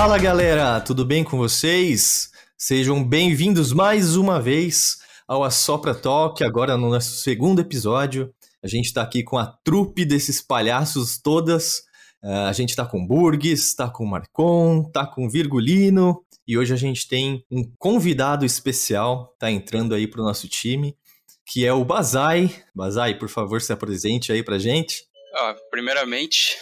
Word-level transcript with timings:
Fala 0.00 0.16
galera, 0.16 0.80
tudo 0.80 1.04
bem 1.04 1.22
com 1.22 1.36
vocês? 1.36 2.30
Sejam 2.56 3.04
bem-vindos 3.04 3.70
mais 3.70 4.16
uma 4.16 4.40
vez 4.40 4.96
ao 5.28 5.44
Assopra 5.44 5.94
Talk, 5.94 6.42
agora 6.42 6.74
no 6.74 6.88
nosso 6.88 7.18
segundo 7.18 7.60
episódio. 7.60 8.34
A 8.62 8.66
gente 8.66 8.86
está 8.86 9.02
aqui 9.02 9.22
com 9.22 9.36
a 9.36 9.46
trupe 9.62 10.06
desses 10.06 10.40
palhaços 10.40 11.20
todas. 11.20 11.80
Uh, 12.24 12.46
a 12.48 12.52
gente 12.54 12.70
está 12.70 12.86
com 12.86 13.06
Burgues, 13.06 13.68
está 13.68 13.90
com 13.90 14.06
Marcon, 14.06 14.86
está 14.86 15.06
com 15.06 15.28
Virgulino 15.28 16.24
e 16.48 16.56
hoje 16.56 16.72
a 16.72 16.78
gente 16.78 17.06
tem 17.06 17.44
um 17.50 17.70
convidado 17.78 18.46
especial, 18.46 19.36
tá 19.38 19.50
entrando 19.50 19.94
aí 19.94 20.06
para 20.06 20.22
o 20.22 20.24
nosso 20.24 20.48
time, 20.48 20.96
que 21.44 21.66
é 21.66 21.74
o 21.74 21.84
Bazai. 21.84 22.64
Bazai, 22.74 23.18
por 23.18 23.28
favor, 23.28 23.60
se 23.60 23.70
apresente 23.70 24.32
aí 24.32 24.42
pra 24.42 24.58
gente. 24.58 25.04
Ah, 25.36 25.54
primeiramente, 25.70 26.56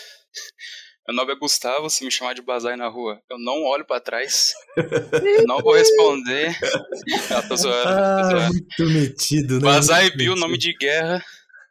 meu 1.09 1.15
nome 1.15 1.33
é 1.33 1.37
Gustavo, 1.37 1.89
se 1.89 2.05
me 2.05 2.11
chamar 2.11 2.35
de 2.35 2.43
Bazai 2.43 2.77
na 2.77 2.87
rua, 2.87 3.19
eu 3.31 3.39
não 3.39 3.63
olho 3.65 3.87
para 3.87 3.99
trás, 3.99 4.53
não 5.49 5.59
vou 5.61 5.75
responder. 5.75 6.55
Ah, 7.31 7.43
tô 7.49 7.57
zoando, 7.57 7.83
tô 7.83 7.89
ah, 7.89 8.23
zoando. 8.25 8.45
Ah, 8.45 8.49
muito 8.51 8.85
metido, 8.85 9.55
né? 9.55 9.61
Bazai 9.61 10.11
Bill, 10.11 10.37
nome 10.37 10.59
de 10.59 10.77
guerra. 10.77 11.25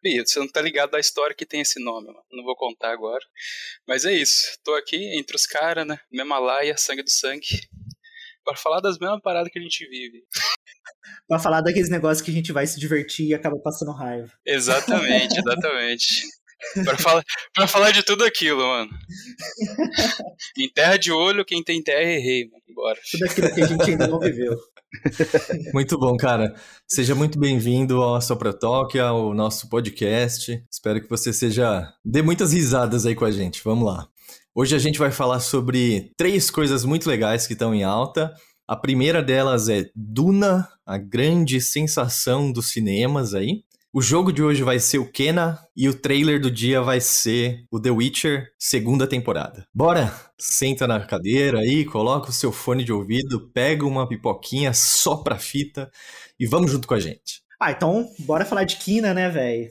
Ih, 0.04 0.26
você 0.26 0.40
não 0.40 0.48
tá 0.48 0.59
ligado 0.59 0.92
da 0.92 1.00
história 1.00 1.36
que 1.36 1.45
tem 1.45 1.62
esse 1.62 1.80
nome, 1.80 2.08
mano. 2.08 2.23
Não 2.31 2.44
vou 2.44 2.55
contar 2.55 2.92
agora. 2.92 3.23
Mas 3.88 4.05
é 4.05 4.14
isso. 4.14 4.58
Tô 4.64 4.73
aqui 4.73 4.98
entre 5.20 5.36
os 5.36 5.45
caras, 5.45 5.86
né? 5.86 6.00
Mesma 6.12 6.40
laia, 6.40 6.76
sangue 6.78 7.04
do 7.04 7.09
sangue. 7.09 7.45
Para 8.44 8.56
falar 8.56 8.80
das 8.80 8.98
mesmas 8.98 9.22
paradas 9.22 9.52
que 9.52 9.59
a 9.59 9.62
gente 9.62 9.88
vive. 9.88 10.23
pra 11.28 11.38
falar 11.38 11.62
daqueles 11.62 11.90
negócios 11.90 12.22
que 12.23 12.31
a 12.31 12.34
gente 12.34 12.52
vai 12.52 12.66
se 12.66 12.80
divertir 12.80 13.28
e 13.28 13.34
acaba 13.34 13.59
passando 13.59 13.92
raiva. 13.92 14.31
Exatamente, 14.45 15.38
exatamente 15.38 16.37
pra, 16.83 16.97
falar, 16.97 17.23
pra 17.53 17.67
falar 17.67 17.91
de 17.91 18.03
tudo 18.03 18.23
aquilo, 18.23 18.66
mano. 18.66 18.89
em 20.58 20.69
terra 20.69 20.97
de 20.97 21.11
olho, 21.11 21.45
quem 21.45 21.63
tem 21.63 21.81
terra 21.81 22.09
é 22.09 22.17
rei, 22.17 22.50
mano. 22.50 22.63
Bora. 22.73 23.00
Tudo 23.09 23.25
aquilo 23.25 23.53
que 23.53 23.61
a 23.61 23.67
gente 23.67 23.89
ainda 23.89 24.08
não 24.08 24.19
viveu. 24.19 24.55
Muito 25.73 25.97
bom, 25.97 26.16
cara. 26.16 26.55
Seja 26.88 27.13
muito 27.13 27.38
bem-vindo 27.38 28.02
ao 28.02 28.22
Sopra 28.22 28.53
Talk, 28.53 28.97
ao 28.97 29.33
nosso 29.33 29.67
podcast. 29.67 30.63
Espero 30.72 31.02
que 31.02 31.09
você 31.09 31.33
seja. 31.33 31.91
dê 32.05 32.22
muitas 32.22 32.53
risadas 32.53 33.05
aí 33.05 33.16
com 33.16 33.25
a 33.25 33.31
gente. 33.31 33.61
Vamos 33.63 33.85
lá. 33.85 34.08
Hoje 34.55 34.75
a 34.75 34.80
gente 34.80 34.97
vai 34.97 35.11
falar 35.11 35.39
sobre 35.39 36.11
três 36.16 36.50
coisas 36.50 36.85
muito 36.85 37.09
legais 37.09 37.45
que 37.45 37.53
estão 37.53 37.75
em 37.75 37.83
alta. 37.83 38.33
A 38.67 38.75
primeira 38.75 39.22
delas 39.22 39.69
é 39.69 39.89
Duna, 39.95 40.67
a 40.85 40.97
grande 40.97 41.61
sensação 41.61 42.52
dos 42.52 42.67
cinemas 42.72 43.33
aí. 43.33 43.63
O 43.94 44.02
jogo 44.02 44.34
de 44.34 44.44
hoje 44.44 44.64
vai 44.64 44.80
ser 44.80 44.98
o 44.98 45.10
Kena 45.10 45.58
e 45.76 45.88
o 45.88 45.94
trailer 45.94 46.42
do 46.42 46.52
dia 46.52 46.82
vai 46.82 47.00
ser 47.00 47.66
o 47.72 47.80
The 47.80 47.90
Witcher, 47.90 48.50
segunda 48.60 49.08
temporada. 49.08 49.66
Bora? 49.74 50.14
Senta 50.38 50.86
na 50.86 51.00
cadeira 51.06 51.60
aí, 51.60 51.86
coloca 51.86 52.30
o 52.30 52.34
seu 52.34 52.52
fone 52.52 52.84
de 52.84 52.92
ouvido, 52.92 53.50
pega 53.54 53.86
uma 53.86 54.08
pipoquinha 54.08 54.74
só 54.74 55.16
pra 55.16 55.40
fita 55.40 55.90
e 56.38 56.46
vamos 56.46 56.70
junto 56.70 56.86
com 56.86 56.94
a 56.96 57.00
gente. 57.00 57.42
Ah, 57.60 57.72
então 57.72 58.08
bora 58.20 58.46
falar 58.46 58.66
de 58.66 58.76
Kena, 58.76 59.14
né, 59.14 59.30
velho? 59.30 59.70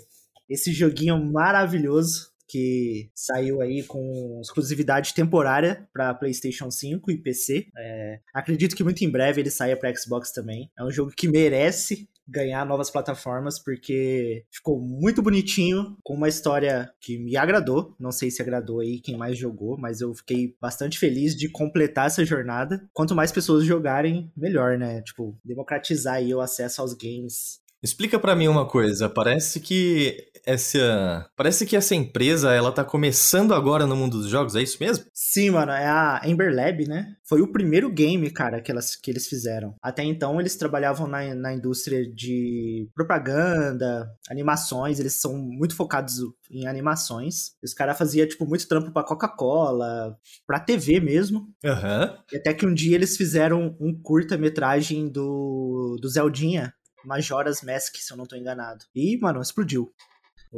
Esse 0.48 0.72
joguinho 0.72 1.22
maravilhoso 1.22 2.31
que 2.48 3.11
saiu 3.14 3.61
aí 3.61 3.83
com 3.83 4.41
exclusividade 4.41 5.12
temporária 5.12 5.87
para 5.92 6.14
PlayStation 6.14 6.70
5 6.70 7.11
e 7.11 7.19
PC. 7.19 7.67
É, 7.77 8.20
acredito 8.33 8.75
que 8.75 8.84
muito 8.84 9.05
em 9.05 9.11
breve 9.11 9.42
ele 9.42 9.50
saia 9.50 9.77
para 9.77 9.94
Xbox 9.94 10.33
também. 10.33 10.70
É 10.78 10.83
um 10.83 10.91
jogo 10.91 11.12
que 11.14 11.28
merece 11.28 12.09
ganhar 12.28 12.64
novas 12.66 12.91
plataformas, 12.91 13.58
porque 13.58 14.44
ficou 14.50 14.80
muito 14.80 15.22
bonitinho, 15.22 15.96
com 16.02 16.14
uma 16.14 16.28
história 16.28 16.91
que 17.00 17.19
me 17.19 17.37
agradou. 17.37 17.94
Não 17.98 18.10
sei 18.10 18.31
se 18.31 18.42
agradou 18.42 18.81
aí 18.81 19.00
quem 19.00 19.16
mais 19.16 19.38
jogou, 19.38 19.76
mas 19.78 20.00
eu 20.00 20.14
fiquei 20.14 20.54
bastante 20.60 20.98
feliz 20.98 21.37
de 21.37 21.48
completar 21.48 22.06
essa 22.06 22.25
jornada. 22.25 22.88
Quanto 22.92 23.14
mais 23.14 23.32
pessoas 23.32 23.64
jogarem, 23.64 24.31
melhor, 24.37 24.78
né? 24.78 25.03
Tipo, 25.03 25.38
democratizar 25.44 26.14
aí 26.14 26.34
o 26.34 26.41
acesso 26.41 26.81
aos 26.81 26.94
games 26.94 27.60
Explica 27.86 28.19
para 28.19 28.34
mim 28.34 28.48
uma 28.48 28.66
coisa, 28.66 29.08
parece 29.08 29.60
que 29.60 30.26
essa, 30.44 31.24
parece 31.36 31.64
que 31.64 31.76
essa 31.76 31.94
empresa 31.94 32.52
ela 32.52 32.72
tá 32.72 32.84
começando 32.84 33.54
agora 33.54 33.86
no 33.86 33.94
mundo 33.94 34.19
dos 34.19 34.28
jogos, 34.28 34.56
é 34.56 34.62
isso 34.62 34.76
mesmo? 34.80 35.04
Sim, 35.14 35.50
mano, 35.50 35.70
é 35.70 35.86
a 35.86 36.20
Ember 36.25 36.52
Lab, 36.52 36.84
né? 36.88 37.14
Foi 37.28 37.41
o 37.41 37.52
primeiro 37.52 37.88
game, 37.88 38.28
cara, 38.30 38.60
que, 38.60 38.72
elas, 38.72 38.96
que 38.96 39.08
eles 39.08 39.28
fizeram. 39.28 39.76
Até 39.80 40.02
então 40.02 40.41
eles 40.41 40.56
trabalhavam 40.56 41.06
na, 41.06 41.32
na 41.32 41.52
indústria 41.54 42.04
de 42.12 42.88
propaganda, 42.92 44.08
animações, 44.28 44.98
eles 44.98 45.20
são 45.20 45.36
muito 45.36 45.76
focados 45.76 46.16
em 46.50 46.66
animações. 46.66 47.52
Os 47.62 47.72
caras 47.72 47.96
faziam, 47.96 48.26
tipo, 48.26 48.44
muito 48.46 48.66
trampo 48.66 48.92
pra 48.92 49.04
Coca-Cola, 49.04 50.16
pra 50.44 50.58
TV 50.58 50.98
mesmo. 50.98 51.48
Uhum. 51.64 52.16
E 52.32 52.36
até 52.36 52.52
que 52.52 52.66
um 52.66 52.75
dia 52.75 52.96
eles 52.96 53.16
fizeram 53.16 53.76
um 53.80 53.96
curta-metragem 54.00 55.08
do, 55.08 55.96
do 56.00 56.08
Zeldinha, 56.08 56.72
Majora's 57.06 57.62
Mask, 57.62 57.94
se 57.97 58.12
eu 58.12 58.17
não 58.17 58.27
tô 58.27 58.37
enganado. 58.37 58.84
E, 58.94 59.17
mano, 59.19 59.41
explodiu. 59.41 59.94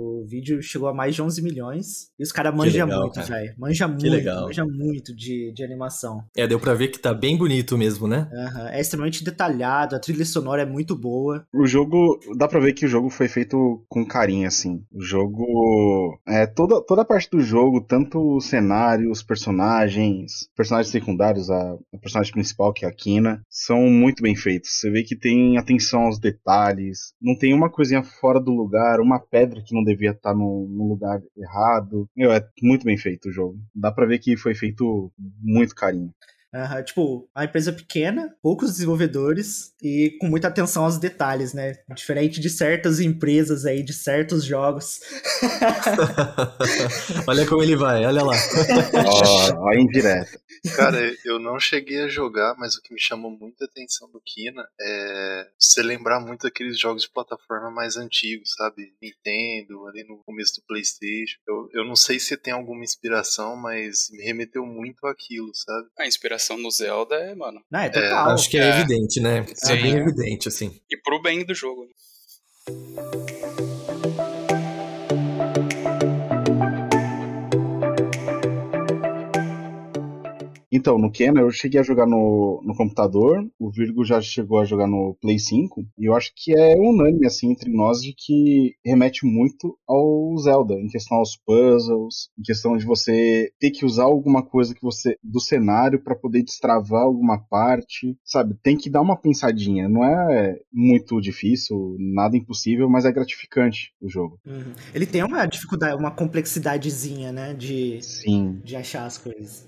O 0.00 0.24
vídeo 0.24 0.62
chegou 0.62 0.88
a 0.88 0.94
mais 0.94 1.16
de 1.16 1.20
11 1.20 1.42
milhões. 1.42 2.12
E 2.16 2.22
os 2.22 2.30
caras 2.30 2.54
manjam 2.54 2.86
muito, 2.86 3.20
velho. 3.20 3.54
Manja 3.58 3.88
muito, 3.88 4.08
legal. 4.08 4.44
manja 4.44 4.64
muito 4.64 5.14
de, 5.14 5.52
de 5.52 5.64
animação. 5.64 6.22
É, 6.36 6.46
deu 6.46 6.60
pra 6.60 6.72
ver 6.74 6.88
que 6.88 7.00
tá 7.00 7.12
bem 7.12 7.36
bonito 7.36 7.76
mesmo, 7.76 8.06
né? 8.06 8.28
Uhum. 8.32 8.68
É 8.68 8.80
extremamente 8.80 9.24
detalhado, 9.24 9.96
a 9.96 9.98
trilha 9.98 10.24
sonora 10.24 10.62
é 10.62 10.66
muito 10.66 10.94
boa. 10.94 11.44
O 11.52 11.66
jogo, 11.66 12.20
dá 12.36 12.46
pra 12.46 12.60
ver 12.60 12.74
que 12.74 12.86
o 12.86 12.88
jogo 12.88 13.10
foi 13.10 13.26
feito 13.26 13.84
com 13.88 14.06
carinho, 14.06 14.46
assim. 14.46 14.84
O 14.92 15.02
jogo. 15.02 16.20
É, 16.28 16.46
toda, 16.46 16.80
toda 16.80 17.02
a 17.02 17.04
parte 17.04 17.28
do 17.30 17.40
jogo, 17.40 17.80
tanto 17.80 18.36
o 18.36 18.40
cenário, 18.40 19.10
os 19.10 19.22
personagens, 19.22 20.48
personagens 20.56 20.92
secundários, 20.92 21.50
a, 21.50 21.76
a 21.92 21.98
personagem 21.98 22.32
principal, 22.32 22.72
que 22.72 22.84
é 22.84 22.88
a 22.88 22.92
Kina, 22.92 23.42
são 23.50 23.80
muito 23.90 24.22
bem 24.22 24.36
feitos. 24.36 24.78
Você 24.78 24.90
vê 24.90 25.02
que 25.02 25.16
tem 25.16 25.58
atenção 25.58 26.02
aos 26.02 26.20
detalhes, 26.20 27.12
não 27.20 27.36
tem 27.36 27.52
uma 27.52 27.68
coisinha 27.68 28.04
fora 28.04 28.40
do 28.40 28.52
lugar, 28.52 29.00
uma 29.00 29.18
pedra 29.18 29.60
que 29.60 29.74
não 29.74 29.87
devia 29.88 30.10
estar 30.10 30.34
no, 30.34 30.66
no 30.68 30.88
lugar 30.88 31.20
errado. 31.36 32.08
Meu, 32.16 32.32
é 32.32 32.46
muito 32.62 32.84
bem 32.84 32.96
feito 32.96 33.28
o 33.28 33.32
jogo. 33.32 33.58
Dá 33.74 33.90
pra 33.90 34.06
ver 34.06 34.18
que 34.18 34.36
foi 34.36 34.54
feito 34.54 35.12
muito 35.42 35.74
carinho. 35.74 36.12
Uhum, 36.54 36.82
tipo, 36.82 37.28
a 37.34 37.44
empresa 37.44 37.70
pequena, 37.70 38.34
poucos 38.42 38.72
desenvolvedores 38.72 39.74
e 39.82 40.16
com 40.18 40.26
muita 40.26 40.48
atenção 40.48 40.84
aos 40.84 40.96
detalhes, 40.98 41.52
né? 41.52 41.74
Diferente 41.94 42.40
de 42.40 42.48
certas 42.48 43.00
empresas 43.00 43.66
aí, 43.66 43.82
de 43.82 43.92
certos 43.92 44.44
jogos. 44.44 45.00
olha 47.28 47.46
como 47.46 47.62
ele 47.62 47.76
vai, 47.76 48.06
olha 48.06 48.22
lá. 48.22 48.34
Ó, 48.94 49.66
ó, 49.66 49.74
indireta. 49.74 50.40
Cara, 50.74 50.98
eu 51.24 51.38
não 51.38 51.58
cheguei 51.58 52.02
a 52.02 52.08
jogar, 52.08 52.54
mas 52.58 52.76
o 52.76 52.82
que 52.82 52.92
me 52.92 53.00
chamou 53.00 53.30
muita 53.30 53.64
atenção 53.64 54.10
do 54.10 54.20
Kina 54.20 54.66
é 54.80 55.48
você 55.58 55.82
lembrar 55.82 56.20
muito 56.20 56.42
daqueles 56.42 56.78
jogos 56.78 57.02
de 57.02 57.10
plataforma 57.10 57.70
mais 57.70 57.96
antigos, 57.96 58.54
sabe? 58.54 58.94
Nintendo, 59.00 59.86
ali 59.86 60.04
no 60.04 60.18
começo 60.18 60.60
do 60.60 60.66
PlayStation. 60.66 61.38
Eu, 61.46 61.68
eu 61.72 61.84
não 61.84 61.96
sei 61.96 62.18
se 62.18 62.36
tem 62.36 62.52
alguma 62.52 62.84
inspiração, 62.84 63.56
mas 63.56 64.08
me 64.10 64.22
remeteu 64.22 64.64
muito 64.64 65.06
àquilo, 65.06 65.50
sabe? 65.54 65.88
A 65.98 66.06
inspiração 66.06 66.58
no 66.58 66.70
Zelda 66.70 67.16
é, 67.16 67.34
mano. 67.34 67.62
Não, 67.70 67.80
é 67.80 67.88
total. 67.88 68.30
É, 68.30 68.34
acho 68.34 68.50
que 68.50 68.58
é, 68.58 68.62
é, 68.62 68.80
evidente, 68.80 69.20
né? 69.20 69.46
Sim, 69.54 69.72
é 69.72 69.76
bem 69.76 69.96
evidente, 69.96 70.48
assim. 70.48 70.80
E 70.90 70.96
pro 70.96 71.20
bem 71.20 71.44
do 71.44 71.54
jogo. 71.54 71.86
Né? 71.86 73.67
Então, 80.70 80.98
no 80.98 81.10
Kena 81.10 81.40
eu 81.40 81.50
cheguei 81.50 81.80
a 81.80 81.84
jogar 81.84 82.06
no, 82.06 82.62
no 82.64 82.74
computador, 82.74 83.46
o 83.58 83.70
Virgo 83.70 84.04
já 84.04 84.20
chegou 84.20 84.58
a 84.58 84.64
jogar 84.64 84.86
no 84.86 85.16
Play 85.20 85.38
5, 85.38 85.86
e 85.98 86.04
eu 86.04 86.14
acho 86.14 86.32
que 86.36 86.52
é 86.52 86.76
unânime, 86.76 87.26
assim, 87.26 87.50
entre 87.50 87.70
nós, 87.70 88.02
de 88.02 88.14
que 88.14 88.74
remete 88.84 89.24
muito 89.24 89.78
ao 89.88 90.36
Zelda, 90.38 90.74
em 90.74 90.88
questão 90.88 91.18
aos 91.18 91.36
puzzles, 91.36 92.30
em 92.38 92.42
questão 92.42 92.76
de 92.76 92.84
você 92.84 93.50
ter 93.58 93.70
que 93.70 93.84
usar 93.84 94.04
alguma 94.04 94.42
coisa 94.42 94.74
que 94.74 94.82
você 94.82 95.16
do 95.22 95.40
cenário 95.40 96.02
para 96.02 96.14
poder 96.14 96.42
destravar 96.42 97.02
alguma 97.02 97.38
parte, 97.38 98.16
sabe? 98.24 98.54
Tem 98.62 98.76
que 98.76 98.90
dar 98.90 99.00
uma 99.00 99.16
pensadinha, 99.16 99.88
não 99.88 100.04
é 100.04 100.58
muito 100.72 101.20
difícil, 101.20 101.96
nada 101.98 102.36
impossível, 102.36 102.88
mas 102.88 103.04
é 103.04 103.12
gratificante 103.12 103.92
o 104.00 104.08
jogo. 104.08 104.38
Uhum. 104.46 104.72
Ele 104.94 105.06
tem 105.06 105.24
uma 105.24 105.46
dificuldade, 105.46 105.96
uma 105.96 106.10
complexidadezinha, 106.10 107.32
né, 107.32 107.54
de, 107.54 108.02
Sim. 108.02 108.60
de 108.62 108.76
achar 108.76 109.06
as 109.06 109.16
coisas. 109.16 109.66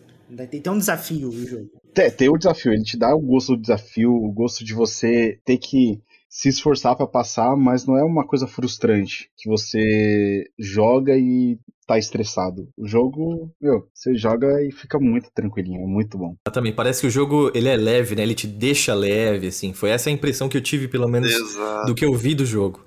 Tem 0.49 0.73
um 0.73 0.79
desafio 0.79 1.29
o 1.29 1.47
jogo. 1.47 1.71
Tem, 1.95 2.11
tem 2.11 2.29
o 2.29 2.37
desafio, 2.37 2.73
ele 2.73 2.83
te 2.83 2.97
dá 2.97 3.15
o 3.15 3.21
gosto 3.21 3.57
do 3.57 3.63
desafio, 3.63 4.13
o 4.13 4.33
gosto 4.33 4.65
de 4.65 4.73
você 4.75 5.39
ter 5.45 5.59
que 5.59 6.01
se 6.29 6.49
esforçar 6.49 6.95
para 6.95 7.09
passar, 7.09 7.57
mas 7.57 7.85
não 7.85 7.99
é 7.99 8.05
uma 8.05 8.25
coisa 8.25 8.47
frustrante 8.47 9.29
que 9.37 9.49
você 9.49 10.45
joga 10.57 11.17
e 11.17 11.59
tá 11.85 11.99
estressado. 11.99 12.69
O 12.79 12.87
jogo, 12.87 13.51
meu, 13.61 13.89
você 13.93 14.15
joga 14.15 14.63
e 14.63 14.71
fica 14.71 14.97
muito 15.01 15.29
tranquilinho, 15.35 15.83
é 15.83 15.87
muito 15.87 16.17
bom. 16.17 16.37
Também 16.53 16.73
parece 16.73 17.01
que 17.01 17.09
o 17.09 17.11
jogo 17.11 17.51
ele 17.53 17.69
é 17.69 17.77
leve, 17.77 18.15
né? 18.15 18.23
Ele 18.23 18.37
te 18.37 18.47
deixa 18.47 18.95
leve, 18.95 19.49
assim. 19.49 19.73
Foi 19.73 19.91
essa 19.91 20.09
a 20.09 20.13
impressão 20.13 20.49
que 20.49 20.57
eu 20.57 20.63
tive, 20.63 20.87
pelo 20.87 21.09
menos, 21.09 21.33
Exato. 21.33 21.87
do 21.87 21.95
que 21.97 22.05
eu 22.05 22.15
vi 22.15 22.33
do 22.33 22.47
jogo. 22.47 22.85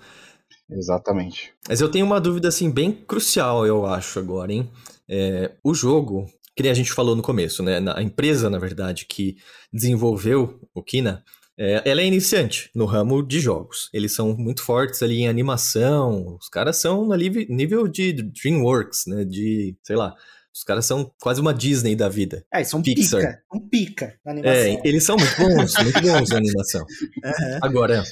Exatamente. 0.71 1.53
Mas 1.67 1.81
eu 1.81 1.91
tenho 1.91 2.05
uma 2.05 2.21
dúvida 2.21 2.47
assim 2.47 2.71
bem 2.71 2.93
crucial, 2.93 3.67
eu 3.67 3.85
acho 3.85 4.19
agora, 4.19 4.53
hein? 4.53 4.69
É, 5.09 5.51
o 5.61 5.73
jogo 5.73 6.25
que 6.55 6.67
a 6.67 6.73
gente 6.73 6.91
falou 6.91 7.15
no 7.15 7.21
começo, 7.21 7.63
né? 7.63 7.79
A 7.95 8.01
empresa, 8.01 8.49
na 8.49 8.59
verdade, 8.59 9.05
que 9.05 9.37
desenvolveu 9.71 10.59
o 10.73 10.83
Kina, 10.83 11.23
é, 11.57 11.81
ela 11.85 12.01
é 12.01 12.05
iniciante 12.05 12.69
no 12.73 12.85
ramo 12.85 13.21
de 13.21 13.39
jogos. 13.39 13.89
Eles 13.93 14.11
são 14.13 14.35
muito 14.35 14.63
fortes 14.63 15.03
ali 15.03 15.21
em 15.21 15.27
animação. 15.27 16.35
Os 16.39 16.49
caras 16.49 16.77
são 16.77 17.11
ali 17.11 17.47
nível 17.47 17.87
de 17.87 18.13
DreamWorks, 18.13 19.05
né? 19.07 19.23
De, 19.23 19.75
sei 19.83 19.95
lá, 19.95 20.15
os 20.53 20.63
caras 20.63 20.85
são 20.85 21.11
quase 21.19 21.41
uma 21.41 21.53
Disney 21.53 21.95
da 21.95 22.07
vida. 22.07 22.45
É, 22.53 22.63
são 22.63 22.81
Pixar. 22.81 23.19
pica. 23.19 23.43
Um 23.53 23.59
pica 23.59 24.19
na 24.23 24.31
animação. 24.31 24.61
É, 24.61 24.81
eles 24.83 25.03
são 25.03 25.15
muito 25.17 25.35
bons, 25.37 25.73
muito 25.83 26.01
bons 26.01 26.29
na 26.29 26.37
animação. 26.37 26.81
Uhum. 26.81 27.59
Agora, 27.61 28.03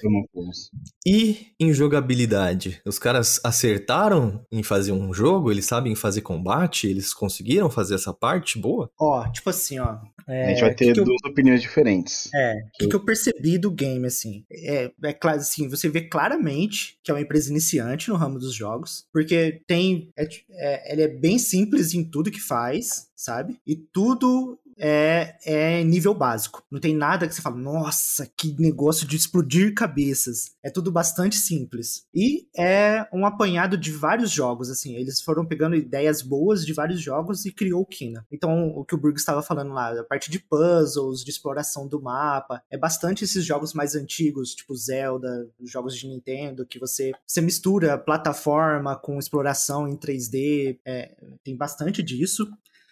e 1.06 1.48
em 1.60 1.72
jogabilidade? 1.72 2.82
Os 2.86 2.98
caras 2.98 3.40
acertaram 3.44 4.44
em 4.52 4.64
fazer 4.64 4.92
um 4.92 5.14
jogo? 5.14 5.52
Eles 5.52 5.66
sabem 5.66 5.96
fazer 5.96 6.22
combate? 6.22 6.88
Eles 6.88 7.14
conseguiram 7.14 7.70
fazer 7.70 7.96
essa 7.96 8.14
parte 8.14 8.58
boa? 8.60 8.90
Ó, 9.00 9.30
tipo 9.30 9.50
assim, 9.50 9.78
ó. 9.80 9.98
É, 10.28 10.46
a 10.46 10.50
gente 10.50 10.62
vai 10.62 10.74
ter 10.74 10.94
duas 10.94 11.22
eu, 11.24 11.32
opiniões 11.32 11.62
diferentes. 11.62 12.30
É, 12.34 12.56
o 12.56 12.78
que, 12.80 12.88
que, 12.88 12.96
eu 12.96 13.04
percebi 13.04 13.58
do 13.58 13.70
game, 13.70 14.06
assim? 14.06 14.46
É, 14.52 14.92
é 15.04 15.14
claro, 15.14 15.38
assim, 15.38 15.68
você 15.68 15.90
vê 15.90 16.02
claramente 16.02 16.98
que 17.04 17.12
é 17.12 17.14
uma 17.14 17.22
empresa 17.22 17.50
iniciante 17.50 18.10
no 18.10 18.16
ramo 18.16 18.40
dos 18.40 18.54
jogos, 18.54 19.06
porque 19.12 19.62
tem. 19.68 20.12
É, 20.18 20.28
é, 20.52 20.94
ele 20.94 21.02
é 21.02 21.08
bem 21.08 21.38
simples 21.38 21.94
em 21.94 22.04
tudo 22.04 22.31
que 22.32 22.40
faz, 22.42 23.10
sabe? 23.16 23.60
E 23.66 23.76
tudo 23.76 24.58
é, 24.84 25.36
é 25.46 25.84
nível 25.84 26.14
básico. 26.16 26.64
Não 26.72 26.80
tem 26.80 26.96
nada 26.96 27.28
que 27.28 27.36
você 27.36 27.42
fala, 27.42 27.56
nossa, 27.56 28.28
que 28.36 28.60
negócio 28.60 29.08
de 29.08 29.16
explodir 29.16 29.76
cabeças. 29.76 30.56
É 30.64 30.72
tudo 30.72 30.92
bastante 30.92 31.36
simples. 31.36 32.08
E 32.14 32.48
é 32.58 33.08
um 33.14 33.24
apanhado 33.26 33.78
de 33.78 33.92
vários 33.92 34.32
jogos, 34.32 34.72
assim. 34.72 34.96
Eles 34.96 35.22
foram 35.22 35.46
pegando 35.46 35.76
ideias 35.76 36.24
boas 36.24 36.66
de 36.66 36.74
vários 36.74 37.00
jogos 37.00 37.46
e 37.46 37.52
criou 37.52 37.82
o 37.82 37.86
Kina. 37.86 38.26
Então, 38.32 38.70
o 38.70 38.84
que 38.84 38.96
o 38.96 38.98
Burg 38.98 39.18
estava 39.18 39.44
falando 39.44 39.72
lá, 39.72 40.00
a 40.00 40.04
parte 40.04 40.32
de 40.32 40.40
puzzles, 40.40 41.24
de 41.24 41.30
exploração 41.30 41.88
do 41.88 42.02
mapa, 42.02 42.64
é 42.72 42.78
bastante 42.78 43.24
esses 43.24 43.46
jogos 43.46 43.74
mais 43.74 43.96
antigos, 43.96 44.56
tipo 44.56 44.76
Zelda, 44.76 45.48
jogos 45.64 45.96
de 45.96 46.08
Nintendo, 46.08 46.66
que 46.66 46.80
você, 46.80 47.12
você 47.28 47.40
mistura 47.40 48.00
plataforma 48.00 48.96
com 48.96 49.20
exploração 49.20 49.88
em 49.88 49.96
3D. 49.96 50.80
É, 50.84 51.16
tem 51.44 51.56
bastante 51.56 52.02
disso. 52.02 52.52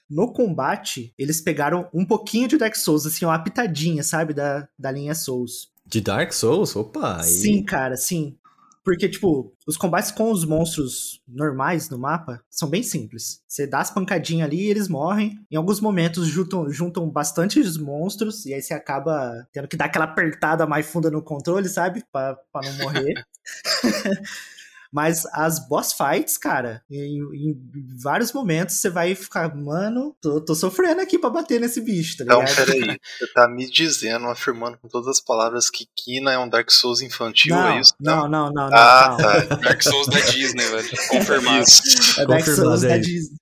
No 0.09 0.33
combate, 0.33 1.13
eles 1.17 1.39
pegaram 1.39 1.87
um 1.93 2.05
pouquinho 2.05 2.47
de 2.47 2.57
Dark 2.57 2.75
Souls, 2.75 3.05
assim, 3.05 3.25
uma 3.25 3.37
pitadinha, 3.37 4.03
sabe? 4.03 4.33
Da, 4.33 4.67
da 4.77 4.91
linha 4.91 5.13
Souls. 5.13 5.69
De 5.85 6.01
Dark 6.01 6.31
Souls? 6.31 6.75
Opa! 6.75 7.21
Sim, 7.23 7.63
cara, 7.63 7.95
sim. 7.95 8.35
Porque, 8.83 9.07
tipo, 9.07 9.53
os 9.67 9.77
combates 9.77 10.09
com 10.09 10.31
os 10.31 10.43
monstros 10.45 11.21
normais 11.27 11.89
no 11.89 11.99
mapa 11.99 12.41
são 12.49 12.67
bem 12.69 12.81
simples. 12.81 13.41
Você 13.47 13.67
dá 13.67 13.81
as 13.81 13.91
pancadinhas 13.91 14.47
ali 14.47 14.61
e 14.61 14.69
eles 14.69 14.87
morrem. 14.87 15.37
Em 15.51 15.55
alguns 15.55 15.79
momentos 15.79 16.27
juntam, 16.27 16.67
juntam 16.71 17.07
bastante 17.07 17.61
monstros 17.77 18.47
e 18.47 18.53
aí 18.53 18.61
você 18.61 18.73
acaba 18.73 19.47
tendo 19.51 19.67
que 19.67 19.77
dar 19.77 19.85
aquela 19.85 20.05
apertada 20.05 20.65
mais 20.65 20.87
funda 20.89 21.11
no 21.11 21.21
controle, 21.21 21.69
sabe? 21.69 22.03
Pra, 22.11 22.35
pra 22.51 22.61
não 22.63 22.77
morrer. 22.77 23.13
Mas 24.91 25.23
as 25.33 25.67
boss 25.67 25.93
fights, 25.93 26.35
cara, 26.35 26.81
em, 26.89 27.19
em 27.19 27.55
vários 28.01 28.33
momentos 28.33 28.75
você 28.75 28.89
vai 28.89 29.13
ficar, 29.13 29.55
mano, 29.55 30.15
tô, 30.19 30.41
tô, 30.41 30.55
sofrendo 30.55 30.99
aqui 30.99 31.19
pra 31.19 31.29
bater 31.29 31.61
nesse 31.61 31.79
bicho, 31.79 32.17
tá 32.17 32.23
ligado? 32.23 32.41
Então, 32.41 32.55
peraí, 32.55 32.99
você 33.19 33.33
tá 33.33 33.47
me 33.47 33.69
dizendo, 33.69 34.25
afirmando 34.27 34.79
com 34.79 34.87
todas 34.87 35.07
as 35.07 35.21
palavras 35.21 35.69
que 35.69 35.87
Kina 35.95 36.31
é 36.31 36.39
um 36.39 36.49
Dark 36.49 36.71
Souls 36.71 37.01
infantil, 37.01 37.55
não, 37.55 37.67
é 37.67 37.79
isso? 37.79 37.93
Não, 37.99 38.27
não, 38.27 38.51
não, 38.51 38.67
não. 38.67 38.75
Ah, 38.77 39.15
tá. 39.15 39.55
Dark 39.57 39.81
Souls 39.83 40.07
da 40.07 40.19
Disney, 40.19 40.65
velho. 40.65 40.89
Confirmado. 41.09 41.65
É 42.17 42.25
Dark 42.25 42.45
Souls 42.45 42.81
da 42.81 42.97
Disney. 42.97 43.37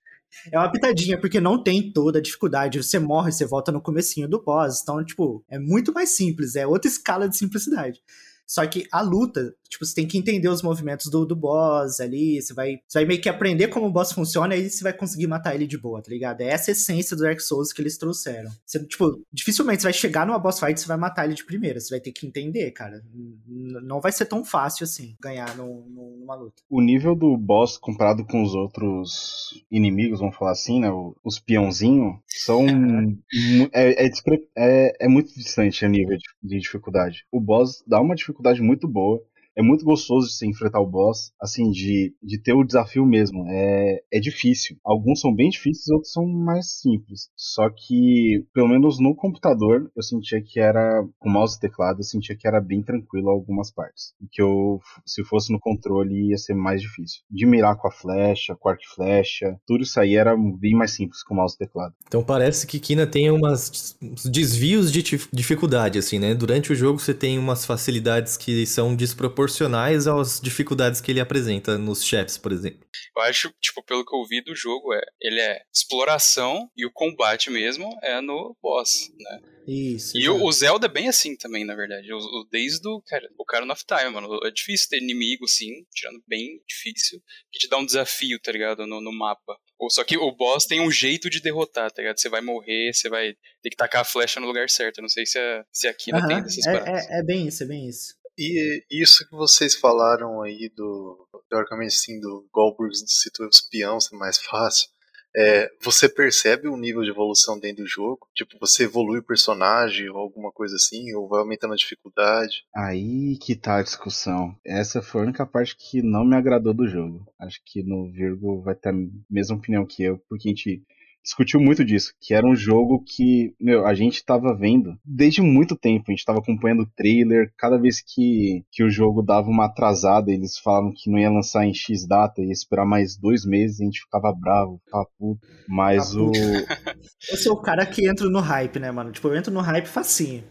É 0.52 0.58
uma 0.58 0.70
pitadinha, 0.70 1.18
porque 1.18 1.40
não 1.40 1.62
tem 1.62 1.92
toda 1.92 2.18
a 2.18 2.22
dificuldade. 2.22 2.82
Você 2.82 2.98
morre, 2.98 3.32
você 3.32 3.44
volta 3.44 3.72
no 3.72 3.80
comecinho 3.80 4.28
do 4.28 4.42
boss. 4.42 4.80
Então, 4.82 5.04
tipo, 5.04 5.44
é 5.48 5.58
muito 5.58 5.92
mais 5.92 6.10
simples. 6.10 6.56
É 6.56 6.66
outra 6.66 6.90
escala 6.90 7.28
de 7.28 7.36
simplicidade. 7.36 8.00
Só 8.46 8.66
que 8.66 8.86
a 8.90 9.02
luta, 9.02 9.54
tipo, 9.68 9.84
você 9.84 9.94
tem 9.94 10.06
que 10.06 10.18
entender 10.18 10.48
os 10.48 10.62
movimentos 10.62 11.10
do, 11.10 11.24
do 11.26 11.36
boss 11.36 12.00
ali, 12.00 12.40
você 12.40 12.54
vai, 12.54 12.80
você 12.86 13.00
vai 13.00 13.06
meio 13.06 13.20
que 13.20 13.28
aprender 13.28 13.68
como 13.68 13.86
o 13.86 13.92
boss 13.92 14.12
funciona 14.12 14.54
e 14.56 14.62
aí 14.62 14.70
você 14.70 14.82
vai 14.82 14.92
conseguir 14.92 15.26
matar 15.26 15.54
ele 15.54 15.66
de 15.66 15.78
boa, 15.78 16.02
tá 16.02 16.10
ligado? 16.10 16.40
É 16.40 16.48
essa 16.48 16.70
essência 16.70 17.16
do 17.16 17.22
Dark 17.22 17.40
Souls 17.40 17.72
que 17.72 17.82
eles 17.82 17.98
trouxeram. 17.98 18.50
Você, 18.64 18.84
tipo, 18.84 19.22
dificilmente 19.32 19.82
você 19.82 19.88
vai 19.88 19.92
chegar 19.92 20.26
numa 20.26 20.38
boss 20.38 20.58
fight 20.58 20.76
e 20.76 20.80
você 20.80 20.88
vai 20.88 20.96
matar 20.96 21.24
ele 21.24 21.34
de 21.34 21.44
primeira, 21.44 21.78
você 21.78 21.90
vai 21.90 22.00
ter 22.00 22.12
que 22.12 22.26
entender, 22.26 22.70
cara. 22.70 23.02
Não 23.46 24.00
vai 24.00 24.12
ser 24.12 24.26
tão 24.26 24.44
fácil 24.44 24.84
assim, 24.84 25.14
ganhar 25.20 25.56
no, 25.56 25.84
no, 25.88 26.16
numa 26.18 26.34
luta. 26.34 26.62
O 26.70 26.80
nível 26.80 27.14
do 27.14 27.36
boss 27.36 27.76
comparado 27.76 28.24
com 28.24 28.42
os 28.42 28.54
outros 28.54 29.62
inimigos, 29.70 30.20
vamos 30.20 30.36
falar 30.36 30.52
assim, 30.52 30.80
né, 30.80 30.88
os 31.22 31.38
peãozinhos, 31.38 32.16
são... 32.26 32.66
é, 33.72 34.06
é, 34.06 34.10
é, 34.56 35.06
é 35.06 35.08
muito 35.08 35.34
distante 35.34 35.84
a 35.84 35.88
nível 35.88 36.16
de, 36.16 36.24
de 36.42 36.58
dificuldade. 36.58 37.24
O 37.30 37.40
boss 37.40 37.82
dá 37.86 38.00
uma 38.00 38.14
dificuldade 38.14 38.62
muito 38.62 38.88
boa 38.88 39.22
é 39.58 39.62
muito 39.62 39.84
gostoso 39.84 40.28
de 40.28 40.34
se 40.34 40.46
enfrentar 40.46 40.80
o 40.80 40.86
boss, 40.86 41.32
assim, 41.42 41.72
de, 41.72 42.14
de 42.22 42.40
ter 42.40 42.52
o 42.52 42.62
desafio 42.62 43.04
mesmo. 43.04 43.44
É, 43.48 44.00
é 44.12 44.20
difícil. 44.20 44.76
Alguns 44.84 45.20
são 45.20 45.34
bem 45.34 45.50
difíceis, 45.50 45.88
outros 45.88 46.12
são 46.12 46.24
mais 46.28 46.78
simples. 46.78 47.28
Só 47.36 47.68
que, 47.68 48.46
pelo 48.54 48.68
menos 48.68 49.00
no 49.00 49.16
computador, 49.16 49.90
eu 49.96 50.02
sentia 50.02 50.40
que 50.40 50.60
era, 50.60 51.04
com 51.18 51.28
mouse 51.28 51.56
e 51.56 51.60
teclado, 51.60 51.98
eu 51.98 52.04
sentia 52.04 52.36
que 52.36 52.46
era 52.46 52.60
bem 52.60 52.84
tranquilo 52.84 53.30
algumas 53.30 53.72
partes. 53.72 54.14
E 54.22 54.28
que 54.30 54.40
eu, 54.40 54.80
se 55.04 55.24
fosse 55.24 55.52
no 55.52 55.58
controle, 55.58 56.28
ia 56.28 56.38
ser 56.38 56.54
mais 56.54 56.80
difícil. 56.80 57.22
De 57.28 57.44
mirar 57.44 57.76
com 57.76 57.88
a 57.88 57.92
flecha, 57.92 58.54
com 58.54 58.68
a 58.68 58.76
flecha, 58.94 59.58
tudo 59.66 59.82
isso 59.82 59.98
aí 59.98 60.14
era 60.14 60.36
bem 60.36 60.74
mais 60.74 60.92
simples 60.92 61.24
com 61.24 61.34
mouse 61.34 61.56
e 61.56 61.58
teclado. 61.58 61.94
Então 62.06 62.22
parece 62.22 62.64
que 62.64 62.78
Kina 62.78 63.08
tem 63.08 63.28
umas 63.28 63.98
desvios 64.24 64.92
de 64.92 65.02
dificuldade, 65.32 65.98
assim, 65.98 66.20
né? 66.20 66.32
Durante 66.32 66.72
o 66.72 66.76
jogo 66.76 67.00
você 67.00 67.12
tem 67.12 67.40
umas 67.40 67.66
facilidades 67.66 68.36
que 68.36 68.64
são 68.64 68.94
desproporcionais 68.94 69.47
proporcionais 69.48 70.06
às 70.06 70.40
dificuldades 70.40 71.00
que 71.00 71.10
ele 71.10 71.20
apresenta 71.20 71.78
nos 71.78 72.04
chefes, 72.04 72.36
por 72.36 72.52
exemplo. 72.52 72.86
Eu 73.16 73.22
acho, 73.22 73.52
tipo, 73.60 73.82
pelo 73.82 74.04
que 74.04 74.14
eu 74.14 74.24
vi 74.26 74.42
do 74.42 74.54
jogo, 74.54 74.92
é, 74.92 75.00
ele 75.20 75.40
é 75.40 75.62
exploração 75.72 76.70
e 76.76 76.86
o 76.86 76.92
combate 76.92 77.50
mesmo 77.50 77.88
é 78.02 78.20
no 78.20 78.56
boss, 78.62 79.10
né? 79.18 79.40
Isso. 79.66 80.16
E 80.16 80.26
o, 80.28 80.42
o, 80.44 80.50
Zelda 80.50 80.86
é 80.86 80.88
bem 80.88 81.08
assim 81.08 81.36
também, 81.36 81.62
na 81.64 81.74
verdade. 81.74 82.10
O, 82.10 82.16
o, 82.16 82.48
desde 82.50 82.88
o 82.88 83.02
cara, 83.02 83.28
o 83.38 83.42
Ocarina 83.42 83.74
of 83.74 83.84
Time, 83.84 84.10
mano. 84.10 84.40
É 84.42 84.50
difícil 84.50 84.88
ter 84.88 84.98
inimigo, 84.98 85.46
sim, 85.46 85.84
tirando 85.94 86.22
bem 86.26 86.62
difícil, 86.66 87.20
que 87.52 87.58
te 87.58 87.68
dá 87.68 87.76
um 87.76 87.84
desafio, 87.84 88.40
tá 88.40 88.50
ligado, 88.50 88.86
no, 88.86 89.00
no 89.00 89.12
mapa. 89.12 89.58
Só 89.90 90.02
que 90.02 90.16
o 90.16 90.32
boss 90.32 90.64
tem 90.64 90.80
um 90.80 90.90
jeito 90.90 91.28
de 91.30 91.40
derrotar, 91.40 91.90
tá 91.90 92.02
ligado? 92.02 92.18
Você 92.18 92.28
vai 92.28 92.40
morrer, 92.40 92.92
você 92.92 93.08
vai 93.08 93.34
ter 93.62 93.70
que 93.70 93.76
tacar 93.76 94.00
a 94.00 94.04
flecha 94.04 94.40
no 94.40 94.46
lugar 94.46 94.68
certo. 94.70 94.98
Eu 94.98 95.02
não 95.02 95.08
sei 95.08 95.26
se, 95.26 95.38
a, 95.38 95.64
se 95.70 95.86
aqui 95.86 96.10
não 96.12 96.26
tem 96.26 96.42
dessas 96.42 96.66
é, 96.66 96.76
é, 96.76 97.20
é, 97.20 97.22
bem 97.22 97.46
isso, 97.46 97.62
é 97.62 97.66
bem 97.66 97.86
isso. 97.86 98.14
E 98.38 98.84
isso 98.88 99.28
que 99.28 99.34
vocês 99.34 99.74
falaram 99.74 100.40
aí 100.42 100.70
do, 100.76 101.28
teoricamente 101.50 101.94
sim, 101.94 102.20
do 102.20 102.46
Goldberg 102.52 102.94
citou 102.94 103.48
os 103.48 103.60
peão 103.60 104.00
ser 104.00 104.16
mais 104.16 104.38
fácil, 104.38 104.88
é, 105.36 105.70
você 105.82 106.08
percebe 106.08 106.68
o 106.68 106.76
nível 106.76 107.02
de 107.02 107.10
evolução 107.10 107.58
dentro 107.58 107.84
do 107.84 107.88
jogo? 107.88 108.26
Tipo, 108.34 108.58
você 108.58 108.84
evolui 108.84 109.18
o 109.18 109.24
personagem 109.24 110.08
ou 110.08 110.16
alguma 110.16 110.50
coisa 110.50 110.76
assim, 110.76 111.12
ou 111.14 111.28
vai 111.28 111.40
aumentando 111.40 111.74
a 111.74 111.76
dificuldade? 111.76 112.64
Aí 112.74 113.36
que 113.38 113.54
tá 113.54 113.76
a 113.76 113.82
discussão. 113.82 114.56
Essa 114.64 115.02
foi 115.02 115.20
a 115.20 115.24
única 115.24 115.46
parte 115.46 115.76
que 115.76 116.02
não 116.02 116.24
me 116.24 116.36
agradou 116.36 116.72
do 116.72 116.88
jogo. 116.88 117.26
Acho 117.38 117.60
que 117.64 117.82
no 117.82 118.10
Virgo 118.10 118.62
vai 118.62 118.74
ter 118.74 118.88
a 118.88 118.98
mesma 119.30 119.56
opinião 119.56 119.84
que 119.84 120.02
eu, 120.02 120.18
porque 120.28 120.48
a 120.48 120.50
gente 120.50 120.82
discutiu 121.22 121.60
muito 121.60 121.84
disso, 121.84 122.14
que 122.20 122.34
era 122.34 122.46
um 122.46 122.56
jogo 122.56 123.02
que, 123.04 123.54
meu, 123.60 123.86
a 123.86 123.94
gente 123.94 124.24
tava 124.24 124.56
vendo 124.56 124.98
desde 125.04 125.42
muito 125.42 125.76
tempo, 125.76 126.06
a 126.08 126.12
gente 126.12 126.24
tava 126.24 126.38
acompanhando 126.38 126.82
o 126.82 126.90
trailer, 126.96 127.52
cada 127.56 127.78
vez 127.78 128.00
que, 128.00 128.64
que 128.70 128.82
o 128.82 128.90
jogo 128.90 129.22
dava 129.22 129.48
uma 129.48 129.66
atrasada, 129.66 130.30
eles 130.30 130.58
falavam 130.58 130.92
que 130.94 131.10
não 131.10 131.18
ia 131.18 131.30
lançar 131.30 131.66
em 131.66 131.74
X 131.74 132.06
data, 132.06 132.40
ia 132.40 132.52
esperar 132.52 132.86
mais 132.86 133.16
dois 133.16 133.44
meses, 133.44 133.80
a 133.80 133.84
gente 133.84 134.00
ficava 134.00 134.32
bravo, 134.32 134.80
ficava 134.84 135.06
puto, 135.18 135.46
mas 135.68 136.14
o... 136.14 136.30
Esse 137.30 137.48
é 137.48 137.52
o 137.52 137.56
cara 137.56 137.84
que 137.84 138.08
entra 138.08 138.28
no 138.28 138.40
hype, 138.40 138.78
né, 138.78 138.90
mano? 138.90 139.12
Tipo, 139.12 139.28
eu 139.28 139.36
entro 139.36 139.52
no 139.52 139.60
hype 139.60 139.86
facinho. 139.86 140.44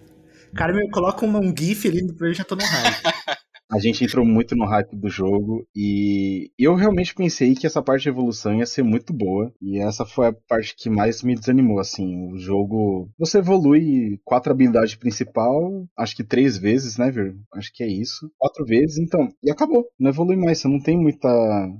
O 0.51 0.55
cara 0.55 0.74
me 0.74 0.89
coloca 0.89 1.25
um, 1.25 1.55
GIF 1.55 1.88
ali, 1.88 2.01
eu 2.19 2.33
já 2.33 2.43
tô 2.43 2.55
no 2.55 2.63
hype. 2.63 3.38
a 3.69 3.79
gente 3.79 4.03
entrou 4.03 4.25
muito 4.25 4.55
no 4.55 4.65
hype 4.65 4.95
do 4.95 5.09
jogo 5.09 5.67
e 5.75 6.50
eu 6.57 6.75
realmente 6.75 7.13
pensei 7.13 7.53
que 7.53 7.67
essa 7.67 7.81
parte 7.81 8.03
de 8.03 8.09
evolução 8.09 8.55
ia 8.55 8.65
ser 8.65 8.83
muito 8.83 9.13
boa 9.13 9.51
e 9.62 9.79
essa 9.79 10.05
foi 10.05 10.27
a 10.27 10.33
parte 10.33 10.75
que 10.75 10.89
mais 10.89 11.21
me 11.21 11.36
desanimou, 11.36 11.79
assim, 11.79 12.31
o 12.31 12.38
jogo, 12.38 13.09
você 13.17 13.39
evolui 13.39 14.19
quatro 14.24 14.51
habilidades 14.51 14.95
principal, 14.95 15.86
acho 15.97 16.15
que 16.15 16.24
três 16.24 16.57
vezes, 16.57 16.97
né, 16.97 17.12
Vir? 17.12 17.36
Acho 17.53 17.71
que 17.74 17.83
é 17.83 17.88
isso, 17.88 18.31
quatro 18.38 18.65
vezes, 18.65 18.97
então, 18.97 19.27
e 19.43 19.51
acabou, 19.51 19.86
não 20.00 20.09
evolui 20.09 20.38
mais, 20.38 20.59
você 20.59 20.67
não 20.67 20.79
tem 20.79 20.97
muita, 20.97 21.27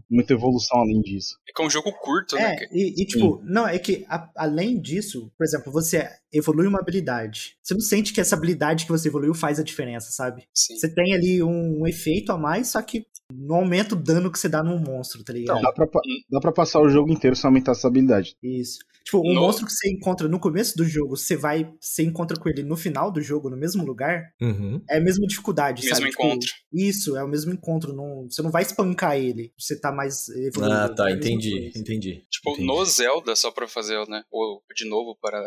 muita 0.10 0.34
evolução 0.34 0.79
além 0.79 1.01
disso. 1.01 1.38
É 1.48 1.53
que 1.53 1.62
é 1.62 1.65
um 1.65 1.70
jogo 1.70 1.91
curto, 1.94 2.36
é, 2.38 2.41
né? 2.41 2.58
E, 2.72 3.01
e 3.01 3.06
tipo, 3.06 3.38
Sim. 3.38 3.44
não, 3.46 3.67
é 3.67 3.79
que 3.79 4.06
a, 4.10 4.29
além 4.36 4.79
disso, 4.79 5.32
por 5.38 5.46
exemplo, 5.46 5.72
você 5.72 6.08
evolui 6.34 6.67
uma 6.67 6.79
habilidade, 6.79 7.56
você 7.63 7.74
não 7.74 7.82
sente 7.82 8.13
que 8.13 8.20
essa 8.20 8.36
habilidade 8.36 8.86
que 8.86 8.91
você 8.91 9.08
evoluiu 9.08 9.34
faz 9.34 9.60
a 9.60 9.63
diferença, 9.63 10.12
sabe? 10.12 10.44
Sim. 10.53 10.75
Você 10.77 10.94
tem 10.94 11.13
ali 11.13 11.41
um 11.41 11.76
um 11.77 11.88
efeito 11.88 12.31
a 12.31 12.38
mais, 12.38 12.69
só 12.72 12.81
que 12.81 13.05
não 13.34 13.57
aumenta 13.57 13.93
o 13.93 13.98
dano 13.98 14.31
que 14.31 14.39
você 14.39 14.48
dá 14.48 14.63
num 14.63 14.79
monstro, 14.79 15.24
tá 15.24 15.34
ligado? 15.34 15.55
Não, 15.55 15.62
dá 15.62 15.72
pra, 15.74 15.86
dá 16.29 16.39
pra 16.39 16.51
passar 16.51 16.79
o 16.81 16.89
jogo 16.89 17.12
inteiro 17.12 17.36
sem 17.36 17.48
aumentar 17.48 17.74
essa 17.74 17.88
habilidade. 17.88 18.36
Isso. 18.41 18.79
Tipo, 19.03 19.19
o 19.19 19.34
No- 19.34 19.41
monstro 19.41 19.65
que 19.65 19.72
você 19.72 19.89
encontra 19.89 20.27
no 20.27 20.39
começo 20.39 20.77
do 20.77 20.84
jogo, 20.86 21.15
você 21.15 21.36
vai, 21.36 21.69
você 21.79 22.03
encontra 22.03 22.38
com 22.39 22.48
ele 22.50 22.63
no 22.63 22.75
final 22.77 23.12
do 23.12 23.22
jogo, 23.22 23.50
no 23.50 23.55
mesmo 23.57 23.86
lugar, 23.86 24.24
Uhum. 24.41 24.81
é 24.89 24.98
a 24.98 25.01
mesma 25.01 25.25
dificuldade, 25.27 25.81
Mesmo 25.84 25.96
sabe? 25.98 26.10
Tipo, 26.12 26.24
encontro. 26.25 26.50
isso, 26.74 27.15
é 27.17 27.24
o 27.24 27.27
mesmo 27.27 27.51
encontro. 27.53 27.93
Não, 27.93 28.27
você 28.29 28.41
não 28.41 28.51
vai 28.51 28.63
espancar 28.63 29.17
ele, 29.17 29.51
você 29.57 29.79
tá 29.79 29.91
mais 29.91 30.27
evoluído. 30.29 30.74
Ah, 30.75 30.89
é 30.91 30.96
tá, 30.96 31.12
entendi, 31.12 31.72
entendi. 31.75 32.25
Tipo, 32.29 32.51
Entendi. 32.51 32.67
no 32.67 32.84
Zelda, 32.86 33.36
só 33.36 33.51
pra 33.51 33.67
fazer, 33.67 34.05
né, 34.07 34.24
o, 34.31 34.62
de 34.75 34.86
novo 34.89 35.17
para 35.22 35.39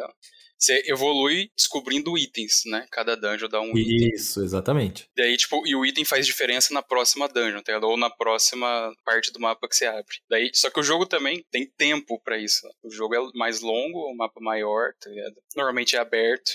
você 0.61 0.83
evolui 0.87 1.51
descobrindo 1.57 2.19
itens, 2.19 2.63
né? 2.67 2.87
Cada 2.91 3.17
dungeon 3.17 3.49
dá 3.49 3.61
um 3.61 3.77
item. 3.77 4.11
Isso, 4.15 4.43
exatamente. 4.43 5.09
Daí, 5.17 5.37
tipo, 5.37 5.67
e 5.67 5.75
o 5.75 5.87
item 5.87 6.05
faz 6.05 6.27
diferença 6.27 6.75
na 6.75 6.83
próxima 6.83 7.27
dungeon, 7.29 7.63
tá 7.63 7.73
ligado? 7.73 7.89
Ou 7.89 7.97
na 7.97 8.11
próxima 8.11 8.93
parte 9.05 9.33
do 9.33 9.41
mapa 9.41 9.67
que 9.67 9.75
você 9.75 9.87
abre. 9.87 10.17
Daí, 10.29 10.51
só 10.55 10.69
que 10.69 10.79
o 10.79 10.83
jogo 10.83 11.07
também 11.07 11.45
tem 11.51 11.67
tempo 11.67 12.21
pra 12.23 12.39
isso. 12.39 12.67
né? 12.67 12.73
O 12.83 12.91
jogo 12.91 13.15
é 13.15 13.19
mais 13.35 13.61
longo, 13.61 14.11
o 14.11 14.17
mapa 14.17 14.41
maior, 14.41 14.93
tá 15.01 15.09
ligado? 15.09 15.37
Normalmente 15.57 15.97
é 15.97 15.99
aberto. 15.99 16.51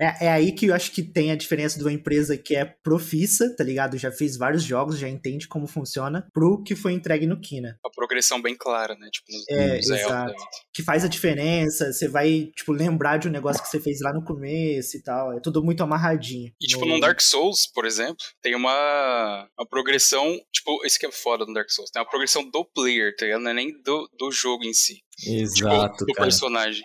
É, 0.00 0.26
é 0.26 0.28
aí 0.30 0.52
que 0.52 0.66
eu 0.66 0.74
acho 0.74 0.90
que 0.92 1.02
tem 1.02 1.30
a 1.32 1.36
diferença 1.36 1.76
de 1.78 1.84
uma 1.84 1.92
empresa 1.92 2.36
que 2.36 2.54
é 2.56 2.64
profissa, 2.64 3.54
tá 3.56 3.64
ligado? 3.64 3.96
Já 3.98 4.10
fez 4.12 4.36
vários 4.36 4.62
jogos, 4.62 4.98
já 4.98 5.08
entende 5.08 5.46
como 5.48 5.66
funciona, 5.66 6.26
pro 6.32 6.62
que 6.62 6.74
foi 6.74 6.92
entregue 6.92 7.26
no 7.26 7.40
Kina. 7.40 7.78
A 7.84 7.90
progressão 7.90 8.40
bem 8.40 8.54
clara, 8.56 8.94
né? 8.96 9.08
Tipo, 9.12 9.26
no, 9.32 9.44
É, 9.56 9.76
no 9.76 9.82
Zelda. 9.82 10.02
exato. 10.04 10.34
Que 10.72 10.82
faz 10.82 11.04
a 11.04 11.08
diferença, 11.08 11.92
você 11.92 12.08
vai, 12.08 12.50
tipo, 12.56 12.72
lembrar 12.72 13.18
de 13.18 13.28
um 13.28 13.30
negócio 13.30 13.62
que 13.62 13.68
você 13.68 13.80
fez 13.80 14.00
lá 14.00 14.12
no 14.12 14.24
começo 14.24 14.96
e 14.96 15.02
tal. 15.02 15.32
É 15.36 15.40
tudo 15.40 15.62
muito 15.62 15.82
amarradinho. 15.82 16.52
E, 16.60 16.66
tipo, 16.66 16.84
No- 16.84 16.94
no 16.94 17.00
Dark 17.00 17.20
Souls, 17.20 17.66
por 17.66 17.84
exemplo, 17.86 18.24
tem 18.42 18.54
uma, 18.54 19.48
uma 19.58 19.66
progressão. 19.68 20.38
Tipo, 20.52 20.84
isso 20.86 20.98
que 20.98 21.06
é 21.06 21.12
foda 21.12 21.44
no 21.44 21.52
Dark 21.54 21.70
Souls. 21.70 21.90
Tem 21.90 22.00
uma 22.02 22.08
progressão 22.08 22.48
do 22.48 22.64
player, 22.64 23.14
tá 23.16 23.24
ligado? 23.24 23.42
Não 23.42 23.50
é 23.50 23.54
nem 23.54 23.72
do, 23.82 24.08
do 24.18 24.30
jogo 24.30 24.64
em 24.64 24.72
si. 24.72 25.00
Exato, 25.26 25.92
tipo, 25.92 26.06
do 26.06 26.12
cara. 26.14 26.26
personagem. 26.28 26.82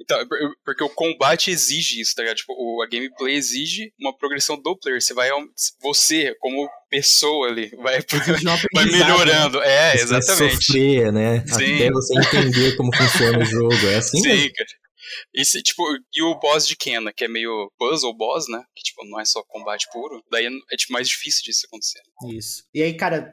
Então, 0.00 0.20
é 0.20 0.26
por- 0.26 0.38
porque 0.64 0.84
o 0.84 0.88
combate 0.90 1.50
exige 1.50 2.00
isso, 2.00 2.14
tá 2.14 2.22
ligado? 2.22 2.36
Tipo, 2.36 2.52
o- 2.52 2.82
a 2.82 2.86
gameplay 2.86 3.34
exige 3.34 3.92
uma 3.98 4.16
progressão 4.16 4.60
do 4.60 4.76
player. 4.78 5.00
Você 5.00 5.14
vai. 5.14 5.30
Você, 5.82 6.34
como 6.38 6.68
pessoa 6.90 7.48
ali, 7.48 7.70
vai, 7.76 7.98
vai 8.74 8.84
né? 8.84 8.92
melhorando. 8.92 9.62
É, 9.62 9.96
Você 9.96 10.06
vai 10.06 10.18
exatamente. 10.18 10.64
sofrer, 10.66 11.12
né? 11.12 11.44
Sim. 11.46 11.74
Até 11.76 11.90
você 11.90 12.18
entender 12.18 12.76
como 12.76 12.94
funciona 12.94 13.38
o 13.38 13.44
jogo. 13.44 13.74
É 13.88 13.96
assim 13.96 14.20
Sim, 14.20 14.28
mesmo. 14.28 14.52
cara. 14.54 14.68
E, 15.34 15.44
se, 15.44 15.62
tipo, 15.62 15.82
e 16.14 16.22
o 16.22 16.38
boss 16.38 16.66
de 16.66 16.76
Kena, 16.76 17.12
que 17.12 17.24
é 17.24 17.28
meio 17.28 17.70
puzzle 17.78 18.16
boss, 18.16 18.46
né? 18.48 18.62
Que, 18.74 18.82
tipo, 18.82 19.04
não 19.08 19.20
é 19.20 19.24
só 19.24 19.42
combate 19.48 19.86
puro. 19.92 20.22
Daí 20.30 20.46
é, 20.46 20.76
tipo, 20.76 20.92
mais 20.92 21.08
difícil 21.08 21.42
disso 21.44 21.66
acontecer. 21.66 22.00
Isso. 22.28 22.64
E 22.74 22.82
aí, 22.82 22.94
cara, 22.94 23.32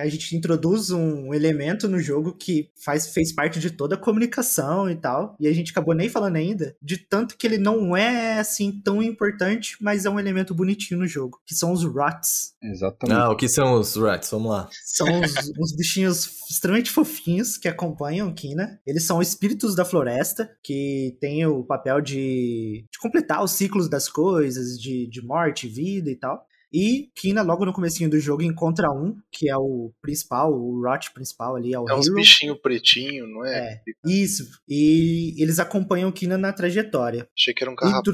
a 0.00 0.08
gente 0.08 0.36
introduz 0.36 0.90
um 0.90 1.32
elemento 1.34 1.88
no 1.88 1.98
jogo 1.98 2.36
que 2.36 2.70
faz, 2.84 3.08
fez 3.12 3.32
parte 3.34 3.58
de 3.58 3.70
toda 3.70 3.94
a 3.94 3.98
comunicação 3.98 4.90
e 4.90 4.96
tal. 4.96 5.36
E 5.40 5.46
a 5.46 5.52
gente 5.52 5.70
acabou 5.70 5.94
nem 5.94 6.08
falando 6.08 6.36
ainda, 6.36 6.76
de 6.80 6.96
tanto 6.96 7.36
que 7.36 7.46
ele 7.46 7.58
não 7.58 7.96
é 7.96 8.38
assim 8.38 8.80
tão 8.82 9.02
importante, 9.02 9.76
mas 9.80 10.04
é 10.04 10.10
um 10.10 10.20
elemento 10.20 10.54
bonitinho 10.54 11.00
no 11.00 11.06
jogo, 11.06 11.40
que 11.46 11.54
são 11.54 11.72
os 11.72 11.84
rots. 11.84 12.54
Exatamente. 12.62 13.18
Ah, 13.18 13.30
o 13.30 13.36
que 13.36 13.48
são 13.48 13.74
os 13.74 13.96
rats? 13.96 14.30
Vamos 14.30 14.50
lá. 14.50 14.68
São 14.84 15.06
uns, 15.08 15.34
uns 15.58 15.76
bichinhos 15.76 16.28
extremamente 16.50 16.90
fofinhos 16.90 17.56
que 17.56 17.68
acompanham 17.68 18.28
o 18.28 18.34
Kina. 18.34 18.80
Eles 18.86 19.04
são 19.04 19.20
espíritos 19.20 19.74
da 19.74 19.84
floresta, 19.84 20.50
que 20.62 21.01
têm 21.10 21.44
o 21.46 21.64
papel 21.64 22.00
de, 22.00 22.84
de 22.90 22.98
completar 23.00 23.42
os 23.42 23.52
ciclos 23.52 23.88
das 23.88 24.08
coisas, 24.08 24.78
de, 24.78 25.06
de 25.06 25.24
morte, 25.24 25.66
vida 25.66 26.10
e 26.10 26.16
tal. 26.16 26.46
E 26.72 27.10
Kina, 27.14 27.42
logo 27.42 27.66
no 27.66 27.72
comecinho 27.72 28.08
do 28.08 28.18
jogo, 28.18 28.42
encontra 28.42 28.90
um, 28.90 29.14
que 29.30 29.50
é 29.50 29.56
o 29.56 29.92
principal, 30.00 30.54
o 30.54 30.82
Rot 30.82 31.12
principal 31.12 31.54
ali, 31.54 31.74
é 31.74 31.78
o 31.78 31.86
É 31.86 31.94
uns 31.94 32.12
bichinhos 32.12 32.58
pretinhos, 32.60 33.28
não 33.28 33.44
é? 33.44 33.74
É, 33.74 33.82
isso. 34.06 34.48
E 34.66 35.34
eles 35.36 35.58
acompanham 35.58 36.10
Kina 36.10 36.38
na 36.38 36.52
trajetória. 36.52 37.28
Achei 37.36 37.52
que 37.52 37.62
era 37.62 37.70
um 37.70 37.76
carrapato. 37.76 38.12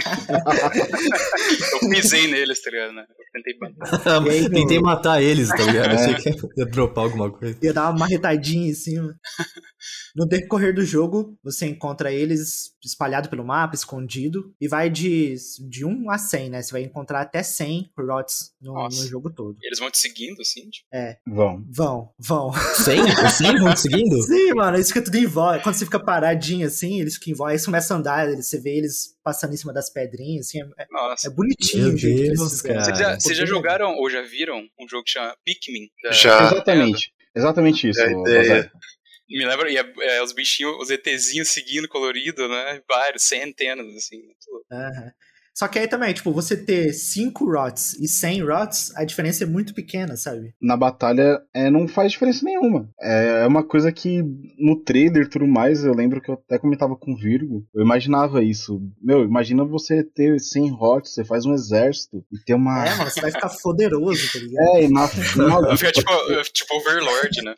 Eu 1.82 1.88
pisei 1.90 2.26
neles, 2.30 2.62
tá 2.62 2.70
ligado? 2.70 2.92
Né? 2.92 3.04
Eu 3.08 3.24
tentei 3.32 3.58
bater. 3.58 4.26
E 4.26 4.30
aí, 4.30 4.50
Tentei 4.50 4.80
matar 4.80 5.22
eles, 5.22 5.48
tá 5.48 5.56
ligado? 5.62 5.90
É. 5.92 6.14
Achei 6.14 6.14
que 6.34 6.60
ia 6.60 6.66
dropar 6.66 7.04
alguma 7.04 7.30
coisa. 7.30 7.58
ia 7.62 7.72
dar 7.72 7.90
uma 7.90 8.00
marretadinha 8.00 8.68
em 8.70 8.74
cima. 8.74 9.14
No 10.16 10.26
decorrer 10.26 10.74
do 10.74 10.82
jogo, 10.82 11.38
você 11.44 11.66
encontra 11.66 12.10
eles 12.10 12.70
espalhado 12.82 13.28
pelo 13.28 13.44
mapa, 13.44 13.74
escondido, 13.74 14.52
e 14.58 14.66
vai 14.66 14.88
de, 14.88 15.36
de 15.68 15.84
1 15.84 16.10
a 16.10 16.16
100, 16.18 16.50
né? 16.50 16.62
Você 16.62 16.72
vai 16.72 16.82
encontrar 16.82 17.20
até 17.20 17.42
100 17.42 17.90
rots 17.96 18.52
no, 18.60 18.72
no 18.72 18.90
jogo 19.06 19.30
todo. 19.30 19.56
Eles 19.62 19.78
vão 19.78 19.90
te 19.90 19.98
seguindo, 19.98 20.40
assim, 20.40 20.68
tipo. 20.70 20.86
Vão. 21.26 21.62
Vão, 21.70 22.10
vão. 22.18 22.52
100? 22.52 23.00
Os 23.02 23.32
100 23.34 23.58
vão 23.60 23.74
te 23.74 23.80
seguindo? 23.80 24.22
Sim, 24.22 24.54
mano, 24.54 24.76
eles 24.78 24.88
ficam 24.88 25.04
tudo 25.04 25.18
em 25.18 25.26
volta. 25.26 25.62
Quando 25.62 25.74
você 25.74 25.84
fica 25.84 26.00
paradinho 26.02 26.66
assim, 26.66 26.98
eles 26.98 27.14
ficam 27.16 27.32
em 27.32 27.36
volta. 27.36 27.52
Aí 27.52 27.58
você 27.58 27.66
começa 27.66 27.94
a 27.94 27.98
andar, 27.98 28.26
eles- 28.26 28.46
você 28.48 28.58
vê 28.58 28.78
eles 28.78 29.14
passando 29.22 29.52
em 29.52 29.56
cima 29.58 29.72
das 29.72 29.85
pedrinhas, 29.90 30.46
assim. 30.46 30.60
É, 30.78 30.86
Nossa. 30.90 31.28
é 31.28 31.30
bonitinho 31.30 31.88
Meu 31.88 31.96
Deus, 31.96 32.62
cara. 32.62 32.82
Vocês 32.82 32.98
já, 32.98 33.14
vocês 33.14 33.38
já 33.38 33.44
jogaram 33.44 33.94
ou 33.96 34.10
já 34.10 34.22
viram 34.22 34.66
um 34.78 34.88
jogo 34.88 35.04
que 35.04 35.10
chama 35.10 35.36
Pikmin? 35.44 35.88
Da- 36.02 36.12
Já. 36.12 36.46
Exatamente. 36.46 37.12
Exatamente 37.34 37.88
isso. 37.88 38.00
É 38.00 38.10
ideia. 38.12 38.42
Bazar. 38.42 38.72
Me 39.28 39.44
lembra, 39.44 39.70
e 39.70 39.76
é, 39.76 39.92
é 40.16 40.22
os 40.22 40.32
bichinhos, 40.32 40.76
os 40.80 40.88
ETzinhos 40.88 41.48
seguindo 41.48 41.88
colorido, 41.88 42.48
né? 42.48 42.80
Vários, 42.88 43.24
centenas, 43.24 43.86
assim. 43.96 44.22
Só 45.56 45.68
que 45.68 45.78
aí 45.78 45.88
também, 45.88 46.12
tipo, 46.12 46.32
você 46.32 46.56
ter 46.56 46.92
5 46.92 47.44
rots 47.50 47.94
e 48.00 48.06
100 48.08 48.42
rots, 48.42 48.92
a 48.96 49.04
diferença 49.04 49.44
é 49.44 49.46
muito 49.46 49.74
pequena, 49.74 50.16
sabe? 50.16 50.54
Na 50.60 50.76
batalha 50.76 51.40
é, 51.54 51.70
não 51.70 51.88
faz 51.88 52.12
diferença 52.12 52.44
nenhuma. 52.44 52.88
É 53.00 53.46
é 53.46 53.46
uma 53.46 53.62
coisa 53.62 53.92
que 53.92 54.22
no 54.58 54.76
trailer 54.82 55.24
e 55.24 55.28
tudo 55.28 55.46
mais, 55.46 55.84
eu 55.84 55.94
lembro 55.94 56.20
que 56.20 56.30
eu 56.30 56.34
até 56.34 56.58
comentava 56.58 56.96
com 56.96 57.12
o 57.12 57.16
Virgo. 57.16 57.64
Eu 57.74 57.82
imaginava 57.82 58.42
isso. 58.42 58.80
Meu, 59.00 59.24
imagina 59.24 59.64
você 59.64 60.02
ter 60.02 60.40
100 60.40 60.70
hots, 60.70 61.14
você 61.14 61.24
faz 61.24 61.46
um 61.46 61.54
exército 61.54 62.24
e 62.32 62.38
ter 62.44 62.54
uma. 62.54 62.84
É, 62.86 62.96
mano, 62.96 63.10
você 63.10 63.20
vai 63.20 63.30
ficar 63.30 63.50
poderoso, 63.62 64.32
tá 64.32 64.38
ligado? 64.38 64.56
É, 64.76 64.84
e 64.84 64.88
na, 64.88 65.02
na 65.02 65.60
Vai 65.60 65.60
luta, 65.60 65.76
ficar 65.76 65.92
tipo, 65.92 66.10
tipo 66.52 66.74
Overlord, 66.76 67.42
né? 67.42 67.54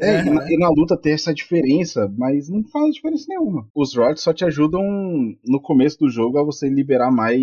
é, 0.00 0.20
e 0.20 0.30
na, 0.30 0.52
e 0.52 0.56
na 0.56 0.68
luta 0.68 0.96
ter 0.96 1.10
essa 1.10 1.34
diferença, 1.34 2.10
mas 2.16 2.48
não 2.48 2.62
faz 2.68 2.94
diferença 2.94 3.24
nenhuma. 3.28 3.66
Os 3.74 3.96
rots 3.96 4.22
só 4.22 4.32
te 4.32 4.44
ajudam 4.44 4.82
no 5.44 5.60
começo 5.60 5.98
do 5.98 6.08
jogo 6.08 6.38
a 6.38 6.44
você 6.44 6.68
liberar 6.68 7.10
mais, 7.10 7.33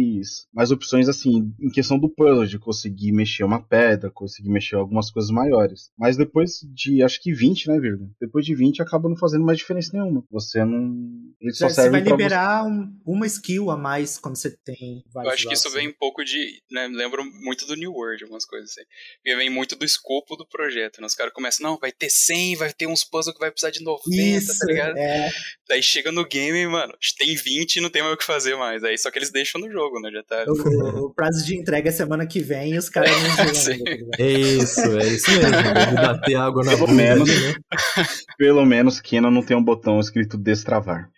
mais 0.54 0.72
opções, 0.72 1.08
assim, 1.10 1.54
em 1.60 1.70
questão 1.70 1.98
do 2.00 2.10
puzzle, 2.10 2.46
de 2.46 2.60
conseguir 2.60 3.12
mexer 3.12 3.44
uma 3.44 3.62
pedra, 3.62 4.10
conseguir 4.12 4.50
mexer 4.50 4.76
algumas 4.76 5.10
coisas 5.12 5.32
maiores. 5.32 5.90
Mas 5.98 6.18
depois 6.18 6.60
de, 6.74 7.04
acho 7.04 7.22
que 7.22 7.34
20, 7.34 7.68
né, 7.68 7.80
Virgo? 7.80 8.10
Depois 8.20 8.46
de 8.46 8.56
20 8.56 8.82
acaba 8.82 9.10
não 9.10 9.16
fazendo 9.18 9.46
mais 9.46 9.58
diferença 9.58 9.92
nenhuma. 9.94 10.24
Você 10.32 10.64
não. 10.66 10.94
Eles 11.40 11.58
só 11.58 11.68
Você 11.70 11.76
servem 11.76 11.92
vai 11.92 12.02
pra 12.04 12.10
você. 12.12 12.24
liberar 12.24 12.66
um- 12.66 12.94
uma 13.06 13.26
skill 13.26 13.72
a 13.72 13.78
mais 13.78 14.18
quando 14.18 14.36
você 14.36 14.56
tem 14.64 15.04
Eu 15.06 15.12
vários 15.14 15.34
acho 15.34 15.48
que 15.48 15.54
isso 15.54 15.70
vem 15.72 15.88
né? 15.88 15.94
um 15.94 15.98
pouco 16.00 16.24
de. 16.24 16.62
Né, 16.72 16.88
me 16.88 16.96
lembra 16.96 17.24
muito 17.24 17.66
do 17.66 17.76
New 17.76 17.92
World, 17.94 18.24
algumas 18.24 18.46
coisas 18.46 18.70
assim. 18.72 18.82
Porque 19.24 19.36
vem 19.38 19.50
muito 19.50 19.76
do 19.76 19.86
escopo 19.86 20.36
do 20.36 20.48
projeto. 20.48 21.00
Né? 21.02 21.08
Os 21.08 21.16
caras 21.16 21.34
começam, 21.34 21.70
não, 21.70 21.78
vai 21.80 21.92
ter 21.92 22.10
100, 22.10 22.56
vai 22.56 22.72
ter 22.74 22.88
uns 22.88 23.04
puzzles 23.04 23.34
que 23.34 23.40
vai 23.40 23.52
precisar 23.52 23.72
de 23.72 23.84
90, 23.84 24.16
Isso, 24.38 24.60
tá 24.60 24.66
ligado? 24.68 24.98
é. 24.98 25.30
Daí 25.68 25.82
chega 25.82 26.12
no 26.12 26.26
game, 26.26 26.68
mano, 26.68 26.94
tem 27.18 27.36
20 27.36 27.78
e 27.78 27.82
não 27.82 27.90
tem 27.90 28.02
mais 28.02 28.14
o 28.14 28.18
que 28.18 28.24
fazer 28.26 28.56
mais. 28.56 28.84
Aí 28.84 28.98
só 28.98 29.10
que 29.10 29.18
eles 29.18 29.32
deixam 29.32 29.60
no 29.62 29.72
jogo, 29.72 29.81
né? 30.02 30.12
Já 30.12 30.24
tá. 30.24 30.44
O, 30.48 31.06
o- 31.08 31.14
prazo 31.14 31.46
de 31.46 31.58
entrega 31.58 31.90
é 31.90 31.92
semana 31.92 32.26
que 32.28 32.40
vem 32.42 32.74
e 32.74 32.78
os 32.78 32.90
caras 32.90 33.12
não 33.12 33.30
jogam 33.36 33.86
ligado? 33.86 34.10
É 34.20 34.30
isso, 34.32 34.82
é 35.00 35.08
isso 35.08 35.32
mesmo. 35.32 35.52
Deve 35.74 35.96
bater 35.96 36.36
água 36.36 36.64
na 36.64 36.72
Pelo 36.72 36.88
bunda 36.88 37.02
menos. 37.04 37.30
né? 37.30 37.56
Pelo 38.38 38.66
menos 38.66 39.00
Kena 39.02 39.32
não 39.32 39.42
tem 39.44 39.56
um 39.58 39.64
botão 39.64 40.00
escrito 40.00 40.38
destravar. 40.38 41.10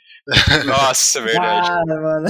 Nossa, 0.66 1.20
verdade. 1.22 1.70
Ah, 1.70 1.84
mano. 1.86 2.28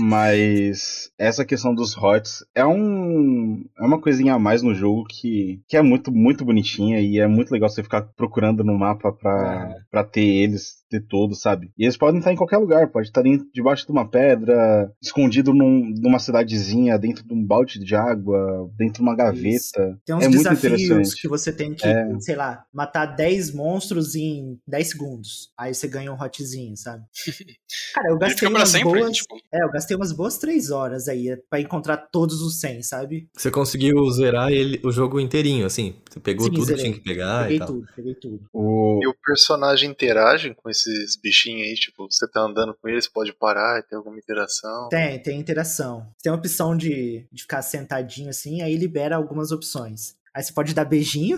Mas 0.00 1.10
essa 1.16 1.44
questão 1.44 1.72
dos 1.74 1.94
HOTS 1.96 2.44
é 2.54 2.66
um 2.66 3.64
é 3.78 3.84
uma 3.84 4.00
coisinha 4.00 4.34
a 4.34 4.38
mais 4.40 4.60
no 4.62 4.74
jogo 4.74 5.04
que, 5.08 5.60
que 5.68 5.76
é 5.76 5.82
muito 5.82 6.10
muito 6.10 6.44
bonitinha 6.44 7.00
e 7.00 7.18
é 7.20 7.26
muito 7.28 7.52
legal 7.52 7.68
você 7.68 7.82
ficar 7.82 8.02
procurando 8.16 8.64
no 8.64 8.76
mapa 8.76 9.12
pra, 9.12 9.72
pra 9.90 10.02
ter 10.04 10.24
eles, 10.24 10.77
ter 10.88 11.00
todos, 11.06 11.40
sabe? 11.40 11.70
E 11.78 11.84
eles 11.84 11.96
podem 11.96 12.18
estar 12.18 12.32
em 12.32 12.36
qualquer 12.36 12.58
lugar, 12.58 12.88
pode 12.90 13.08
estar 13.08 13.24
em- 13.26 13.44
debaixo 13.52 13.84
de 13.86 13.92
uma 13.92 14.08
pedra, 14.08 14.90
escondido 15.02 15.52
num, 15.52 15.92
numa 16.00 16.18
cidadezinha, 16.18 16.98
dentro 16.98 17.24
de 17.26 17.32
um 17.34 17.44
balde 17.44 17.78
de 17.78 17.94
água, 17.94 18.70
dentro 18.76 18.94
de 18.94 19.00
uma 19.02 19.14
gaveta. 19.16 19.98
Tem 20.04 20.14
uns 20.16 20.24
é 20.24 20.28
desafios 20.28 21.14
que 21.14 21.28
você 21.28 21.52
tem 21.52 21.74
que, 21.74 21.86
É. 21.86 22.06
sei 22.20 22.34
lá, 22.36 22.64
matar 22.72 23.06
10 23.06 23.52
monstros 23.52 24.14
em 24.14 24.58
10 24.66 24.90
segundos. 24.90 25.50
Aí 25.58 25.74
você 25.74 25.86
ganha 25.88 26.12
um 26.12 26.16
hotzinho, 26.20 26.76
sabe? 26.76 27.02
Cara, 27.94 28.08
eu 28.10 28.18
gastei 28.18 28.48
umas 28.48 28.68
sempre, 28.68 29.00
boas. 29.00 29.16
tipo. 29.16 29.36
É, 29.52 29.62
eu 29.62 29.70
gastei 29.70 29.96
umas 29.96 30.12
boas 30.12 30.38
3 30.38 30.70
horas 30.70 31.08
aí 31.08 31.36
pra 31.50 31.60
encontrar 31.60 31.96
todos 31.96 32.40
os 32.42 32.60
100, 32.60 32.82
sabe? 32.82 33.28
Você 33.36 33.50
conseguiu 33.50 34.08
zerar 34.10 34.50
ele, 34.50 34.80
o 34.84 34.90
jogo 34.90 35.20
inteirinho, 35.20 35.66
assim. 35.66 35.94
Você 36.18 36.20
pegou 36.20 36.46
Sim, 36.46 36.52
tudo 36.52 36.66
que 36.66 36.74
tinha 36.74 36.92
que 36.92 37.00
pegar 37.00 37.42
peguei 37.42 37.56
e 37.56 37.58
tal. 37.58 37.68
tudo, 37.68 37.88
peguei 37.94 38.14
tudo. 38.14 38.40
O, 38.52 39.00
E 39.02 39.06
o 39.06 39.14
personagem 39.24 39.90
interage 39.90 40.54
com 40.54 40.68
esses 40.68 41.16
bichinhos 41.16 41.68
aí, 41.68 41.74
tipo, 41.74 42.10
você 42.10 42.28
tá 42.28 42.42
andando 42.42 42.74
com 42.74 42.88
eles, 42.88 43.08
pode 43.08 43.32
parar, 43.32 43.82
tem 43.82 43.96
alguma 43.96 44.18
interação. 44.18 44.88
Tem, 44.88 45.20
tem 45.22 45.38
interação. 45.38 46.06
Tem 46.22 46.32
a 46.32 46.34
opção 46.34 46.76
de, 46.76 47.26
de 47.30 47.42
ficar 47.42 47.62
sentadinho 47.62 48.30
assim, 48.30 48.62
aí 48.62 48.76
libera 48.76 49.16
algumas 49.16 49.52
opções. 49.52 50.17
Aí 50.38 50.44
você 50.44 50.52
pode 50.52 50.72
dar 50.72 50.84
beijinho. 50.84 51.36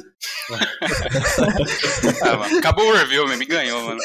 Ah, 2.22 2.58
acabou 2.58 2.86
o 2.88 2.92
review, 2.96 3.26
me 3.36 3.46
ganhou, 3.46 3.82
mano. 3.86 4.00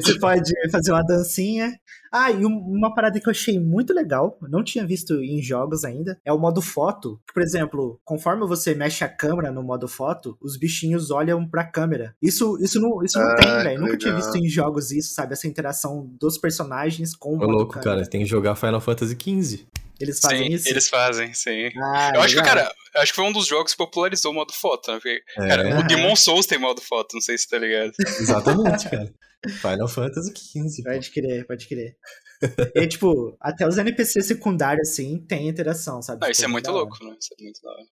Você 0.00 0.18
pode 0.18 0.52
fazer 0.70 0.92
uma 0.92 1.02
dancinha. 1.04 1.72
Ah, 2.12 2.30
e 2.30 2.44
um- 2.44 2.58
uma 2.58 2.94
parada 2.94 3.18
que 3.18 3.26
eu 3.26 3.30
achei 3.30 3.58
muito 3.58 3.94
legal, 3.94 4.38
não 4.42 4.62
tinha 4.62 4.86
visto 4.86 5.14
em 5.14 5.40
jogos 5.42 5.82
ainda, 5.84 6.18
é 6.24 6.32
o 6.32 6.38
modo 6.38 6.60
foto. 6.60 7.18
Por 7.32 7.42
exemplo, 7.42 7.98
conforme 8.04 8.46
você 8.46 8.74
mexe 8.74 9.02
a 9.02 9.08
câmera 9.08 9.50
no 9.50 9.62
modo 9.62 9.88
foto, 9.88 10.36
os 10.40 10.58
bichinhos 10.58 11.10
olham 11.10 11.48
pra 11.48 11.64
câmera. 11.64 12.14
Isso, 12.20 12.58
isso 12.60 12.78
não, 12.80 13.02
isso 13.02 13.18
não 13.18 13.26
Ah, 13.30 13.34
tem, 13.36 13.46
que 13.46 13.62
velho. 13.64 13.80
Nunca 13.80 13.96
tinha 13.96 14.14
visto 14.14 14.36
em 14.36 14.46
jogos 14.48 14.90
isso, 14.92 15.14
sabe? 15.14 15.32
Essa 15.32 15.48
interação 15.48 16.08
dos 16.20 16.36
personagens 16.36 17.16
com 17.16 17.30
o 17.30 17.36
Ô, 17.36 17.38
modo 17.38 17.50
louco, 17.52 17.72
câmera. 17.74 17.96
cara, 17.96 18.06
tem 18.08 18.20
que 18.22 18.28
jogar 18.28 18.54
Final 18.56 18.80
Fantasy 18.80 19.16
XV. 19.18 19.66
Eles 20.00 20.18
fazem 20.20 20.48
Sim, 20.48 20.54
isso? 20.54 20.68
eles 20.68 20.88
fazem, 20.88 21.32
sim. 21.34 21.68
Ah, 21.80 22.12
eu 22.14 22.22
acho 22.22 22.34
que, 22.34 22.42
cara, 22.42 22.72
eu 22.94 23.00
acho 23.02 23.12
que 23.12 23.16
foi 23.16 23.24
um 23.24 23.32
dos 23.32 23.46
jogos 23.46 23.72
que 23.72 23.78
popularizou 23.78 24.32
o 24.32 24.34
modo 24.34 24.52
foto, 24.52 24.90
né? 24.90 24.94
Porque, 24.96 25.22
É, 25.38 25.46
cara, 25.48 25.78
o. 25.80 25.86
Demon 25.86 26.16
Souls 26.16 26.46
tem 26.46 26.58
modo 26.58 26.80
foto, 26.80 27.14
não 27.14 27.20
sei 27.20 27.38
se 27.38 27.48
tá 27.48 27.58
ligado. 27.58 27.92
exatamente, 28.20 28.88
cara. 28.90 29.12
Final 29.60 29.88
Fantasy 29.88 30.32
XV. 30.34 30.82
pô. 30.84 30.90
Pode 30.90 31.10
crer, 31.10 31.46
pode 31.46 31.68
crer. 31.68 31.96
E, 32.74 32.86
tipo, 32.88 33.36
até 33.40 33.66
os 33.68 33.78
NPCs 33.78 34.26
secundários, 34.26 34.88
assim, 34.88 35.18
tem 35.28 35.48
interação, 35.48 36.02
sabe? 36.02 36.24
Isso 36.24 36.40
Tipo, 36.40 36.44
é 36.50 36.52
muito 36.52 36.70
louco, 36.72 37.04
né? 37.04 37.16
Isso 37.20 37.34
é 37.38 37.42
muito 37.42 37.60
da 37.62 37.70
hora. 37.70 37.82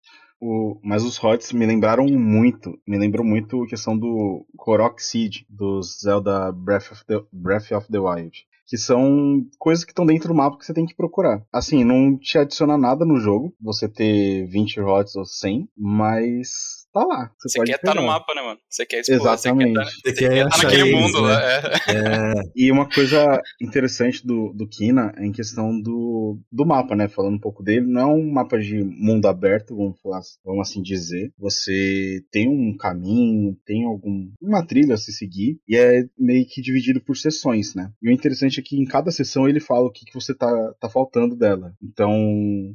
O- 0.40 0.80
mas 0.82 1.04
os 1.04 1.22
HOTS 1.22 1.52
me 1.52 1.66
lembraram 1.66 2.06
muito, 2.06 2.80
me 2.86 2.98
lembrou 2.98 3.24
muito 3.24 3.62
a 3.62 3.68
questão 3.68 3.96
do 3.96 4.44
Korok 4.56 5.00
Seed, 5.02 5.42
dos 5.48 5.98
Zelda 6.00 6.50
Breath 6.50 6.90
of 6.92 7.04
the, 7.04 7.20
Breath 7.32 7.70
of 7.72 7.86
the 7.92 7.98
Wild. 7.98 8.32
Que 8.70 8.78
são 8.78 9.44
coisas 9.58 9.84
que 9.84 9.90
estão 9.90 10.06
dentro 10.06 10.28
do 10.28 10.34
mapa 10.34 10.56
que 10.56 10.64
você 10.64 10.72
tem 10.72 10.86
que 10.86 10.94
procurar. 10.94 11.44
Assim, 11.52 11.82
não 11.82 12.16
te 12.16 12.38
adiciona 12.38 12.78
nada 12.78 13.04
no 13.04 13.18
jogo, 13.18 13.52
você 13.60 13.88
ter 13.88 14.46
20 14.46 14.80
HOTS 14.80 15.16
ou 15.16 15.24
100, 15.24 15.68
mas 15.76 16.79
tá 16.92 17.04
lá. 17.04 17.30
Você, 17.38 17.48
Você 17.48 17.58
pode 17.58 17.70
quer 17.70 17.76
estar 17.76 17.94
no 17.94 18.00
pegar. 18.00 18.06
mapa, 18.12 18.34
né, 18.34 18.42
mano? 18.42 18.58
Você 18.68 18.86
quer 18.86 19.00
explorar, 19.00 19.34
Exatamente. 19.34 19.74
você 19.74 20.12
quer 20.12 20.12
Você 20.12 20.24
estar 20.24 20.28
quer 20.30 20.48
tá 20.48 20.62
naquele 20.62 20.88
eles, 20.88 21.00
mundo 21.00 21.22
né? 21.22 21.28
lá. 21.28 21.40
É. 21.42 21.60
É, 21.88 22.50
E 22.54 22.72
uma 22.72 22.88
coisa 22.88 23.40
interessante 23.60 24.26
do, 24.26 24.52
do 24.52 24.66
Kina 24.68 25.12
é 25.16 25.24
em 25.24 25.32
questão 25.32 25.80
do, 25.80 26.38
do 26.50 26.66
mapa, 26.66 26.94
né? 26.96 27.08
Falando 27.08 27.34
um 27.34 27.40
pouco 27.40 27.62
dele, 27.62 27.86
não 27.86 28.00
é 28.00 28.06
um 28.06 28.30
mapa 28.32 28.58
de 28.58 28.82
mundo 28.82 29.26
aberto, 29.26 29.76
vamos, 29.76 30.00
falar, 30.00 30.20
vamos 30.44 30.68
assim 30.68 30.82
dizer. 30.82 31.32
Você 31.38 32.24
tem 32.30 32.48
um 32.48 32.76
caminho, 32.76 33.56
tem 33.64 33.84
algum 33.84 34.30
uma 34.40 34.64
trilha 34.66 34.94
a 34.94 34.98
se 34.98 35.12
seguir, 35.12 35.58
e 35.68 35.76
é 35.76 36.04
meio 36.18 36.46
que 36.46 36.60
dividido 36.60 37.00
por 37.00 37.16
sessões, 37.16 37.74
né? 37.74 37.90
E 38.02 38.08
o 38.08 38.12
interessante 38.12 38.60
é 38.60 38.62
que 38.62 38.76
em 38.76 38.84
cada 38.84 39.10
sessão 39.10 39.48
ele 39.48 39.60
fala 39.60 39.86
o 39.86 39.90
que, 39.92 40.04
que 40.04 40.14
você 40.14 40.34
tá, 40.34 40.74
tá 40.80 40.88
faltando 40.88 41.36
dela. 41.36 41.72
Então, 41.82 42.10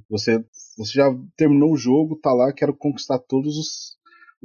você, 0.09 0.43
você 0.77 0.93
já 0.93 1.13
terminou 1.35 1.71
o 1.73 1.77
jogo, 1.77 2.15
tá 2.21 2.33
lá, 2.33 2.51
quero 2.53 2.73
conquistar 2.75 3.19
todos 3.19 3.57
os, 3.57 3.97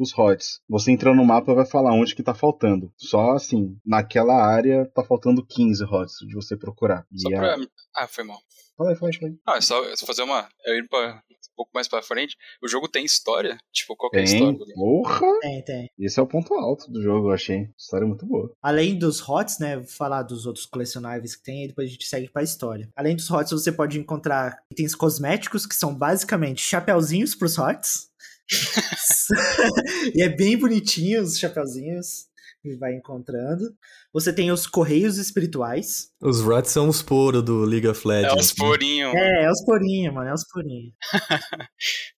os 0.02 0.12
HOTS. 0.16 0.60
Você 0.68 0.90
entrando 0.92 1.16
no 1.16 1.24
mapa 1.24 1.54
vai 1.54 1.66
falar 1.66 1.92
onde 1.92 2.14
que 2.14 2.22
tá 2.22 2.34
faltando. 2.34 2.92
Só 2.96 3.32
assim, 3.32 3.76
naquela 3.84 4.34
área 4.34 4.90
tá 4.94 5.04
faltando 5.04 5.44
15 5.46 5.84
HOTS 5.84 6.12
de 6.26 6.34
você 6.34 6.56
procurar. 6.56 7.06
Só 7.16 7.28
E 7.30 7.34
pra. 7.34 7.54
a... 7.54 7.58
Ah, 8.04 8.08
foi 8.08 8.24
mal. 8.24 8.38
Fala 8.76 8.90
aí, 8.90 8.96
fala 8.96 9.10
aí, 9.12 9.18
fala 9.18 9.30
aí. 9.32 9.38
Ah, 9.46 9.56
é 9.58 9.60
só, 9.60 10.06
fazer 10.06 10.22
uma. 10.22 10.48
Eu 10.64 10.78
indo 10.78 10.88
pra, 10.88 11.16
um 11.16 11.54
pouco 11.56 11.70
mais 11.74 11.86
pra 11.86 12.00
frente. 12.02 12.34
O 12.64 12.68
jogo 12.68 12.88
tem 12.88 13.04
história? 13.04 13.58
Tipo, 13.70 13.94
qual 13.94 14.10
que 14.10 14.16
é 14.16 14.22
a 14.22 14.24
Tem, 14.24 14.34
história? 14.34 14.58
do 14.58 14.64
game? 14.64 14.74
porra! 14.74 15.40
Tem, 15.42 15.64
tem. 15.64 15.90
Esse 15.98 16.18
é 16.18 16.22
o 16.22 16.26
ponto 16.26 16.54
alto 16.54 16.90
do 16.90 17.02
jogo, 17.02 17.28
eu 17.28 17.32
achei. 17.34 17.68
História 17.76 18.06
muito 18.06 18.24
boa. 18.24 18.50
Além 18.62 18.98
dos 18.98 19.20
HOTS, 19.20 19.58
né? 19.60 19.76
Vou 19.76 19.86
falar 19.86 20.22
dos 20.22 20.46
outros 20.46 20.64
colecionáveis 20.64 21.36
que 21.36 21.42
tem 21.42 21.64
e 21.64 21.68
depois 21.68 21.88
a 21.88 21.92
gente 21.92 22.06
segue 22.06 22.30
pra 22.30 22.42
história. 22.42 22.88
Além 22.96 23.14
dos 23.14 23.30
HOTS, 23.30 23.50
você 23.50 23.70
pode 23.70 23.98
encontrar 23.98 24.56
itens 24.72 24.94
cosméticos 24.94 25.66
que 25.66 25.74
são 25.74 25.94
basicamente 25.94 26.62
chapeuzinhos 26.62 27.34
pros 27.34 27.58
HOTS. 27.58 28.08
e 30.14 30.22
é 30.22 30.28
bem 30.28 30.56
bonitinho 30.56 31.22
os 31.22 31.38
chapeuzinhos 31.38 32.30
que 32.62 32.76
vai 32.76 32.94
encontrando. 32.94 33.74
Você 34.12 34.32
tem 34.32 34.50
os 34.50 34.66
correios 34.66 35.16
espirituais. 35.18 36.08
os 36.20 36.42
Rats 36.42 36.70
são 36.70 36.88
os 36.88 37.00
poro 37.00 37.40
do 37.42 37.64
League 37.64 37.86
of 37.88 38.02
É 38.04 38.08
Legends. 38.08 38.44
os 38.44 38.48
né? 38.50 38.66
porinhos. 38.66 39.14
É, 39.14 39.44
é 39.44 39.50
os 39.50 39.64
porinhos, 39.64 40.14
mano, 40.14 40.28
é 40.28 40.34
os 40.34 40.44
porinhos. 40.46 40.94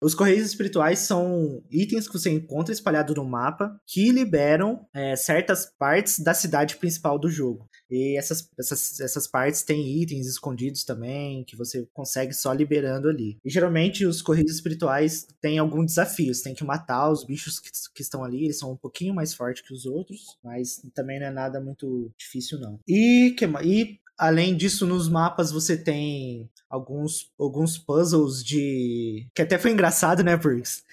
os 0.00 0.14
correios 0.14 0.46
espirituais 0.46 1.00
são 1.00 1.62
itens 1.70 2.06
que 2.06 2.14
você 2.14 2.30
encontra 2.30 2.72
espalhado 2.72 3.14
no 3.14 3.24
mapa 3.24 3.78
que 3.86 4.10
liberam 4.10 4.86
é, 4.94 5.14
certas 5.16 5.66
partes 5.78 6.18
da 6.18 6.32
cidade 6.32 6.76
principal 6.76 7.18
do 7.18 7.28
jogo. 7.28 7.68
E 7.90 8.16
essas, 8.16 8.48
essas, 8.59 9.00
essas 9.00 9.26
partes 9.26 9.62
têm 9.62 10.00
itens 10.00 10.26
escondidos 10.26 10.85
também, 10.85 11.44
que 11.44 11.57
você 11.57 11.87
consegue 11.92 12.33
só 12.33 12.53
liberando 12.53 13.09
ali. 13.09 13.38
E 13.44 13.50
geralmente 13.50 14.07
os 14.07 14.22
correios 14.22 14.53
espirituais 14.53 15.26
têm 15.40 15.59
algum 15.59 15.85
desafio. 15.85 16.35
Você 16.35 16.44
tem 16.44 16.55
que 16.55 16.64
matar 16.64 17.11
os 17.11 17.24
bichos 17.24 17.59
que, 17.59 17.70
que 17.94 18.03
estão 18.03 18.22
ali, 18.24 18.44
eles 18.44 18.59
são 18.59 18.72
um 18.72 18.76
pouquinho 18.76 19.14
mais 19.14 19.35
fortes 19.35 19.62
que 19.62 19.74
os 19.74 19.87
outros, 19.87 20.38
mas 20.44 20.81
também 20.94 21.18
não 21.18 21.26
é 21.26 21.31
nada 21.31 21.61
muito 21.61 22.11
difícil, 22.18 22.59
não. 22.59 22.79
E, 22.87 23.35
que, 23.37 23.44
e 23.64 24.00
Além 24.20 24.55
disso, 24.55 24.87
nos 24.87 25.09
mapas 25.09 25.50
você 25.50 25.79
tem 25.79 26.46
alguns, 26.68 27.33
alguns 27.38 27.79
puzzles 27.79 28.44
de. 28.44 29.26
Que 29.35 29.40
até 29.40 29.59
foi 29.59 29.70
engraçado, 29.70 30.22
né, 30.22 30.37
Perks? 30.37 30.85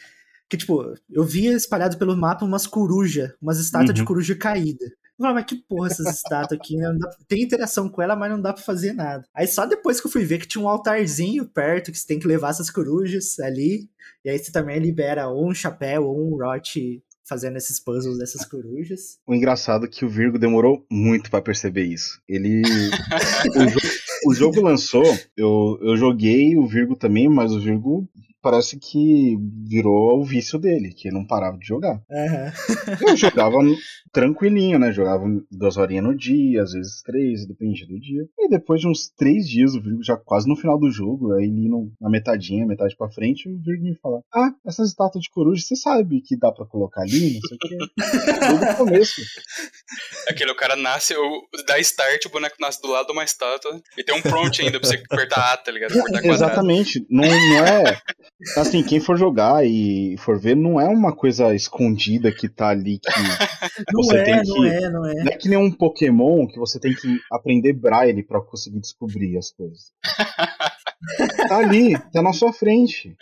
Que, 0.49 0.55
tipo, 0.55 0.93
eu 1.11 1.25
via 1.25 1.51
espalhado 1.51 1.97
pelo 1.97 2.15
mapa 2.15 2.45
umas 2.45 2.65
coruja, 2.65 3.35
umas 3.41 3.59
estátuas 3.59 3.93
de 3.93 3.99
Uhum. 3.99 4.07
coruja 4.07 4.33
caída. 4.33 4.85
Eu 5.19 5.23
falava, 5.23 5.35
mas 5.39 5.45
que 5.45 5.55
porra 5.67 5.87
essas 5.87 6.15
estátuas 6.15 6.59
aqui, 6.59 6.77
né? 6.77 6.87
Não 6.89 6.97
dá- 6.99 7.09
Tem 7.27 7.41
interação 7.41 7.89
com 7.89 8.01
ela, 8.01 8.15
mas 8.15 8.29
não 8.31 8.39
dá 8.41 8.53
pra 8.53 8.61
fazer 8.61 8.93
nada. 8.93 9.23
Aí 9.33 9.47
só 9.47 9.65
depois 9.65 9.99
que 9.99 10.05
eu 10.07 10.11
fui 10.11 10.23
ver 10.23 10.37
que 10.39 10.47
tinha 10.47 10.63
um 10.63 10.69
altarzinho 10.69 11.45
perto, 11.45 11.91
que 11.91 11.97
você 11.97 12.05
tem 12.05 12.19
que 12.19 12.27
levar 12.27 12.49
essas 12.51 12.69
corujas 12.69 13.39
ali. 13.39 13.89
E 14.23 14.29
aí 14.29 14.37
você 14.37 14.51
também 14.51 14.79
libera 14.79 15.27
ou 15.27 15.49
um 15.49 15.53
chapéu 15.55 16.05
ou 16.05 16.19
um 16.33 16.37
rot 16.37 17.01
fazendo 17.27 17.57
esses 17.57 17.77
puzzles 17.79 18.17
dessas 18.19 18.45
corujas. 18.45 19.17
O 19.27 19.33
engraçado 19.33 19.85
é 19.85 19.89
que 19.89 20.05
o 20.05 20.09
Virgo 20.09 20.37
demorou 20.39 20.85
muito 20.89 21.29
pra 21.29 21.41
perceber 21.41 21.83
isso. 21.83 22.21
Ele. 22.29 22.61
o, 23.57 23.65
jo- 23.65 23.79
o 24.27 24.33
jogo 24.33 24.61
lançou, 24.61 25.03
eu, 25.35 25.77
eu 25.81 25.97
joguei 25.97 26.55
o 26.57 26.65
Virgo 26.67 26.95
também, 26.95 27.27
mas 27.27 27.51
o 27.51 27.59
Virgo 27.59 28.07
parece 28.49 28.79
que 28.79 29.35
virou 29.67 30.19
o 30.21 30.23
vício 30.23 30.57
dele, 30.57 30.93
que 30.93 31.07
ele 31.09 31.15
não 31.17 31.25
parava 31.27 31.57
de 31.57 31.65
jogar. 31.67 32.01
Aham. 32.09 32.51
Eu 33.09 33.15
jogava 33.17 33.57
tranquilinho, 34.13 34.79
né? 34.79 34.91
Jogava 34.93 35.25
duas 35.51 35.75
horinhas 35.77 36.03
no 36.05 36.15
dia, 36.15 36.63
às 36.63 36.71
vezes 36.71 37.01
três, 37.03 37.45
depende 37.45 37.85
do 37.85 37.99
dia. 37.99 38.23
E 38.39 38.47
depois 38.49 38.79
de 38.79 38.87
uns 38.87 39.09
três 39.09 39.47
dias, 39.47 39.75
o 39.75 39.81
Virgo 39.81 40.01
já 40.03 40.15
quase 40.15 40.47
no 40.47 40.55
final 40.55 40.79
do 40.79 40.89
jogo, 40.89 41.33
aí 41.33 41.43
ali 41.45 41.67
no- 41.67 41.91
na 41.99 42.09
metadinha, 42.09 42.65
metade 42.65 42.95
pra 42.97 43.09
frente, 43.09 43.49
o 43.49 43.57
Virgo 43.61 43.83
me 43.83 43.95
fala: 44.01 44.21
Ah, 44.33 44.51
essas 44.65 44.89
estátuas 44.89 45.23
de 45.23 45.29
coruja, 45.29 45.61
você 45.61 45.75
sabe 45.75 46.21
que 46.21 46.37
dá 46.37 46.51
pra 46.51 46.65
colocar 46.65 47.01
ali? 47.01 47.33
Não 47.33 47.41
sei 47.41 47.57
o 47.57 47.59
quê. 47.59 47.77
Desde 48.47 48.65
o 48.65 48.77
começo. 48.77 49.21
Aquele 50.29 50.51
o 50.51 50.55
cara 50.55 50.75
nasce, 50.75 51.13
o, 51.15 51.47
dá 51.67 51.79
start, 51.79 52.25
o 52.25 52.29
boneco 52.29 52.55
nasce 52.59 52.81
do 52.81 52.87
lado 52.89 53.07
de 53.07 53.11
uma 53.13 53.23
estátua. 53.23 53.81
E 53.97 54.03
tem 54.03 54.15
um 54.15 54.21
prompt 54.21 54.61
ainda 54.61 54.79
pra 54.79 54.89
você 54.89 54.95
apertar 55.11 55.53
A, 55.53 55.57
tá 55.57 55.71
ligado? 55.71 55.91
Apertar 55.91 56.21
quadrado. 56.21 56.33
Exatamente. 56.33 57.05
Não, 57.09 57.23
não 57.23 57.65
é. 57.65 58.01
Assim, 58.55 58.83
quem 58.83 58.99
for 58.99 59.17
jogar 59.17 59.65
e 59.65 60.15
for 60.19 60.39
ver, 60.39 60.55
não 60.55 60.79
é 60.79 60.87
uma 60.87 61.15
coisa 61.15 61.55
escondida 61.55 62.31
que 62.31 62.47
tá 62.47 62.69
ali 62.69 62.99
que. 62.99 63.09
Não 63.93 64.03
Você 64.03 64.17
é, 64.17 64.23
tem 64.23 64.35
não 64.37 64.43
que- 64.55 64.67
é, 64.69 64.89
não 64.89 65.05
é. 65.05 65.13
Não 65.13 65.31
é 65.31 65.37
que 65.37 65.49
nem 65.49 65.57
um 65.57 65.71
Pokémon 65.71 66.47
que 66.47 66.57
você 66.59 66.79
tem 66.79 66.93
que 66.93 67.19
aprender 67.31 67.73
braille 67.73 68.23
pra 68.23 68.41
conseguir 68.41 68.79
descobrir 68.79 69.37
as 69.37 69.51
coisas. 69.51 69.91
tá 71.47 71.57
ali, 71.57 71.97
tá 72.11 72.21
na 72.21 72.33
sua 72.33 72.51
frente. 72.53 73.15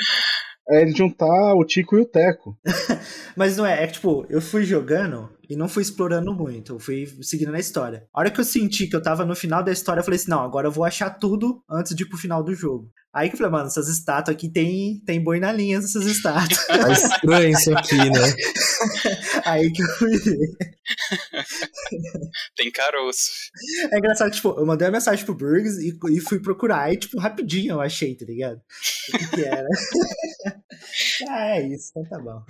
É 0.69 0.81
ele 0.81 0.91
juntar 0.95 1.53
o 1.53 1.63
Tico 1.65 1.95
e 1.97 2.01
o 2.01 2.05
Teco. 2.05 2.57
Mas 3.35 3.55
não 3.57 3.65
é, 3.65 3.83
é 3.83 3.87
que, 3.87 3.93
tipo, 3.93 4.25
eu 4.29 4.41
fui 4.41 4.63
jogando 4.63 5.29
e 5.49 5.55
não 5.55 5.67
fui 5.67 5.83
explorando 5.83 6.33
muito, 6.33 6.73
eu 6.73 6.79
fui 6.79 7.07
seguindo 7.21 7.51
na 7.51 7.59
história. 7.59 8.07
A 8.13 8.19
hora 8.19 8.31
que 8.31 8.39
eu 8.39 8.43
senti 8.45 8.87
que 8.87 8.95
eu 8.95 9.01
tava 9.01 9.25
no 9.25 9.35
final 9.35 9.63
da 9.63 9.71
história, 9.71 9.99
eu 9.99 10.03
falei 10.03 10.19
assim, 10.19 10.29
não, 10.29 10.41
agora 10.41 10.67
eu 10.67 10.71
vou 10.71 10.83
achar 10.85 11.09
tudo 11.09 11.63
antes 11.69 11.95
de 11.95 12.03
ir 12.03 12.07
pro 12.07 12.17
final 12.17 12.43
do 12.43 12.53
jogo. 12.53 12.89
Aí 13.13 13.29
que 13.29 13.35
eu 13.35 13.37
falei, 13.37 13.51
mano, 13.53 13.67
essas 13.67 13.87
estátuas 13.87 14.35
aqui 14.35 14.49
tem, 14.49 15.01
tem 15.05 15.23
boi 15.23 15.39
na 15.39 15.51
linha, 15.51 15.77
essas 15.77 16.05
estátuas. 16.05 16.59
Tá 16.67 16.91
estranho 16.91 17.49
isso 17.49 17.73
aqui, 17.77 17.95
né? 17.95 18.33
Aí 19.45 19.71
que 19.71 19.81
eu 19.81 19.87
fui. 19.87 20.11
Tem 22.57 22.71
caroço. 22.71 23.31
É 23.91 23.97
engraçado, 23.97 24.31
tipo, 24.31 24.49
eu 24.59 24.65
mandei 24.65 24.87
uma 24.87 24.93
mensagem 24.93 25.23
pro 25.25 25.33
Burgs 25.35 25.77
e, 25.77 25.97
e 26.11 26.19
fui 26.19 26.39
procurar. 26.39 26.81
Aí, 26.83 26.97
tipo, 26.97 27.17
rapidinho 27.19 27.73
eu 27.75 27.81
achei, 27.81 28.15
tá 28.15 28.25
ligado? 28.25 28.57
O 29.13 29.17
que, 29.17 29.27
que 29.29 29.41
era. 29.45 29.67
ah, 31.29 31.57
é 31.57 31.67
isso, 31.67 31.91
então 31.95 32.03
tá 32.09 32.19
bom. 32.19 32.43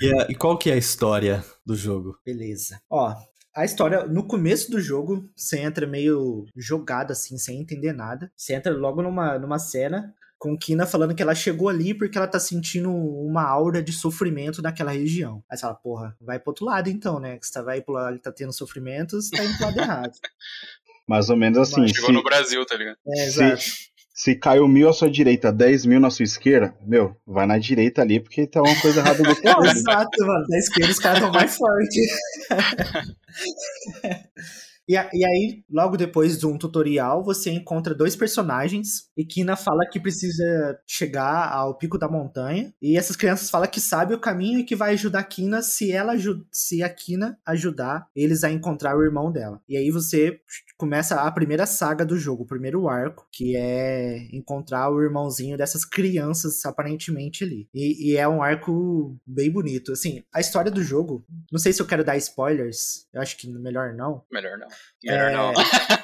E, 0.00 0.14
a- 0.20 0.26
e 0.30 0.34
qual 0.34 0.56
que 0.58 0.70
é 0.70 0.74
a 0.74 0.78
história 0.78 1.44
do 1.64 1.76
jogo? 1.76 2.18
Beleza. 2.36 2.80
Ó, 2.90 3.14
a 3.54 3.64
história, 3.64 4.04
no 4.06 4.26
começo 4.26 4.70
do 4.70 4.80
jogo, 4.80 5.30
você 5.34 5.58
entra 5.60 5.86
meio 5.86 6.44
jogado 6.54 7.10
assim, 7.12 7.38
sem 7.38 7.60
entender 7.60 7.92
nada. 7.92 8.30
Você 8.36 8.54
entra 8.54 8.72
logo 8.72 9.02
numa, 9.02 9.38
numa 9.38 9.58
cena 9.58 10.14
com 10.38 10.56
Kina 10.58 10.84
falando 10.86 11.14
que 11.14 11.22
ela 11.22 11.34
chegou 11.34 11.68
ali 11.70 11.94
porque 11.94 12.18
ela 12.18 12.26
tá 12.28 12.38
sentindo 12.38 12.92
uma 12.94 13.42
aura 13.42 13.82
de 13.82 13.92
sofrimento 13.92 14.60
naquela 14.60 14.90
região. 14.92 15.42
Aí 15.50 15.56
você 15.56 15.62
fala, 15.62 15.74
porra, 15.74 16.16
vai 16.20 16.38
pro 16.38 16.50
outro 16.50 16.66
lado 16.66 16.90
então, 16.90 17.18
né? 17.18 17.38
Que 17.38 17.46
você 17.46 17.62
vai 17.62 17.80
pro 17.80 17.94
lado, 17.94 18.18
tá 18.18 18.30
tendo 18.30 18.52
sofrimentos, 18.52 19.30
tá 19.30 19.42
indo 19.42 19.56
pro 19.56 19.66
lado 19.66 19.78
errado. 19.80 20.12
Mais 21.08 21.30
ou 21.30 21.36
menos 21.36 21.58
assim. 21.58 21.80
Mas 21.80 21.92
Chegou 21.92 22.08
se- 22.10 22.12
no 22.12 22.22
Brasil, 22.22 22.66
tá 22.66 22.76
ligado? 22.76 22.98
É, 23.08 23.24
exato. 23.26 23.62
Se 23.62 23.88
caiu 24.34 24.66
mil 24.66 24.88
à 24.88 24.94
sua 24.94 25.10
direita, 25.10 25.52
10 25.52 25.84
mil 25.84 26.00
na 26.00 26.08
sua 26.08 26.24
esquerda, 26.24 26.74
meu, 26.86 27.14
vai 27.26 27.46
na 27.46 27.58
direita 27.58 28.00
ali, 28.00 28.18
porque 28.18 28.46
tá 28.46 28.62
uma 28.62 28.80
coisa 28.80 29.00
errada 29.00 29.22
do 29.22 29.42
Não, 29.44 29.60
lado. 29.60 29.66
exato, 29.66 30.26
mano. 30.26 30.46
Da 30.48 30.58
esquerda 30.58 30.90
os 30.92 30.98
caras 30.98 31.18
estão 31.18 31.32
mais 31.32 31.54
fortes. 31.54 32.12
E, 34.88 34.96
a- 34.96 35.10
e 35.12 35.24
aí, 35.24 35.64
logo 35.70 35.96
depois 35.96 36.38
de 36.38 36.46
um 36.46 36.56
tutorial, 36.56 37.24
você 37.24 37.50
encontra 37.50 37.94
dois 37.94 38.14
personagens. 38.14 39.10
E 39.16 39.24
Kina 39.24 39.56
fala 39.56 39.86
que 39.90 39.98
precisa 39.98 40.78
chegar 40.86 41.50
ao 41.52 41.76
pico 41.76 41.98
da 41.98 42.08
montanha. 42.08 42.72
E 42.80 42.96
essas 42.96 43.16
crianças 43.16 43.50
falam 43.50 43.68
que 43.68 43.80
sabe 43.80 44.14
o 44.14 44.20
caminho 44.20 44.60
e 44.60 44.64
que 44.64 44.76
vai 44.76 44.92
ajudar 44.92 45.24
Kina 45.24 45.60
se 45.62 45.90
ela 45.90 46.14
se 46.52 46.82
a 46.82 46.88
Kina 46.88 47.38
ajudar 47.44 48.06
eles 48.14 48.44
a 48.44 48.50
encontrar 48.50 48.96
o 48.96 49.02
irmão 49.04 49.32
dela. 49.32 49.60
E 49.68 49.76
aí 49.76 49.90
você 49.90 50.40
começa 50.78 51.16
a 51.22 51.30
primeira 51.32 51.66
saga 51.66 52.04
do 52.04 52.16
jogo, 52.18 52.42
o 52.44 52.46
primeiro 52.46 52.88
arco, 52.88 53.26
que 53.32 53.56
é 53.56 54.28
encontrar 54.32 54.90
o 54.90 55.02
irmãozinho 55.02 55.56
dessas 55.56 55.84
crianças 55.84 56.64
aparentemente 56.64 57.42
ali. 57.44 57.68
E, 57.74 58.12
e 58.12 58.16
é 58.16 58.28
um 58.28 58.42
arco 58.42 59.16
bem 59.26 59.50
bonito. 59.50 59.92
Assim, 59.92 60.22
a 60.32 60.40
história 60.40 60.70
do 60.70 60.82
jogo, 60.82 61.24
não 61.50 61.58
sei 61.58 61.72
se 61.72 61.80
eu 61.80 61.86
quero 61.86 62.04
dar 62.04 62.16
spoilers, 62.16 63.06
eu 63.12 63.20
acho 63.20 63.36
que 63.36 63.48
melhor 63.48 63.94
não. 63.94 64.22
Melhor 64.30 64.58
não. 64.58 64.68
Melhor 65.04 65.30
É. 65.30 65.32
não. 65.36 65.52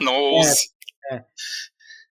não 0.01 0.15
ouse. 0.15 0.69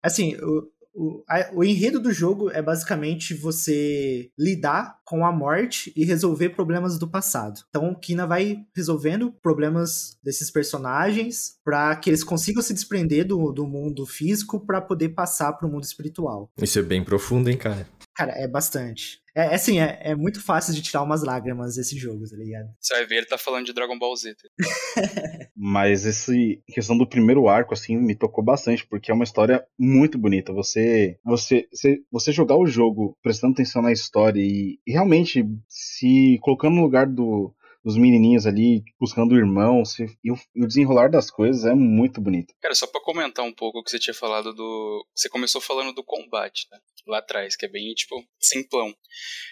Assim, 0.02 0.34
o, 0.36 0.68
o, 0.94 1.24
a- 1.28 1.50
o 1.52 1.62
enredo 1.64 2.00
do 2.00 2.12
jogo 2.12 2.50
é 2.50 2.60
basicamente 2.62 3.34
você 3.34 4.30
lidar 4.38 4.98
com 5.04 5.24
a 5.24 5.32
morte 5.32 5.92
e 5.96 6.04
resolver 6.04 6.50
problemas 6.50 6.98
do 6.98 7.08
passado. 7.08 7.60
Então, 7.68 7.94
Kina 7.94 8.26
vai 8.26 8.58
resolvendo 8.74 9.32
problemas 9.42 10.16
desses 10.22 10.50
personagens 10.50 11.54
para 11.64 11.94
que 11.96 12.08
eles 12.10 12.24
consigam 12.24 12.62
se 12.62 12.72
desprender 12.74 13.26
do, 13.26 13.52
do 13.52 13.66
mundo 13.66 14.06
físico 14.06 14.64
para 14.64 14.80
poder 14.80 15.10
passar 15.10 15.52
para 15.52 15.66
o 15.68 15.70
mundo 15.70 15.84
espiritual. 15.84 16.50
Isso 16.60 16.78
é 16.78 16.82
bem 16.82 17.04
profundo, 17.04 17.50
hein, 17.50 17.56
cara? 17.58 17.86
Cara, 18.16 18.32
é 18.32 18.46
bastante. 18.48 19.19
É 19.34 19.50
é 19.50 19.54
assim, 19.54 19.80
é, 19.80 19.98
é 20.02 20.14
muito 20.14 20.42
fácil 20.42 20.74
de 20.74 20.82
tirar 20.82 21.02
umas 21.02 21.22
lágrimas 21.22 21.76
desse 21.76 21.96
jogo, 21.98 22.28
tá 22.28 22.36
ligado? 22.36 22.68
Você 22.80 22.94
vai 22.94 23.06
ver, 23.06 23.16
ele 23.16 23.26
tá 23.26 23.38
falando 23.38 23.66
de 23.66 23.72
Dragon 23.72 23.98
Ball 23.98 24.14
Z. 24.16 24.34
Mas 25.56 26.04
esse 26.04 26.62
questão 26.68 26.96
do 26.96 27.06
primeiro 27.06 27.48
arco 27.48 27.74
assim 27.74 27.96
me 27.96 28.14
tocou 28.14 28.44
bastante 28.44 28.86
porque 28.86 29.10
é 29.10 29.14
uma 29.14 29.24
história 29.24 29.64
muito 29.78 30.18
bonita. 30.18 30.52
Você 30.52 31.18
você 31.24 31.68
você, 31.72 32.00
você 32.10 32.32
jogar 32.32 32.56
o 32.56 32.66
jogo 32.66 33.16
prestando 33.22 33.54
atenção 33.54 33.82
na 33.82 33.92
história 33.92 34.40
e, 34.40 34.78
e 34.86 34.92
realmente 34.92 35.44
se 35.68 36.38
colocando 36.42 36.76
no 36.76 36.82
lugar 36.82 37.06
do 37.06 37.54
dos 37.84 37.96
menininhos 37.96 38.46
ali 38.46 38.84
buscando 38.98 39.32
o 39.32 39.38
irmão 39.38 39.84
se, 39.84 40.06
e, 40.22 40.30
o, 40.30 40.36
e 40.54 40.64
o 40.64 40.66
desenrolar 40.66 41.10
das 41.10 41.30
coisas 41.30 41.64
é 41.64 41.74
muito 41.74 42.20
bonito. 42.20 42.54
Cara, 42.60 42.74
só 42.74 42.86
pra 42.86 43.00
comentar 43.00 43.44
um 43.44 43.52
pouco 43.52 43.78
o 43.78 43.82
que 43.82 43.90
você 43.90 43.98
tinha 43.98 44.14
falado 44.14 44.52
do. 44.52 45.06
Você 45.14 45.28
começou 45.28 45.60
falando 45.60 45.92
do 45.92 46.04
combate, 46.04 46.66
né? 46.70 46.78
Lá 47.06 47.18
atrás, 47.18 47.56
que 47.56 47.66
é 47.66 47.68
bem, 47.68 47.92
tipo, 47.94 48.22
simplão. 48.38 48.94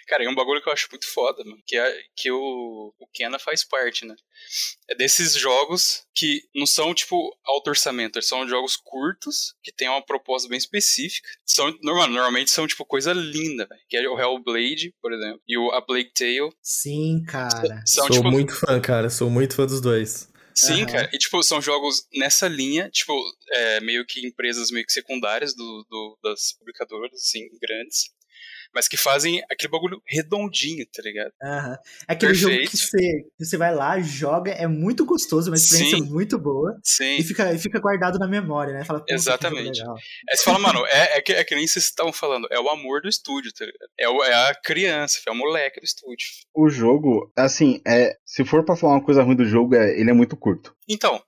Cara, 0.07 0.23
é 0.23 0.29
um 0.29 0.35
bagulho 0.35 0.61
que 0.61 0.69
eu 0.69 0.73
acho 0.73 0.87
muito 0.91 1.07
foda, 1.07 1.43
mano. 1.43 1.61
Que, 1.65 1.77
é, 1.77 2.01
que 2.15 2.31
o, 2.31 2.93
o 2.97 3.07
Kena 3.13 3.39
faz 3.39 3.63
parte, 3.63 4.05
né? 4.05 4.15
É 4.89 4.95
desses 4.95 5.33
jogos 5.33 6.03
que 6.15 6.43
não 6.55 6.65
são, 6.65 6.93
tipo, 6.93 7.35
alto 7.45 7.69
orçamento. 7.69 8.17
Eles 8.17 8.27
são 8.27 8.47
jogos 8.47 8.77
curtos, 8.77 9.55
que 9.63 9.71
tem 9.71 9.89
uma 9.89 10.05
proposta 10.05 10.47
bem 10.47 10.57
específica. 10.57 11.27
São, 11.45 11.75
normal, 11.83 12.07
normalmente 12.07 12.51
são, 12.51 12.67
tipo, 12.67 12.85
coisa 12.85 13.13
linda, 13.13 13.65
velho. 13.67 13.81
Que 13.89 13.97
é 13.97 14.09
o 14.09 14.19
Hellblade, 14.19 14.93
por 15.01 15.11
exemplo. 15.13 15.41
E 15.47 15.57
o 15.57 15.71
A 15.71 15.81
Plague 15.81 16.13
Tale. 16.13 16.51
Sim, 16.61 17.23
cara. 17.27 17.83
São, 17.85 18.07
sou 18.07 18.15
tipo, 18.15 18.31
muito 18.31 18.55
fã, 18.55 18.79
cara. 18.79 19.09
Sou 19.09 19.29
muito 19.29 19.55
fã 19.55 19.65
dos 19.65 19.81
dois. 19.81 20.28
Sim, 20.59 20.83
Aham. 20.83 20.85
cara. 20.91 21.09
E, 21.13 21.17
tipo, 21.17 21.41
são 21.43 21.61
jogos 21.61 22.05
nessa 22.13 22.47
linha, 22.47 22.89
tipo, 22.89 23.13
é, 23.51 23.79
meio 23.79 24.05
que 24.05 24.25
empresas 24.25 24.69
meio 24.71 24.85
que 24.85 24.91
secundárias 24.91 25.55
do, 25.55 25.85
do- 25.89 26.19
das 26.23 26.53
publicadoras, 26.53 27.13
assim, 27.13 27.47
grandes. 27.61 28.09
Mas 28.73 28.87
que 28.87 28.97
fazem 28.97 29.41
aquele 29.51 29.71
bagulho 29.71 30.01
redondinho, 30.05 30.85
tá 30.93 31.01
ligado? 31.01 31.31
Aham. 31.41 31.77
É 32.07 32.13
aquele 32.13 32.33
jogo 32.35 32.53
que 32.55 32.61
Perfeito. 32.69 32.77
você, 32.87 33.23
que 33.37 33.45
você 33.45 33.57
vai 33.57 33.73
lá, 33.73 33.99
joga, 33.99 34.51
é 34.51 34.67
muito 34.67 35.05
gostoso, 35.05 35.49
uma 35.49 35.55
experiência 35.55 35.97
Sim. 35.97 36.03
muito 36.09 36.37
boa. 36.37 36.79
Sim, 36.83 37.17
E 37.17 37.23
fica, 37.23 37.51
e 37.53 37.57
fica 37.57 37.79
guardado 37.79 38.19
na 38.19 38.27
memória, 38.27 38.73
né? 38.73 38.85
Fala, 38.85 38.99
"Pô, 38.99 39.05
que 39.05 39.11
jogo 39.13 39.21
Exatamente. 39.21 39.79
legal." 39.79 39.95
Aí 40.29 40.37
você 40.37 40.43
fala, 40.43 40.59
mano, 40.59 40.85
é, 40.85 41.17
é, 41.17 41.21
que, 41.21 41.33
é 41.33 41.43
que 41.43 41.55
nem 41.55 41.65
vocês 41.67 41.85
estavam 41.85 42.13
falando, 42.13 42.47
é 42.51 42.59
o 42.59 42.69
amor 42.69 43.01
do 43.01 43.09
estúdio, 43.09 43.51
tá 43.53 43.65
ligado? 43.65 43.89
É, 43.99 44.07
o- 44.09 44.23
é 44.23 44.49
a 44.49 44.55
criança, 44.55 45.19
é 45.27 45.31
o 45.31 45.35
moleque 45.35 45.79
do 45.79 45.85
estúdio. 45.85 46.27
O 46.55 46.69
jogo, 46.69 47.31
assim, 47.35 47.81
é 47.87 48.15
se 48.25 48.45
for 48.45 48.63
pra 48.63 48.75
falar 48.75 48.93
uma 48.93 49.03
coisa 49.03 49.23
ruim 49.23 49.35
do 49.35 49.45
jogo, 49.45 49.75
é 49.75 49.99
ele 49.99 50.11
é 50.11 50.13
muito 50.13 50.37
curto. 50.37 50.75
Então, 50.87 51.21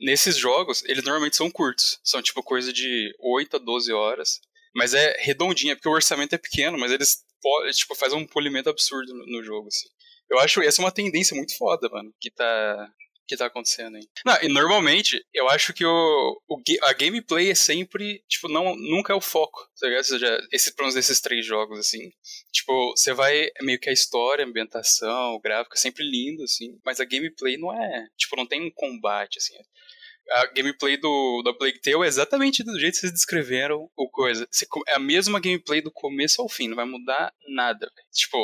nesses 0.00 0.36
jogos, 0.36 0.82
eles 0.84 1.04
normalmente 1.04 1.36
são 1.36 1.50
curtos. 1.50 1.98
São 2.04 2.20
tipo 2.22 2.42
coisa 2.42 2.72
de 2.72 3.12
8 3.18 3.56
a 3.56 3.58
12 3.58 3.92
horas. 3.92 4.40
Mas 4.74 4.94
é 4.94 5.16
redondinha, 5.20 5.76
porque 5.76 5.88
o 5.88 5.92
orçamento 5.92 6.34
é 6.34 6.38
pequeno, 6.38 6.78
mas 6.78 6.90
eles 6.92 7.24
po- 7.42 7.70
tipo, 7.72 7.94
fazem 7.94 8.18
um 8.18 8.26
polimento 8.26 8.70
absurdo 8.70 9.12
no, 9.26 9.42
jogo, 9.42 9.68
assim. 9.68 9.88
Eu 10.30 10.38
acho 10.38 10.62
essa 10.62 10.80
uma 10.80 10.92
tendência 10.92 11.36
muito 11.36 11.56
foda, 11.56 11.88
mano, 11.90 12.14
que 12.18 12.30
tá, 12.30 12.90
que 13.26 13.36
tá 13.36 13.46
acontecendo 13.46 13.96
aí. 13.96 14.08
Não, 14.24 14.42
e 14.42 14.48
normalmente, 14.48 15.22
eu 15.34 15.48
acho 15.48 15.74
que 15.74 15.84
o, 15.84 16.40
o 16.48 16.62
a 16.82 16.92
gameplay 16.92 17.50
é 17.50 17.54
sempre, 17.54 18.22
tipo, 18.28 18.48
não, 18.48 18.74
nunca 18.76 19.12
é 19.12 19.16
o 19.16 19.20
foco, 19.20 19.68
tá 19.78 19.86
ligado? 19.86 19.98
Ou 19.98 20.04
seja, 20.04 20.48
esse, 20.52 20.74
pelo 20.74 20.92
desses 20.92 21.20
três 21.20 21.44
jogos, 21.44 21.78
assim. 21.78 22.10
Tipo, 22.52 22.90
você 22.96 23.12
vai, 23.12 23.44
é 23.44 23.62
meio 23.62 23.78
que 23.78 23.90
a 23.90 23.92
história, 23.92 24.44
a 24.44 24.48
ambientação, 24.48 25.34
o 25.34 25.40
gráfico, 25.40 25.74
é 25.74 25.78
sempre 25.78 26.04
lindo, 26.04 26.44
assim, 26.44 26.78
mas 26.84 27.00
a 27.00 27.04
gameplay 27.04 27.56
não 27.58 27.72
é, 27.72 28.06
tipo, 28.16 28.36
não 28.36 28.46
tem 28.46 28.62
um 28.62 28.70
combate, 28.70 29.38
assim. 29.38 29.54
A 30.30 30.46
gameplay 30.46 30.96
do, 30.96 31.42
da 31.44 31.52
Plague 31.52 31.80
Tale 31.80 32.04
é 32.04 32.06
exatamente 32.06 32.62
do 32.62 32.78
jeito 32.78 32.94
que 32.94 33.00
vocês 33.00 33.12
descreveram 33.12 33.90
o 33.96 34.08
coisa. 34.08 34.46
Você 34.50 34.66
é 34.88 34.94
a 34.94 34.98
mesma 34.98 35.40
gameplay 35.40 35.82
do 35.82 35.90
começo 35.90 36.40
ao 36.40 36.48
fim, 36.48 36.68
não 36.68 36.76
vai 36.76 36.86
mudar 36.86 37.32
nada. 37.48 37.90
velho. 37.94 38.08
Tipo, 38.12 38.38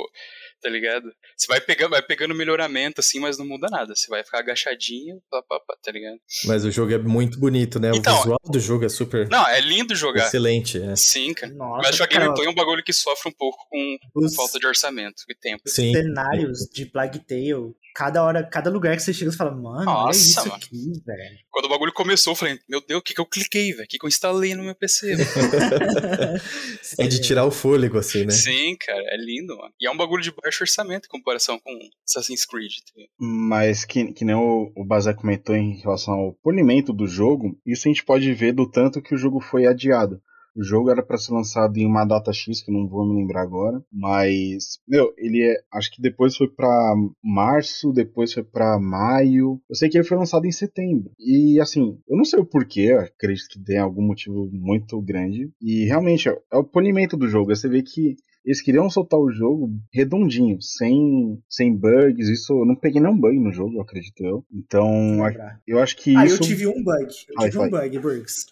tá 0.60 0.68
ligado? 0.68 1.10
Você 1.36 1.46
vai 1.46 1.60
pegando, 1.60 1.90
vai 1.90 2.02
pegando 2.02 2.34
melhoramento 2.34 3.00
assim, 3.00 3.20
mas 3.20 3.38
não 3.38 3.46
muda 3.46 3.68
nada. 3.70 3.94
Você 3.94 4.08
vai 4.08 4.22
ficar 4.24 4.40
agachadinho, 4.40 5.20
pá, 5.30 5.42
pá, 5.42 5.60
pá, 5.60 5.76
tá 5.82 5.92
ligado? 5.92 6.18
Mas 6.46 6.64
o 6.64 6.70
jogo 6.70 6.92
é 6.92 6.98
muito 6.98 7.38
bonito, 7.38 7.78
né? 7.78 7.90
Então, 7.94 8.14
o 8.14 8.18
visual 8.18 8.40
do 8.44 8.60
jogo 8.60 8.84
é 8.84 8.88
super 8.88 9.28
Não, 9.28 9.46
é 9.46 9.60
lindo 9.60 9.94
jogar. 9.94 10.26
excelente. 10.26 10.80
É. 10.80 10.96
Sim, 10.96 11.34
cara. 11.34 11.52
Nossa, 11.52 11.76
Mas 11.88 12.00
acho 12.00 12.08
que 12.08 12.18
gameplay 12.18 12.46
é 12.46 12.50
um 12.50 12.54
bagulho 12.54 12.82
que 12.82 12.92
sofre 12.92 13.30
um 13.30 13.34
pouco 13.34 13.58
com 13.68 13.98
os, 14.14 14.34
falta 14.34 14.58
de 14.58 14.66
orçamento 14.66 15.22
e 15.28 15.34
tempo. 15.34 15.62
os 15.66 15.72
Sim. 15.72 15.92
cenários 15.92 16.60
de 16.72 16.86
Plague 16.86 17.18
Tale, 17.20 17.74
cada 17.94 18.22
hora, 18.22 18.44
cada 18.44 18.70
lugar 18.70 18.96
que 18.96 19.02
você 19.02 19.12
chega, 19.12 19.30
você 19.30 19.36
fala, 19.36 19.50
mano, 19.50 19.78
olha 19.78 19.84
Nossa, 19.84 20.18
isso 20.20 20.40
mano. 20.40 20.52
aqui, 20.54 21.02
velho. 21.04 21.38
Quando 21.50 21.64
o 21.64 21.68
bagulho 21.68 21.92
começou, 21.92 22.32
eu 22.32 22.36
falei, 22.36 22.58
meu 22.68 22.80
Deus, 22.80 23.00
o 23.00 23.02
que, 23.02 23.12
que 23.14 23.20
eu 23.20 23.26
cliquei, 23.26 23.72
velho? 23.72 23.84
O 23.84 23.88
que, 23.88 23.98
que 23.98 24.04
eu 24.04 24.08
instalei 24.08 24.54
no 24.54 24.62
meu 24.62 24.74
PC? 24.74 25.16
velho? 25.16 25.28
É 26.98 27.06
de 27.06 27.20
tirar 27.20 27.44
o 27.44 27.50
fôlego, 27.50 27.98
assim, 27.98 28.24
né? 28.24 28.30
Sim, 28.32 28.76
cara, 28.78 29.02
é 29.06 29.16
lindo, 29.16 29.56
mano. 29.56 29.72
E 29.80 29.86
é 29.86 29.90
um 29.90 29.96
bagulho 29.96 30.22
de 30.22 30.32
baixo 30.48 30.64
orçamento 30.64 31.06
em 31.06 31.10
comparação 31.10 31.58
com 31.58 31.70
Assassin's 32.06 32.46
Creed. 32.46 32.72
tá? 32.72 33.02
Mas 33.20 33.84
que, 33.84 34.12
que 34.12 34.24
nem 34.24 34.34
o, 34.34 34.72
o 34.74 34.84
Bazé 34.84 35.12
comentou 35.12 35.54
em 35.54 35.78
relação 35.78 36.14
ao 36.14 36.32
polimento 36.42 36.92
do 36.92 37.06
jogo, 37.06 37.58
isso 37.66 37.86
a 37.86 37.90
gente 37.90 38.04
pode 38.04 38.32
ver 38.32 38.52
do 38.52 38.68
tanto 38.68 39.02
que 39.02 39.14
o 39.14 39.18
jogo 39.18 39.40
foi 39.40 39.66
adiado. 39.66 40.20
O 40.56 40.64
jogo 40.64 40.90
era 40.90 41.04
para 41.04 41.16
ser 41.16 41.32
lançado 41.32 41.76
em 41.76 41.86
uma 41.86 42.04
data 42.04 42.32
X, 42.32 42.60
que 42.60 42.72
não 42.72 42.88
vou 42.88 43.06
me 43.06 43.20
lembrar 43.20 43.42
agora, 43.42 43.80
mas, 43.92 44.80
meu, 44.88 45.14
ele 45.16 45.40
é, 45.40 45.56
acho 45.72 45.88
que 45.92 46.02
depois 46.02 46.36
foi 46.36 46.48
pra 46.48 46.94
março, 47.22 47.92
depois 47.92 48.32
foi 48.32 48.42
pra 48.42 48.76
maio. 48.80 49.60
Eu 49.70 49.76
sei 49.76 49.88
que 49.88 49.96
ele 49.96 50.08
foi 50.08 50.16
lançado 50.16 50.46
em 50.46 50.50
setembro. 50.50 51.12
E 51.16 51.60
assim, 51.60 52.00
eu 52.08 52.16
não 52.16 52.24
sei 52.24 52.40
o 52.40 52.44
porquê, 52.44 52.90
acredito 52.90 53.48
que 53.50 53.62
tem 53.62 53.78
algum 53.78 54.02
motivo 54.02 54.50
muito 54.52 55.00
grande. 55.00 55.48
E 55.62 55.84
realmente 55.84 56.28
é, 56.28 56.36
é 56.52 56.56
o 56.56 56.64
polimento 56.64 57.16
do 57.16 57.28
jogo. 57.28 57.54
Você 57.54 57.68
vê 57.68 57.80
que 57.80 58.16
eles 58.48 58.62
queriam 58.62 58.88
soltar 58.88 59.20
o 59.20 59.30
jogo 59.30 59.70
redondinho, 59.92 60.60
sem, 60.60 61.38
sem 61.48 61.74
bugs. 61.76 62.28
Isso 62.28 62.52
eu 62.52 62.64
não 62.64 62.74
peguei 62.74 63.00
nenhum 63.00 63.18
bug 63.18 63.38
no 63.38 63.52
jogo, 63.52 63.76
eu 63.76 63.82
acredito 63.82 64.24
eu. 64.24 64.44
Então, 64.52 65.22
a- 65.24 65.58
eu 65.66 65.78
acho 65.80 65.96
que 65.96 66.16
Ah, 66.16 66.24
isso. 66.24 66.36
eu 66.36 66.40
tive 66.40 66.66
um 66.66 66.82
bug. 66.82 67.04
Eu 67.28 67.34
Vai, 67.36 67.50
tive 67.50 67.58
um 67.62 67.70
vai. 67.70 67.88
bug, 67.90 67.98
Burgs. 67.98 68.46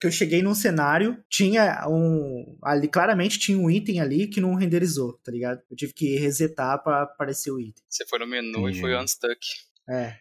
Que 0.00 0.08
eu 0.08 0.10
cheguei 0.12 0.42
num 0.42 0.54
cenário, 0.54 1.16
tinha 1.30 1.86
um. 1.88 2.56
Ali, 2.62 2.88
claramente 2.88 3.38
tinha 3.38 3.56
um 3.56 3.70
item 3.70 4.00
ali 4.00 4.26
que 4.26 4.40
não 4.40 4.54
renderizou, 4.54 5.12
tá 5.24 5.30
ligado? 5.30 5.60
Eu 5.70 5.76
tive 5.76 5.92
que 5.92 6.16
resetar 6.18 6.82
pra 6.82 7.02
aparecer 7.02 7.52
o 7.52 7.60
item. 7.60 7.82
Você 7.88 8.04
foi 8.06 8.18
no 8.18 8.26
menu 8.26 8.58
Entendi. 8.68 8.78
e 8.78 8.80
foi 8.80 8.96
unstuck. 8.98 9.38
É. 9.90 10.14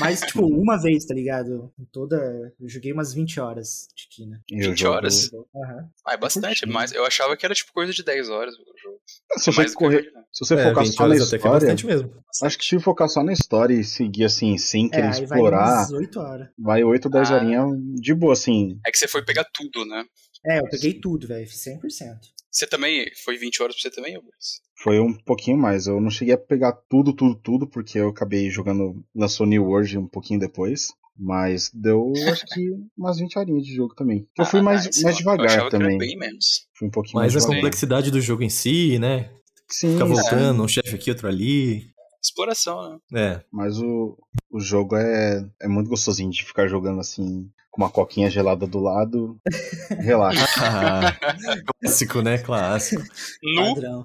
Mas, 0.00 0.20
tipo, 0.20 0.44
uma 0.46 0.80
vez, 0.80 1.04
tá 1.04 1.14
ligado? 1.14 1.72
Em 1.78 1.84
Toda. 1.92 2.16
Eu 2.58 2.68
joguei 2.68 2.92
umas 2.92 3.12
20 3.12 3.38
horas 3.38 3.86
de 3.94 4.08
Kina. 4.08 4.40
e 4.50 4.64
o 4.66 4.70
20 4.70 4.78
jogo- 4.80 4.94
horas? 4.96 5.30
Aham. 5.54 5.88
Ah, 6.06 6.14
é 6.14 6.16
bastante, 6.16 6.66
mas 6.66 6.92
eu 6.92 7.04
achava 7.04 7.36
que 7.36 7.44
era 7.44 7.54
tipo 7.54 7.72
coisa 7.72 7.92
de 7.92 8.02
10 8.02 8.28
horas 8.30 8.54
o 8.54 8.64
jogo. 8.82 9.00
Se 9.36 9.50
É 9.50 9.52
você, 9.52 9.64
que 9.64 9.70
eu 9.70 9.74
correr, 9.74 10.00
imaginava. 10.00 10.26
se 10.32 10.44
você 10.44 10.54
É, 10.54 10.64
focar 10.68 10.84
20 10.84 10.94
só 10.94 11.02
na 11.08 11.14
até 11.14 11.18
que 11.18 11.22
é 11.22 11.36
história, 11.36 11.50
bastante 11.60 11.86
mesmo. 11.86 12.24
acho 12.42 12.58
que 12.58 12.64
se 12.64 12.80
focar 12.80 13.08
só 13.08 13.22
na 13.22 13.32
história 13.32 13.74
e 13.74 13.84
seguir 13.84 14.24
assim, 14.24 14.56
sem 14.56 14.86
É, 14.86 14.88
querer 14.88 15.02
aí 15.02 15.12
vai 15.12 15.22
explorar, 15.22 15.76
umas 15.78 15.92
8 15.92 16.18
horas. 16.20 16.48
vai 16.58 16.82
8 16.82 17.04
ou 17.06 17.10
10 17.10 17.30
Ah. 17.30 17.34
horinhas 17.36 17.64
de 18.00 18.14
boa, 18.14 18.32
assim. 18.32 18.78
É 18.86 18.90
que 18.90 18.96
você 18.98 19.06
foi 19.08 19.22
pegar 19.24 19.44
tudo, 19.52 19.84
né? 19.86 20.04
É, 20.46 20.58
eu 20.58 20.68
peguei 20.70 20.94
tudo, 21.00 21.26
velho. 21.28 21.46
Fiz 21.46 21.60
100%. 21.62 22.18
Você 22.52 22.66
também. 22.66 23.06
Foi 23.24 23.36
20 23.38 23.62
horas 23.62 23.74
pra 23.74 23.82
você 23.82 23.90
também, 23.90 24.12
Bruce? 24.14 24.60
Foi 24.82 25.00
um 25.00 25.12
pouquinho 25.14 25.56
mais. 25.56 25.86
Eu 25.86 26.00
não 26.00 26.10
cheguei 26.10 26.34
a 26.34 26.38
pegar 26.38 26.72
tudo, 26.88 27.12
tudo, 27.14 27.34
tudo, 27.34 27.66
porque 27.66 27.98
eu 27.98 28.08
acabei 28.08 28.50
jogando 28.50 29.02
na 29.14 29.26
Sony 29.28 29.58
World 29.58 29.96
um 29.98 30.06
pouquinho 30.08 30.38
depois. 30.38 30.88
Mas 31.16 31.70
deu, 31.72 32.12
acho 32.28 32.44
que, 32.46 32.70
umas 32.96 33.18
20 33.18 33.38
horinhas 33.38 33.64
de 33.64 33.74
jogo 33.74 33.94
também. 33.94 34.26
Eu 34.36 34.44
fui 34.46 34.60
Ah, 34.60 34.62
mais, 34.62 34.86
nice, 34.86 35.02
mais 35.02 35.16
devagar 35.16 35.46
achava 35.46 35.68
que 35.70 35.76
era 35.76 35.84
também. 35.84 35.98
bem 35.98 36.16
menos. 36.16 36.66
Fui 36.74 36.88
um 36.88 36.90
pouquinho 36.90 37.16
Mas 37.16 37.34
mais 37.34 37.36
a 37.36 37.38
devagar. 37.46 37.56
complexidade 37.62 38.10
do 38.10 38.20
jogo 38.20 38.42
em 38.42 38.48
si, 38.48 38.98
né? 38.98 39.30
Sim, 39.68 39.92
Fica 39.92 40.06
sim. 40.06 40.12
voltando, 40.12 40.62
um 40.64 40.68
chefe 40.68 40.94
aqui, 40.94 41.10
outro 41.10 41.28
ali. 41.28 41.91
Exploração, 42.22 43.00
né? 43.10 43.20
É. 43.20 43.44
Mas 43.50 43.78
o, 43.78 44.16
o 44.50 44.60
jogo 44.60 44.96
é, 44.96 45.44
é 45.60 45.68
muito 45.68 45.90
gostosinho 45.90 46.30
de 46.30 46.44
ficar 46.44 46.68
jogando 46.68 47.00
assim, 47.00 47.50
com 47.70 47.82
uma 47.82 47.90
coquinha 47.90 48.30
gelada 48.30 48.66
do 48.66 48.78
lado. 48.78 49.40
Relaxa. 49.98 50.46
Ah, 50.60 51.12
clássico, 51.82 52.22
né? 52.22 52.38
Clássico. 52.38 53.02
Nu, 53.42 53.74
Padrão. 53.74 54.04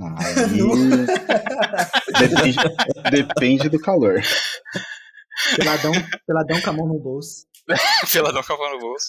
Aí. 0.00 0.60
depende, 2.28 2.58
depende 3.10 3.68
do 3.68 3.80
calor. 3.80 4.22
Peladão, 5.56 5.92
peladão 6.26 6.60
com 6.60 6.70
a 6.70 6.72
mão 6.72 6.86
no 6.86 6.98
bolso. 6.98 7.46
peladão 8.12 8.42
com 8.42 8.52
a 8.52 8.58
mão 8.58 8.72
no 8.74 8.78
bolso. 8.78 9.08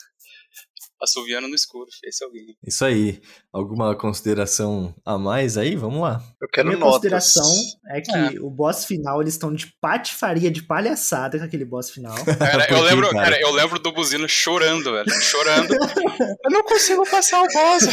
Assoviando 1.02 1.48
no 1.48 1.56
escuro, 1.56 1.88
esse 2.04 2.24
é 2.24 2.28
alguém. 2.28 2.56
Isso 2.66 2.86
aí. 2.86 3.20
Alguma 3.52 3.96
consideração 3.96 4.94
a 5.06 5.18
mais 5.18 5.58
aí? 5.58 5.76
Vamos 5.76 6.02
lá. 6.02 6.22
Eu 6.42 6.48
quero 6.48 6.68
Minha 6.70 6.80
notas. 6.80 6.96
consideração 6.96 7.52
é 7.90 8.02
que 8.02 8.40
o 8.40 8.50
boss 8.50 8.86
final, 8.86 9.22
eles 9.22 9.34
estão 9.34 9.54
de 9.54 9.68
patifaria, 9.82 10.52
de 10.52 10.64
palhaçada 10.64 11.40
com 11.40 11.46
aquele 11.46 11.66
boss 11.66 11.90
final. 11.90 12.16
Cara, 12.38 12.68
eu 12.70 12.82
lembro, 12.82 13.10
cara? 13.10 13.24
cara, 13.24 13.42
eu 13.42 13.52
lembro 13.52 13.80
do 13.80 13.92
Buzino 13.92 14.28
chorando, 14.30 14.92
velho. 14.92 15.10
Chorando. 15.22 15.74
eu 16.46 16.52
não 16.52 16.64
consigo 16.64 17.04
passar 17.10 17.42
o 17.42 17.48
boss. 17.48 17.84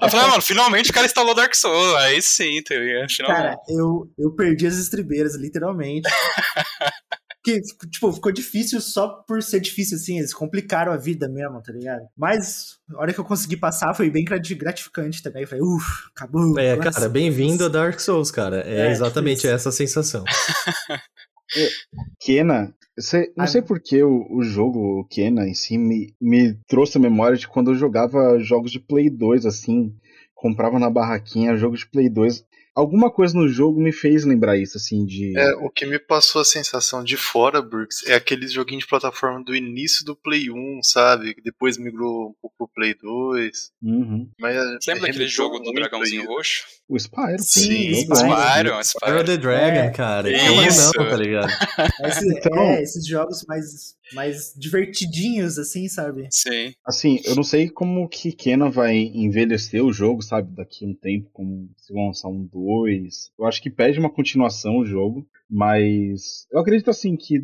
Eu 0.00 0.08
falei, 0.08 0.26
ah, 0.26 0.28
mano, 0.28 0.42
finalmente 0.42 0.90
o 0.90 0.94
cara 0.94 1.06
instalou 1.06 1.34
Dark 1.34 1.54
Souls. 1.54 1.94
Aí 1.96 2.22
sim, 2.22 2.62
tá 2.62 2.74
ligado? 2.74 3.10
Finalmente. 3.10 3.42
Cara, 3.42 3.56
eu, 3.68 4.10
eu 4.18 4.30
perdi 4.34 4.66
as 4.66 4.76
estribeiras, 4.76 5.34
literalmente. 5.34 6.08
Que, 7.44 7.60
tipo, 7.90 8.12
ficou 8.12 8.30
difícil 8.30 8.80
só 8.80 9.08
por 9.26 9.42
ser 9.42 9.58
difícil, 9.58 9.96
assim. 9.96 10.18
Eles 10.18 10.32
complicaram 10.32 10.92
a 10.92 10.96
vida 10.96 11.28
mesmo, 11.28 11.60
tá 11.60 11.72
ligado? 11.72 12.02
Mas, 12.16 12.76
a 12.94 13.00
hora 13.00 13.12
que 13.12 13.18
eu 13.18 13.24
consegui 13.24 13.56
passar, 13.56 13.92
foi 13.94 14.08
bem 14.10 14.24
grati- 14.24 14.54
gratificante 14.54 15.20
também. 15.22 15.42
Eu 15.42 15.48
falei, 15.48 15.64
uff, 15.64 15.84
acabou. 16.14 16.56
É, 16.58 16.76
cara, 16.76 16.92
sim." 16.92 17.08
bem-vindo 17.08 17.64
a 17.64 17.68
Dark 17.68 17.98
Souls, 17.98 18.30
cara. 18.30 18.60
É, 18.64 18.86
É, 18.86 18.90
exatamente 18.92 19.48
essa 19.48 19.72
sensação. 19.72 20.22
Kena, 22.20 22.72
sei- 22.98 23.32
não 23.36 23.44
Ah. 23.44 23.48
sei 23.48 23.60
por 23.62 23.80
que 23.80 24.02
o, 24.02 24.26
o 24.30 24.42
jogo, 24.42 25.00
o 25.00 25.04
Kena 25.04 25.46
em 25.46 25.54
si, 25.54 25.76
me, 25.76 26.14
me 26.20 26.54
trouxe 26.68 26.96
a 26.98 27.00
memória 27.00 27.36
de 27.36 27.48
quando 27.48 27.72
eu 27.72 27.74
jogava 27.74 28.38
jogos 28.38 28.70
de 28.70 28.80
Play 28.80 29.10
2, 29.10 29.44
assim, 29.46 29.94
comprava 30.34 30.78
na 30.78 30.88
barraquinha 30.90 31.56
jogo 31.56 31.76
de 31.76 31.86
Play 31.86 32.08
2. 32.08 32.44
Alguma 32.74 33.10
coisa 33.10 33.34
no 33.36 33.46
jogo 33.48 33.80
me 33.80 33.92
fez 33.92 34.24
lembrar 34.24 34.56
isso, 34.56 34.78
assim, 34.78 35.04
de. 35.04 35.36
É, 35.38 35.54
o 35.56 35.68
que 35.70 35.84
me 35.84 35.98
passou 35.98 36.40
a 36.40 36.44
sensação 36.44 37.04
de 37.04 37.16
fora, 37.16 37.60
Brooks, 37.60 38.06
é 38.06 38.14
aqueles 38.14 38.52
joguinhos 38.52 38.84
de 38.84 38.88
plataforma 38.88 39.44
do 39.44 39.54
início 39.54 40.04
do 40.06 40.16
Play 40.16 40.50
1, 40.50 40.80
sabe? 40.82 41.34
Que 41.34 41.42
depois 41.42 41.76
migrou 41.76 42.30
um 42.30 42.34
pouco 42.40 42.56
pro 42.56 42.68
Play 42.74 42.94
2. 42.94 43.50
Uhum. 43.82 44.28
Mas 44.40 44.56
Você 44.80 44.94
lembra 44.94 45.06
remeteu 45.08 45.28
jogo 45.28 45.58
do 45.58 45.72
dragãozinho 45.72 46.26
roxo? 46.26 46.64
O 46.88 46.98
Spyro. 46.98 47.38
Sim, 47.42 47.90
o 47.92 47.94
jogo 47.94 48.14
Spyro. 48.16 48.32
é- 48.70 48.82
Spyro, 48.82 48.84
Spyro 48.84 49.24
the 49.24 49.36
Dragon, 49.36 49.76
É, 49.80 49.90
cara. 49.90 50.30
isso. 50.66 50.92
Como 50.92 51.04
não, 51.04 51.10
tá 51.10 51.16
ligado? 51.16 51.48
Esse- 52.06 52.38
Então- 52.38 52.58
é, 52.62 52.82
esses 52.82 53.06
jogos 53.06 53.44
mais, 53.46 53.64
mais 54.14 54.52
divertidinhos, 54.56 55.58
assim, 55.58 55.88
sabe? 55.88 56.26
Sim. 56.30 56.72
Assim, 56.86 57.20
eu 57.24 57.34
não 57.34 57.42
sei 57.44 57.68
como 57.68 58.08
que 58.08 58.32
Kena 58.32 58.70
vai 58.70 58.96
envelhecer 58.96 59.84
o 59.84 59.92
jogo, 59.92 60.22
sabe? 60.22 60.54
Daqui 60.54 60.84
a 60.84 60.88
um 60.88 60.94
tempo, 60.94 61.28
como 61.32 61.68
se 61.76 61.92
vão 61.92 62.06
lançar 62.08 62.28
um 62.28 62.44
2. 62.44 62.61
Eu 63.38 63.46
acho 63.46 63.60
que 63.62 63.70
pede 63.70 63.98
uma 63.98 64.12
continuação 64.12 64.78
o 64.78 64.84
jogo, 64.86 65.26
mas 65.50 66.46
eu 66.50 66.60
acredito 66.60 66.90
assim 66.90 67.16
que 67.16 67.38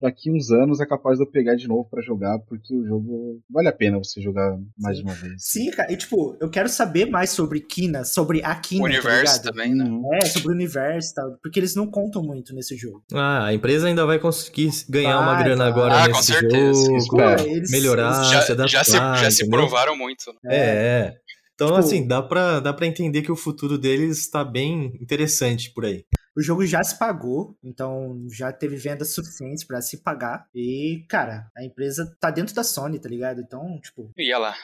daqui 0.00 0.30
uns 0.30 0.50
anos 0.50 0.80
é 0.80 0.86
capaz 0.86 1.18
de 1.18 1.24
eu 1.24 1.30
pegar 1.30 1.54
de 1.54 1.68
novo 1.68 1.88
pra 1.88 2.02
jogar, 2.02 2.38
porque 2.48 2.74
o 2.74 2.84
jogo 2.84 3.40
vale 3.50 3.68
a 3.68 3.72
pena 3.72 3.96
você 3.98 4.20
jogar 4.20 4.56
mais 4.78 4.96
de 4.98 5.04
uma 5.04 5.14
vez. 5.14 5.34
Sim, 5.38 5.70
cara. 5.70 5.92
E, 5.92 5.96
tipo, 5.96 6.36
eu 6.40 6.50
quero 6.50 6.68
saber 6.68 7.06
mais 7.06 7.30
sobre 7.30 7.60
Kina, 7.60 8.04
sobre 8.04 8.42
a 8.42 8.54
Kina, 8.56 8.82
O 8.82 8.86
universo 8.86 9.42
tá 9.42 9.50
também, 9.50 9.74
né? 9.74 9.84
Uhum. 9.84 10.14
É, 10.14 10.24
sobre 10.26 10.48
o 10.48 10.54
universo 10.54 11.12
e 11.12 11.14
tal. 11.14 11.38
Porque 11.42 11.60
eles 11.60 11.74
não 11.76 11.86
contam 11.86 12.22
muito 12.22 12.54
nesse 12.54 12.76
jogo. 12.76 13.02
Ah, 13.12 13.46
a 13.46 13.54
empresa 13.54 13.86
ainda 13.86 14.04
vai 14.04 14.18
conseguir 14.18 14.70
ganhar 14.88 15.20
uma 15.20 15.34
Vai, 15.34 15.44
grana 15.44 15.64
vai. 15.64 15.72
agora 15.72 15.94
Ah, 15.94 16.08
com 16.10 16.16
nesse 16.16 16.32
certeza. 16.32 16.80
jogo. 16.84 17.06
Pô, 17.08 17.20
eles- 17.46 17.70
melhorar. 17.70 18.24
já, 18.24 18.42
se 18.42 18.52
adaptar, 18.52 18.68
já, 18.68 18.84
se, 18.84 18.92
já 18.92 19.30
se 19.30 19.48
provaram 19.48 19.96
muito. 19.96 20.24
né? 20.42 20.50
É, 20.50 20.56
é. 20.56 21.16
Então, 21.54 21.68
Tipo- 21.68 21.78
assim, 21.80 22.06
dá 22.06 22.20
pra, 22.22 22.58
dá 22.60 22.72
pra 22.72 22.86
entender 22.86 23.22
que 23.22 23.30
o 23.32 23.36
futuro 23.36 23.78
deles 23.78 24.18
está 24.18 24.44
bem 24.44 24.86
interessante 25.00 25.72
por 25.72 25.84
aí. 25.84 26.04
O 26.36 26.42
jogo 26.42 26.66
já 26.66 26.82
se 26.82 26.98
pagou, 26.98 27.56
então 27.62 28.26
já 28.28 28.52
teve 28.52 28.74
vendas 28.74 29.14
suficientes 29.14 29.62
pra 29.62 29.80
se 29.80 29.98
pagar. 29.98 30.48
E, 30.52 31.04
cara, 31.08 31.46
a 31.56 31.64
empresa 31.64 32.12
tá 32.18 32.28
dentro 32.28 32.52
da 32.56 32.64
Sony, 32.64 32.98
tá 32.98 33.08
ligado? 33.08 33.40
Então, 33.40 33.78
tipo. 33.80 34.10
Ia 34.18 34.38
lá. 34.38 34.54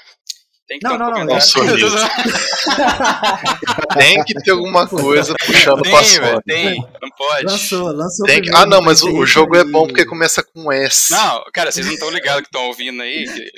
Tem 0.70 0.78
que 0.78 0.86
Não, 0.86 0.96
ter 0.96 1.02
um 1.02 1.10
não, 1.10 1.24
não, 1.24 1.40
Sony. 1.40 1.82
Tem 3.98 4.22
que 4.22 4.34
ter 4.34 4.52
alguma 4.52 4.86
coisa 4.86 5.34
puxando 5.44 5.82
pra 5.82 5.90
Tem, 5.98 6.04
Sony. 6.04 6.20
velho, 6.20 6.42
tem. 6.46 6.80
Não 7.02 7.10
pode. 7.18 7.44
lançou, 7.46 7.92
lançou. 7.92 8.24
Tem 8.24 8.40
que- 8.40 8.54
Ah, 8.54 8.64
não, 8.66 8.80
mas 8.80 9.02
o, 9.02 9.12
o 9.16 9.26
jogo 9.26 9.56
é 9.56 9.64
bom 9.64 9.88
porque 9.88 10.04
começa 10.06 10.44
com 10.44 10.70
S. 10.70 11.10
Não, 11.10 11.42
cara, 11.52 11.72
vocês 11.72 11.84
não 11.84 11.92
estão 11.94 12.08
ligados 12.10 12.42
que 12.42 12.46
estão 12.46 12.66
ouvindo 12.68 13.02
aí. 13.02 13.24
que 13.26 13.50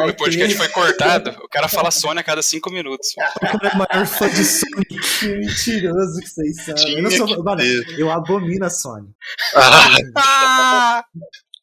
o 0.00 0.14
podcast 0.14 0.52
ter. 0.52 0.58
foi 0.58 0.68
cortado. 0.68 1.30
O 1.42 1.48
cara 1.48 1.66
fala 1.66 1.90
Sony 1.90 2.20
a 2.20 2.22
cada 2.22 2.40
cinco 2.40 2.70
minutos. 2.70 3.08
O 3.36 3.40
cara 3.40 3.68
é 3.68 3.74
o 3.74 3.78
maior 3.78 4.06
fã 4.06 4.28
de 4.28 4.44
Sonic. 4.44 4.96
Que 5.18 5.26
mentiroso 5.26 6.20
que 6.20 6.28
vocês 6.28 6.64
são. 6.64 6.74
Tinha 6.76 6.98
Eu, 6.98 7.02
não 7.02 7.10
sou, 7.10 7.26
que 7.26 7.36
mano, 7.42 7.62
eu 7.98 8.08
abomino 8.12 8.64
a 8.64 8.70
Sony. 8.70 9.08
Ah, 9.56 9.88
Ah! 10.16 11.04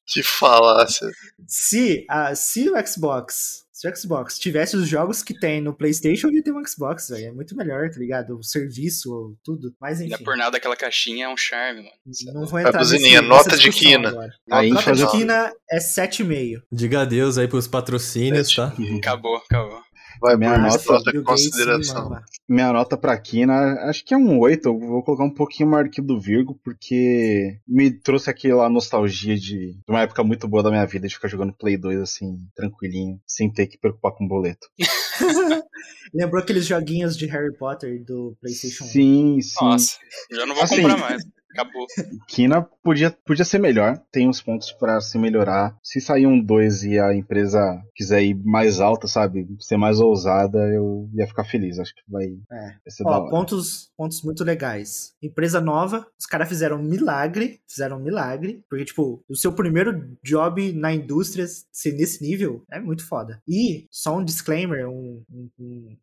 que 0.05 0.21
falácia. 0.21 1.07
Se, 1.47 2.05
a, 2.09 2.35
se 2.35 2.69
o 2.69 2.73
Xbox. 2.85 3.65
Se 3.77 3.87
o 3.87 3.95
Xbox 3.95 4.39
tivesse 4.39 4.75
os 4.75 4.87
jogos 4.87 5.21
que 5.21 5.37
tem 5.39 5.61
no 5.61 5.71
PlayStation, 5.71 6.29
ia 6.29 6.41
ter 6.41 6.51
um 6.51 6.65
Xbox, 6.65 7.09
velho. 7.09 7.27
É 7.27 7.31
muito 7.31 7.55
melhor, 7.55 7.87
tá 7.91 7.99
ligado? 7.99 8.35
O 8.39 8.43
serviço, 8.43 9.37
tudo. 9.43 9.71
Mas 9.79 9.99
Não 9.99 10.05
é 10.05 10.09
enfim. 10.15 10.23
por 10.23 10.35
nada 10.35 10.57
aquela 10.57 10.75
caixinha 10.75 11.25
é 11.25 11.29
um 11.29 11.37
charme, 11.37 11.83
mano. 11.83 11.95
Não 12.33 12.47
vou 12.47 12.59
entrar 12.59 12.79
buzininha, 12.79 13.21
nesse- 13.21 13.29
nota 13.29 13.55
de 13.55 13.69
quina. 13.69 14.09
agora. 14.09 14.33
Aí 14.49 14.71
Nota 14.71 14.93
de 14.93 15.07
quina 15.11 15.53
é 15.69 15.79
7,5. 15.79 16.63
Diga 16.71 17.01
adeus 17.01 17.37
aí 17.37 17.47
pros 17.47 17.67
patrocínios, 17.67 18.55
tá? 18.55 18.73
Acabou, 18.97 19.35
acabou. 19.35 19.79
Vai 20.21 20.35
Minha 20.37 20.57
nota- 20.57 20.77
Gates 21.03 21.23
consideração. 21.23 22.03
mama. 22.03 22.23
Minha 22.47 22.73
nota 22.73 22.97
pra 22.97 23.17
Kina, 23.17 23.73
acho 23.89 24.03
que 24.05 24.13
é 24.13 24.17
um 24.17 24.39
8. 24.39 24.67
Eu 24.69 24.79
vou 24.79 25.03
colocar 25.03 25.23
um 25.23 25.33
pouquinho 25.33 25.69
mais 25.69 25.85
aqui 25.85 26.01
do 26.01 26.19
Virgo, 26.19 26.59
porque 26.63 27.59
me 27.67 27.91
trouxe 27.91 28.29
aquela 28.29 28.69
nostalgia 28.69 29.35
de, 29.35 29.73
de 29.73 29.79
uma 29.89 30.01
época 30.01 30.23
muito 30.23 30.47
boa 30.47 30.63
da 30.63 30.69
minha 30.71 30.85
vida, 30.85 31.07
de 31.07 31.13
ficar 31.13 31.27
jogando 31.27 31.53
Play 31.53 31.77
2 31.77 31.99
assim, 32.01 32.37
tranquilinho, 32.55 33.19
sem 33.27 33.51
ter 33.51 33.67
que 33.67 33.77
preocupar 33.77 34.13
com 34.13 34.27
boleto. 34.27 34.67
Lembrou 36.13 36.41
aqueles 36.41 36.65
joguinhos 36.65 37.17
de 37.17 37.25
Harry 37.27 37.53
Potter 37.57 38.03
do 38.03 38.35
PlayStation 38.39 38.85
1? 38.85 38.87
Sim, 38.87 39.41
sim. 39.41 39.65
Nossa, 39.65 39.97
já 40.31 40.45
não 40.45 40.55
vou 40.55 40.63
Assim- 40.63 40.77
comprar 40.81 40.97
mais. 40.97 41.23
Acabou. 41.57 41.85
Kina 42.27 42.61
podia, 42.83 43.11
podia 43.25 43.43
ser 43.43 43.57
melhor, 43.59 43.99
tem 44.11 44.27
uns 44.29 44.41
pontos 44.41 44.71
pra 44.71 45.01
se 45.01 45.17
melhorar. 45.17 45.75
Se 45.83 45.99
sair 45.99 46.27
um 46.27 46.39
2 46.39 46.83
e 46.83 46.99
a 46.99 47.13
empresa 47.15 47.81
quiser 47.95 48.21
ir 48.23 48.35
mais 48.35 48.79
alta, 48.79 49.07
sabe, 49.07 49.47
ser 49.59 49.77
mais 49.77 49.99
ousada, 49.99 50.59
eu 50.73 51.09
ia 51.13 51.25
ficar 51.27 51.43
feliz. 51.43 51.79
Acho 51.79 51.93
que 51.95 52.01
vai, 52.07 52.25
É. 52.25 52.65
vai 52.67 52.89
ser 52.89 53.03
da 53.03 53.09
Ó, 53.09 53.21
hora. 53.21 53.29
pontos, 53.31 53.89
pontos 53.97 54.21
muito 54.23 54.43
legais. 54.43 55.13
Empresa 55.21 55.59
nova, 55.59 56.05
os 56.19 56.25
caras 56.25 56.47
fizeram 56.47 56.77
um 56.77 56.83
milagre, 56.83 57.59
fizeram 57.67 57.97
um 57.97 58.03
milagre, 58.03 58.63
porque, 58.69 58.85
tipo, 58.85 59.23
o 59.27 59.35
seu 59.35 59.51
primeiro 59.51 60.15
job 60.23 60.71
na 60.73 60.93
indústria 60.93 61.45
ser 61.71 61.93
nesse 61.93 62.23
nível 62.23 62.63
é 62.71 62.79
muito 62.79 63.05
foda. 63.07 63.41
E, 63.47 63.87
só 63.91 64.17
um 64.17 64.23
disclaimer, 64.23 64.87
um- 64.87 65.23
um- 65.59 65.97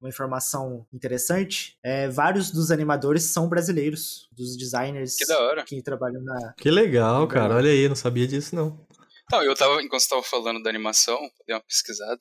uma 0.00 0.08
informação 0.08 0.84
interessante, 0.92 1.74
é, 1.82 2.08
vários 2.08 2.50
dos 2.50 2.70
animadores 2.70 3.24
são 3.24 3.48
brasileiros, 3.48 4.28
dos 4.36 4.56
designers 4.56 4.89
Que 4.92 5.26
da 5.26 5.38
hora. 5.40 5.64
que 5.64 5.82
trabalham 5.82 6.22
na... 6.22 6.52
Que 6.56 6.70
legal, 6.70 7.26
cara. 7.26 7.54
Olha 7.56 7.70
aí, 7.70 7.88
não 7.88 7.96
sabia 7.96 8.26
disso, 8.26 8.54
não. 8.54 8.78
Então, 9.24 9.42
eu 9.42 9.54
tava, 9.54 9.82
enquanto 9.82 10.00
você 10.02 10.08
tava 10.08 10.22
falando 10.22 10.62
da 10.62 10.68
animação, 10.70 11.18
dei 11.46 11.54
uma 11.54 11.62
pesquisada. 11.62 12.18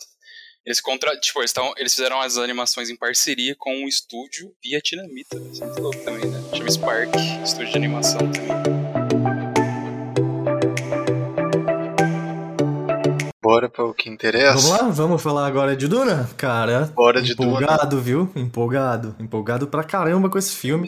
Eles 0.65 0.79
contra, 0.81 1.17
tipo, 1.19 1.39
eles, 1.39 1.51
tavam, 1.53 1.73
eles 1.77 1.93
fizeram 1.95 2.19
as 2.21 2.37
animações 2.37 2.89
em 2.89 2.95
parceria 2.95 3.55
com 3.57 3.71
um 3.73 3.87
estúdio 3.87 4.53
vietnamita. 4.63 5.37
Isso 5.51 5.63
é 5.63 5.65
muito 5.67 5.81
louco 5.81 5.99
também, 6.03 6.29
né? 6.29 6.37
Chama 6.55 6.69
Spark, 6.69 7.15
estúdio 7.43 7.71
de 7.71 7.77
animação 7.77 8.19
também. 8.31 9.59
Bora 13.41 13.67
para 13.69 13.85
o 13.85 13.93
que 13.93 14.09
interessa. 14.09 14.57
Vamos 14.57 14.69
lá, 14.69 14.89
vamos 14.89 15.21
falar 15.23 15.47
agora 15.47 15.75
de 15.75 15.87
Duna? 15.87 16.29
Cara, 16.37 16.91
Bora 16.93 17.21
de 17.21 17.33
Duna. 17.33 17.49
empolgado, 17.49 17.99
viu? 17.99 18.31
Empolgado. 18.35 19.15
Empolgado 19.19 19.67
pra 19.67 19.83
caramba 19.83 20.29
com 20.29 20.37
esse 20.37 20.55
filme. 20.55 20.87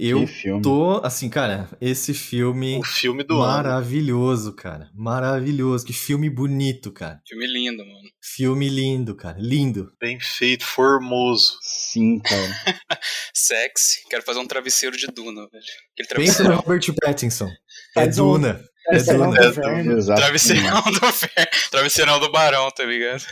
Eu 0.00 0.26
tô, 0.62 1.00
assim, 1.02 1.28
cara, 1.28 1.68
esse 1.80 2.14
filme 2.14 2.78
O 2.78 2.84
filme 2.84 3.24
do 3.24 3.34
ano. 3.34 3.46
maravilhoso, 3.52 4.54
cara. 4.54 4.88
Maravilhoso. 4.94 5.84
Que 5.84 5.92
filme 5.92 6.30
bonito, 6.30 6.92
cara. 6.92 7.20
Filme 7.26 7.46
lindo, 7.48 7.84
mano. 7.84 8.08
Filme 8.22 8.68
lindo, 8.68 9.16
cara. 9.16 9.36
Lindo. 9.40 9.90
Bem 10.00 10.20
feito, 10.20 10.64
formoso. 10.64 11.58
Sim, 11.62 12.20
cara. 12.20 12.48
Sexy. 13.34 14.02
Quero 14.08 14.22
fazer 14.22 14.38
um 14.38 14.46
travesseiro 14.46 14.96
de 14.96 15.08
Duna, 15.08 15.48
velho. 15.50 15.64
Aquele 15.94 16.26
Pensa 16.26 16.44
no 16.44 16.50
travesseiro. 16.50 16.54
Robert 16.54 16.94
Pattinson. 17.00 17.50
É 17.96 18.04
um 18.04 18.10
Duna. 18.10 18.64
É 18.90 18.98
Travesseirão 18.98 19.30
Duna. 19.32 19.50
Verme. 19.50 19.94
Exato. 19.94 20.20
Travesseirão 20.20 20.82
do 20.92 21.12
Fer... 21.12 21.50
Travesseirão 21.72 22.20
do 22.20 22.30
Barão, 22.30 22.70
tá 22.70 22.84
ligado? 22.84 23.24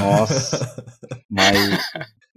Nossa. 0.00 0.76
Mas, 1.30 1.56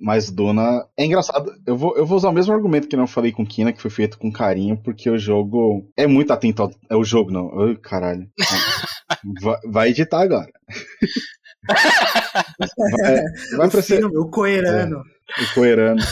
mas 0.07 0.31
Duna. 0.31 0.87
É 0.95 1.03
engraçado. 1.03 1.51
Eu 1.65 1.75
vou, 1.75 1.97
eu 1.97 2.05
vou 2.05 2.15
usar 2.15 2.29
o 2.29 2.33
mesmo 2.33 2.53
argumento 2.53 2.87
que 2.87 2.95
não 2.95 3.05
falei 3.05 3.33
com 3.33 3.45
Kina, 3.45 3.73
que 3.73 3.81
foi 3.81 3.91
feito 3.91 4.17
com 4.17 4.31
carinho, 4.31 4.81
porque 4.81 5.09
o 5.09 5.17
jogo 5.17 5.85
é 5.97 6.07
muito 6.07 6.31
atento 6.31 6.61
ao. 6.61 6.71
É 6.89 6.95
o 6.95 7.03
jogo, 7.03 7.29
não. 7.29 7.51
Ai, 7.59 7.75
caralho. 7.75 8.25
Vai, 9.41 9.57
vai 9.65 9.89
editar 9.89 10.19
agora. 10.21 10.51
Vai, 12.59 13.23
vai 13.57 13.69
pra 13.69 13.81
ser. 13.81 13.99
Filme, 13.99 14.17
o 14.17 14.29
Coerano. 14.29 14.97
O 14.99 15.53
Coerano. 15.53 16.03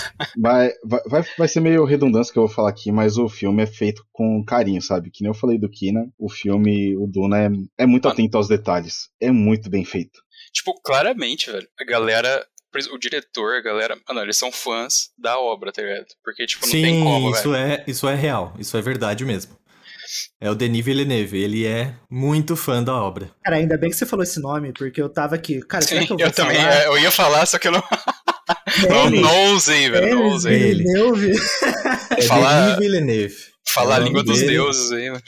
Vai, 0.42 0.72
vai, 0.84 1.02
vai, 1.06 1.26
vai 1.38 1.48
ser 1.48 1.60
meio 1.60 1.84
redundância 1.84 2.32
que 2.32 2.40
eu 2.40 2.48
vou 2.48 2.56
falar 2.56 2.70
aqui, 2.70 2.94
mas 2.94 3.18
o 3.18 3.28
filme 3.28 3.64
é 3.64 3.68
feito 3.68 4.02
com 4.14 4.44
carinho, 4.46 4.82
sabe? 4.82 5.12
Que 5.12 5.24
nem 5.24 5.30
eu 5.30 5.34
falei 5.34 5.58
do 5.58 5.70
Kina, 5.70 6.10
o 6.18 6.30
filme, 6.30 6.96
o 6.96 7.06
Duna, 7.06 7.44
é, 7.44 7.50
é 7.80 7.86
muito 7.86 8.08
atento 8.08 8.38
aos 8.38 8.48
detalhes. 8.48 9.10
É 9.20 9.30
muito 9.30 9.70
bem 9.70 9.84
feito. 9.84 10.22
Tipo, 10.54 10.74
claramente, 10.82 11.52
velho, 11.52 11.68
a 11.78 11.84
galera. 11.84 12.48
O 12.92 12.98
diretor, 12.98 13.56
a 13.56 13.62
galera. 13.62 13.98
Mano, 14.08 14.22
eles 14.22 14.38
são 14.38 14.52
fãs 14.52 15.10
da 15.18 15.38
obra, 15.40 15.72
tá 15.72 15.82
ligado? 15.82 16.06
Porque, 16.24 16.46
tipo, 16.46 16.66
não 16.66 16.72
tem 16.72 16.86
Sim, 16.96 17.04
como, 17.04 17.32
isso 17.32 17.52
velho. 17.52 17.72
é, 17.74 17.84
isso 17.88 18.08
é 18.08 18.16
real. 18.16 18.54
Isso 18.60 18.76
é 18.78 18.82
verdade 18.82 19.24
mesmo. 19.26 19.58
É 20.40 20.50
o 20.52 20.56
Denis 20.56 20.86
Villeneuve. 20.86 21.38
Ele 21.42 21.66
é 21.66 21.96
muito 22.10 22.56
fã 22.56 22.84
da 22.84 22.94
obra. 22.94 23.30
Cara, 23.44 23.58
ainda 23.58 23.78
bem 23.78 23.90
que 23.90 23.96
você 23.96 24.06
falou 24.06 24.24
esse 24.24 24.40
nome, 24.40 24.72
porque 24.74 25.02
eu 25.02 25.10
tava 25.10 25.36
aqui. 25.36 25.62
Cara, 25.62 25.84
será 25.84 26.02
Sim, 26.02 26.08
que 26.08 26.14
eu 26.14 26.20
eu, 26.20 26.26
vou 26.28 26.34
também. 26.36 26.58
falar? 26.58 26.74
é, 26.76 26.88
Eu 26.88 26.98
ia 26.98 27.12
falar, 27.12 27.46
só 27.46 27.58
que 27.58 27.68
eu 27.68 27.72
não. 27.72 27.84
não, 28.90 29.08
Ele? 29.08 29.22
não 29.22 29.54
usei, 29.56 29.90
velho. 29.90 30.10
Não 30.16 30.22
Denis 30.22 30.36
usei. 30.36 30.54
Ele. 30.62 30.84
Villeneuve. 30.84 31.32
É 32.18 32.22
Falar- 32.24 32.62
Denis 32.66 32.80
Villeneuve. 32.80 33.36
Falar 33.68 33.96
a 33.96 33.98
É 34.02 34.04
língua 34.04 34.22
nome 34.24 34.32
dos 34.32 34.40
dele. 34.40 34.52
deuses 34.54 34.92
aí, 34.92 35.10
velho. 35.10 35.24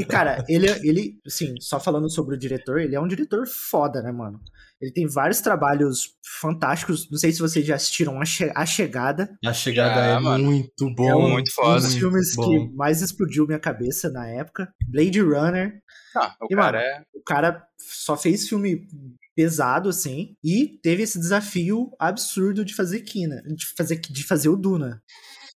E, 0.00 0.04
cara, 0.04 0.44
ele, 0.48 0.68
ele, 0.88 1.14
assim, 1.26 1.54
só 1.60 1.80
falando 1.80 2.08
sobre 2.10 2.34
o 2.36 2.38
diretor, 2.38 2.80
ele 2.80 2.94
é 2.94 3.00
um 3.00 3.06
diretor 3.08 3.46
foda, 3.48 4.00
né, 4.02 4.12
mano? 4.12 4.40
Ele 4.80 4.92
tem 4.92 5.06
vários 5.08 5.40
trabalhos 5.40 6.10
fantásticos. 6.40 7.08
Não 7.10 7.18
sei 7.18 7.32
se 7.32 7.38
vocês 7.40 7.64
já 7.66 7.76
assistiram 7.76 8.20
A, 8.20 8.24
Che- 8.24 8.52
A 8.54 8.66
Chegada. 8.66 9.36
A 9.44 9.52
chegada 9.52 10.00
Ah, 10.02 10.06
é 10.06 10.18
mano. 10.20 10.44
muito 10.44 10.92
bom. 10.94 11.08
é 11.08 11.16
um, 11.16 11.30
muito 11.30 11.48
um 11.48 11.52
foda. 11.54 11.80
dos 11.80 11.94
filmes 11.94 12.34
bom. 12.36 12.44
que 12.68 12.74
mais 12.76 13.00
explodiu 13.00 13.46
minha 13.46 13.58
cabeça 13.58 14.10
na 14.10 14.26
época. 14.28 14.68
Blade 14.88 15.20
Runner. 15.20 15.80
Ah, 16.14 16.34
o 16.42 16.46
E, 16.50 16.54
cara 16.56 16.78
mano, 16.78 16.78
é. 16.78 17.02
O 17.14 17.22
cara 17.22 17.62
só 17.78 18.16
fez 18.16 18.48
filme 18.48 18.86
pesado, 19.34 19.88
assim, 19.90 20.34
e 20.42 20.78
teve 20.82 21.02
esse 21.02 21.18
desafio 21.18 21.90
absurdo 21.98 22.64
de 22.64 22.74
fazer 22.74 23.00
Kina, 23.00 23.42
de 23.42 23.66
fazer, 23.76 23.96
de 24.00 24.24
fazer 24.24 24.48
o 24.48 24.56
Duna. 24.56 25.02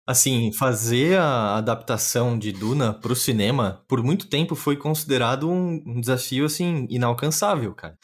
Assim, 0.07 0.51
fazer 0.53 1.19
a 1.19 1.57
adaptação 1.57 2.39
de 2.39 2.53
Duna 2.53 2.93
pro 2.93 3.15
cinema, 3.17 3.83
por 3.89 4.03
muito 4.03 4.29
tempo 4.29 4.55
foi 4.55 4.77
considerado 4.77 5.49
um, 5.49 5.83
um 5.87 6.01
desafio, 6.01 6.45
assim, 6.47 6.87
inalcançável, 6.91 7.75
cara. 7.75 7.97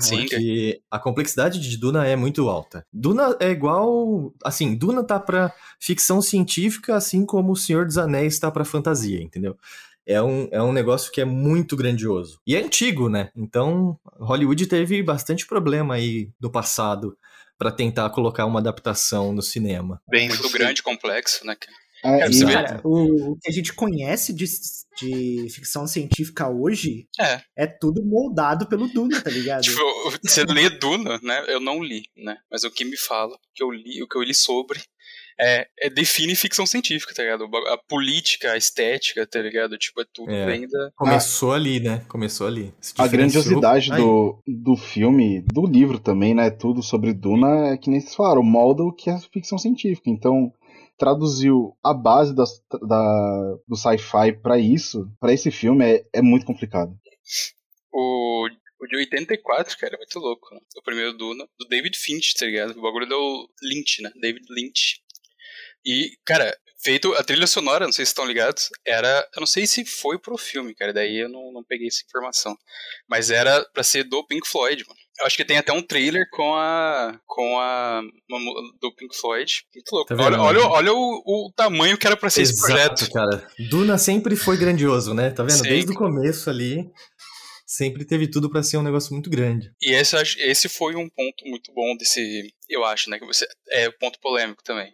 Sim. 0.00 0.18
Porque 0.18 0.80
a 0.90 0.98
complexidade 0.98 1.58
de 1.58 1.76
Duna 1.76 2.06
é 2.06 2.14
muito 2.14 2.48
alta. 2.48 2.86
Duna 2.92 3.36
é 3.40 3.50
igual. 3.50 4.32
Assim, 4.44 4.74
Duna 4.74 5.02
tá 5.02 5.18
pra 5.18 5.52
ficção 5.80 6.22
científica, 6.22 6.94
assim 6.94 7.26
como 7.26 7.52
O 7.52 7.56
Senhor 7.56 7.84
dos 7.84 7.98
Anéis 7.98 8.38
tá 8.38 8.50
pra 8.50 8.64
fantasia, 8.64 9.20
entendeu? 9.20 9.56
É 10.06 10.20
um, 10.20 10.48
é 10.50 10.62
um 10.62 10.72
negócio 10.72 11.12
que 11.12 11.20
é 11.20 11.24
muito 11.24 11.76
grandioso. 11.76 12.40
E 12.46 12.56
é 12.56 12.62
antigo, 12.62 13.08
né? 13.08 13.30
Então, 13.36 13.98
Hollywood 14.18 14.66
teve 14.66 15.02
bastante 15.02 15.46
problema 15.46 15.94
aí 15.94 16.30
no 16.40 16.50
passado 16.50 17.16
pra 17.56 17.70
tentar 17.70 18.10
colocar 18.10 18.44
uma 18.44 18.58
adaptação 18.58 19.32
no 19.32 19.42
cinema. 19.42 20.00
Bem 20.08 20.28
Muito 20.28 20.50
grande, 20.50 20.82
complexo, 20.82 21.46
né? 21.46 21.54
É, 22.04 22.18
Quero 22.18 22.30
e- 22.30 22.34
saber. 22.34 22.52
Cara, 22.52 22.80
o, 22.84 23.32
o 23.32 23.36
que 23.40 23.48
a 23.48 23.52
gente 23.52 23.72
conhece 23.72 24.32
de, 24.32 24.44
de 25.00 25.48
ficção 25.50 25.86
científica 25.86 26.48
hoje 26.48 27.06
É. 27.20 27.40
é 27.56 27.66
tudo 27.66 28.04
moldado 28.04 28.66
pelo 28.66 28.88
Duna, 28.88 29.20
tá 29.20 29.30
ligado? 29.30 29.62
Tipo, 29.62 29.80
você 30.22 30.44
lê 30.44 30.68
Duna, 30.70 31.18
né? 31.22 31.44
Eu 31.48 31.60
não 31.60 31.82
li, 31.82 32.02
né? 32.16 32.36
Mas 32.50 32.64
o 32.64 32.70
que 32.70 32.84
me 32.84 32.96
fala, 32.96 33.34
o 33.34 33.38
que 33.54 33.62
eu 33.62 33.70
li, 33.70 34.02
o 34.02 34.08
que 34.08 34.16
eu 34.18 34.22
li 34.22 34.34
sobre, 34.34 34.80
é, 35.40 35.66
é 35.80 35.90
define 35.90 36.34
ficção 36.34 36.66
científica, 36.66 37.14
tá 37.14 37.22
ligado? 37.22 37.44
A 37.68 37.78
política, 37.88 38.52
a 38.52 38.56
estética, 38.56 39.26
tá 39.26 39.40
ligado? 39.40 39.78
Tipo, 39.78 40.02
é 40.02 40.04
tudo 40.12 40.30
É. 40.30 40.66
da. 40.66 40.90
Começou 40.94 41.52
ali, 41.52 41.80
né? 41.80 42.04
Começou 42.08 42.46
ali. 42.46 42.72
A 42.98 43.06
grandiosidade 43.06 43.92
aí. 43.92 43.98
do, 44.00 44.38
do 44.46 44.76
filme, 44.76 45.42
do 45.52 45.66
livro 45.66 45.98
também, 45.98 46.34
né? 46.34 46.50
Tudo 46.50 46.82
sobre 46.82 47.12
Duna 47.12 47.72
é 47.72 47.76
que 47.76 47.88
nem 47.90 48.00
vocês 48.00 48.14
falaram, 48.14 48.42
molda 48.42 48.82
o 48.82 48.92
que 48.92 49.08
é 49.10 49.18
ficção 49.32 49.56
científica. 49.58 50.10
Então, 50.10 50.52
traduziu 50.98 51.76
a 51.82 51.92
base 51.94 52.34
das- 52.34 52.62
da, 52.86 53.54
do 53.66 53.76
sci-fi 53.76 54.32
pra 54.42 54.58
isso, 54.58 55.10
pra 55.20 55.32
esse 55.32 55.50
filme, 55.50 55.84
é, 55.84 56.06
é 56.12 56.22
muito 56.22 56.46
complicado. 56.46 56.92
O, 57.92 58.46
o 58.80 58.86
de 58.86 58.96
84, 58.96 59.76
cara, 59.78 59.94
é 59.94 59.98
muito 59.98 60.18
louco. 60.18 60.54
Né? 60.54 60.60
O 60.76 60.82
primeiro 60.82 61.12
Duna, 61.16 61.46
do 61.58 61.66
David 61.68 61.96
Finch, 61.98 62.34
tá 62.38 62.46
ligado? 62.46 62.78
O 62.78 62.82
bagulho 62.82 63.06
do 63.06 63.48
Lynch, 63.62 64.02
né? 64.02 64.10
David 64.20 64.44
Lynch. 64.50 65.00
E, 65.84 66.16
cara, 66.24 66.56
feito 66.82 67.12
a 67.14 67.24
trilha 67.24 67.46
sonora, 67.46 67.84
não 67.84 67.92
sei 67.92 68.04
se 68.04 68.10
estão 68.10 68.24
ligados, 68.24 68.68
era. 68.86 69.28
Eu 69.34 69.40
não 69.40 69.46
sei 69.46 69.66
se 69.66 69.84
foi 69.84 70.18
pro 70.18 70.38
filme, 70.38 70.74
cara, 70.74 70.92
daí 70.92 71.16
eu 71.18 71.28
não, 71.28 71.52
não 71.52 71.64
peguei 71.64 71.88
essa 71.88 72.04
informação. 72.06 72.56
Mas 73.08 73.30
era 73.30 73.64
pra 73.72 73.82
ser 73.82 74.04
do 74.04 74.24
Pink 74.26 74.46
Floyd, 74.46 74.84
mano. 74.86 75.00
Eu 75.20 75.26
acho 75.26 75.36
que 75.36 75.44
tem 75.44 75.58
até 75.58 75.72
um 75.72 75.82
trailer 75.82 76.28
com 76.30 76.54
a. 76.54 77.20
com 77.26 77.58
a. 77.58 78.02
do 78.80 78.94
Pink 78.94 79.14
Floyd. 79.16 79.62
Muito 79.74 79.92
louco. 79.92 80.16
Tá 80.16 80.22
olha 80.22 80.40
olha, 80.40 80.60
olha 80.66 80.92
o, 80.92 81.22
o 81.24 81.52
tamanho 81.54 81.98
que 81.98 82.06
era 82.06 82.16
pra 82.16 82.30
ser 82.30 82.42
esse 82.42 82.58
projeto. 82.58 83.02
Exato, 83.02 83.12
cara. 83.12 83.46
Duna 83.70 83.98
sempre 83.98 84.36
foi 84.36 84.56
grandioso, 84.56 85.12
né? 85.12 85.30
Tá 85.30 85.42
vendo? 85.42 85.62
Desde 85.62 85.92
o 85.92 85.94
começo 85.94 86.48
ali, 86.48 86.90
sempre 87.72 88.04
teve 88.04 88.28
tudo 88.28 88.50
pra 88.50 88.62
ser 88.62 88.76
um 88.76 88.82
negócio 88.82 89.12
muito 89.14 89.30
grande. 89.30 89.72
E 89.80 89.92
esse, 89.94 90.16
esse 90.38 90.68
foi 90.68 90.94
um 90.94 91.08
ponto 91.08 91.44
muito 91.46 91.72
bom 91.72 91.96
desse, 91.96 92.52
eu 92.68 92.84
acho, 92.84 93.08
né, 93.08 93.18
que 93.18 93.24
você 93.24 93.46
é 93.70 93.88
o 93.88 93.98
ponto 93.98 94.20
polêmico 94.20 94.62
também, 94.62 94.92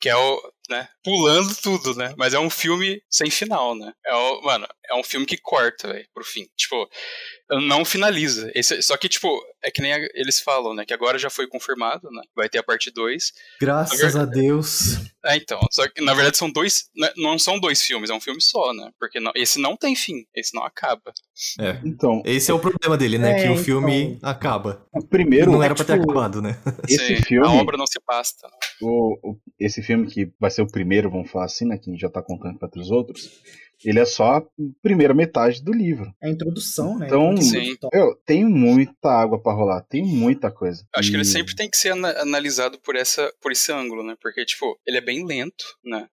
que 0.00 0.08
é 0.08 0.16
o, 0.16 0.40
né, 0.68 0.88
pulando 1.04 1.54
tudo, 1.62 1.94
né, 1.94 2.14
mas 2.16 2.34
é 2.34 2.38
um 2.38 2.50
filme 2.50 3.00
sem 3.10 3.30
final, 3.30 3.74
né? 3.74 3.92
É 4.06 4.14
o, 4.14 4.42
mano, 4.42 4.66
é 4.90 4.94
um 4.94 5.02
filme 5.04 5.26
que 5.26 5.36
corta, 5.36 5.92
velho, 5.92 6.06
pro 6.14 6.24
fim. 6.24 6.46
Tipo, 6.56 6.88
não 7.68 7.84
finaliza. 7.84 8.50
Esse, 8.54 8.80
só 8.82 8.96
que 8.96 9.08
tipo, 9.08 9.28
é 9.62 9.70
que 9.70 9.80
nem 9.82 9.92
a- 9.92 10.08
eles 10.14 10.40
falam, 10.40 10.74
né, 10.74 10.84
que 10.84 10.94
agora 10.94 11.18
já 11.18 11.30
foi 11.30 11.46
confirmado, 11.48 12.08
né? 12.10 12.22
Vai 12.34 12.48
ter 12.48 12.58
a 12.58 12.62
parte 12.62 12.90
2. 12.90 13.32
Graças 13.60 14.16
a 14.16 14.24
Deus. 14.24 14.96
É, 15.24 15.36
então, 15.36 15.60
só 15.70 15.88
que 15.88 16.00
na 16.02 16.14
verdade 16.14 16.36
são 16.36 16.50
dois, 16.50 16.84
né, 16.96 17.10
não 17.16 17.38
são 17.38 17.58
dois 17.58 17.82
filmes, 17.82 18.10
é 18.10 18.14
um 18.14 18.20
filme 18.20 18.40
só, 18.40 18.72
né? 18.72 18.90
Porque 18.98 19.18
não- 19.20 19.32
esse 19.34 19.58
não 19.60 19.76
tem 19.76 19.94
fim, 19.96 20.24
esse 20.34 20.54
não 20.54 20.64
acaba. 20.64 21.12
É. 21.60 21.80
Então, 21.84 22.22
Esse 22.24 22.50
é 22.50 22.54
o 22.54 22.58
problema 22.58 22.96
dele, 22.96 23.18
né? 23.18 23.32
É, 23.32 23.42
que 23.42 23.48
o 23.48 23.52
então. 23.52 23.64
filme 23.64 24.18
acaba. 24.22 24.86
o 24.92 25.06
primeiro, 25.06 25.50
não 25.52 25.62
era 25.62 25.74
pra 25.74 25.84
ter 25.84 25.98
tipo, 25.98 26.10
acabado, 26.10 26.40
né? 26.40 26.58
esse 26.88 27.16
Sim, 27.16 27.22
filme, 27.22 27.46
a 27.46 27.50
obra 27.50 27.76
não 27.76 27.86
se 27.86 27.98
basta. 28.06 28.46
né? 28.46 28.56
o, 28.82 29.30
o- 29.30 29.38
esse 29.58 29.82
filme 29.82 30.06
que 30.06 30.30
vai 30.38 30.50
ser 30.56 30.62
o 30.62 30.66
primeiro, 30.70 31.10
vamos 31.10 31.30
falar 31.30 31.44
assim, 31.46 31.66
né? 31.66 31.78
Que 31.78 31.88
a 31.88 31.92
gente 31.92 32.00
já 32.00 32.10
tá 32.10 32.22
contando 32.22 32.58
para 32.58 32.68
os 32.80 32.90
outros, 32.90 33.30
ele 33.84 33.98
é 33.98 34.04
só 34.04 34.36
a 34.38 34.42
primeira 34.82 35.12
metade 35.14 35.62
do 35.62 35.72
livro. 35.72 36.12
É 36.22 36.28
a 36.28 36.30
introdução, 36.30 36.98
né? 36.98 37.06
Então, 37.06 37.36
Sim. 37.36 37.76
Eu, 37.92 38.16
tem 38.24 38.44
muita 38.44 39.10
água 39.10 39.40
pra 39.40 39.52
rolar, 39.52 39.82
tem 39.82 40.02
muita 40.02 40.50
coisa. 40.50 40.84
Acho 40.94 41.10
que 41.10 41.16
ele 41.16 41.22
E- 41.22 41.26
sempre 41.26 41.54
tem 41.54 41.68
que 41.70 41.76
ser 41.76 41.90
ana- 41.92 42.20
analisado 42.20 42.78
por, 42.80 42.96
essa, 42.96 43.32
por 43.40 43.52
esse 43.52 43.70
ângulo, 43.72 44.02
né? 44.02 44.16
Porque, 44.20 44.44
tipo, 44.44 44.78
ele 44.86 44.96
é 44.98 45.00
bem 45.02 45.24
lento, 45.26 45.64
né? 45.84 46.06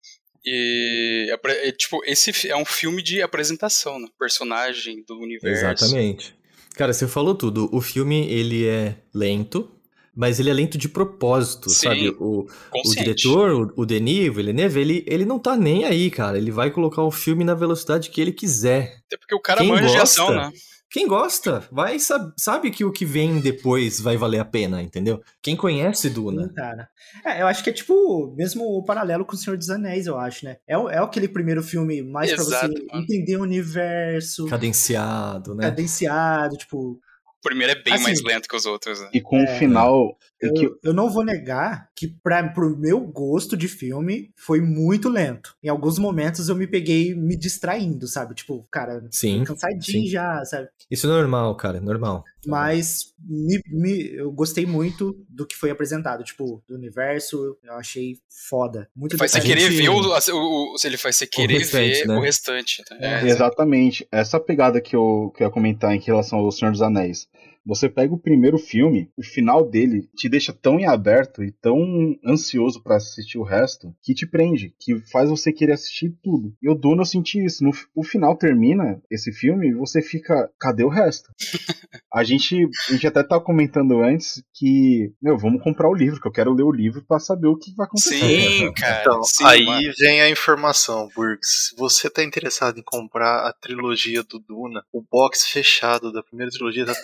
E, 0.44 1.28
é, 1.30 1.72
tipo, 1.72 2.00
esse 2.04 2.48
é 2.48 2.56
um 2.56 2.64
filme 2.64 3.00
de 3.02 3.22
apresentação, 3.22 3.98
né? 4.00 4.08
Personagem 4.18 5.04
do 5.06 5.16
universo. 5.18 5.64
Exatamente. 5.64 6.34
Cara, 6.74 6.92
você 6.92 7.06
falou 7.06 7.34
tudo. 7.34 7.68
O 7.72 7.80
filme, 7.80 8.26
ele 8.28 8.66
é 8.66 8.96
lento, 9.14 9.70
mas 10.14 10.38
ele 10.38 10.50
é 10.50 10.52
lento 10.52 10.76
de 10.76 10.88
propósito, 10.88 11.70
Sim, 11.70 11.88
sabe? 11.88 12.08
O, 12.18 12.46
o 12.84 12.90
diretor, 12.94 13.72
o, 13.76 13.82
o 13.82 13.86
Denis 13.86 14.34
Villeneuve, 14.34 14.80
ele, 14.80 15.04
ele 15.06 15.24
não 15.24 15.38
tá 15.38 15.56
nem 15.56 15.84
aí, 15.84 16.10
cara. 16.10 16.36
Ele 16.38 16.50
vai 16.50 16.70
colocar 16.70 17.02
o 17.02 17.10
filme 17.10 17.44
na 17.44 17.54
velocidade 17.54 18.10
que 18.10 18.20
ele 18.20 18.32
quiser. 18.32 18.96
Até 19.06 19.16
porque 19.16 19.34
o 19.34 19.40
cara 19.40 19.60
Quem 19.60 19.68
manja 19.68 19.82
de 19.88 19.98
gosta, 19.98 20.02
ação, 20.02 20.34
né? 20.34 20.52
Quem 20.90 21.08
gosta, 21.08 21.66
vai 21.72 21.98
sab- 21.98 22.34
sabe 22.36 22.70
que 22.70 22.84
o 22.84 22.92
que 22.92 23.06
vem 23.06 23.40
depois 23.40 23.98
vai 23.98 24.18
valer 24.18 24.40
a 24.40 24.44
pena, 24.44 24.82
entendeu? 24.82 25.22
Quem 25.40 25.56
conhece 25.56 26.10
Duna. 26.10 26.42
Sim, 26.48 26.52
cara. 26.52 26.86
É, 27.24 27.40
eu 27.40 27.46
acho 27.46 27.64
que 27.64 27.70
é 27.70 27.72
tipo, 27.72 28.34
mesmo 28.36 28.62
o 28.64 28.84
paralelo 28.84 29.24
com 29.24 29.34
o 29.34 29.38
Senhor 29.38 29.56
dos 29.56 29.70
Anéis, 29.70 30.06
eu 30.06 30.18
acho, 30.18 30.44
né? 30.44 30.56
É, 30.68 30.76
o- 30.76 30.90
é 30.90 30.98
aquele 30.98 31.28
primeiro 31.28 31.62
filme 31.62 32.02
mais 32.02 32.30
pra 32.34 32.42
Exato, 32.42 32.66
você 32.74 32.84
mano. 32.86 33.02
entender 33.02 33.38
o 33.38 33.42
universo, 33.42 34.46
Cadenciado, 34.48 35.54
né? 35.54 35.62
cadenciado, 35.62 36.56
tipo. 36.58 37.00
O 37.44 37.48
primeiro 37.48 37.72
é 37.72 37.82
bem 37.82 37.94
Assim, 37.94 38.04
mais 38.04 38.22
lento 38.22 38.48
que 38.48 38.54
os 38.54 38.64
outros, 38.66 39.00
né? 39.00 39.10
E 39.12 39.20
com 39.20 39.36
um 39.40 39.42
É. 39.44 39.58
final 39.58 40.16
eu, 40.42 40.54
que- 40.54 40.70
eu 40.82 40.92
não 40.92 41.08
vou 41.08 41.24
negar 41.24 41.88
que, 41.96 42.08
pra, 42.22 42.46
pro 42.48 42.76
meu 42.76 43.00
gosto 43.00 43.56
de 43.56 43.68
filme, 43.68 44.30
foi 44.36 44.60
muito 44.60 45.08
lento. 45.08 45.54
Em 45.62 45.68
alguns 45.68 45.98
momentos 45.98 46.48
eu 46.48 46.56
me 46.56 46.66
peguei 46.66 47.14
me 47.14 47.36
distraindo, 47.36 48.06
sabe? 48.06 48.34
Tipo, 48.34 48.66
cara, 48.70 49.06
Sim. 49.10 49.44
cansadinho 49.44 50.04
sim. 50.04 50.06
já, 50.08 50.44
sabe? 50.44 50.68
Isso 50.90 51.06
é 51.06 51.10
normal, 51.10 51.54
cara, 51.56 51.80
normal. 51.80 52.24
Mas 52.46 53.14
me, 53.24 53.60
me- 53.68 54.10
eu 54.14 54.32
gostei 54.32 54.66
muito 54.66 55.16
do 55.28 55.46
que 55.46 55.54
foi 55.56 55.70
apresentado, 55.70 56.24
tipo, 56.24 56.62
do 56.68 56.74
universo, 56.74 57.56
eu 57.62 57.74
achei 57.74 58.16
foda. 58.48 58.88
Muito 58.96 59.16
Faz 59.16 59.30
você 59.30 59.40
querer 59.40 59.70
ver 59.70 59.88
o, 59.90 59.94
o, 60.00 60.74
o- 60.74 60.78
se 60.78 60.86
ele 60.88 60.96
faz 60.96 61.16
você 61.16 61.26
querer 61.26 61.58
restante, 61.58 62.00
ver 62.00 62.08
né? 62.08 62.16
o 62.16 62.20
restante. 62.20 62.82
né? 62.90 62.96
É, 63.00 63.12
É, 63.22 63.28
Exatamente. 63.28 64.06
Essa 64.10 64.40
pegada 64.40 64.80
que 64.80 64.96
eu, 64.96 65.32
que 65.36 65.42
eu 65.42 65.46
ia 65.46 65.52
comentar 65.52 65.94
em 65.94 66.00
relação 66.00 66.40
ao 66.40 66.50
Senhor 66.50 66.72
dos 66.72 66.82
Anéis. 66.82 67.28
Você 67.64 67.88
pega 67.88 68.12
o 68.12 68.18
primeiro 68.18 68.58
filme, 68.58 69.10
o 69.16 69.22
final 69.22 69.68
dele 69.68 70.08
te 70.16 70.28
deixa 70.28 70.52
tão 70.52 70.78
em 70.78 70.86
aberto 70.86 71.42
e 71.42 71.52
tão 71.52 71.78
ansioso 72.26 72.82
pra 72.82 72.96
assistir 72.96 73.38
o 73.38 73.44
resto 73.44 73.94
que 74.02 74.14
te 74.14 74.26
prende, 74.26 74.74
que 74.78 74.98
faz 75.10 75.30
você 75.30 75.52
querer 75.52 75.72
assistir 75.72 76.14
tudo. 76.22 76.54
E 76.60 76.68
o 76.68 76.74
Duna 76.74 77.02
eu 77.02 77.06
senti 77.06 77.44
isso. 77.44 77.62
No, 77.62 77.70
o 77.94 78.02
final 78.02 78.36
termina 78.36 79.00
esse 79.10 79.32
filme 79.32 79.68
e 79.68 79.74
você 79.74 80.02
fica, 80.02 80.50
cadê 80.58 80.84
o 80.84 80.88
resto? 80.88 81.30
A 82.14 82.22
gente, 82.24 82.68
a 82.88 82.92
gente 82.92 83.06
até 83.06 83.22
tava 83.22 83.40
comentando 83.40 84.02
antes 84.02 84.42
que, 84.52 85.10
meu, 85.20 85.38
vamos 85.38 85.62
comprar 85.62 85.88
o 85.88 85.94
livro, 85.94 86.20
que 86.20 86.28
eu 86.28 86.32
quero 86.32 86.52
ler 86.52 86.62
o 86.62 86.70
livro 86.70 87.02
pra 87.08 87.18
saber 87.18 87.46
o 87.46 87.56
que 87.56 87.74
vai 87.74 87.86
acontecer. 87.86 88.18
Sim, 88.18 88.72
cara. 88.74 89.00
Então, 89.00 89.22
sim, 89.24 89.44
aí 89.46 89.64
mano. 89.64 89.92
vem 89.98 90.20
a 90.20 90.28
informação, 90.28 91.08
Burks. 91.16 91.70
Se 91.70 91.76
você 91.76 92.10
tá 92.10 92.22
interessado 92.22 92.78
em 92.78 92.82
comprar 92.82 93.46
a 93.46 93.52
trilogia 93.54 94.22
do 94.22 94.38
Duna, 94.38 94.84
o 94.92 95.00
box 95.00 95.46
fechado 95.46 96.12
da 96.12 96.22
primeira 96.22 96.52
trilogia 96.52 96.84
tá 96.84 96.94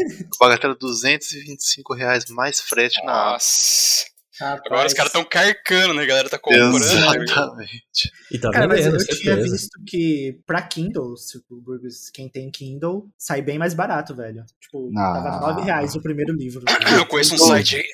bagatela 0.49 0.75
225 0.75 1.95
reais 1.95 2.25
mais 2.31 2.61
frete 2.61 3.03
na. 3.05 3.33
Nossa. 3.33 4.07
Rapaz. 4.41 4.63
Agora 4.67 4.87
os 4.87 4.95
caras 4.95 5.11
tão 5.11 5.25
carcando, 5.25 5.95
né? 5.95 6.05
A 6.05 6.07
galera 6.07 6.29
tá 6.29 6.39
comprando. 6.39 6.77
Exatamente. 6.77 8.13
E 8.31 8.39
tá 8.39 8.53
Cara, 8.53 8.69
mas 8.69 8.87
eu 8.87 8.97
tinha 8.97 9.35
visto 9.35 9.81
que 9.85 10.39
pra 10.47 10.63
Kindle, 10.63 11.17
se 11.17 11.39
o 11.51 11.61
Burgos, 11.61 12.09
quem 12.15 12.29
tem 12.29 12.49
Kindle, 12.49 13.09
sai 13.19 13.43
bem 13.43 13.59
mais 13.59 13.75
barato, 13.75 14.15
velho. 14.15 14.45
Tipo, 14.61 14.93
Ah. 14.97 15.13
tava 15.41 15.41
9 15.55 15.63
reais 15.63 15.97
o 15.97 16.01
primeiro 16.01 16.33
livro. 16.37 16.63
Eu 16.97 17.05
conheço 17.07 17.35
um 17.35 17.39
site 17.39 17.77
aí. 17.79 17.85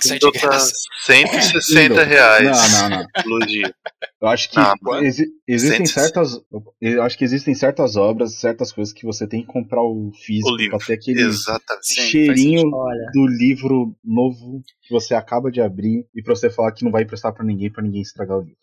Kindle 0.14 0.32
de 0.32 0.40
tá 0.40 0.46
graça. 0.48 0.72
160 1.04 1.80
Kindle. 1.88 2.04
reais. 2.04 2.72
Não, 2.72 2.80
não, 2.80 2.88
não. 2.90 3.06
a 3.14 3.22
trilogia. 3.22 3.74
Eu 4.22 4.28
acho 4.28 4.48
que 4.50 4.56
Ah, 4.58 4.74
exi- 5.02 5.26
existem 5.48 5.84
160. 5.84 6.24
certas. 6.24 6.44
Eu 6.80 7.02
acho 7.02 7.18
que 7.18 7.24
existem 7.24 7.54
certas 7.56 7.96
obras, 7.96 8.36
certas 8.36 8.70
coisas 8.72 8.94
que 8.94 9.04
você 9.04 9.26
tem 9.26 9.40
que 9.40 9.48
comprar 9.48 9.82
o 9.82 10.12
físico 10.24 10.50
O 10.52 10.56
livro. 10.56 10.78
pra 10.78 10.86
ter 10.86 10.92
aquele 10.94 11.22
Exatamente. 11.22 11.92
Cheirinho 11.92 12.70
do 13.12 13.26
livro 13.26 13.96
novo 14.04 14.62
que 14.86 14.92
você 14.94 15.12
acaba 15.14 15.50
de 15.50 15.60
abrir 15.60 16.06
e 16.14 16.22
pra 16.22 16.36
você 16.36 16.48
falar 16.48 16.70
que 16.70 16.84
não 16.84 16.92
vai 16.92 17.02
emprestar 17.02 17.32
pra 17.34 17.44
ninguém, 17.44 17.68
pra 17.70 17.82
ninguém 17.82 18.00
estragar 18.02 18.38
o 18.38 18.42
livro. 18.42 18.56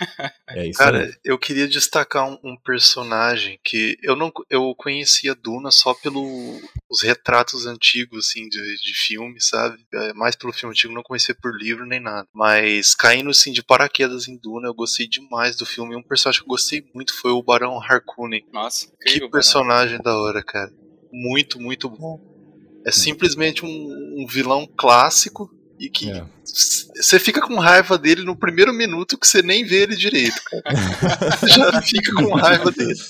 É 0.52 0.66
isso 0.66 0.78
Cara, 0.78 1.04
aí. 1.04 1.14
eu 1.24 1.38
queria 1.38 1.68
destacar 1.68 2.28
um, 2.28 2.36
um 2.42 2.56
personagem 2.56 3.60
que 3.62 3.96
eu 4.02 4.16
não 4.16 4.32
eu 4.48 4.74
conhecia 4.74 5.32
Duna 5.32 5.70
só 5.70 5.94
pelos 5.94 6.60
retratos 7.02 7.66
antigos 7.66 8.26
assim 8.26 8.48
de, 8.48 8.58
de 8.58 8.94
filme, 8.94 9.40
sabe? 9.40 9.78
É, 9.94 10.12
mais 10.12 10.34
pelo 10.34 10.52
filme 10.52 10.72
antigo, 10.72 10.92
não 10.92 11.04
conhecia 11.04 11.36
por 11.40 11.56
livro 11.56 11.86
nem 11.86 12.00
nada. 12.00 12.26
Mas 12.34 12.96
caindo 12.96 13.30
assim 13.30 13.52
de 13.52 13.62
paraquedas 13.62 14.26
em 14.26 14.36
Duna, 14.36 14.66
eu 14.66 14.74
gostei 14.74 15.06
demais 15.06 15.56
do 15.56 15.64
filme. 15.64 15.94
E 15.94 15.96
um 15.96 16.02
personagem 16.02 16.40
que 16.40 16.46
eu 16.46 16.50
gostei 16.50 16.84
muito 16.92 17.14
foi 17.14 17.30
o 17.30 17.42
Barão 17.42 17.80
Harkonnen. 17.80 18.44
Nossa, 18.52 18.88
Que 19.00 19.28
personagem 19.30 20.00
da 20.02 20.16
hora, 20.16 20.42
cara. 20.42 20.72
Muito, 21.12 21.60
muito 21.60 21.88
bom. 21.88 22.18
É 22.84 22.90
simplesmente 22.90 23.64
um, 23.64 23.68
um 23.68 24.26
vilão 24.26 24.66
clássico 24.66 25.48
e 25.80 25.88
que 25.88 26.10
É. 26.10 26.22
você 26.94 27.18
fica 27.18 27.40
com 27.40 27.58
raiva 27.58 27.96
dele 27.96 28.22
no 28.22 28.36
primeiro 28.36 28.72
minuto 28.72 29.18
que 29.18 29.26
você 29.26 29.40
nem 29.40 29.64
vê 29.64 29.82
ele 29.84 29.96
direito, 29.96 30.40
cara. 30.44 30.62
Já 31.48 31.82
fica 31.82 32.12
com 32.12 32.34
raiva 32.34 32.70
dele. 32.70 33.00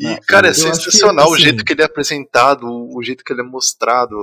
E, 0.00 0.16
cara, 0.26 0.48
é 0.48 0.50
eu 0.50 0.52
acho 0.52 0.60
que, 0.62 0.66
sensacional 0.90 1.30
o 1.30 1.34
assim- 1.34 1.42
jeito 1.44 1.64
que 1.64 1.72
ele 1.72 1.82
é 1.82 1.84
apresentado, 1.84 2.66
o 2.66 3.02
jeito 3.02 3.24
que 3.24 3.32
ele 3.32 3.40
é 3.42 3.44
mostrado. 3.44 4.16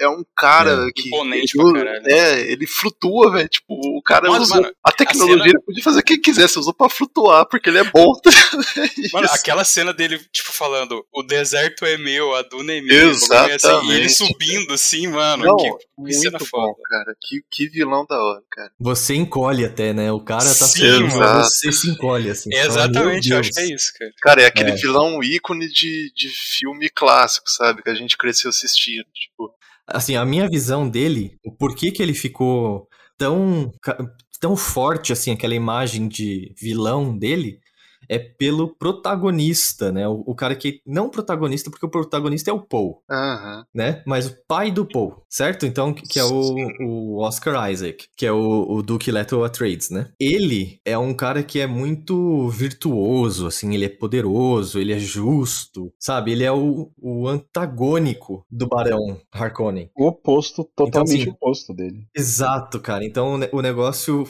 É 0.00 0.08
um 0.08 0.24
cara 0.36 0.72
É. 0.88 0.90
que. 0.94 1.08
Imponente 1.08 1.52
ele- 1.58 1.72
pra 1.72 1.84
caralho. 1.84 2.02
É, 2.08 2.40
ele 2.52 2.66
flutua, 2.66 3.30
velho. 3.32 3.48
Tipo, 3.48 3.66
o 3.68 4.02
cara 4.02 4.28
Mano, 4.28 4.42
usou. 4.42 4.56
mano, 4.62 4.72
a 4.84 4.92
tecnologia 4.92 5.36
cena- 5.36 5.48
ele 5.48 5.60
podia 5.60 5.82
fazer 5.82 6.00
o 6.00 6.02
que 6.02 6.18
quisesse, 6.18 6.58
usou 6.58 6.74
pra 6.74 6.88
flutuar, 6.88 7.46
porque 7.46 7.68
ele 7.70 7.78
é 7.78 7.84
bom. 7.84 8.12
Mano, 9.12 9.26
aquela 9.32 9.64
cena 9.64 9.92
dele, 9.92 10.18
tipo, 10.32 10.52
falando, 10.52 11.04
o 11.12 11.22
deserto 11.22 11.84
é 11.84 11.96
meu, 11.96 12.34
a 12.34 12.42
duna 12.42 12.72
é 12.72 12.80
minha, 12.80 12.94
é 12.94 13.10
assim, 13.10 13.26
e 13.34 13.44
ele 13.44 13.52
Exatamente. 13.54 14.08
subindo 14.14 14.72
assim, 14.72 15.06
mano. 15.08 15.44
Não, 15.44 15.56
que, 15.56 15.70
muito 15.98 16.14
cena 16.20 16.38
bom, 16.38 16.44
foda. 16.46 16.74
cara. 16.88 17.14
Que, 17.20 17.40
que 17.50 17.68
vilão 17.68 18.04
da 18.08 18.20
hora, 18.20 18.40
cara. 18.50 18.70
Você 18.80 19.14
encolhe 19.14 19.64
até, 19.64 19.92
né? 19.92 20.10
O 20.12 20.20
cara 20.20 20.40
tá 20.44 20.46
Sim, 20.66 21.04
mano. 21.04 21.44
você 21.44 21.72
se 21.72 21.90
encolhe, 21.90 22.30
assim. 22.30 22.50
É, 22.54 22.64
fala, 22.64 22.68
exatamente, 22.84 23.28
"Meu 23.28 23.36
eu 23.36 23.40
acho 23.40 23.52
que 23.52 23.60
é 23.60 23.66
Deus". 23.66 23.82
isso, 23.82 23.92
cara. 23.98 24.10
Cara, 24.22 24.42
é 24.42 24.46
aquele 24.46 24.70
É. 24.70 24.76
vilão 24.96 25.22
ícone 25.22 25.68
de, 25.68 26.12
de 26.14 26.28
filme 26.28 26.88
clássico, 26.88 27.48
sabe? 27.48 27.82
Que 27.82 27.90
a 27.90 27.94
gente 27.94 28.16
cresceu 28.16 28.48
assistindo. 28.48 29.06
Tipo, 29.14 29.54
Assim, 29.86 30.16
a 30.16 30.24
minha 30.24 30.48
visão 30.48 30.88
dele, 30.88 31.38
o 31.44 31.52
porquê 31.52 31.92
que 31.92 32.02
ele 32.02 32.14
ficou 32.14 32.88
tão, 33.16 33.72
tão 34.40 34.56
forte, 34.56 35.12
assim, 35.12 35.30
aquela 35.30 35.54
imagem 35.54 36.08
de 36.08 36.52
vilão 36.60 37.16
dele, 37.16 37.60
é 38.08 38.18
pelo 38.18 38.68
protagonista, 38.74 39.90
né? 39.92 40.06
O, 40.08 40.22
o 40.26 40.34
cara 40.34 40.54
que. 40.54 40.80
Não 40.86 41.06
o 41.06 41.10
protagonista, 41.10 41.70
porque 41.70 41.86
o 41.86 41.90
protagonista 41.90 42.50
é 42.50 42.54
o 42.54 42.60
Paul, 42.60 43.02
aham. 43.10 43.64
né? 43.74 44.02
Mas 44.06 44.26
o 44.26 44.36
pai 44.46 44.70
do 44.70 44.84
Paul, 44.86 45.22
certo? 45.28 45.66
Então, 45.66 45.92
que 45.92 46.18
é 46.18 46.24
o, 46.24 46.54
o 46.80 47.18
Oscar 47.18 47.70
Isaac, 47.70 48.06
que 48.16 48.26
é 48.26 48.32
o, 48.32 48.66
o 48.68 48.82
Duke 48.82 49.10
Leto 49.10 49.42
Atreides, 49.44 49.90
né? 49.90 50.10
Ele 50.18 50.80
é 50.84 50.96
um 50.98 51.14
cara 51.14 51.42
que 51.42 51.60
é 51.60 51.66
muito 51.66 52.48
virtuoso, 52.48 53.46
assim, 53.46 53.74
ele 53.74 53.84
é 53.84 53.88
poderoso, 53.88 54.78
ele 54.78 54.92
é 54.92 54.98
justo, 54.98 55.92
sabe? 55.98 56.32
Ele 56.32 56.44
é 56.44 56.52
o, 56.52 56.90
o 56.98 57.28
antagônico 57.28 58.44
do 58.50 58.66
Barão 58.66 59.20
Harkonnen. 59.32 59.90
O 59.96 60.06
oposto, 60.06 60.68
totalmente 60.76 61.22
assim, 61.22 61.30
oposto 61.30 61.74
dele. 61.74 62.06
Exato, 62.14 62.80
cara. 62.80 63.04
Então 63.04 63.34
o 63.34 63.38
ne- 63.38 63.48
o 63.52 63.60
negócio 63.60 64.24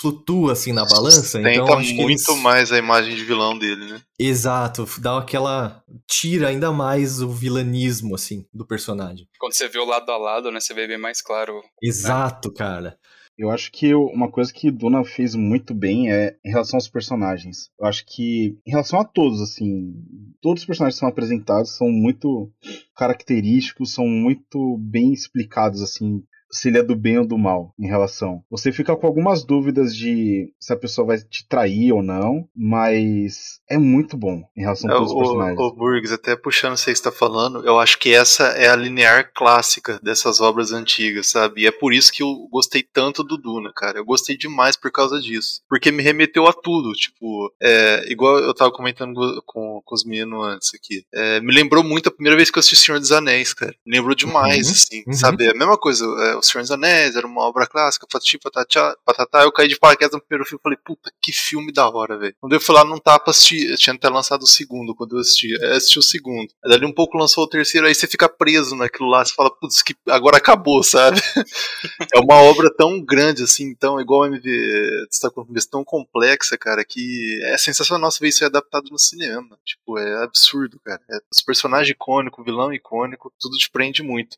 flutua 0.00 0.52
assim 0.52 0.72
na 0.72 0.84
balança. 0.84 1.38
Tenta 1.38 1.52
então 1.52 1.78
acho 1.78 1.90
que 1.90 2.02
muito 2.02 2.30
eles... 2.30 2.42
mais 2.42 2.72
a 2.72 2.78
imagem 2.78 3.14
de 3.14 3.24
vilão 3.24 3.56
dele, 3.58 3.86
né? 3.86 4.02
Exato, 4.18 4.86
dá 4.98 5.18
aquela. 5.18 5.82
tira 6.08 6.48
ainda 6.48 6.72
mais 6.72 7.20
o 7.20 7.28
vilanismo, 7.28 8.14
assim, 8.14 8.46
do 8.52 8.66
personagem. 8.66 9.28
Quando 9.38 9.54
você 9.54 9.68
vê 9.68 9.78
o 9.78 9.84
lado 9.84 10.10
a 10.10 10.16
lado, 10.16 10.50
né, 10.50 10.60
você 10.60 10.74
vê 10.74 10.86
bem 10.86 10.98
mais 10.98 11.20
claro. 11.20 11.62
Exato, 11.82 12.52
cara. 12.52 12.98
Eu 13.36 13.50
acho 13.50 13.72
que 13.72 13.92
uma 13.92 14.30
coisa 14.30 14.52
que 14.52 14.70
Duna 14.70 15.04
fez 15.04 15.34
muito 15.34 15.74
bem 15.74 16.10
é 16.12 16.36
em 16.44 16.50
relação 16.50 16.76
aos 16.76 16.86
personagens. 16.86 17.68
Eu 17.80 17.86
acho 17.86 18.04
que, 18.06 18.56
em 18.64 18.70
relação 18.70 19.00
a 19.00 19.04
todos, 19.04 19.40
assim, 19.40 19.92
todos 20.40 20.62
os 20.62 20.66
personagens 20.66 20.94
que 20.94 21.00
são 21.00 21.08
apresentados 21.08 21.76
são 21.76 21.88
muito 21.90 22.48
característicos, 22.96 23.92
são 23.92 24.06
muito 24.06 24.78
bem 24.78 25.12
explicados, 25.12 25.82
assim, 25.82 26.22
se 26.54 26.68
ele 26.68 26.78
é 26.78 26.82
do 26.82 26.96
bem 26.96 27.18
ou 27.18 27.26
do 27.26 27.36
mal 27.36 27.74
em 27.78 27.86
relação. 27.86 28.42
Você 28.50 28.72
fica 28.72 28.94
com 28.96 29.06
algumas 29.06 29.44
dúvidas 29.44 29.94
de 29.94 30.52
se 30.58 30.72
a 30.72 30.76
pessoa 30.76 31.08
vai 31.08 31.18
te 31.18 31.46
trair 31.46 31.92
ou 31.92 32.02
não, 32.02 32.48
mas 32.56 33.60
é 33.68 33.76
muito 33.76 34.16
bom 34.16 34.42
em 34.56 34.62
relação 34.62 34.90
a 34.90 34.94
todos 34.94 35.12
os 35.12 35.18
personagens. 35.18 35.58
O, 35.58 35.66
o 35.66 35.74
Burgs, 35.74 36.12
até 36.12 36.36
puxando 36.36 36.72
aí 36.72 36.92
que 36.92 36.96
você 36.96 37.02
tá 37.02 37.12
falando, 37.12 37.64
eu 37.66 37.78
acho 37.78 37.98
que 37.98 38.14
essa 38.14 38.44
é 38.48 38.68
a 38.68 38.76
linear 38.76 39.32
clássica 39.34 39.98
dessas 40.02 40.40
obras 40.40 40.72
antigas, 40.72 41.30
sabe? 41.30 41.62
E 41.62 41.66
é 41.66 41.72
por 41.72 41.92
isso 41.92 42.12
que 42.12 42.22
eu 42.22 42.48
gostei 42.50 42.82
tanto 42.82 43.22
do 43.24 43.36
Duna, 43.36 43.72
cara. 43.74 43.98
Eu 43.98 44.04
gostei 44.04 44.36
demais 44.36 44.76
por 44.76 44.90
causa 44.90 45.20
disso. 45.20 45.60
Porque 45.68 45.90
me 45.90 46.02
remeteu 46.02 46.46
a 46.46 46.52
tudo, 46.52 46.92
tipo, 46.92 47.52
é, 47.60 48.04
igual 48.10 48.38
eu 48.38 48.54
tava 48.54 48.70
comentando 48.70 49.42
com, 49.46 49.80
com 49.84 49.94
os 49.94 50.04
meninos 50.04 50.46
antes 50.46 50.70
aqui. 50.74 51.04
É, 51.12 51.40
me 51.40 51.52
lembrou 51.52 51.82
muito 51.82 52.08
a 52.08 52.12
primeira 52.12 52.36
vez 52.36 52.50
que 52.50 52.58
eu 52.58 52.60
assisti 52.60 52.84
Senhor 52.84 53.00
dos 53.00 53.12
Anéis, 53.12 53.52
cara. 53.54 53.74
Me 53.86 53.96
lembrou 53.96 54.14
demais, 54.14 54.66
Uhum, 54.66 54.72
assim, 54.72 55.04
uhum. 55.06 55.12
sabe? 55.12 55.44
É 55.44 55.50
a 55.50 55.54
mesma 55.54 55.78
coisa, 55.78 56.04
é, 56.04 56.42
o 56.44 56.52
Senhor 56.52 56.62
dos 56.62 56.70
Anéis 56.70 57.16
era 57.16 57.26
uma 57.26 57.42
obra 57.42 57.66
clássica, 57.66 58.06
patati, 58.10 58.38
patatá, 58.38 58.96
patatá, 59.04 59.42
eu 59.42 59.52
caí 59.52 59.68
de 59.68 59.78
paraquedas 59.78 60.14
no 60.14 60.20
primeiro 60.20 60.44
filme 60.48 60.60
e 60.60 60.62
falei, 60.62 60.78
puta, 60.84 61.12
que 61.20 61.32
filme 61.32 61.72
da 61.72 61.88
hora, 61.88 62.18
velho. 62.18 62.34
Quando 62.40 62.52
eu 62.52 62.60
fui 62.60 62.74
lá, 62.74 62.84
pra 63.18 63.30
assistir, 63.30 63.70
eu 63.70 63.76
tinha 63.76 63.94
até 63.94 64.08
lançado 64.08 64.42
o 64.42 64.46
segundo 64.46 64.94
quando 64.94 65.16
eu 65.16 65.20
assisti, 65.20 65.50
eu 65.50 65.76
assisti 65.76 65.98
o 65.98 66.02
segundo. 66.02 66.48
Aí 66.64 66.70
dali 66.70 66.86
um 66.86 66.92
pouco 66.92 67.16
lançou 67.16 67.44
o 67.44 67.48
terceiro, 67.48 67.86
aí 67.86 67.94
você 67.94 68.06
fica 68.06 68.28
preso 68.28 68.76
naquilo 68.76 69.08
lá, 69.08 69.24
você 69.24 69.34
fala, 69.34 69.50
putz, 69.50 69.82
que 69.82 69.94
agora 70.08 70.36
acabou, 70.36 70.82
sabe? 70.82 71.20
é 72.14 72.20
uma 72.20 72.36
obra 72.42 72.72
tão 72.76 73.00
grande 73.00 73.42
assim, 73.42 73.74
tão 73.74 74.00
igual 74.00 74.24
a 74.24 74.26
MV, 74.28 75.06
você 75.10 75.20
tá 75.20 75.30
tão 75.70 75.84
complexa, 75.84 76.56
cara, 76.56 76.84
que 76.84 77.40
é 77.44 77.56
sensacional 77.56 78.10
você 78.10 78.18
ver 78.20 78.28
isso 78.28 78.44
adaptado 78.44 78.90
no 78.90 78.98
cinema. 78.98 79.58
Tipo, 79.64 79.98
é 79.98 80.22
absurdo, 80.22 80.78
cara. 80.84 81.00
É, 81.10 81.18
os 81.32 81.42
personagens 81.42 81.90
icônicos, 81.90 82.44
vilão 82.44 82.72
icônico, 82.72 83.32
tudo 83.40 83.56
te 83.56 83.70
prende 83.70 84.02
muito. 84.02 84.36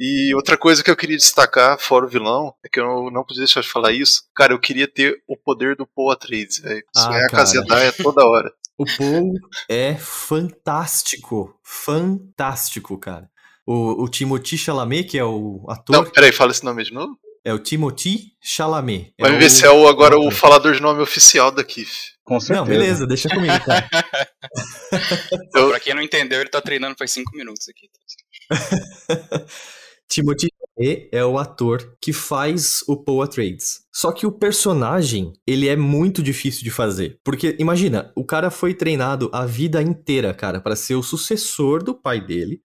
E 0.00 0.34
outra 0.34 0.56
coisa 0.56 0.82
que 0.82 0.90
eu 0.90 0.96
queria 0.96 1.16
destacar, 1.16 1.78
fora 1.78 2.04
o 2.06 2.08
vilão, 2.08 2.54
é 2.64 2.68
que 2.68 2.80
eu 2.80 3.10
não 3.10 3.22
podia 3.24 3.42
deixar 3.44 3.60
de 3.60 3.68
falar 3.68 3.92
isso. 3.92 4.22
Cara, 4.34 4.52
eu 4.52 4.58
queria 4.60 4.88
ter 4.88 5.22
o 5.28 5.36
poder 5.36 5.76
do 5.76 5.86
Paul 5.86 6.10
Atreides, 6.10 6.58
velho. 6.58 6.82
Ah, 6.96 7.00
Sonhar 7.02 7.22
com 7.28 7.30
cara. 7.36 7.42
a 7.42 7.46
Zendaya 7.46 7.92
toda 7.92 8.24
hora. 8.26 8.52
O 8.78 8.86
Paul 8.96 9.34
é 9.68 9.94
fantástico. 9.96 11.54
Fantástico, 11.62 12.98
cara. 12.98 13.30
O, 13.66 14.02
o 14.02 14.08
Timothy 14.08 14.56
Chalamet, 14.58 15.04
que 15.04 15.18
é 15.18 15.24
o 15.24 15.64
ator. 15.68 15.94
Não, 15.94 16.04
peraí, 16.10 16.32
fala 16.32 16.50
esse 16.50 16.64
nome 16.64 16.82
de 16.82 16.92
novo. 16.92 17.16
É 17.44 17.52
o 17.52 17.58
Timothy 17.58 18.32
Chalamet. 18.40 19.12
É 19.18 19.22
Vamos 19.24 19.36
o- 19.36 19.40
ver 19.40 19.50
se 19.50 19.64
é 19.66 19.70
o, 19.70 19.86
agora 19.86 20.18
o 20.18 20.30
falador 20.30 20.72
de 20.74 20.80
nome 20.80 21.02
oficial 21.02 21.50
da 21.52 21.62
KIF. 21.62 22.12
Com 22.24 22.40
certeza. 22.40 22.60
Não, 22.60 22.66
beleza, 22.66 23.06
deixa 23.06 23.28
comigo, 23.28 23.52
cara. 23.64 23.88
Eu- 25.54 25.68
Pra 25.70 25.78
quem 25.78 25.94
não 25.94 26.02
entendeu, 26.02 26.40
ele 26.40 26.48
tá 26.50 26.60
treinando 26.60 26.96
faz 26.98 27.12
cinco 27.12 27.30
minutos 27.36 27.66
aqui. 27.68 27.88
Timothy 30.12 30.48
é 31.10 31.24
o 31.24 31.38
ator 31.38 31.96
que 31.98 32.12
faz 32.12 32.84
o 32.86 33.02
Paul 33.02 33.22
Atreides. 33.22 33.80
Só 33.90 34.12
que 34.12 34.26
o 34.26 34.32
personagem, 34.32 35.32
ele 35.46 35.68
é 35.68 35.76
muito 35.76 36.22
difícil 36.22 36.62
de 36.64 36.70
fazer. 36.70 37.18
Porque, 37.24 37.56
imagina, 37.58 38.12
o 38.14 38.22
cara 38.22 38.50
foi 38.50 38.74
treinado 38.74 39.30
a 39.32 39.46
vida 39.46 39.80
inteira, 39.80 40.34
cara, 40.34 40.60
pra 40.60 40.76
ser 40.76 40.96
o 40.96 41.02
sucessor 41.02 41.82
do 41.82 41.94
pai 41.94 42.20
dele. 42.20 42.60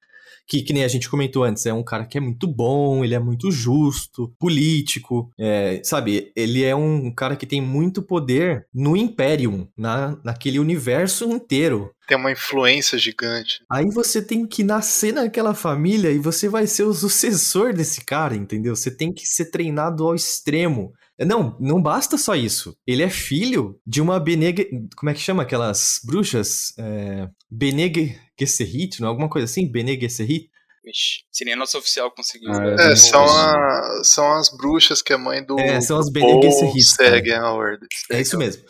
Que, 0.48 0.62
que 0.62 0.74
nem 0.74 0.84
a 0.84 0.88
gente 0.88 1.10
comentou 1.10 1.44
antes, 1.44 1.66
é 1.66 1.74
um 1.74 1.84
cara 1.84 2.06
que 2.06 2.18
é 2.18 2.22
muito 2.22 2.48
bom, 2.48 3.04
ele 3.04 3.14
é 3.14 3.20
muito 3.20 3.52
justo, 3.52 4.34
político, 4.40 5.30
é, 5.38 5.82
sabe? 5.84 6.32
Ele 6.36 6.64
é 6.64 6.76
um 6.76 7.14
cara 7.14 7.36
que 7.36 7.46
tem 7.46 7.62
muito 7.62 8.02
poder 8.02 8.66
no 8.74 8.96
Imperium, 8.96 9.68
na, 9.78 10.18
naquele 10.24 10.60
universo 10.60 11.26
inteiro. 11.26 11.92
Tem 12.08 12.18
uma 12.18 12.32
influência 12.32 12.98
gigante. 12.98 13.62
Aí 13.70 13.86
você 13.90 14.22
tem 14.22 14.48
que 14.48 14.64
nascer 14.64 15.14
naquela 15.14 15.54
família 15.54 16.10
e 16.10 16.18
você 16.18 16.48
vai 16.48 16.66
ser 16.66 16.84
o 16.84 16.94
sucessor 16.94 17.74
desse 17.74 18.06
cara, 18.06 18.34
entendeu? 18.34 18.76
Você 18.76 18.90
tem 18.90 19.12
que 19.12 19.28
ser 19.28 19.52
treinado 19.52 20.06
ao 20.06 20.16
extremo. 20.16 20.94
Não, 21.20 21.58
não 21.60 21.82
basta 21.82 22.18
só 22.18 22.36
isso. 22.36 22.78
Ele 22.86 23.02
é 23.04 23.10
filho 23.10 23.80
de 23.86 24.02
uma 24.02 24.20
Bene... 24.20 24.54
Como 24.96 25.10
é 25.10 25.14
que 25.14 25.20
chama 25.20 25.44
aquelas 25.44 26.00
bruxas? 26.04 26.74
É... 26.78 27.28
Bene 27.50 28.20
Gesserit, 28.40 29.00
não? 29.00 29.08
é? 29.08 29.10
Alguma 29.10 29.30
coisa 29.30 29.46
assim? 29.46 29.68
Bene 29.70 30.00
Gesserit? 30.00 30.50
Vixe, 30.86 31.24
se 31.32 31.44
nem 31.44 31.54
a 31.54 31.58
nossa 31.58 31.78
oficial 31.78 32.10
conseguiu. 32.12 32.50
Ah, 32.52 32.60
né? 32.60 32.76
É, 32.80 32.88
Não, 32.90 32.96
são, 32.96 33.24
a- 33.26 34.02
são 34.04 34.34
as 34.34 34.50
bruxas 34.56 35.02
que 35.02 35.12
a 35.12 35.18
mãe 35.18 35.44
do 35.44 35.60
É, 35.60 35.82
são 35.82 35.98
as 36.00 36.10
Bene 36.10 36.42
Gesserit, 36.42 37.32
a 37.32 37.52
ordem. 37.52 37.88
É 38.12 38.22
isso 38.22 38.38
mesmo. 38.38 38.64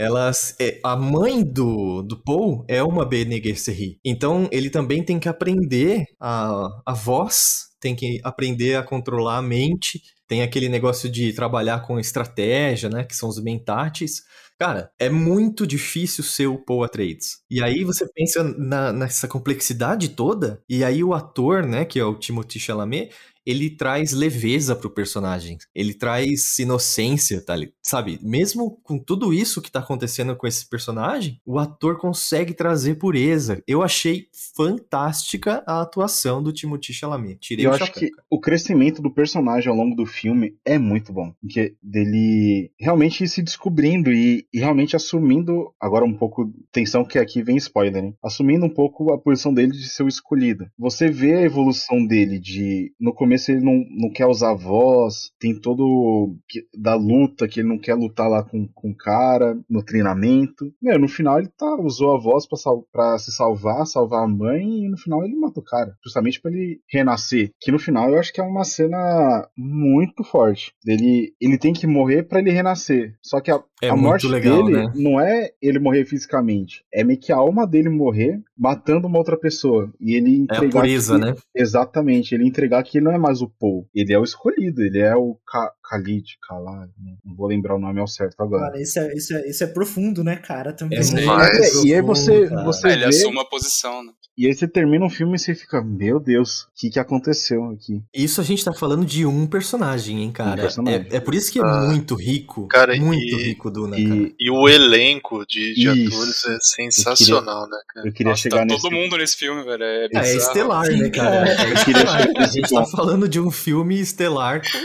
Elas, 0.00 0.56
é, 0.58 0.80
a 0.82 0.96
mãe 0.96 1.44
do, 1.44 2.00
do 2.02 2.16
Paul 2.22 2.64
é 2.66 2.82
uma 2.82 3.04
Bene 3.04 3.38
Gesserit. 3.42 3.98
Então 4.04 4.48
ele 4.50 4.70
também 4.70 5.04
tem 5.04 5.18
que 5.20 5.28
aprender 5.28 6.06
a, 6.18 6.66
a 6.86 6.94
voz, 6.94 7.66
tem 7.78 7.94
que 7.94 8.18
aprender 8.24 8.76
a 8.76 8.82
controlar 8.82 9.36
a 9.38 9.42
mente. 9.42 10.00
Tem 10.26 10.42
aquele 10.42 10.68
negócio 10.68 11.10
de 11.10 11.32
trabalhar 11.34 11.80
com 11.86 11.98
estratégia, 12.00 12.88
né? 12.88 13.04
Que 13.04 13.14
são 13.14 13.28
os 13.28 13.42
mentates. 13.42 14.22
Cara, 14.58 14.90
é 14.98 15.08
muito 15.08 15.66
difícil 15.66 16.22
ser 16.22 16.46
o 16.46 16.58
Paul 16.58 16.84
Atreides. 16.84 17.38
E 17.50 17.62
aí 17.62 17.82
você 17.82 18.06
pensa 18.14 18.44
na- 18.44 18.92
nessa 18.92 19.26
complexidade 19.26 20.10
toda, 20.10 20.62
e 20.68 20.84
aí 20.84 21.02
o 21.02 21.14
ator, 21.14 21.66
né, 21.66 21.84
que 21.86 21.98
é 21.98 22.04
o 22.04 22.14
Timothée 22.14 22.60
Chalamet, 22.60 23.10
ele 23.46 23.70
traz 23.70 24.12
leveza 24.12 24.74
pro 24.76 24.90
personagem. 24.90 25.58
Ele 25.74 25.94
traz 25.94 26.58
inocência, 26.58 27.40
tá? 27.40 27.54
Sabe? 27.82 28.18
Mesmo 28.22 28.80
com 28.82 28.98
tudo 28.98 29.32
isso 29.32 29.60
que 29.60 29.70
tá 29.70 29.80
acontecendo 29.80 30.36
com 30.36 30.46
esse 30.46 30.68
personagem, 30.68 31.40
o 31.44 31.58
ator 31.58 31.98
consegue 31.98 32.54
trazer 32.54 32.94
pureza. 32.96 33.62
Eu 33.66 33.82
achei 33.82 34.26
fantástica 34.56 35.62
a 35.66 35.80
atuação 35.80 36.42
do 36.42 36.52
Timothée 36.52 36.94
Chalamet. 36.94 37.38
Tirei 37.40 37.66
Eu 37.66 37.70
o 37.70 37.74
acho 37.74 37.86
chapéu, 37.86 38.00
que 38.00 38.10
cara. 38.10 38.26
o 38.30 38.40
crescimento 38.40 39.02
do 39.02 39.12
personagem 39.12 39.68
ao 39.68 39.76
longo 39.76 39.96
do 39.96 40.06
filme 40.06 40.56
é 40.64 40.78
muito 40.78 41.12
bom. 41.12 41.34
Porque 41.40 41.74
dele 41.82 42.70
realmente 42.78 43.26
se 43.26 43.42
descobrindo 43.42 44.12
e, 44.12 44.46
e 44.52 44.58
realmente 44.58 44.94
assumindo, 44.94 45.74
agora 45.80 46.04
um 46.04 46.14
pouco, 46.14 46.52
atenção 46.68 47.04
que 47.04 47.18
aqui 47.18 47.42
vem 47.42 47.56
spoiler, 47.56 48.02
né? 48.02 48.12
Assumindo 48.22 48.66
um 48.66 48.70
pouco 48.70 49.12
a 49.12 49.18
posição 49.18 49.52
dele 49.52 49.72
de 49.72 49.88
ser 49.88 50.02
o 50.02 50.08
escolhido. 50.08 50.66
Você 50.78 51.08
vê 51.10 51.34
a 51.34 51.42
evolução 51.42 52.06
dele 52.06 52.38
de. 52.38 52.92
No 53.00 53.12
começo 53.12 53.29
ele 53.52 53.60
não, 53.64 53.84
não 53.90 54.10
quer 54.10 54.26
usar 54.26 54.54
voz, 54.54 55.30
tem 55.38 55.54
todo. 55.58 56.36
que- 56.48 56.64
da 56.76 56.94
luta, 56.94 57.46
que 57.48 57.60
ele 57.60 57.68
não 57.68 57.78
quer 57.78 57.94
lutar 57.94 58.28
lá 58.28 58.42
com, 58.42 58.66
com 58.74 58.90
o 58.90 58.96
cara, 58.96 59.58
no 59.68 59.82
treinamento. 59.82 60.72
Meu, 60.82 60.98
no 60.98 61.08
final 61.08 61.38
ele 61.38 61.48
tá, 61.48 61.74
usou 61.76 62.14
a 62.16 62.20
voz 62.20 62.46
pra, 62.46 62.56
sal, 62.56 62.84
pra 62.92 63.18
se 63.18 63.32
salvar, 63.32 63.86
salvar 63.86 64.24
a 64.24 64.28
mãe, 64.28 64.84
e 64.84 64.88
no 64.88 64.96
final 64.96 65.24
ele 65.24 65.36
mata 65.36 65.60
o 65.60 65.64
cara. 65.64 65.94
Justamente 66.04 66.40
pra 66.40 66.50
ele 66.50 66.80
renascer. 66.90 67.52
Que 67.60 67.70
no 67.72 67.78
final 67.78 68.10
eu 68.10 68.18
acho 68.18 68.32
que 68.32 68.40
é 68.40 68.44
uma 68.44 68.64
cena 68.64 69.48
muito 69.56 70.24
forte. 70.24 70.72
Ele, 70.86 71.32
ele 71.40 71.58
tem 71.58 71.72
que 71.72 71.86
morrer 71.86 72.22
pra 72.24 72.38
ele 72.40 72.50
renascer. 72.50 73.14
Só 73.22 73.40
que 73.40 73.50
a, 73.50 73.60
É 73.82 73.88
a 73.90 73.96
morte 73.96 74.26
legal, 74.26 74.64
dele 74.64 74.76
né? 74.86 74.92
não 74.96 75.20
é 75.20 75.50
ele 75.62 75.78
morrer 75.78 76.04
fisicamente. 76.04 76.84
É 76.92 77.04
meio 77.04 77.18
que 77.18 77.32
a 77.32 77.36
alma 77.36 77.66
dele 77.66 77.88
morrer 77.88 78.40
matando 78.58 79.06
uma 79.06 79.18
outra 79.18 79.36
pessoa. 79.38 79.92
E 80.00 80.14
ele 80.14 80.30
É 80.50 80.54
a 80.54 80.56
entregar. 80.56 80.80
pureza, 80.82 81.18
que- 81.18 81.24
né? 81.24 81.34
Exatamente. 81.54 82.34
Ele 82.34 82.46
entregar 82.46 82.82
que 82.82 82.98
ele 82.98 83.04
não 83.04 83.12
é 83.12 83.18
mais 83.20 83.40
o 83.42 83.48
Paul. 83.48 83.86
Ele 83.94 84.12
é 84.12 84.18
o 84.18 84.24
escolhido. 84.24 84.82
Ele 84.82 84.98
é 84.98 85.14
o 85.14 85.36
Ka 85.46 85.72
Khalid. 85.90 86.24
Kalad. 86.48 86.88
né? 86.98 87.16
Não 87.24 87.34
vou 87.36 87.46
lembrar 87.48 87.74
o 87.76 87.78
nome 87.78 88.00
ao 88.00 88.06
certo 88.06 88.40
agora. 88.40 88.66
Mano, 88.70 88.76
isso 88.82 88.98
é, 88.98 89.12
isso, 89.14 89.34
é, 89.34 89.48
isso 89.48 89.64
é 89.64 89.66
profundo, 89.66 90.22
né, 90.24 90.36
cara? 90.36 90.72
Também. 90.72 90.98
É 90.98 91.24
Mas- 91.24 91.84
E 91.84 91.94
aí 91.94 92.00
você- 92.02 92.32
profundo, 92.32 92.48
cara. 92.50 92.64
você- 92.64 92.88
É, 92.88 92.92
ele 92.92 93.00
vê- 93.02 93.08
assume 93.08 93.40
a 93.40 93.44
posição, 93.44 94.04
né? 94.04 94.12
E 94.38 94.46
aí 94.46 94.54
você 94.54 94.66
termina 94.66 95.04
um 95.04 95.10
filme 95.10 95.34
e 95.34 95.38
você 95.38 95.54
fica, 95.54 95.82
meu 95.82 96.18
Deus, 96.18 96.62
o 96.62 96.66
que, 96.76 96.88
que 96.88 96.98
aconteceu 96.98 97.64
aqui? 97.72 98.00
Isso 98.14 98.40
a 98.40 98.44
gente 98.44 98.64
tá 98.64 98.72
falando 98.72 99.04
de 99.04 99.26
um 99.26 99.46
personagem, 99.46 100.22
hein, 100.22 100.32
cara? 100.32 100.52
Um 100.52 100.62
personagem. 100.62 101.06
É, 101.10 101.16
é 101.16 101.20
por 101.20 101.34
isso 101.34 101.52
que 101.52 101.58
é 101.58 101.62
Ah, 101.62 101.82
muito 101.90 102.14
rico. 102.14 102.66
cara, 102.68 102.96
muito 102.96 103.20
e- 103.36 103.42
rico, 103.48 103.70
Duna, 103.70 103.96
cara. 103.96 104.14
E 104.14 104.34
E 104.40 104.50
o 104.50 104.66
elenco 104.66 105.44
de, 105.46 105.74
de 105.74 105.88
atores 105.88 106.42
é 106.46 106.56
sensacional, 106.60 107.68
né, 107.68 107.76
cara? 107.88 108.08
eu 108.08 108.12
queria 108.12 108.30
Nossa, 108.30 108.42
chegar 108.42 108.58
tá 108.58 108.64
nesse. 108.64 108.82
todo 108.82 108.92
mundo 108.94 109.16
nesse 109.18 109.36
filme, 109.36 109.62
velho. 109.62 109.82
É, 109.82 110.08
É, 110.14 110.18
é 110.18 110.36
estelar, 110.36 110.86
né, 110.88 111.10
cara? 111.10 111.30
cara. 111.46 111.50
É 111.68 111.72
Eu 111.72 111.84
queria 111.84 112.00
chegar 112.06 112.30
A 112.36 112.40
nesse 112.40 112.54
gente 112.54 112.70
tá 112.70 112.80
ponto. 112.82 112.90
Falando 113.10 113.28
de 113.28 113.40
um 113.40 113.50
filme 113.50 113.98
estelar 113.98 114.62
com 114.62 114.78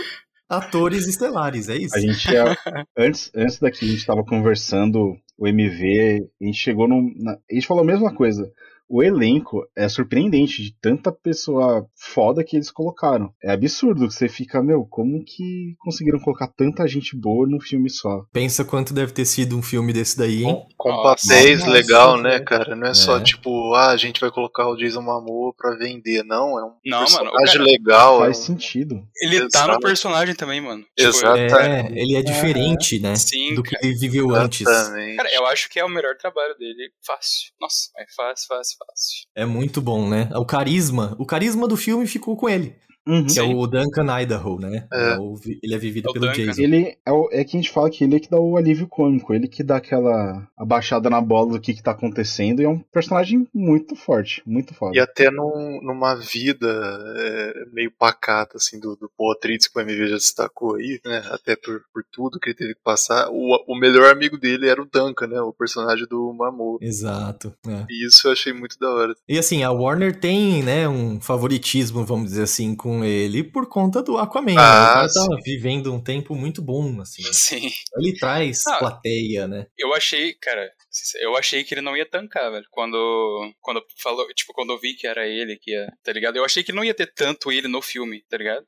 atores 0.50 1.06
estelares, 1.08 1.70
é 1.70 1.76
isso? 1.78 1.96
A 1.96 2.00
gente 2.00 2.28
ia, 2.32 2.58
antes, 2.98 3.32
antes 3.36 3.60
daqui 3.60 3.86
a 3.86 3.88
gente 3.88 4.04
tava 4.06 4.24
conversando 4.24 5.16
o 5.38 5.48
MV, 5.48 6.28
gente 6.46 6.58
chegou 6.58 6.88
num. 6.88 7.14
na- 7.18 7.34
a 7.34 7.54
gente 7.54 7.68
falou 7.68 7.84
a 7.84 7.86
mesma 7.86 8.14
coisa. 8.16 8.52
O 8.88 9.02
elenco 9.04 9.68
é 9.76 9.90
surpreendente 9.90 10.62
de 10.62 10.76
tanta 10.80 11.12
pessoa 11.12 11.88
foda 11.96 12.44
que 12.44 12.56
eles 12.56 12.70
colocaram. 12.70 13.34
É 13.44 13.52
absurdo 13.52 14.08
que 14.08 14.14
você 14.14 14.30
fica, 14.30 14.62
meu, 14.62 14.86
como 14.86 15.24
que 15.26 15.76
conseguiram 15.80 16.20
colocar 16.20 16.48
tanta 16.48 16.88
gente 16.88 17.16
boa 17.16 17.48
num 17.48 17.60
filme 17.60 17.90
só? 17.90 18.24
Pensa 18.32 18.64
quanto 18.64 18.94
deve 18.94 19.12
ter 19.12 19.26
sido 19.26 19.58
um 19.58 19.62
filme 19.62 19.92
desse 19.92 20.18
daí, 20.18 20.44
hein? 20.44 20.54
Com, 20.78 20.90
com 20.90 20.90
Nossa. 20.90 21.28
papéis 21.28 21.60
Nossa, 21.62 21.72
legal, 21.72 22.18
né, 22.22 22.40
cara? 22.40 22.76
Não 22.76 22.88
é 22.88 22.94
só 22.94 23.18
É. 23.18 23.24
tipo, 23.24 23.74
ah, 23.74 23.90
a 23.90 23.98
gente 23.98 24.22
vai 24.22 24.30
colocar 24.30 24.68
o 24.70 24.76
Jason 24.76 25.02
Momoa 25.02 25.54
pra 25.58 25.76
vender. 25.78 26.24
Não, 26.24 26.60
é 26.60 26.64
um 26.64 26.74
Não, 26.86 27.00
mano, 27.00 27.08
personagem 27.08 27.54
cara- 27.58 27.64
legal. 27.66 28.20
Faz 28.20 28.38
é 28.38 28.42
um- 28.42 28.44
sentido. 28.44 29.08
Ele 29.22 29.50
tá 29.50 29.62
no 29.66 29.72
Exato. 29.72 29.80
personagem 29.80 30.36
também, 30.36 30.62
mano. 30.62 30.84
Tipo, 30.96 31.10
Exato. 31.10 31.38
É, 31.40 31.88
ele 31.92 32.16
é 32.16 32.22
diferente, 32.22 33.00
né? 33.00 33.16
Sim, 33.16 33.56
do 33.56 33.64
que 33.64 33.72
cara. 33.72 33.86
ele 33.86 33.96
viveu 33.98 34.30
antes. 34.34 34.62
Exatamente. 34.68 35.16
Cara, 35.18 35.34
eu 35.34 35.46
acho 35.48 35.70
que 35.70 35.80
é 35.80 35.84
o 35.86 35.90
melhor 35.90 36.16
trabalho 36.18 36.56
dele. 36.58 36.92
Fácil. 37.06 37.52
Nossa, 37.60 37.90
é 37.98 38.06
fácil, 38.16 38.48
fácil, 38.48 38.75
fácil. 38.78 39.28
É 39.36 39.46
muito 39.46 39.82
bom, 39.82 40.10
né? 40.10 40.30
O 40.36 40.46
carisma. 40.46 41.16
O 41.20 41.26
carisma 41.26 41.68
do 41.68 41.78
filme 41.78 42.08
ficou 42.08 42.36
com 42.36 42.50
ele. 42.50 42.76
Uhum. 43.08 43.26
Que 43.26 43.40
é 43.40 43.44
o 43.44 43.68
Duncan 43.68 44.22
Idaho, 44.22 44.60
né? 44.60 44.88
É. 44.92 45.14
É 45.14 45.18
ele 45.64 45.76
é 45.76 45.78
vivido 45.78 46.10
É 46.10 46.14
pelo 46.14 46.26
Duncan. 46.26 46.46
Jason. 46.46 46.62
Ele 46.62 46.98
é, 47.06 47.12
o, 47.12 47.30
é 47.32 47.44
que 47.44 47.56
a 47.58 47.62
gente 47.62 47.72
fala 47.72 47.90
que 47.90 48.04
ele 48.04 48.16
é 48.16 48.20
que 48.20 48.30
dá 48.30 48.40
o 48.40 48.58
alívio 48.58 48.88
cômico, 48.88 49.34
ele 49.34 49.48
que 49.48 49.64
dá 49.64 49.78
aquela 49.78 50.48
abaixada 50.58 51.10
na 51.10 51.22
bola 51.22 51.54
do 51.54 51.60
que, 51.62 51.74
que 51.74 51.84
tá 51.84 51.92
acontecendo, 51.92 52.62
e 52.62 52.66
é 52.66 52.70
um 52.70 52.80
personagem 52.80 53.48
muito 53.54 53.96
forte, 53.96 54.42
muito 54.46 54.74
foda. 54.74 54.96
E 54.96 55.00
até 55.00 55.30
num- 55.30 55.80
numa 55.84 56.16
vida 56.16 56.68
é, 57.18 57.54
meio 57.74 57.92
pacata, 57.92 58.58
assim, 58.58 58.80
do, 58.80 58.96
do 58.96 59.10
Atreides, 59.32 59.68
que 59.68 59.78
o 59.78 59.82
MV 59.82 60.08
já 60.08 60.16
destacou 60.16 60.76
aí, 60.76 61.00
né? 61.06 61.24
Até 61.32 61.56
por, 61.56 61.82
por 61.94 62.04
tudo 62.12 62.40
que 62.40 62.50
ele 62.50 62.58
teve 62.58 62.76
que 62.76 62.82
passar. 62.84 63.30
O, 63.30 63.64
o 63.68 63.80
melhor 63.80 64.12
amigo 64.12 64.38
dele 64.38 64.68
era 64.68 64.82
o 64.82 64.86
Duncan, 64.92 65.28
né? 65.28 65.42
O 65.42 65.54
personagem 65.54 66.06
do 66.08 66.34
Mamoru. 66.34 66.80
Exato. 66.82 67.54
é. 67.68 67.86
E 67.90 68.06
isso 68.08 68.28
eu 68.28 68.32
achei 68.32 68.54
muito 68.54 68.78
da 68.80 68.90
hora. 68.90 69.14
E 69.28 69.38
assim, 69.38 69.64
a 69.64 69.72
Warner 69.72 70.20
tem, 70.20 70.64
né, 70.64 70.88
um 70.88 71.20
favoritismo, 71.20 72.04
vamos 72.06 72.30
dizer 72.30 72.44
assim, 72.44 72.76
com 72.76 72.95
ele 73.04 73.44
por 73.44 73.68
conta 73.68 74.02
do 74.02 74.18
Aquaman. 74.18 74.54
né? 74.56 74.62
Ah, 74.62 74.64
o 74.64 74.94
cara 74.94 75.08
tá 75.08 75.22
sim. 75.22 75.42
vivendo 75.44 75.94
um 75.94 76.02
tempo 76.02 76.36
muito 76.36 76.62
bom, 76.62 77.02
assim. 77.02 77.24
Sim. 77.34 77.70
Ele 77.98 78.14
traz 78.18 78.66
Ah. 78.68 78.78
plateia, 78.78 79.48
né? 79.48 79.66
Eu 79.78 79.94
achei, 79.94 80.34
cara, 80.36 80.70
eu 81.22 81.36
achei 81.36 81.64
que 81.64 81.74
ele 81.74 81.82
não 81.82 81.98
ia 81.98 82.06
tancar, 82.10 82.52
velho. 82.52 82.66
Quando, 82.72 83.52
quando 83.62 83.82
falou, 84.02 84.26
tipo, 84.34 84.54
quando 84.54 84.72
eu 84.72 84.80
vi 84.80 84.94
que 84.94 85.08
era 85.08 85.28
ele 85.28 85.58
que 85.58 85.72
ia, 85.72 85.88
tá 86.04 86.12
ligado? 86.14 86.36
Eu 86.38 86.46
achei 86.46 86.64
que 86.64 86.72
não 86.72 86.84
ia 86.84 86.94
ter 86.94 87.12
tanto 87.14 87.52
ele 87.52 87.68
no 87.68 87.82
filme, 87.82 88.24
tá 88.30 88.38
ligado? 88.38 88.66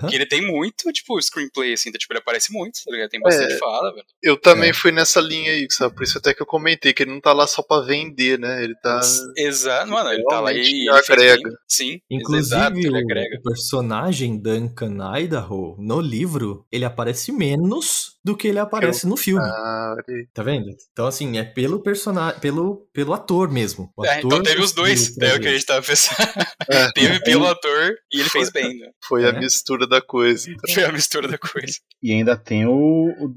Porque 0.00 0.14
ele 0.16 0.26
tem 0.26 0.40
muito, 0.46 0.92
tipo, 0.92 1.20
screenplay, 1.20 1.72
assim, 1.72 1.90
tá? 1.90 1.98
tipo, 1.98 2.12
ele 2.12 2.20
aparece 2.20 2.52
muito, 2.52 2.78
tá 2.84 2.92
ligado? 2.92 3.10
Tem 3.10 3.20
bastante 3.20 3.54
É. 3.54 3.58
fala, 3.58 3.92
velho. 3.92 4.06
Eu 4.22 4.36
também 4.36 4.70
É. 4.70 4.74
fui 4.74 4.92
nessa 4.92 5.20
linha 5.20 5.52
aí, 5.52 5.66
sabe? 5.70 5.94
Por 5.94 6.04
isso 6.04 6.18
até 6.18 6.32
que 6.34 6.42
eu 6.42 6.46
comentei 6.46 6.92
que 6.92 7.02
ele 7.02 7.10
não 7.12 7.20
tá 7.20 7.32
lá 7.32 7.46
só 7.46 7.62
pra 7.62 7.80
vender, 7.80 8.38
né? 8.38 8.62
Ele 8.62 8.74
tá. 8.82 9.00
Exato, 9.36 9.90
mano, 9.90 10.10
ele 10.10 10.22
tá 10.24 10.40
lá 10.40 10.52
e 10.52 10.58
ele 10.58 10.92
fez 10.92 11.10
agrega. 11.10 11.42
bem. 11.42 11.52
Sim, 11.68 12.00
Inclusive, 12.10 12.56
exato, 12.56 12.78
ele 12.78 12.88
o, 12.90 12.96
agrega. 12.96 13.38
o 13.44 13.56
personagem 13.68 14.36
Duncan 14.38 14.98
Idaho, 15.18 15.74
no 15.78 15.98
livro, 16.00 16.66
ele 16.70 16.84
aparece 16.84 17.32
menos 17.32 18.16
do 18.22 18.36
que 18.36 18.48
ele 18.48 18.58
aparece 18.58 19.06
no 19.06 19.16
filme. 19.16 19.42
Ah, 19.42 19.96
Tá 20.34 20.42
vendo? 20.42 20.66
Então, 20.92 21.06
assim, 21.06 21.38
é 21.38 21.44
pelo 21.44 21.80
personagem, 21.80 22.38
pelo, 22.40 22.86
pelo 22.92 23.14
ator 23.14 23.50
mesmo. 23.50 23.90
O 23.96 24.04
É, 24.04 24.18
ator 24.18 24.26
então 24.26 24.42
teve 24.42 24.60
os 24.60 24.72
dois, 24.72 25.16
é 25.18 25.34
o 25.34 25.40
que 25.40 25.48
a 25.48 25.52
gente 25.52 25.64
tava 25.66 25.84
pensando. 25.84 26.14
É. 26.68 26.90
teve 26.92 27.20
pelo 27.20 27.46
ator 27.46 27.94
e 28.12 28.20
ele 28.20 28.28
fez 28.30 28.50
bem, 28.50 28.78
né? 28.78 28.86
foi 29.06 29.24
a 29.24 29.28
É. 29.28 29.38
mistura 29.38 29.86
da 29.86 30.00
coisa. 30.00 30.46
Foi 30.74 30.84
a 30.84 30.92
mistura 30.92 31.28
da 31.28 31.36
coisa. 31.38 31.74
E 32.02 32.10
ainda 32.12 32.36
tem 32.36 32.66
o, 32.66 32.72
o 32.72 33.34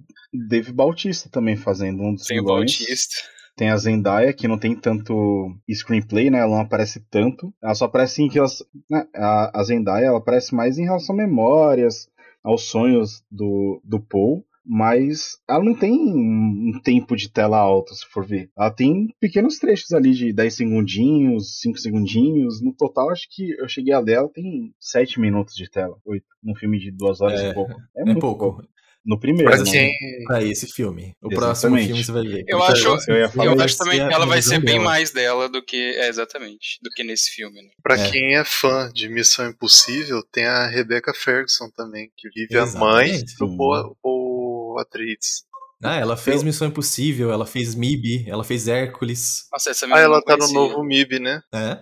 Dave 0.47 0.71
Bautista 0.71 1.29
também 1.29 1.55
fazendo 1.57 2.01
um 2.03 2.13
dos 2.13 2.25
Tem 2.25 2.39
o. 2.39 2.43
Bautista. 2.43 3.15
Tem 3.57 3.69
a 3.71 3.77
Zendaya, 3.77 4.31
que 4.33 4.47
não 4.47 4.57
tem 4.57 4.75
tanto 4.75 5.51
screenplay, 5.69 6.29
né? 6.29 6.39
Ela 6.39 6.51
não 6.55 6.61
aparece 6.61 6.99
tanto. 7.09 7.51
Ela 7.61 7.73
só 7.73 7.85
aparece 7.85 8.21
em 8.21 8.29
relação. 8.29 8.65
né, 8.89 9.05
A, 9.15 9.59
a 9.59 9.63
Zendaya 9.63 10.05
ela 10.05 10.19
aparece 10.19 10.53
mais 10.53 10.77
em 10.77 10.83
relação 10.83 11.15
a 11.15 11.17
memórias, 11.17 12.07
aos 12.43 12.61
sonhos 12.69 13.23
do, 13.31 13.81
do 13.83 13.99
Paul. 13.99 14.45
Mas 14.69 15.37
ela 15.49 15.63
não 15.63 15.73
tem 15.73 15.93
um 15.93 16.79
tempo 16.83 17.15
de 17.15 17.31
tela 17.31 17.57
alto, 17.57 17.95
se 17.95 18.05
for 18.05 18.25
ver. 18.25 18.51
Ela 18.55 18.69
tem 18.69 19.07
pequenos 19.19 19.57
trechos 19.57 19.93
ali 19.93 20.11
de 20.11 20.33
10 20.33 20.53
segundinhos, 20.55 21.61
5 21.61 21.77
segundinhos. 21.77 22.61
No 22.61 22.73
total, 22.73 23.09
acho 23.09 23.27
que 23.31 23.51
eu 23.59 23.67
cheguei 23.69 23.93
a 23.93 24.01
dela, 24.01 24.29
tem 24.31 24.73
7 24.77 25.21
minutos 25.21 25.55
de 25.55 25.69
tela. 25.71 25.95
8. 26.05 26.23
Num 26.43 26.53
filme 26.53 26.77
de 26.79 26.91
2 26.91 27.21
horas 27.21 27.39
É, 27.39 27.49
e 27.49 27.53
pouco. 27.53 27.71
É, 27.95 28.01
É 28.01 28.05
muito 28.05 28.19
pouco. 28.19 28.61
No 29.07 29.17
primeiro, 29.17 29.49
Pra 29.49 29.63
né? 29.63 29.71
quem, 29.71 29.93
Pra 30.25 30.43
esse 30.43 30.67
filme. 30.67 31.13
O 31.21 31.31
Exatamente. 31.31 31.35
próximo 31.39 31.77
filme 31.77 32.03
você 32.03 32.11
vai 32.11 32.23
ver. 32.23 32.43
Eu 32.47 32.57
Porque 32.57 32.71
acho- 32.73 32.87
eu 33.09 33.15
Eu 33.45 33.61
acho 33.61 33.77
também 33.77 34.05
que 34.07 34.13
ela 34.13 34.25
vai 34.25 34.41
ser 34.41 34.59
bem 34.59 34.73
dela. 34.75 34.83
mais 34.83 35.11
dela 35.11 35.47
do 35.47 35.63
que. 35.63 35.77
É, 35.77 36.09
exatamente. 36.09 36.77
Do 36.83 36.89
que 36.89 37.03
nesse 37.05 37.29
filme, 37.31 37.61
né? 37.61 37.69
pra 37.81 37.95
É. 37.97 38.11
quem 38.11 38.35
é 38.35 38.43
fã 38.43 38.91
de 38.93 39.07
Missão 39.07 39.47
Impossível, 39.49 40.21
tem 40.31 40.45
a 40.45 40.67
Rebecca 40.67 41.13
Ferguson 41.13 41.69
também, 41.75 42.11
que 42.17 42.27
vive 42.29 42.57
a 42.57 42.65
mãe 42.77 43.05
Exatamente. 43.11 43.37
do 43.39 43.57
Paul, 44.03 44.77
Atreides. 44.79 45.47
Ah, 45.81 45.95
ela 45.95 46.17
fez 46.17 46.41
Missão 46.43 46.67
Impossível, 46.67 47.31
ela 47.31 47.45
fez 47.45 47.75
MIB, 47.75 48.25
ela 48.27 48.43
fez 48.43 48.67
Hércules. 48.67 49.43
Nossa, 49.53 49.69
essa 49.69 49.85
Ah, 49.89 49.99
ela 49.99 50.21
tá 50.21 50.35
no 50.35 50.51
novo 50.51 50.83
MIB, 50.83 51.19
né? 51.19 51.41
É. 51.53 51.79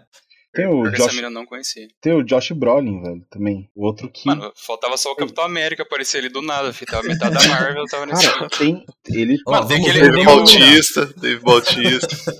Tem 0.56 0.66
o, 0.68 0.88
Essa 0.88 0.95
Josh, 0.97 1.08
menina 1.10 1.28
eu 1.28 1.32
não 1.32 1.45
conhecia. 1.45 1.88
tem 2.01 2.14
o 2.14 2.24
Josh 2.24 2.51
Brolin, 2.51 3.01
velho, 3.01 3.26
também. 3.30 3.70
O 3.76 3.86
outro 3.86 4.10
que. 4.10 4.26
Mano, 4.26 4.51
faltava 4.56 4.95
só 4.97 5.12
o 5.12 5.16
Capitão 5.16 5.43
América 5.43 5.84
aparecer 5.84 6.20
ali 6.20 6.30
do 6.30 6.41
nada, 6.41 6.72
filho. 6.72 6.89
Tava 6.89 7.08
metade 7.08 7.36
da 7.36 7.47
Marvel, 7.47 7.84
tava 7.86 8.06
nesse 8.06 8.26
Cara, 8.30 8.49
tem. 8.49 8.86
Ele. 9.10 9.36
Ó, 9.47 9.51
Mano, 9.51 9.68
tem 9.68 9.78
aquele- 9.82 9.99
Dave. 10.12 10.24
Bautista, 10.24 11.06
Dave 11.18 11.39
Bautista. 11.43 12.34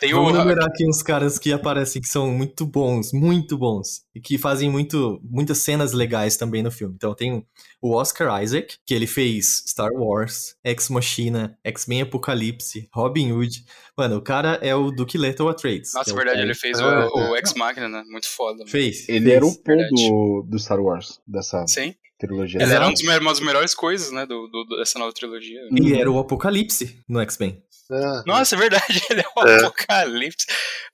Tem 0.00 0.14
o. 0.14 0.16
Vamos 0.18 0.34
numerar 0.38 0.66
aqui 0.66 0.86
uns 0.86 1.02
caras 1.02 1.38
que 1.38 1.52
aparecem 1.52 2.00
que 2.00 2.08
são 2.08 2.30
muito 2.30 2.64
bons, 2.66 3.12
muito 3.12 3.56
bons. 3.58 4.02
E 4.14 4.20
que 4.20 4.36
fazem 4.38 4.70
muito, 4.70 5.20
muitas 5.22 5.58
cenas 5.58 5.92
legais 5.92 6.36
também 6.36 6.62
no 6.62 6.70
filme. 6.70 6.94
Então 6.96 7.14
tem 7.14 7.44
o 7.80 7.94
Oscar 7.94 8.42
Isaac, 8.42 8.76
que 8.86 8.94
ele 8.94 9.06
fez 9.06 9.64
Star 9.66 9.90
Wars, 9.92 10.54
Ex 10.64 10.88
Machina, 10.88 11.56
X-Men 11.64 12.02
Apocalipse, 12.02 12.88
Robin 12.92 13.32
Hood. 13.32 13.64
Mano, 13.96 14.16
o 14.16 14.22
cara 14.22 14.58
é 14.62 14.74
o 14.74 14.90
Duke 14.90 15.18
Leto 15.18 15.48
Atreides. 15.48 15.92
Nossa, 15.94 16.10
é 16.10 16.12
o 16.12 16.16
verdade, 16.16 16.40
ele 16.40 16.54
fez 16.54 16.78
tá- 16.78 17.08
o, 17.08 17.30
o 17.30 17.36
Ex-Máquina, 17.36 17.88
né? 17.88 18.04
Muito 18.10 18.28
foda. 18.28 18.58
mano. 18.58 18.70
Fez. 18.70 19.08
Ele 19.08 19.24
fez. 19.26 19.36
era 19.36 19.46
o 19.46 19.50
verdade. 19.66 19.90
do, 20.08 20.46
do 20.48 20.58
Star 20.58 20.80
Wars, 20.80 21.20
dessa 21.26 21.64
Sim. 21.66 21.94
trilogia. 22.18 22.62
Ele 22.62 22.72
era 22.72 22.86
um 22.86 22.92
uma 23.20 23.30
das 23.32 23.40
melhores 23.40 23.74
coisas, 23.74 24.10
né? 24.12 24.26
Do, 24.26 24.46
do- 24.48 24.76
dessa 24.78 24.98
nova 24.98 25.12
trilogia. 25.12 25.60
Ele 25.70 25.94
era 25.98 26.10
o 26.10 26.18
Apocalipse 26.18 27.00
no 27.08 27.20
X-Men. 27.20 27.62
Nossa, 28.26 28.54
é 28.54 28.58
verdade, 28.58 29.02
ele 29.10 29.20
é 29.20 29.24
o 29.36 29.48
É. 29.48 29.56
Apocalipse. 29.56 30.46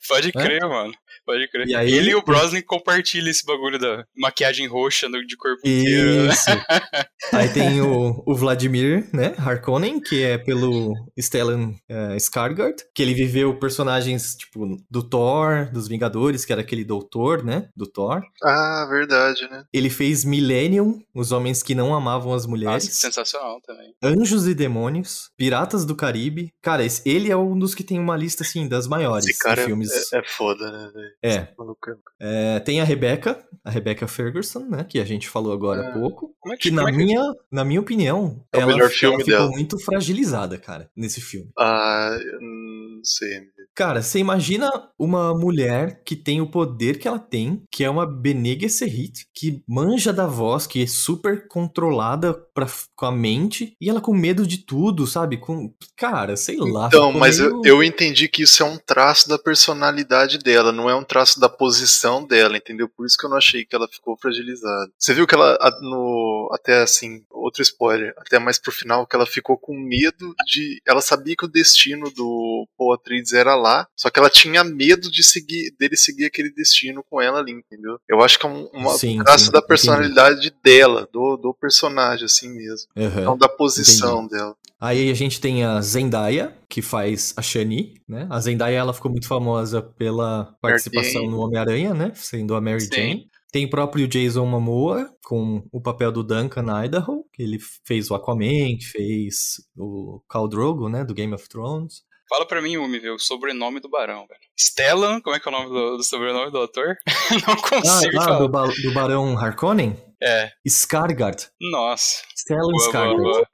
Pode 0.08 0.32
crer, 0.32 0.62
mano. 0.68 0.94
Pode 1.26 1.48
crer. 1.50 1.66
E 1.66 1.74
aí- 1.74 1.92
ele 1.92 2.10
e 2.10 2.14
o 2.14 2.22
Brosnan 2.22 2.60
compartilham 2.62 3.28
esse 3.30 3.44
bagulho 3.46 3.78
da 3.78 4.04
maquiagem 4.16 4.66
roxa 4.66 5.08
no, 5.08 5.24
de 5.26 5.36
corpo 5.36 5.60
inteiro. 5.66 6.24
né? 6.24 6.32
Isso. 6.32 6.44
Aí 7.32 7.48
tem 7.48 7.80
o, 7.80 8.22
o 8.26 8.34
Vladimir, 8.34 9.08
né, 9.12 9.34
Harkonnen, 9.38 9.98
que 9.98 10.22
é 10.22 10.36
pelo 10.36 10.92
Stellan 11.18 11.72
eh, 11.88 12.16
Skarsgård, 12.16 12.74
que 12.94 13.02
ele 13.02 13.14
viveu 13.14 13.58
personagens, 13.58 14.34
tipo, 14.36 14.76
do 14.90 15.02
Thor, 15.02 15.70
dos 15.72 15.88
Vingadores, 15.88 16.44
que 16.44 16.52
era 16.52 16.60
aquele 16.60 16.84
doutor, 16.84 17.42
né, 17.42 17.68
do 17.74 17.86
Thor. 17.86 18.20
ah, 18.42 18.86
verdade, 18.90 19.48
né? 19.50 19.64
Ele 19.72 19.88
fez 19.88 20.22
Millennium, 20.24 21.00
Os 21.14 21.32
Homens 21.32 21.62
que 21.62 21.74
Não 21.74 21.94
Amavam 21.94 22.34
as 22.34 22.44
Mulheres. 22.46 22.84
Nossa, 22.84 22.90
sensacional 22.92 23.58
também. 23.62 23.94
Anjos 24.02 24.46
e 24.46 24.54
Demônios, 24.54 25.30
Piratas 25.36 25.86
do 25.86 25.96
Caribe. 25.96 26.52
Cara, 26.60 26.84
esse- 26.84 27.02
ele 27.08 27.30
é 27.30 27.36
um 27.36 27.58
dos 27.58 27.74
que 27.74 27.82
tem 27.82 27.98
uma 27.98 28.16
lista, 28.18 28.42
assim, 28.42 28.68
das 28.68 28.86
maiores 28.86 29.24
Esse 29.26 29.38
cara 29.38 29.62
de 29.62 29.66
filmes. 29.68 30.12
é, 30.12 30.18
é 30.18 30.22
foda, 30.22 30.70
né? 30.70 30.90
É. 31.22 31.48
Maluco 31.58 31.90
é- 32.20 32.56
É, 32.56 32.60
tem 32.60 32.80
a 32.80 32.84
Rebecca, 32.84 33.42
a 33.64 33.70
Rebecca 33.70 34.06
Ferguson, 34.06 34.60
né, 34.60 34.84
que 34.84 34.98
a 34.98 35.04
gente 35.04 35.28
falou 35.28 35.52
agora 35.52 35.82
há 35.82 35.88
Ah. 35.90 35.92
pouco. 35.92 36.34
Como 36.40 36.54
é 36.54 36.56
que, 36.56 36.64
Que 36.64 36.70
na 36.70 36.82
é 36.82 36.86
que- 36.86 36.92
minha, 36.92 37.20
na 37.50 37.64
minha 37.64 37.80
opinião, 37.80 38.44
É 38.52 38.60
ela, 38.60 38.72
ela 38.72 38.88
ficou 38.88 39.24
dela. 39.24 39.48
muito 39.50 39.78
fragilizada, 39.78 40.58
cara, 40.58 40.90
nesse 40.96 41.20
filme. 41.20 41.50
Ah, 41.58 42.16
eu 42.20 42.40
não 42.40 43.00
sei. 43.04 43.52
Cara, 43.74 44.02
você 44.02 44.20
imagina 44.20 44.70
uma 44.96 45.34
mulher 45.34 46.00
que 46.04 46.14
tem 46.14 46.40
o 46.40 46.48
poder 46.48 46.98
que 46.98 47.08
ela 47.08 47.18
tem, 47.18 47.64
que 47.72 47.82
é 47.82 47.90
uma 47.90 48.06
Bene 48.06 48.56
Gesserit, 48.60 49.26
que 49.34 49.64
manja 49.68 50.12
da 50.12 50.26
voz, 50.28 50.64
que 50.64 50.80
é 50.82 50.86
super 50.86 51.48
controlada 51.48 52.40
pra, 52.54 52.66
com 52.94 53.06
a 53.06 53.12
mente, 53.12 53.76
e 53.80 53.90
ela 53.90 54.00
com 54.00 54.14
medo 54.14 54.46
de 54.46 54.58
tudo, 54.58 55.06
sabe? 55.06 55.36
Com, 55.36 55.74
cara, 55.96 56.36
sei 56.36 56.56
lá. 56.56 56.86
Então, 56.86 57.12
mas 57.12 57.38
meio- 57.38 57.50
eu, 57.64 57.76
eu 57.78 57.82
entendi 57.82 58.28
que 58.28 58.44
isso 58.44 58.62
é 58.62 58.66
um 58.66 58.78
traço 58.78 59.28
da 59.28 59.38
personalidade 59.38 60.38
dela, 60.38 60.70
não 60.72 60.88
é 60.88 60.94
um 60.94 61.04
traço 61.04 61.40
da 61.40 61.48
posição 61.48 62.24
dela, 62.26 62.56
entendeu? 62.56 62.88
Por 62.88 63.04
isso 63.06 63.16
que 63.18 63.26
eu 63.26 63.30
não 63.30 63.36
achei 63.36 63.64
que 63.64 63.74
ela 63.74 63.88
ficou 63.88 64.16
fragilizada. 64.16 64.90
Você 64.98 65.12
viu 65.12 65.26
que 65.26 65.34
ela, 65.34 65.58
no, 65.80 66.48
até 66.52 66.82
assim, 66.82 67.24
outro 67.30 67.60
spoiler, 67.62 68.14
até 68.18 68.38
mais 68.38 68.58
pro 68.58 68.70
final, 68.72 69.06
que 69.06 69.16
ela 69.16 69.26
ficou 69.26 69.58
com 69.58 69.74
medo 69.76 70.34
de. 70.46 70.80
Ela 70.86 71.00
sabia 71.00 71.34
que 71.36 71.44
o 71.44 71.48
destino 71.50 72.10
do 72.10 72.68
Paul 72.78 72.92
Atreides 72.94 73.32
era 73.32 73.54
lá, 73.56 73.86
só 73.96 74.10
que 74.10 74.18
ela 74.18 74.30
tinha 74.30 74.62
medo 74.62 75.10
de 75.10 75.22
seguir, 75.24 75.74
dele 75.78 75.96
seguir 75.96 76.26
aquele 76.26 76.50
destino 76.50 77.02
com 77.10 77.20
ela 77.20 77.40
ali, 77.40 77.52
entendeu? 77.52 77.98
Eu 78.08 78.22
acho 78.22 78.38
que 78.38 78.46
é 78.46 78.48
um, 78.48 78.66
uma- 78.72 78.96
Sim, 78.96 79.18
traço 79.24 79.46
sim, 79.46 79.50
da 79.50 79.58
entendi. 79.58 79.68
personalidade 79.68 80.54
dela, 80.62 81.08
do, 81.12 81.36
do 81.36 81.52
personagem, 81.54 82.24
assim 82.26 82.43
mesmo. 82.48 82.88
Aham. 82.96 83.22
Não 83.22 83.38
da 83.38 83.48
posição 83.48 84.26
dela. 84.26 84.56
Aí 84.80 85.10
a 85.10 85.14
gente 85.14 85.40
tem 85.40 85.64
a 85.64 85.80
Zendaya, 85.80 86.56
que 86.68 86.82
faz 86.82 87.32
a 87.36 87.42
Shani, 87.42 87.94
né? 88.06 88.26
A 88.28 88.38
Zendaya, 88.40 88.76
ela 88.76 88.92
ficou 88.92 89.10
muito 89.10 89.26
famosa 89.26 89.80
pela 89.80 90.54
participação 90.60 91.22
no 91.30 91.38
Homem-Aranha, 91.38 91.94
né? 91.94 92.12
Sendo 92.14 92.54
a 92.54 92.60
Mary 92.60 92.82
Sim. 92.82 92.90
Jane. 92.92 93.30
Tem 93.50 93.66
o 93.66 93.70
próprio 93.70 94.08
Jason 94.08 94.44
Momoa, 94.44 95.08
com 95.24 95.64
o 95.70 95.80
papel 95.80 96.10
do 96.10 96.24
Duncan 96.24 96.84
Idaho, 96.84 97.24
que 97.32 97.40
ele 97.40 97.58
fez 97.84 98.10
o 98.10 98.14
Aquaman, 98.14 98.76
fez 98.80 99.62
o 99.76 100.20
Khal 100.28 100.48
Drogo, 100.48 100.88
né? 100.88 101.04
Do 101.04 101.14
Game 101.14 101.32
of 101.32 101.48
Thrones. 101.48 102.02
Fala 102.28 102.46
pra 102.46 102.62
mim, 102.62 102.76
Umi, 102.76 103.06
o 103.10 103.18
sobrenome 103.18 103.80
do 103.80 103.88
Barão, 103.90 104.26
velho. 104.26 104.40
Stellan, 104.58 105.20
como 105.20 105.36
é 105.36 105.40
que 105.40 105.48
é 105.48 105.52
o 105.52 105.54
nome 105.54 105.68
do, 105.68 105.96
do 105.98 106.02
sobrenome 106.04 106.50
do 106.50 106.58
autor? 106.58 106.96
Não 107.46 107.54
Ah, 107.54 107.56
consigo 107.56 108.18
ah, 108.20 108.24
falar. 108.24 108.38
do, 108.38 108.48
ba- 108.48 108.66
do 108.82 108.92
Barão 108.92 109.38
Harkonnen? 109.38 109.96
É, 110.22 110.50
Skarsgård. 110.66 111.48
nossa. 111.60 112.22
Stellan 112.34 113.16
boa. 113.16 113.46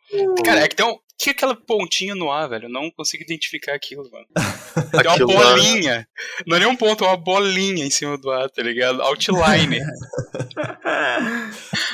Cara, 0.44 0.60
é 0.60 0.68
que 0.68 0.76
tem 0.76 0.86
um. 0.86 0.96
Que 1.22 1.28
é 1.28 1.32
aquela 1.32 1.54
pontinha 1.54 2.14
no 2.14 2.32
ar, 2.32 2.48
velho? 2.48 2.64
Eu 2.64 2.70
não 2.70 2.90
consigo 2.92 3.22
identificar 3.22 3.74
aquilo, 3.74 4.08
mano. 4.10 4.24
Tem 5.18 5.26
uma 5.26 5.34
lá- 5.42 5.50
bolinha. 5.52 6.08
Não 6.46 6.56
é 6.56 6.60
nem 6.60 6.68
um 6.68 6.74
ponto, 6.76 7.04
é 7.04 7.08
uma 7.08 7.16
bolinha 7.18 7.84
em 7.84 7.90
cima 7.90 8.16
do 8.16 8.30
ar, 8.30 8.48
tá 8.48 8.62
ligado? 8.62 9.02
Outline. 9.02 9.80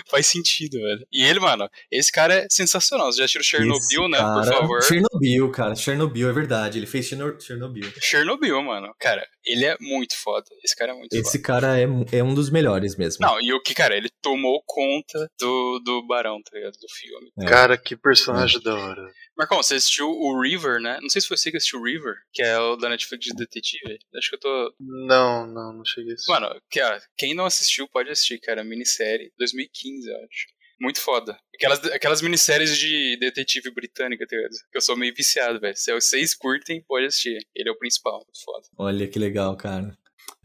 Faz 0.08 0.26
sentido, 0.26 0.78
velho. 0.78 1.06
E 1.12 1.24
ele, 1.24 1.40
mano, 1.40 1.68
esse 1.90 2.10
cara 2.12 2.34
é 2.34 2.46
sensacional. 2.50 3.10
Você 3.10 3.18
já 3.18 3.24
assistiu 3.24 3.42
Chernobyl, 3.42 3.78
Esse 4.02 4.08
né? 4.08 4.18
cara- 4.18 4.34
Por 4.34 4.44
favor. 4.52 4.82
Chernobyl, 4.82 5.50
cara. 5.50 5.74
Chernobyl, 5.74 6.28
é 6.28 6.32
verdade. 6.32 6.78
Ele 6.78 6.86
fez 6.86 7.06
Cherno- 7.06 7.40
Chernobyl. 7.40 7.90
Chernobyl, 8.00 8.62
mano. 8.62 8.94
Cara, 8.98 9.26
ele 9.44 9.64
é 9.64 9.76
muito 9.80 10.16
foda. 10.16 10.44
Esse 10.64 10.76
cara 10.76 10.92
é 10.92 10.94
muito 10.94 11.14
foda. 11.14 11.28
Esse 11.28 11.42
cara 11.42 11.78
é, 11.80 11.84
é 12.12 12.22
um 12.22 12.34
dos 12.34 12.50
melhores 12.50 12.96
mesmo. 12.96 13.26
Não, 13.26 13.40
e 13.40 13.52
o 13.52 13.60
que, 13.62 13.74
cara, 13.74 13.96
ele 13.96 14.08
tomou 14.22 14.62
conta 14.66 15.28
do, 15.40 15.80
do 15.84 16.06
Barão, 16.06 16.40
tá 16.42 16.56
ligado? 16.56 16.74
Do 16.74 16.88
filme. 16.88 17.30
É. 17.40 17.44
Cara, 17.46 17.76
que 17.76 17.96
personagem 17.96 18.60
da 18.62 18.74
hora. 18.74 19.02
Marcão, 19.36 19.62
você 19.62 19.74
assistiu 19.74 20.08
o 20.08 20.40
River, 20.40 20.80
né? 20.80 20.98
Não 21.02 21.10
sei 21.10 21.20
se 21.20 21.28
foi 21.28 21.36
você 21.36 21.50
que 21.50 21.56
assistiu 21.58 21.80
o 21.80 21.84
River, 21.84 22.14
que 22.32 22.42
é 22.42 22.58
o 22.58 22.76
da 22.76 22.88
Netflix 22.88 23.26
de 23.26 23.34
detetive. 23.34 23.98
Acho 24.16 24.30
que 24.30 24.36
eu 24.36 24.40
tô. 24.40 24.74
Não, 24.80 25.46
não, 25.46 25.72
não 25.74 25.84
cheguei 25.84 26.12
a 26.12 26.14
assistir. 26.14 26.32
Mano, 26.32 26.60
que, 26.70 26.80
ó, 26.80 26.98
quem 27.18 27.34
não 27.34 27.44
assistiu 27.44 27.86
pode 27.88 28.10
assistir, 28.10 28.38
cara. 28.40 28.64
Minissérie 28.64 29.30
2015, 29.38 29.95
eu 30.04 30.16
acho. 30.16 30.46
Muito 30.78 31.00
foda. 31.00 31.38
Aquelas, 31.54 31.84
aquelas 31.86 32.20
minisséries 32.20 32.76
de 32.76 33.16
detetive 33.18 33.70
britânica, 33.72 34.26
tá 34.26 34.36
ligado? 34.36 34.52
Que 34.70 34.76
eu 34.76 34.82
sou 34.82 34.94
meio 34.96 35.14
viciado, 35.14 35.58
velho. 35.58 35.74
Se 35.74 35.90
vocês 35.94 36.34
curtem, 36.34 36.82
pode 36.86 37.06
assistir. 37.06 37.38
Ele 37.54 37.70
é 37.70 37.72
o 37.72 37.78
principal, 37.78 38.16
muito 38.16 38.42
foda. 38.44 38.66
Olha 38.76 39.08
que 39.08 39.18
legal, 39.18 39.56
cara. 39.56 39.96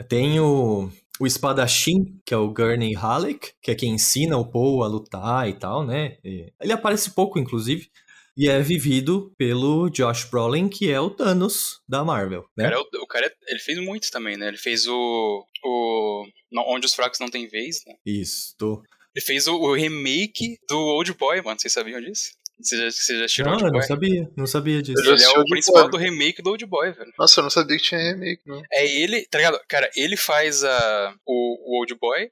Tem 0.08 0.40
o, 0.40 0.90
o 1.20 1.28
espadachim, 1.28 1.98
que 2.26 2.34
é 2.34 2.38
o 2.38 2.54
Gurney 2.54 2.94
Halleck, 2.96 3.52
que 3.62 3.72
é 3.72 3.76
quem 3.76 3.94
ensina 3.96 4.38
o 4.38 4.50
Paul 4.50 4.84
a 4.84 4.88
lutar 4.88 5.50
e 5.50 5.54
tal, 5.54 5.86
né? 5.86 6.18
Ele 6.24 6.72
aparece 6.72 7.12
pouco, 7.14 7.38
inclusive. 7.38 7.90
e 8.38 8.48
é 8.48 8.62
vivido 8.62 9.34
pelo 9.38 9.90
Josh 9.90 10.24
Brolin, 10.24 10.70
que 10.70 10.90
é 10.90 11.00
o 11.02 11.10
Thanos 11.10 11.82
da 11.90 12.06
Marvel, 12.06 12.42
O 12.44 12.50
né? 12.56 12.64
cara, 12.64 12.76
é 12.78 12.80
o- 12.80 13.04
o 13.04 13.08
cara 13.08 13.26
é- 13.28 13.36
ele 13.52 13.60
fez 13.60 13.78
muitos 13.80 14.10
também, 14.10 14.38
né? 14.38 14.48
Ele 14.48 14.58
fez 14.58 14.88
o. 14.88 15.46
o 15.66 16.26
Onde 16.68 16.86
os 16.86 16.94
Fracos 16.96 17.20
Não 17.20 17.30
Têm 17.30 17.48
Vez, 17.50 17.82
né? 17.86 17.96
Isso, 18.06 18.56
tô... 18.58 18.82
Ele 19.16 19.26
fez 19.26 19.48
o, 19.48 19.56
o 19.56 19.74
remake 19.74 20.58
do 20.70 20.78
Old 20.80 21.14
Boy, 21.14 21.42
mano. 21.42 21.60
Vocês 21.60 21.74
sabiam 21.74 22.00
disso? 22.02 22.32
Vocês 22.60 22.80
já, 22.82 22.92
vocês 22.92 23.20
já 23.20 23.26
assistiram 23.26 23.52
Não, 23.52 23.54
Old 23.58 23.66
eu 23.66 23.72
não 23.72 23.80
Boy? 23.80 23.88
sabia, 23.88 24.32
não 24.38 24.48
sabia 24.48 24.82
disso. 24.82 25.02
Ele 25.02 25.24
é 25.24 25.30
o 25.30 25.38
Old 25.38 25.50
principal 25.50 25.82
Boy. 25.84 25.92
do 25.92 25.98
remake 25.98 26.42
do 26.42 26.50
Old 26.52 26.66
Boy, 26.66 26.92
velho. 26.92 27.12
Nossa, 27.18 27.40
eu 27.40 27.44
não 27.44 27.50
sabia 27.50 27.78
que 27.78 27.84
tinha 27.84 28.00
remake, 28.02 28.42
não. 28.46 28.62
É 28.72 28.86
ele, 28.86 29.26
tá 29.26 29.38
ligado? 29.38 29.60
Cara, 29.68 29.90
ele 29.96 30.16
faz 30.16 30.64
a, 30.64 31.16
o, 31.26 31.74
o 31.76 31.80
Old 31.80 31.96
Boy 31.96 32.32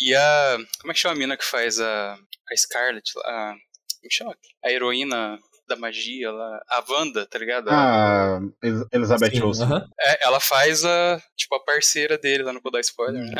e 0.00 0.14
a. 0.14 0.58
Como 0.80 0.90
é 0.90 0.94
que 0.94 1.00
chama 1.00 1.14
a 1.14 1.18
mina 1.18 1.36
que 1.36 1.44
faz 1.44 1.80
a. 1.80 2.14
A 2.14 2.56
Scarlet 2.56 3.08
lá? 3.16 3.22
A, 3.24 3.50
como 3.52 4.08
que 4.08 4.14
chama? 4.14 4.36
A 4.64 4.70
heroína 4.70 5.38
da 5.68 5.76
magia 5.76 6.30
lá. 6.30 6.60
A 6.68 6.84
Wanda, 6.88 7.26
tá 7.26 7.38
ligado? 7.38 7.68
Ah, 7.70 8.40
Elis- 8.62 8.86
Elizabeth 8.92 9.30
Sim, 9.30 9.40
Olsen. 9.42 9.64
aham. 9.66 9.86
É, 10.00 10.24
ela 10.26 10.40
faz 10.40 10.84
a. 10.84 11.20
Tipo, 11.36 11.54
a 11.56 11.60
parceira 11.64 12.18
dele 12.18 12.42
lá, 12.42 12.52
não 12.52 12.60
vou 12.60 12.72
dar 12.72 12.80
spoiler, 12.80 13.22
né? 13.24 13.32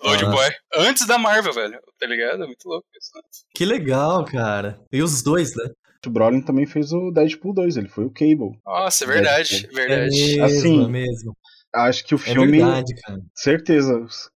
Do 0.00 0.08
Old 0.08 0.24
Ah. 0.24 0.30
Boy. 0.30 0.50
Antes 0.76 1.06
da 1.06 1.18
Marvel, 1.18 1.52
velho. 1.52 1.78
Tá 1.98 2.06
ligado? 2.06 2.42
É 2.42 2.46
muito 2.46 2.68
louco 2.68 2.86
isso, 3.00 3.10
né? 3.14 3.22
Que 3.54 3.64
legal, 3.64 4.24
cara. 4.24 4.80
E 4.92 5.02
os 5.02 5.22
dois, 5.22 5.54
né? 5.54 5.70
O 6.06 6.10
Brolin 6.10 6.40
também 6.40 6.64
fez 6.64 6.90
o 6.92 7.10
Deadpool 7.10 7.52
2, 7.52 7.76
ele 7.76 7.88
foi 7.88 8.04
o 8.04 8.10
Cable. 8.10 8.58
Nossa, 8.64 9.04
é 9.04 9.06
verdade. 9.06 9.68
É 9.70 9.74
Verdade. 9.74 10.10
mesmo, 10.38 10.44
Assim, 10.44 10.84
é 10.84 10.88
mesmo. 10.88 11.36
Acho 11.74 12.02
que 12.04 12.14
o 12.14 12.16
É 12.16 12.18
filme, 12.18 12.58
verdade, 12.58 12.94
cara. 13.02 13.20
certeza, 13.34 13.92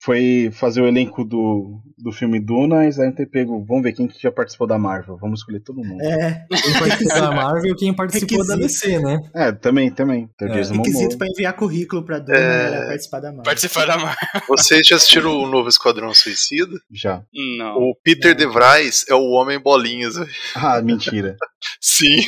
foi 0.04 0.50
fazer 0.52 0.82
o 0.82 0.88
elenco 0.88 1.24
do, 1.24 1.80
do 1.98 2.12
filme 2.12 2.40
Duna 2.40 2.86
e 2.88 2.90
devem 2.90 3.12
ter 3.14 3.28
pego, 3.28 3.64
vamos 3.66 3.84
ver 3.84 3.94
quem 3.94 4.08
que 4.08 4.20
já 4.20 4.32
participou 4.32 4.66
da 4.66 4.80
Marvel, 4.80 5.16
vamos 5.22 5.42
escolher 5.42 5.60
todo 5.60 5.84
mundo. 5.84 6.02
É, 6.02 6.46
Quem 6.50 6.74
participou 6.80 7.22
da 7.22 7.32
Marvel 7.32 7.72
e 7.72 7.76
quem 7.76 7.94
participou 7.94 8.46
da 8.48 8.56
Requisito. 8.56 8.88
DC, 8.90 9.00
né? 9.00 9.18
É, 9.36 9.52
também, 9.52 9.92
também. 9.92 10.28
Tem 10.40 10.50
É. 10.50 10.56
Requisito 10.64 11.18
pra 11.20 11.28
enviar 11.28 11.54
currículo 11.54 12.04
pra 12.04 12.18
Dona 12.18 12.38
É. 12.40 12.88
participar 12.88 13.20
da 13.20 13.28
Marvel. 13.28 13.44
Participar 13.44 13.86
da 13.86 13.98
Marvel. 13.98 14.18
Vocês 14.48 14.88
já 14.88 14.96
assistiram 14.96 15.32
o 15.40 15.48
novo 15.48 15.70
Esquadrão 15.70 16.12
Suicida? 16.16 16.76
Já. 16.92 17.22
Não. 17.60 17.76
O 17.78 17.96
Peter 18.04 18.34
DeVries 18.36 19.06
é 19.08 19.14
o 19.14 19.30
Homem 19.32 19.60
Bolinhas. 19.60 20.16
velho. 20.16 20.30
Ah, 20.56 20.82
mentira. 20.82 21.38
Sim. 21.80 22.22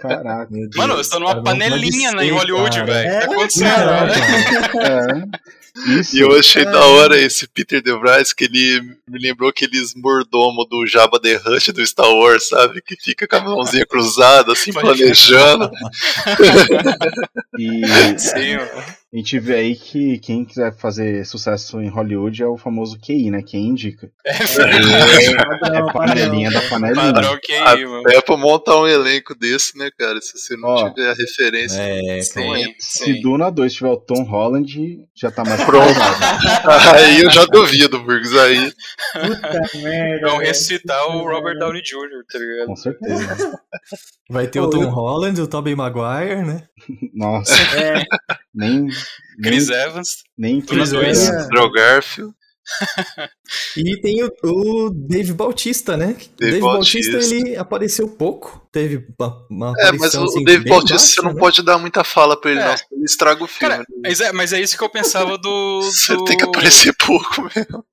Caraca. 0.00 0.48
Meu 0.50 0.68
Deus. 0.68 0.76
Mano, 0.76 0.94
eu 0.94 1.00
estou 1.00 1.18
numa 1.18 1.30
Cara, 1.32 1.42
panelinha 1.42 2.12
né, 2.12 2.26
em 2.26 2.30
Hollywood, 2.30 2.78
cara. 2.78 2.92
velho. 2.92 3.08
O 3.08 3.12
que 3.12 3.26
tá 3.26 3.32
É, 3.32 3.34
acontecendo? 3.34 3.86
Não, 3.86 4.06
velho? 4.06 4.21
É. 4.22 5.52
Isso. 5.98 6.16
E 6.16 6.20
eu 6.20 6.38
achei 6.38 6.62
É. 6.62 6.70
da 6.70 6.84
hora 6.84 7.18
esse 7.18 7.48
Peter 7.48 7.82
DeVries, 7.82 8.32
que 8.34 8.44
ele 8.44 8.82
me 9.08 9.18
lembrou 9.18 9.48
aqueles 9.48 9.94
mordomo 9.94 10.66
do 10.66 10.86
Jabba 10.86 11.18
the 11.18 11.36
Hutt 11.36 11.72
do 11.72 11.84
Star 11.86 12.10
Wars, 12.10 12.48
sabe? 12.48 12.82
Que 12.82 12.94
fica 12.94 13.26
com 13.26 13.36
a 13.36 13.40
mãozinha 13.40 13.86
cruzada, 13.86 14.52
assim, 14.52 14.72
planejando. 14.72 15.70
E 17.58 18.18
Sim, 18.18 18.56
mano. 18.56 19.01
A 19.12 19.16
gente 19.18 19.38
vê 19.38 19.56
aí 19.56 19.76
que 19.76 20.18
quem 20.20 20.42
quiser 20.42 20.74
fazer 20.74 21.26
sucesso 21.26 21.80
em 21.82 21.88
Hollywood 21.90 22.42
é 22.42 22.46
o 22.46 22.56
famoso 22.56 22.98
QI, 22.98 23.30
né? 23.30 23.42
Quem 23.42 23.66
indica. 23.66 24.10
É 24.24 24.32
É, 24.32 25.58
Padrão, 25.58 25.88
é 25.88 25.92
panelinha 25.92 26.50
da 26.50 26.62
panelinha. 26.62 27.12
padrão 27.12 27.38
aí, 27.66 27.84
mano. 27.84 28.02
É 28.10 28.20
pra 28.22 28.36
montar 28.38 28.80
um 28.80 28.86
elenco 28.88 29.34
desse, 29.34 29.76
né, 29.76 29.90
cara? 29.98 30.18
Se 30.22 30.38
você 30.38 30.56
não 30.56 30.70
Ó. 30.70 30.88
tiver 30.90 31.10
a 31.10 31.14
referência. 31.14 31.78
É, 31.78 32.20
Sim, 32.22 32.74
Se 32.78 33.04
sim. 33.04 33.20
Duna 33.20 33.50
2 33.50 33.74
tiver 33.74 33.90
o 33.90 33.96
Tom 33.98 34.22
Holland, 34.22 35.06
já 35.14 35.30
tá 35.30 35.44
mais 35.44 35.62
Pronto. 35.62 35.92
Aí 36.96 37.22
eu 37.22 37.30
já 37.30 37.44
duvido, 37.44 38.02
Burgos. 38.02 38.34
Aí. 38.36 38.72
Puta 39.12 39.78
merda. 39.78 40.28
Vão 40.28 40.38
ressuscitar 40.38 41.06
o 41.08 41.22
Robert 41.28 41.58
Downey 41.58 41.82
Jr., 41.82 42.24
tá 42.32 42.38
ligado? 42.38 42.66
Com 42.66 42.76
certeza. 42.76 43.60
Vai 44.30 44.46
ter 44.46 44.60
o 44.60 44.70
Tom 44.70 44.88
Holland, 44.88 45.38
o 45.40 45.46
Tobey 45.46 45.74
Maguire, 45.74 46.42
né? 46.46 46.62
Nossa, 47.14 47.52
É, 47.76 48.04
nem. 48.52 48.88
Chris 49.42 49.66
Nem, 49.66 49.78
Evans. 49.88 50.22
nem 50.34 50.60
Chris. 50.64 50.92
Evans. 50.92 51.28
Andrew 51.28 51.70
Garfield. 51.70 52.34
E 53.76 54.00
tem 54.00 54.22
o, 54.24 54.30
o 54.44 54.90
Dave 54.90 55.32
Bautista, 55.32 55.96
né? 55.96 56.06
O 56.06 56.10
Dave 56.14 56.26
Dave 56.52 56.60
Bautista, 56.60 57.12
Bautista. 57.12 57.34
ele 57.34 57.56
apareceu 57.56 58.08
pouco. 58.08 58.60
Teve 58.72 59.06
uma, 59.18 59.46
uma 59.50 59.72
É, 59.78 59.92
mas 59.92 60.14
aparição, 60.14 60.22
o 60.22 60.24
assim, 60.26 60.44
Dave 60.44 60.64
Bautista 60.66 60.94
baixa, 60.94 61.06
você 61.14 61.22
não 61.22 61.34
né? 61.34 61.40
pode 61.40 61.62
dar 61.62 61.76
muita 61.78 62.02
fala 62.02 62.40
pra 62.40 62.50
ele, 62.50 62.60
É. 62.60 62.64
não. 62.64 62.74
Ele 62.92 63.04
estraga 63.04 63.44
o 63.44 63.46
filme. 63.46 63.74
Cara, 63.74 63.84
mas 64.02 64.20
é, 64.22 64.32
mas 64.32 64.52
é 64.54 64.60
isso 64.60 64.78
que 64.78 64.82
eu 64.84 64.88
pensava 64.88 65.36
do. 65.36 65.82
Você 65.92 66.16
do- 66.16 66.24
tem 66.24 66.36
que 66.38 66.44
aparecer 66.44 66.94
pouco 66.96 67.42
mesmo. 67.42 67.84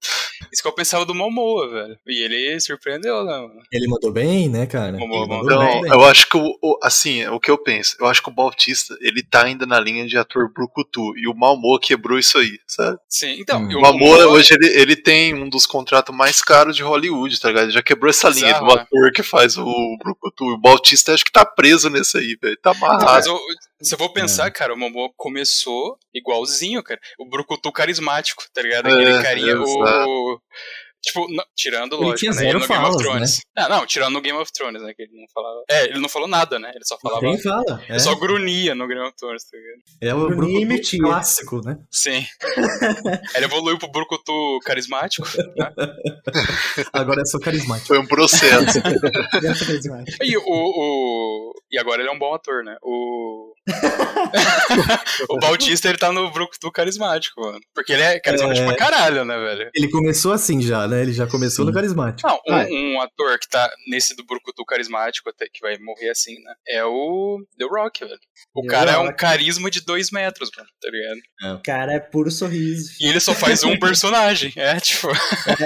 Isso 0.53 0.61
que 0.61 0.67
eu 0.67 0.73
pensava 0.73 1.05
do 1.05 1.13
Momoa, 1.13 1.69
velho. 1.69 1.97
E 2.07 2.23
ele 2.23 2.59
surpreendeu, 2.61 3.23
né, 3.25 3.31
mano? 3.39 3.61
Ele 3.71 3.87
mandou 3.89 4.11
bem, 4.11 4.47
né, 4.49 4.65
cara? 4.65 4.93
Momoa 4.93 5.19
Ele 5.23 5.27
mandou 5.27 5.45
mandou 5.57 5.59
bem. 5.67 5.79
Então, 5.81 5.99
eu 5.99 6.05
acho 6.05 6.29
que 6.29 6.37
o, 6.37 6.57
o- 6.61 6.79
assim, 6.81 7.27
o 7.27 7.39
que 7.41 7.51
eu 7.51 7.57
penso, 7.57 7.97
eu 7.99 8.07
acho 8.07 8.23
que 8.23 8.29
o 8.29 8.33
Bautista, 8.33 8.95
ele 9.01 9.21
tá 9.21 9.43
ainda 9.43 9.65
na 9.65 9.79
linha 9.81 10.07
de 10.07 10.17
ator 10.17 10.49
brucutu, 10.51 11.13
e 11.17 11.27
o 11.27 11.33
Malmoa 11.35 11.77
quebrou 11.81 12.17
isso 12.17 12.37
aí, 12.37 12.57
sabe? 12.65 12.97
Sim, 13.09 13.35
então. 13.39 13.59
Hum. 13.61 13.77
O 13.77 13.81
Malmoa, 13.81 14.27
hoje, 14.27 14.53
ele, 14.53 14.67
ele 14.79 14.95
tem 14.95 15.33
um 15.35 15.48
dos 15.49 15.65
contratos 15.65 16.15
mais 16.15 16.41
caros 16.41 16.75
de 16.75 16.83
Hollywood, 16.83 17.39
tá 17.39 17.47
ligado? 17.49 17.63
Ele 17.65 17.71
já 17.71 17.81
quebrou 17.83 18.09
essa 18.09 18.29
linha 18.29 18.57
do 18.59 18.65
né? 18.65 18.73
ator 18.73 19.11
que 19.13 19.23
faz 19.23 19.57
o 19.57 19.97
brucutu. 19.97 20.45
E 20.45 20.53
o 20.53 20.57
Bautista, 20.57 21.13
acho 21.13 21.25
que 21.25 21.31
tá 21.31 21.45
preso 21.45 21.89
nesse 21.89 22.17
aí, 22.17 22.37
velho. 22.41 22.57
Tá 22.61 22.71
amarrado. 22.71 23.05
Mas 23.05 23.25
eu, 23.25 23.39
se 23.81 23.93
eu 23.93 23.97
vou 23.97 24.07
É. 24.09 24.13
pensar, 24.13 24.49
cara, 24.51 24.73
o 24.73 24.77
Momoa 24.77 25.09
começou 25.17 25.97
igualzinho, 26.13 26.81
cara. 26.83 26.99
O 27.19 27.25
Brucutu 27.29 27.71
carismático, 27.71 28.43
tá 28.53 28.61
ligado? 28.61 28.87
Aquele 28.87 29.11
É, 29.11 29.21
carinha, 29.23 29.59
o. 29.59 29.63
exato. 29.63 30.41
Tipo, 31.01 31.31
não- 31.33 31.43
tirando, 31.55 31.95
Ele 31.95 32.05
lógico, 32.05 32.35
né? 32.35 32.41
ele 32.43 32.53
no 32.53 32.59
Game 32.59 32.65
of 32.65 32.67
falas, 32.67 32.95
Thrones. 32.97 33.39
Ah, 33.57 33.69
não, 33.69 33.85
tirando 33.85 34.13
no 34.13 34.21
Game 34.21 34.37
of 34.37 34.51
Thrones, 34.51 34.81
né? 34.81 34.93
Que 34.93 35.03
ele 35.03 35.11
não 35.13 35.25
falava. 35.33 35.63
É, 35.69 35.85
ele 35.85 35.99
não 35.99 36.09
falou 36.09 36.27
nada, 36.27 36.59
né? 36.59 36.71
Ele 36.75 36.83
só 36.83 36.97
falava. 37.01 37.21
Quem 37.21 37.37
fala? 37.41 37.81
É, 37.87 37.91
Ele 37.91 37.99
só 37.99 38.15
grunhia 38.15 38.75
no 38.75 38.85
Game 38.87 39.01
of 39.01 39.15
Thrones, 39.15 39.43
tá 39.49 39.57
ligado? 39.57 39.79
é 40.01 40.13
o 40.13 40.27
Brucutu 40.35 40.97
clássico, 41.01 41.61
né? 41.65 41.77
Sim. 41.89 42.25
ele 43.35 43.45
evoluiu 43.45 43.77
pro 43.79 43.89
Brucutu 43.91 44.59
carismático. 44.65 45.25
né? 45.55 45.71
Agora 46.91 47.21
é 47.21 47.25
só 47.25 47.39
carismático. 47.39 47.87
Foi 47.87 47.99
um 47.99 48.05
processo. 48.05 48.79
E, 50.21 50.37
o, 50.37 50.41
o, 50.45 51.53
e 51.71 51.79
agora 51.79 52.01
ele 52.01 52.09
é 52.09 52.11
um 52.13 52.19
bom 52.19 52.33
ator, 52.33 52.63
né? 52.63 52.75
O. 52.81 53.53
o 55.29 55.37
Bautista, 55.39 55.87
ele 55.89 55.97
tá 55.97 56.11
no 56.11 56.29
Brucutu 56.31 56.71
carismático, 56.71 57.39
mano. 57.41 57.59
Porque 57.73 57.93
ele 57.93 58.01
é 58.01 58.19
carismático 58.19 58.65
É. 58.65 58.67
pra 58.67 58.75
caralho, 58.77 59.25
né, 59.25 59.37
velho? 59.37 59.69
Ele 59.73 59.89
começou 59.89 60.31
assim 60.33 60.61
já, 60.61 60.85
né? 60.89 61.01
Ele 61.01 61.13
já 61.13 61.27
começou 61.27 61.63
Sim. 61.65 61.69
no 61.71 61.75
carismático. 61.75 62.27
Não, 62.27 62.35
um, 62.35 62.53
Ah, 62.55 62.65
um 62.69 63.01
ator 63.01 63.37
que 63.39 63.47
tá 63.49 63.71
nesse 63.87 64.15
do 64.15 64.25
Brucutu 64.25 64.65
carismático, 64.65 65.29
até 65.29 65.45
que 65.51 65.61
vai 65.61 65.77
morrer 65.79 66.09
assim, 66.09 66.33
né? 66.43 66.53
É 66.67 66.83
o 66.85 67.39
The 67.57 67.65
Rock, 67.65 68.01
velho. 68.05 68.19
O 68.53 68.61
The 68.63 68.67
cara 68.67 68.91
é 68.91 68.97
um 68.97 69.05
Rock. 69.07 69.17
carisma 69.17 69.69
de 69.69 69.81
dois 69.81 70.11
metros, 70.11 70.49
mano, 70.57 70.69
tá 70.81 70.89
ligado? 70.89 71.57
O 71.59 71.63
cara 71.63 71.93
é 71.93 71.99
puro 71.99 72.29
sorriso. 72.31 72.91
E 72.99 73.07
ele 73.07 73.19
só 73.19 73.33
faz 73.33 73.63
um 73.63 73.77
personagem. 73.79 74.51
É, 74.55 74.79
tipo, 74.79 75.07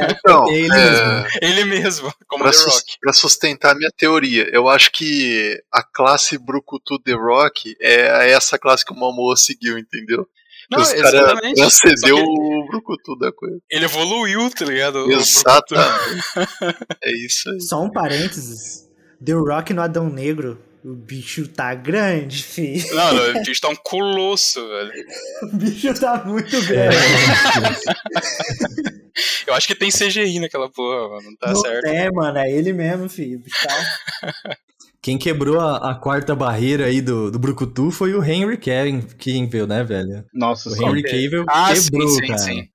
Então, 0.10 0.48
Ele 0.50 0.66
é, 0.66 1.24
mesmo. 1.24 1.28
ele 1.42 1.64
mesmo, 1.66 2.14
como 2.28 2.44
pra, 2.44 2.52
The 2.52 2.58
Rock. 2.58 2.98
pra 3.02 3.14
sustentar 3.14 3.72
a 3.72 3.76
minha 3.76 3.92
teoria, 3.98 4.48
eu 4.54 4.68
acho 4.70 4.92
que 4.92 5.62
a 5.72 5.84
classe 5.84 6.38
brucutu 6.38 7.00
The 7.00 7.14
Rock 7.14 7.76
é 7.82 8.32
essa 8.32 8.58
classe 8.58 8.86
que 8.86 8.92
o 8.94 8.96
Momoa 8.96 9.36
seguiu, 9.36 9.78
entendeu? 9.78 10.28
Não, 10.72 10.82
Os 10.82 10.94
caras 10.94 11.14
exatamente. 11.14 11.56
transcendeu 11.56 12.16
que 12.18 12.24
o 12.24 12.66
brucutu 12.68 13.16
da 13.18 13.32
coisa. 13.32 13.58
ele 13.70 13.86
evoluiu, 13.86 14.50
tá 14.50 14.66
ligado? 14.66 15.12
Exato. 15.12 15.76
É 17.04 17.12
isso 17.12 17.50
aí. 17.50 17.62
Só 17.62 17.82
um 17.84 17.92
parênteses. 17.92 18.90
The 19.24 19.34
Rock 19.34 19.74
no 19.74 19.82
Adão 19.82 20.10
Negro. 20.10 20.60
O 20.84 20.94
bicho 20.94 21.48
tá 21.48 21.74
grande, 21.74 22.44
fi. 22.44 22.86
Não, 22.94 23.14
não, 23.14 23.40
o 23.40 23.44
bicho 23.46 23.62
tá 23.62 23.70
um 23.70 23.76
colosso, 23.76 24.68
velho. 24.68 24.92
O 25.44 25.48
bicho 25.56 25.94
tá 25.98 26.22
muito 26.26 26.58
É, 26.58 26.62
grande. 26.62 26.98
Eu 29.48 29.54
acho 29.54 29.68
que 29.68 29.76
tem 29.76 29.90
CGI 29.92 30.40
naquela 30.40 30.70
porra, 30.70 31.08
mano. 31.10 31.22
Não 31.30 31.36
tá 31.38 31.50
Não 31.54 31.62
certo. 31.62 31.86
É, 31.86 32.12
mano, 32.12 32.38
é 32.38 32.52
ele 32.52 32.74
mesmo, 32.74 33.08
filho. 33.08 33.38
O 33.38 33.42
bicho 33.42 33.56
tá... 33.66 34.36
Quem 35.04 35.18
quebrou 35.18 35.60
a, 35.60 35.92
a 35.92 35.96
quarta 35.96 36.34
barreira 36.34 36.86
aí 36.86 37.02
do, 37.02 37.30
do 37.30 37.38
Brucutu 37.38 37.92
foi 37.92 38.14
o 38.16 38.24
Henry 38.24 38.58
Cavill, 38.58 39.68
né, 39.68 39.84
velho? 39.84 40.24
Nossa 40.34 40.70
O. 40.70 40.82
Henry 40.82 41.04
Cavill 41.04 41.44
Ah, 41.50 41.74
quebrou, 41.74 42.08
sim, 42.08 42.16
sim, 42.22 42.28
cara. 42.28 42.38
sim. 42.40 42.68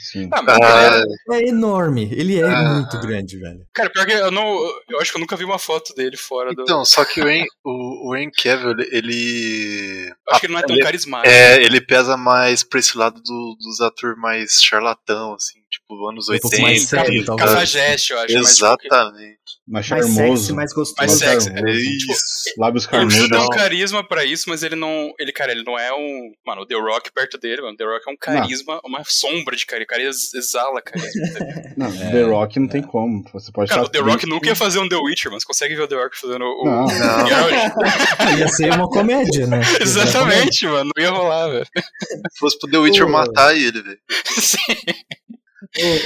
Sim. 0.00 0.30
Ah, 0.32 0.42
Ah, 0.48 1.02
é- 1.30 1.36
É 1.36 1.48
enorme, 1.48 2.08
ele 2.10 2.40
é 2.40 2.44
Ah. 2.46 2.74
muito 2.74 2.98
grande, 3.00 3.36
velho. 3.38 3.66
Cara, 3.74 3.90
pior 3.90 4.06
que 4.06 4.12
eu 4.12 4.30
não. 4.30 4.48
Eu 4.88 4.98
acho 4.98 5.10
que 5.12 5.18
eu 5.18 5.20
nunca 5.20 5.36
vi 5.36 5.44
uma 5.44 5.58
foto 5.58 5.94
dele 5.94 6.16
fora 6.16 6.54
do. 6.54 6.62
então, 6.62 6.86
só 6.86 7.04
que 7.04 7.20
o 7.20 7.28
Henry, 7.28 7.46
o, 7.62 8.08
o 8.10 8.16
Henry 8.16 8.32
Cavill, 8.32 8.74
ele. 8.90 10.10
Eu 10.26 10.32
acho 10.32 10.40
que 10.40 10.46
ele 10.46 10.52
não 10.54 10.60
é 10.60 10.62
tão 10.62 10.76
ele- 10.76 10.82
carismático. 10.84 11.28
É, 11.34 11.62
ele 11.62 11.80
pesa 11.80 12.16
mais 12.16 12.62
pra 12.62 12.78
esse 12.80 12.96
lado 12.96 13.20
do- 13.22 13.56
dos 13.60 13.80
atores 13.80 14.16
mais 14.18 14.60
charlatão, 14.62 15.34
assim. 15.34 15.54
Tipo, 15.70 15.84
tipo, 15.94 16.08
anos 16.08 16.28
Um 16.28 16.38
pouco 16.38 16.60
mais 16.60 16.82
80. 16.84 17.04
sério, 17.04 17.24
talvez. 17.24 17.50
Cafajeste, 17.50 18.12
eu 18.12 18.18
acho. 18.18 18.26
tipo, 18.28 18.38
Exatamente. 18.40 19.34
Mais 19.66 19.88
Mais 19.88 20.04
charmoso. 20.06 20.36
sexy, 20.36 20.52
mais 20.52 20.72
gostoso. 20.74 20.94
Mais 20.98 21.12
sexy. 21.12 21.46
charmoso. 21.48 21.66
É 21.68 21.72
Tipo, 21.98 22.12
isso. 22.12 22.24
Lábios 22.58 22.84
Ele 22.84 22.90
carnudos. 22.92 23.28
tem 23.30 23.38
um 23.40 23.48
carisma 23.48 24.04
pra 24.06 24.24
isso, 24.24 24.48
mas 24.48 24.62
ele 24.62 24.76
não. 24.76 25.12
Ele, 25.18 25.32
cara, 25.32 25.52
ele 25.52 25.62
não 25.64 25.78
é 25.78 25.92
um. 25.92 26.32
Mano, 26.46 26.62
o 26.62 26.66
The 26.66 26.74
Rock 26.74 27.10
perto 27.12 27.38
dele, 27.38 27.62
mano. 27.62 27.76
The 27.76 27.84
Rock 27.84 28.02
é 28.08 28.12
um 28.12 28.16
carisma, 28.16 28.80
uma 28.84 29.02
sombra 29.06 29.56
de 29.56 29.64
carisma. 29.66 29.84
O 29.84 29.88
cara 29.88 30.02
ex- 30.02 30.34
exala 30.34 30.80
carisma. 30.82 31.22
tá? 31.32 31.44
Não, 31.76 31.90
The 31.90 32.22
Rock 32.22 32.60
não 32.60 32.68
tem 32.68 32.82
como. 32.82 33.24
Você 33.32 33.50
pode 33.50 33.68
cara, 33.70 33.82
estar 33.82 33.88
o 33.88 33.92
The 34.04 34.10
Rock 34.12 34.26
nunca 34.28 34.46
ia 34.48 34.54
fazer 34.54 34.78
um 34.78 34.88
The 34.88 34.96
Witcher, 34.96 35.32
mas 35.32 35.44
consegue 35.44 35.74
ver 35.74 35.82
o 35.82 35.88
The 35.88 35.96
Rock 35.96 36.16
fazendo 36.20 36.44
o. 36.44 36.64
Não. 36.64 36.86
Não. 36.86 37.50
Ia 38.38 38.48
ser 38.48 38.70
uma 38.72 38.88
comédia, 38.88 39.46
né? 39.46 39.60
Exatamente, 40.18 40.66
mano. 40.66 40.90
Não 40.96 41.04
ia 41.04 41.10
rolar, 41.10 41.48
velho. 41.48 41.66
Se 41.74 42.38
fosse 42.38 42.58
pro 42.58 42.70
The 42.70 42.78
Witcher 42.78 43.06
Pô. 43.06 43.12
matar 43.12 43.56
ele, 43.56 43.82
velho. 43.82 44.00
Sim. 44.24 44.58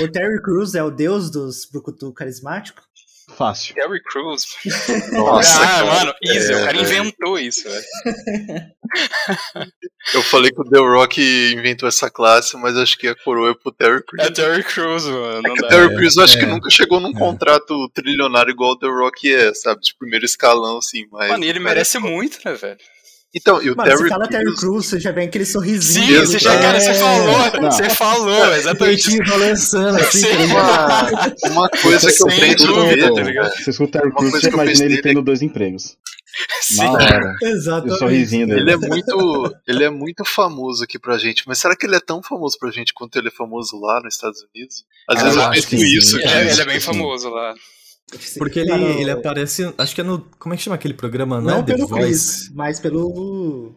O, 0.00 0.04
o 0.04 0.12
Terry 0.12 0.40
Crews 0.42 0.74
é 0.74 0.82
o 0.82 0.90
deus 0.90 1.30
dos 1.30 1.66
brucutu 1.70 2.12
carismático? 2.12 2.82
Fácil. 3.36 3.74
Terry 3.74 4.02
Crews. 4.02 4.46
Nossa, 5.12 5.61
ah, 5.61 5.84
mano, 5.84 6.14
easy. 6.22 6.52
É, 6.52 6.56
o 6.56 6.64
cara 6.64 6.82
velho. 6.82 7.02
inventou 7.02 7.38
isso, 7.38 7.68
velho. 7.68 7.84
Eu 10.14 10.22
falei 10.22 10.50
que 10.50 10.61
o 10.61 10.64
The 10.64 10.78
Rock 10.78 11.20
inventou 11.52 11.86
essa 11.86 12.11
classe, 12.11 12.56
mas 12.56 12.76
acho 12.76 12.96
que 12.96 13.06
a 13.06 13.14
coroa 13.14 13.50
é 13.50 13.54
pro 13.54 13.70
Terry 13.70 14.02
Crews. 14.02 14.26
É 14.26 14.32
Terry 14.32 14.64
Crews, 14.64 15.04
mano. 15.04 15.46
É 15.46 15.54
que 15.54 15.64
o. 15.64 15.68
Terry 15.68 15.94
Crews 15.94 16.16
eu 16.16 16.24
acho 16.24 16.36
é. 16.38 16.40
que 16.40 16.46
nunca 16.46 16.70
chegou 16.70 17.00
num 17.00 17.12
contrato 17.12 17.88
trilionário 17.90 18.50
igual 18.50 18.72
o 18.72 18.78
The 18.78 18.86
Rock 18.86 19.32
é, 19.32 19.52
sabe? 19.52 19.82
De 19.82 19.94
primeiro 19.98 20.24
escalão, 20.24 20.78
assim, 20.78 21.04
mas. 21.12 21.28
Mano, 21.28 21.44
e 21.44 21.48
ele 21.48 21.61
merece 21.61 21.98
muito, 21.98 22.38
né, 22.44 22.54
velho? 22.54 22.78
Então, 23.35 23.62
e 23.62 23.70
o 23.70 23.76
Mano, 23.76 23.89
Terry 23.91 24.03
você 24.03 24.09
fala 24.09 24.26
Terry 24.29 24.45
Crews. 24.45 24.61
Crews, 24.61 24.87
você 24.87 25.01
já 25.01 25.12
vem 25.12 25.29
aquele 25.29 25.45
sorrisinho. 25.45 26.07
Sim, 26.07 26.12
dele, 26.12 26.26
você, 26.26 26.39
já, 26.39 26.59
cara, 26.59 26.81
você 26.81 26.89
É. 26.91 26.95
falou, 26.95 27.61
Não. 27.62 27.70
você 27.70 27.91
falou, 27.91 28.55
exatamente. 28.55 28.79
Peitinho 29.05 29.24
balançando 29.29 29.99
assim, 30.01 30.18
Sim. 30.20 30.49
tá? 30.55 31.11
Uma, 31.45 31.51
uma 31.53 31.68
coisa 31.68 32.11
que 32.12 32.22
eu 32.22 32.26
penso 32.26 32.66
dúvida, 32.66 32.97
nele, 32.97 33.14
tá 33.14 33.22
ligado? 33.22 33.55
Você 33.55 33.70
escuta 33.70 33.99
o 33.99 34.01
Terry 34.03 34.14
Crews, 34.14 34.31
você 34.33 34.49
imagina 34.49 34.85
ele 34.87 35.03
tendo 35.03 35.22
dois 35.22 35.43
empregos. 35.43 35.97
Sim. 36.62 36.85
Na 36.85 36.93
hora. 36.93 37.35
E 37.43 37.91
o 37.91 37.97
sorrisinho 37.99 38.47
dele. 38.47 38.61
Ele 38.61 38.70
é 38.72 38.76
muito, 38.76 39.57
ele 39.66 39.85
é 39.85 39.91
muito 39.91 40.24
famoso 40.24 40.85
aqui 40.85 40.99
pra 40.99 41.18
gente, 41.18 41.43
mas 41.47 41.59
será 41.59 41.76
que 41.76 41.85
ele 41.85 41.97
é 41.97 42.01
tão 42.01 42.22
famoso 42.22 42.57
pra 42.59 42.70
gente 42.70 42.95
quanto 42.95 43.18
ele 43.18 43.29
é 43.29 43.31
famoso 43.33 43.79
lá 43.81 44.01
nos 44.03 44.14
Estados 44.14 44.41
Unidos? 44.55 44.85
Às 45.09 45.20
Ah, 45.20 45.24
vezes 45.24 45.37
eu 45.39 45.51
penso 45.51 45.85
isso, 45.85 46.16
Ele, 46.16 46.24
cara. 46.24 46.41
é, 46.45 46.51
ele 46.53 46.61
é 46.61 46.64
bem 46.64 46.81
famoso 46.81 47.29
lá. 47.29 47.55
Porque 48.38 48.61
ele, 48.61 48.72
ele 48.72 49.11
aparece, 49.11 49.72
acho 49.76 49.94
que 49.94 50.00
é 50.00 50.04
no. 50.04 50.24
Como 50.38 50.54
é 50.54 50.56
que 50.56 50.62
chama 50.62 50.76
aquele 50.76 50.94
programa? 50.94 51.40
Não, 51.40 51.50
Não 51.50 51.59
é 51.59 51.62
The 51.62 51.74
pelo 51.74 51.86
Voice? 51.88 52.04
Chris, 52.06 52.50
mas 52.54 52.80
pelo 52.80 53.72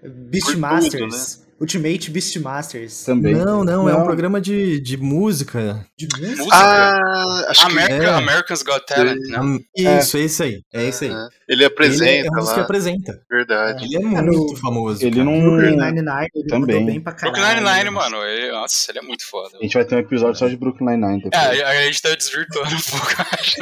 Por 0.00 0.08
Beastmasters. 0.08 1.45
Ultimate 1.58 2.10
Beastmasters. 2.10 3.04
Também. 3.04 3.34
Não, 3.34 3.64
não, 3.64 3.88
é 3.88 3.94
um 3.96 4.04
programa 4.04 4.40
de, 4.40 4.78
de 4.80 4.96
música. 4.98 5.86
De 5.96 6.06
música? 6.18 6.36
Música. 6.36 6.54
Ah, 6.56 7.46
acho 7.48 7.66
que 7.66 7.72
America, 7.72 8.04
é. 8.04 8.08
America's 8.14 8.62
Got 8.62 8.84
Talent, 8.86 9.18
né? 9.28 9.38
Am- 9.38 9.60
Isso, 9.74 10.16
é 10.18 10.20
esse 10.20 10.42
aí. 10.42 10.60
É 10.74 10.84
esse 10.84 11.06
aí. 11.06 11.10
Ah, 11.12 11.28
ele 11.48 11.64
apresenta 11.64 12.10
ele 12.10 12.26
é 12.26 12.30
um 12.30 12.34
dos 12.40 12.50
que 12.50 12.56
lá. 12.58 12.62
apresenta. 12.64 13.20
Verdade. 13.30 13.84
Ele 13.86 13.96
é 13.96 14.00
no- 14.00 14.22
muito 14.32 14.56
famoso. 14.60 15.02
Ele 15.02 15.16
cara. 15.16 15.24
não. 15.24 15.40
Brooklyn 15.40 15.76
Nine-Nine, 15.76 16.28
ele 16.34 16.46
Também. 16.48 16.86
bem 16.86 17.00
pra 17.00 17.12
caralho. 17.14 17.32
Brooklyn 17.42 17.64
Nine-Nine, 17.64 17.90
mano. 17.90 18.16
Ele, 18.24 18.52
nossa, 18.52 18.90
ele 18.90 18.98
é 18.98 19.02
muito 19.02 19.26
foda. 19.26 19.56
A 19.58 19.62
gente 19.62 19.72
vai 19.74 19.84
ter 19.86 19.94
um 19.94 19.98
episódio 20.00 20.38
só 20.38 20.48
de 20.48 20.56
Brooklyn 20.58 20.86
Nine-Nine 20.90 21.22
É, 21.32 21.48
depois. 21.48 21.62
a, 21.62 21.68
a 21.70 21.82
gente 21.86 22.02
tá 22.02 22.14
desvirtuando 22.14 22.74
um 22.74 22.80
pouco, 22.80 23.06
acho. 23.32 23.56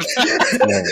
É. 0.69 0.83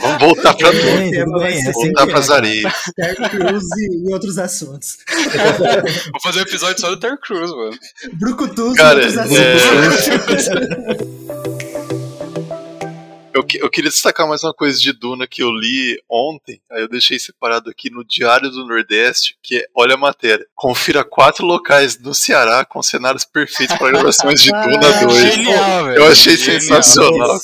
Vamos 0.00 0.18
voltar 0.20 0.54
pra 0.54 0.70
Tudo 0.70 1.42
é 1.42 1.48
assim 1.48 1.72
Voltar 1.72 2.04
que 2.06 2.10
é, 2.10 2.12
pras 2.12 2.26
cara. 2.28 2.38
areias. 2.40 2.72
Terry 2.96 3.28
Crews 3.30 3.64
e, 3.76 4.08
e 4.08 4.12
outros 4.14 4.38
assuntos. 4.38 4.96
Vou 6.22 6.29
fazer 6.30 6.38
um 6.40 6.42
episódio 6.42 6.80
só 6.80 6.88
do 6.90 6.96
Terry 6.98 7.18
Crews, 7.18 7.50
mano. 7.50 7.76
Brucutus 8.14 8.76
Cara, 8.76 9.02
é-. 9.02 9.10
Eu, 13.32 13.44
eu 13.60 13.70
queria 13.70 13.90
destacar 13.90 14.28
mais 14.28 14.42
uma 14.42 14.52
coisa 14.52 14.78
de 14.78 14.92
Duna 14.92 15.26
que 15.26 15.42
eu 15.42 15.50
li 15.50 15.96
ontem, 16.10 16.60
aí 16.70 16.82
eu 16.82 16.88
deixei 16.88 17.18
separado 17.18 17.70
aqui 17.70 17.88
no 17.88 18.04
Diário 18.04 18.50
do 18.50 18.66
Nordeste, 18.66 19.36
que 19.42 19.58
é, 19.58 19.66
olha 19.74 19.94
a 19.94 19.98
matéria, 19.98 20.44
confira 20.54 21.04
quatro 21.04 21.46
locais 21.46 21.98
no 22.00 22.12
Ceará 22.12 22.64
com 22.64 22.82
cenários 22.82 23.24
perfeitos 23.24 23.78
para 23.78 23.92
gravações 23.92 24.42
de 24.42 24.50
Duna 24.52 24.80
Ah, 24.88 25.04
2. 25.04 25.14
Genial, 25.14 25.84
velho. 25.84 25.96
Eu 25.96 26.06
achei 26.08 26.36
Genial. 26.36 26.82
sensacional. 26.82 27.38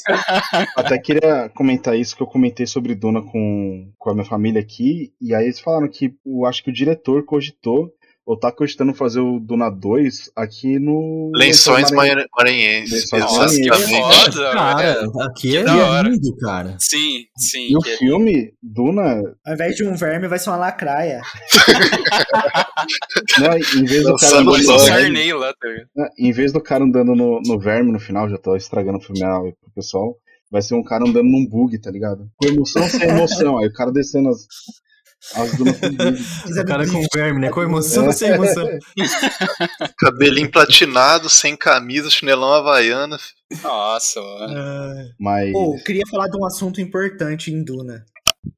Até 0.76 0.99
queria 0.99 1.49
comentar 1.55 1.97
isso 1.97 2.16
que 2.16 2.22
eu 2.22 2.26
comentei 2.26 2.66
sobre 2.66 2.95
Duna 2.95 3.22
com, 3.22 3.91
com 3.97 4.11
a 4.11 4.14
minha 4.14 4.26
família 4.26 4.61
aqui. 4.61 5.12
E 5.20 5.34
aí 5.34 5.45
eles 5.45 5.61
falaram 5.61 5.89
que 5.89 6.12
eu 6.26 6.45
acho 6.45 6.64
que 6.64 6.70
o 6.70 6.74
diretor 6.74 7.24
cogitou, 7.24 7.95
ou 8.27 8.37
tá 8.37 8.51
cogitando 8.51 8.93
fazer 8.93 9.20
o 9.20 9.39
Duna 9.39 9.70
2 9.70 10.33
aqui 10.35 10.81
no. 10.81 11.31
Lençóis 11.33 11.93
Maranhenses. 11.93 12.16
Mara- 12.16 12.29
Maranhenses. 12.37 12.93
Lençóis 13.12 13.22
Nossa, 13.22 13.57
que 13.57 13.72
foda, 13.72 14.51
Cara, 14.53 14.95
velho. 14.95 15.20
aqui 15.22 15.57
é 15.57 15.62
da 15.62 15.77
hora. 15.77 16.09
lindo, 16.09 16.37
cara. 16.39 16.77
Sim, 16.81 17.24
sim. 17.39 17.68
E 17.70 17.77
o 17.77 17.81
que- 17.81 17.97
filme, 17.99 18.53
Duna, 18.61 19.22
Ao 19.47 19.55
invés 19.55 19.77
de 19.77 19.87
um 19.87 19.95
verme, 19.95 20.27
vai 20.27 20.41
ser 20.41 20.51
uma 20.51 20.57
lacraia. 20.57 21.22
né, 23.41 23.59
em 23.77 23.85
vez 23.85 24.03
do 24.05 24.16
cara 24.16 24.39
andando 24.39 25.39
lá, 25.39 25.53
tá 25.55 25.68
né, 25.95 26.09
em 26.18 26.33
vez 26.33 26.53
do 26.53 26.61
cara 26.61 26.85
andando 26.85 27.14
no, 27.14 27.41
no 27.47 27.59
verme 27.61 27.93
no 27.93 28.01
final, 28.01 28.29
já 28.29 28.39
tô 28.39 28.57
estragando 28.57 28.99
o 28.99 29.01
filme 29.01 29.22
aí 29.22 29.53
pro 29.61 29.70
pessoal, 29.74 30.16
vai 30.51 30.62
ser 30.62 30.74
um 30.74 30.83
cara 30.83 31.05
andando 31.05 31.29
num 31.29 31.47
bug, 31.47 31.79
tá 31.81 31.91
ligado? 31.91 32.29
Com 32.37 32.49
emoção 32.49 32.83
sem 32.89 33.03
emoção, 33.09 33.59
aí 33.59 33.66
o 33.68 33.72
cara 33.72 33.93
descendo 33.93 34.29
as, 34.31 34.47
O 36.60 36.64
cara 36.66 36.86
com 36.86 37.02
verme, 37.12 37.40
né? 37.40 37.50
Com 37.50 37.62
emoção 37.62 38.08
É. 38.08 38.12
sem 38.12 38.30
emoção. 38.30 38.66
Cabelinho 39.98 40.50
platinado, 40.50 41.28
sem 41.28 41.56
camisa, 41.56 42.10
chinelão 42.10 42.52
havaiana. 42.52 43.16
Nossa, 43.62 44.20
mano. 44.20 44.54
Mas. 45.18 45.52
Pô, 45.52 45.76
queria 45.84 46.06
falar 46.10 46.28
de 46.28 46.36
um 46.38 46.44
assunto 46.44 46.80
importante 46.80 47.50
em 47.52 47.62
Duna. 47.64 48.04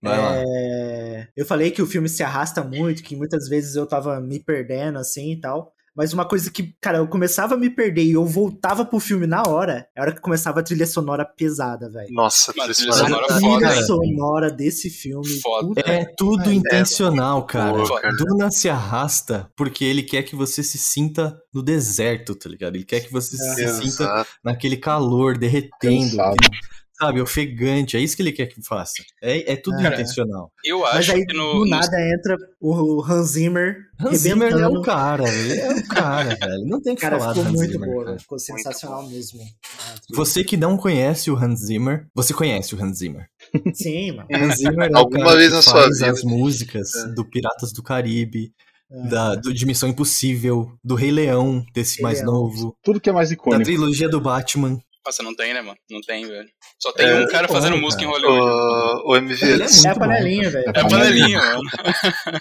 Vai 0.02 0.18
lá. 0.18 0.42
É, 0.46 1.28
Eu 1.36 1.46
falei 1.46 1.70
que 1.70 1.80
o 1.80 1.86
filme 1.86 2.08
se 2.08 2.22
arrasta 2.22 2.62
muito, 2.62 3.02
que 3.02 3.16
muitas 3.16 3.48
vezes 3.48 3.74
eu 3.74 3.86
tava 3.86 4.20
me 4.20 4.38
perdendo 4.38 4.98
assim 4.98 5.32
e 5.32 5.40
tal. 5.40 5.72
Mas 5.98 6.12
uma 6.12 6.24
coisa 6.24 6.48
que, 6.48 6.72
cara, 6.80 6.98
eu 6.98 7.08
começava 7.08 7.56
a 7.56 7.58
me 7.58 7.68
perder 7.68 8.04
e 8.04 8.12
eu 8.12 8.24
voltava 8.24 8.84
pro 8.84 9.00
filme 9.00 9.26
na 9.26 9.42
hora, 9.42 9.88
é 9.96 10.00
a 10.00 10.04
hora 10.04 10.14
que 10.14 10.20
começava 10.20 10.60
a 10.60 10.62
trilha 10.62 10.86
sonora 10.86 11.24
pesada, 11.24 11.90
velho. 11.90 12.06
Nossa, 12.12 12.52
que 12.52 12.72
trilha 12.72 12.92
sonora. 12.92 13.24
A 13.28 13.40
foda, 13.40 13.66
trilha 13.66 13.74
hein? 13.74 13.82
sonora 13.84 14.48
desse 14.48 14.90
filme. 14.90 15.40
Foda. 15.40 15.80
É 15.84 16.04
tudo 16.16 16.50
É, 16.50 16.54
intencional, 16.54 17.44
cara. 17.44 17.82
Pô, 17.82 17.96
cara. 18.00 18.14
Duna 18.14 18.48
se 18.48 18.68
arrasta 18.68 19.50
porque 19.56 19.84
ele 19.84 20.04
quer 20.04 20.22
que 20.22 20.36
você 20.36 20.62
se 20.62 20.78
sinta 20.78 21.36
no 21.52 21.64
deserto, 21.64 22.36
tá 22.36 22.48
ligado? 22.48 22.76
Ele 22.76 22.84
quer 22.84 23.00
que 23.00 23.12
você 23.12 23.36
se 23.36 23.68
sinta 23.68 24.04
Exato. 24.04 24.30
naquele 24.44 24.76
calor, 24.76 25.36
derretendo, 25.36 26.20
aquele, 26.20 26.60
sabe, 27.00 27.20
ofegante. 27.20 27.96
É 27.96 28.00
isso 28.00 28.16
que 28.16 28.22
ele 28.22 28.32
quer 28.32 28.46
que 28.46 28.60
faça. 28.62 29.02
É, 29.22 29.52
é 29.52 29.56
tudo 29.56 29.76
Cara, 29.76 29.94
intencional. 29.94 30.50
Eu 30.64 30.80
Mas 30.80 30.96
acho 30.96 31.12
aí, 31.12 31.24
que 31.26 31.36
no. 31.36 31.52
do 31.52 31.58
no- 31.60 31.66
nada, 31.66 31.96
entra 32.14 32.36
o 32.60 33.02
Hans 33.04 33.28
Zimmer 33.30 33.76
Hans 34.00 34.18
Zimmer 34.18 34.52
é 34.52 34.66
o 34.68 34.80
cara, 34.82 35.28
ele 35.28 35.52
é 35.60 35.68
o 35.74 35.86
cara, 35.88 36.34
velho. 36.36 36.64
Não 36.66 36.80
tem 36.80 36.92
o 36.92 36.96
que 36.96 37.02
Cara, 37.02 37.18
falar 37.18 37.34
ficou 37.34 37.44
do 37.44 37.50
Hans 37.50 37.56
muito 37.56 37.72
Zimmer, 37.72 37.90
boa, 37.90 38.04
cara. 38.04 38.18
ficou 38.18 38.38
sensacional 38.38 39.06
mesmo. 39.08 39.40
Ah, 39.80 39.94
Você 40.14 40.44
que 40.44 40.56
não 40.56 40.76
conhece 40.76 41.30
o 41.30 41.36
Hans 41.36 41.60
Zimmer, 41.66 42.06
você 42.14 42.32
conhece 42.34 42.74
o 42.74 42.82
Hans 42.82 42.98
Zimmer. 42.98 43.26
Sim, 43.74 44.12
mano. 44.12 44.28
Hans 44.32 44.56
Zimmer 44.56 44.88
é 44.88 44.92
o 44.94 44.98
Alguma 44.98 45.24
cara 45.24 45.36
vez 45.36 45.48
que 45.50 45.54
na 45.56 45.62
sua 45.62 45.72
faz 45.82 45.98
vida. 45.98 46.10
as 46.10 46.22
músicas 46.22 46.94
É. 46.94 47.08
do 47.08 47.24
Piratas 47.24 47.72
do 47.72 47.82
Caribe, 47.82 48.52
É. 48.90 49.08
da, 49.08 49.34
do, 49.34 49.52
de 49.52 49.66
Missão 49.66 49.88
Impossível, 49.88 50.72
do 50.82 50.94
Rei 50.94 51.10
Leão, 51.10 51.64
desse 51.74 51.96
Rei 51.96 52.02
mais 52.04 52.20
Leão. 52.20 52.32
novo, 52.32 52.76
Tudo 52.82 53.00
que 53.00 53.10
é 53.10 53.12
mais 53.12 53.28
da 53.30 53.34
icônico. 53.34 53.64
trilogia 53.64 54.08
do 54.08 54.20
Batman. 54.20 54.78
Nossa, 55.08 55.22
não 55.22 55.34
tem, 55.34 55.54
né, 55.54 55.62
mano? 55.62 55.78
Não 55.90 56.02
tem, 56.02 56.26
velho. 56.26 56.46
Só 56.78 56.92
tem 56.92 57.06
É, 57.06 57.14
um 57.14 57.26
cara 57.28 57.46
bom, 57.46 57.54
fazendo 57.54 57.70
cara. 57.72 57.82
música 57.82 58.04
em 58.04 58.06
Hollywood. 58.06 58.40
O, 58.40 59.10
o 59.12 59.16
MV, 59.16 59.42
é 59.42 59.86
É 59.86 59.88
a 59.88 59.94
bom, 59.94 60.00
panelinha, 60.00 60.42
cara. 60.42 60.52
velho. 60.52 60.72
É 60.76 60.80
a 60.80 60.86
panelinha, 60.88 61.38
mano. 61.40 61.62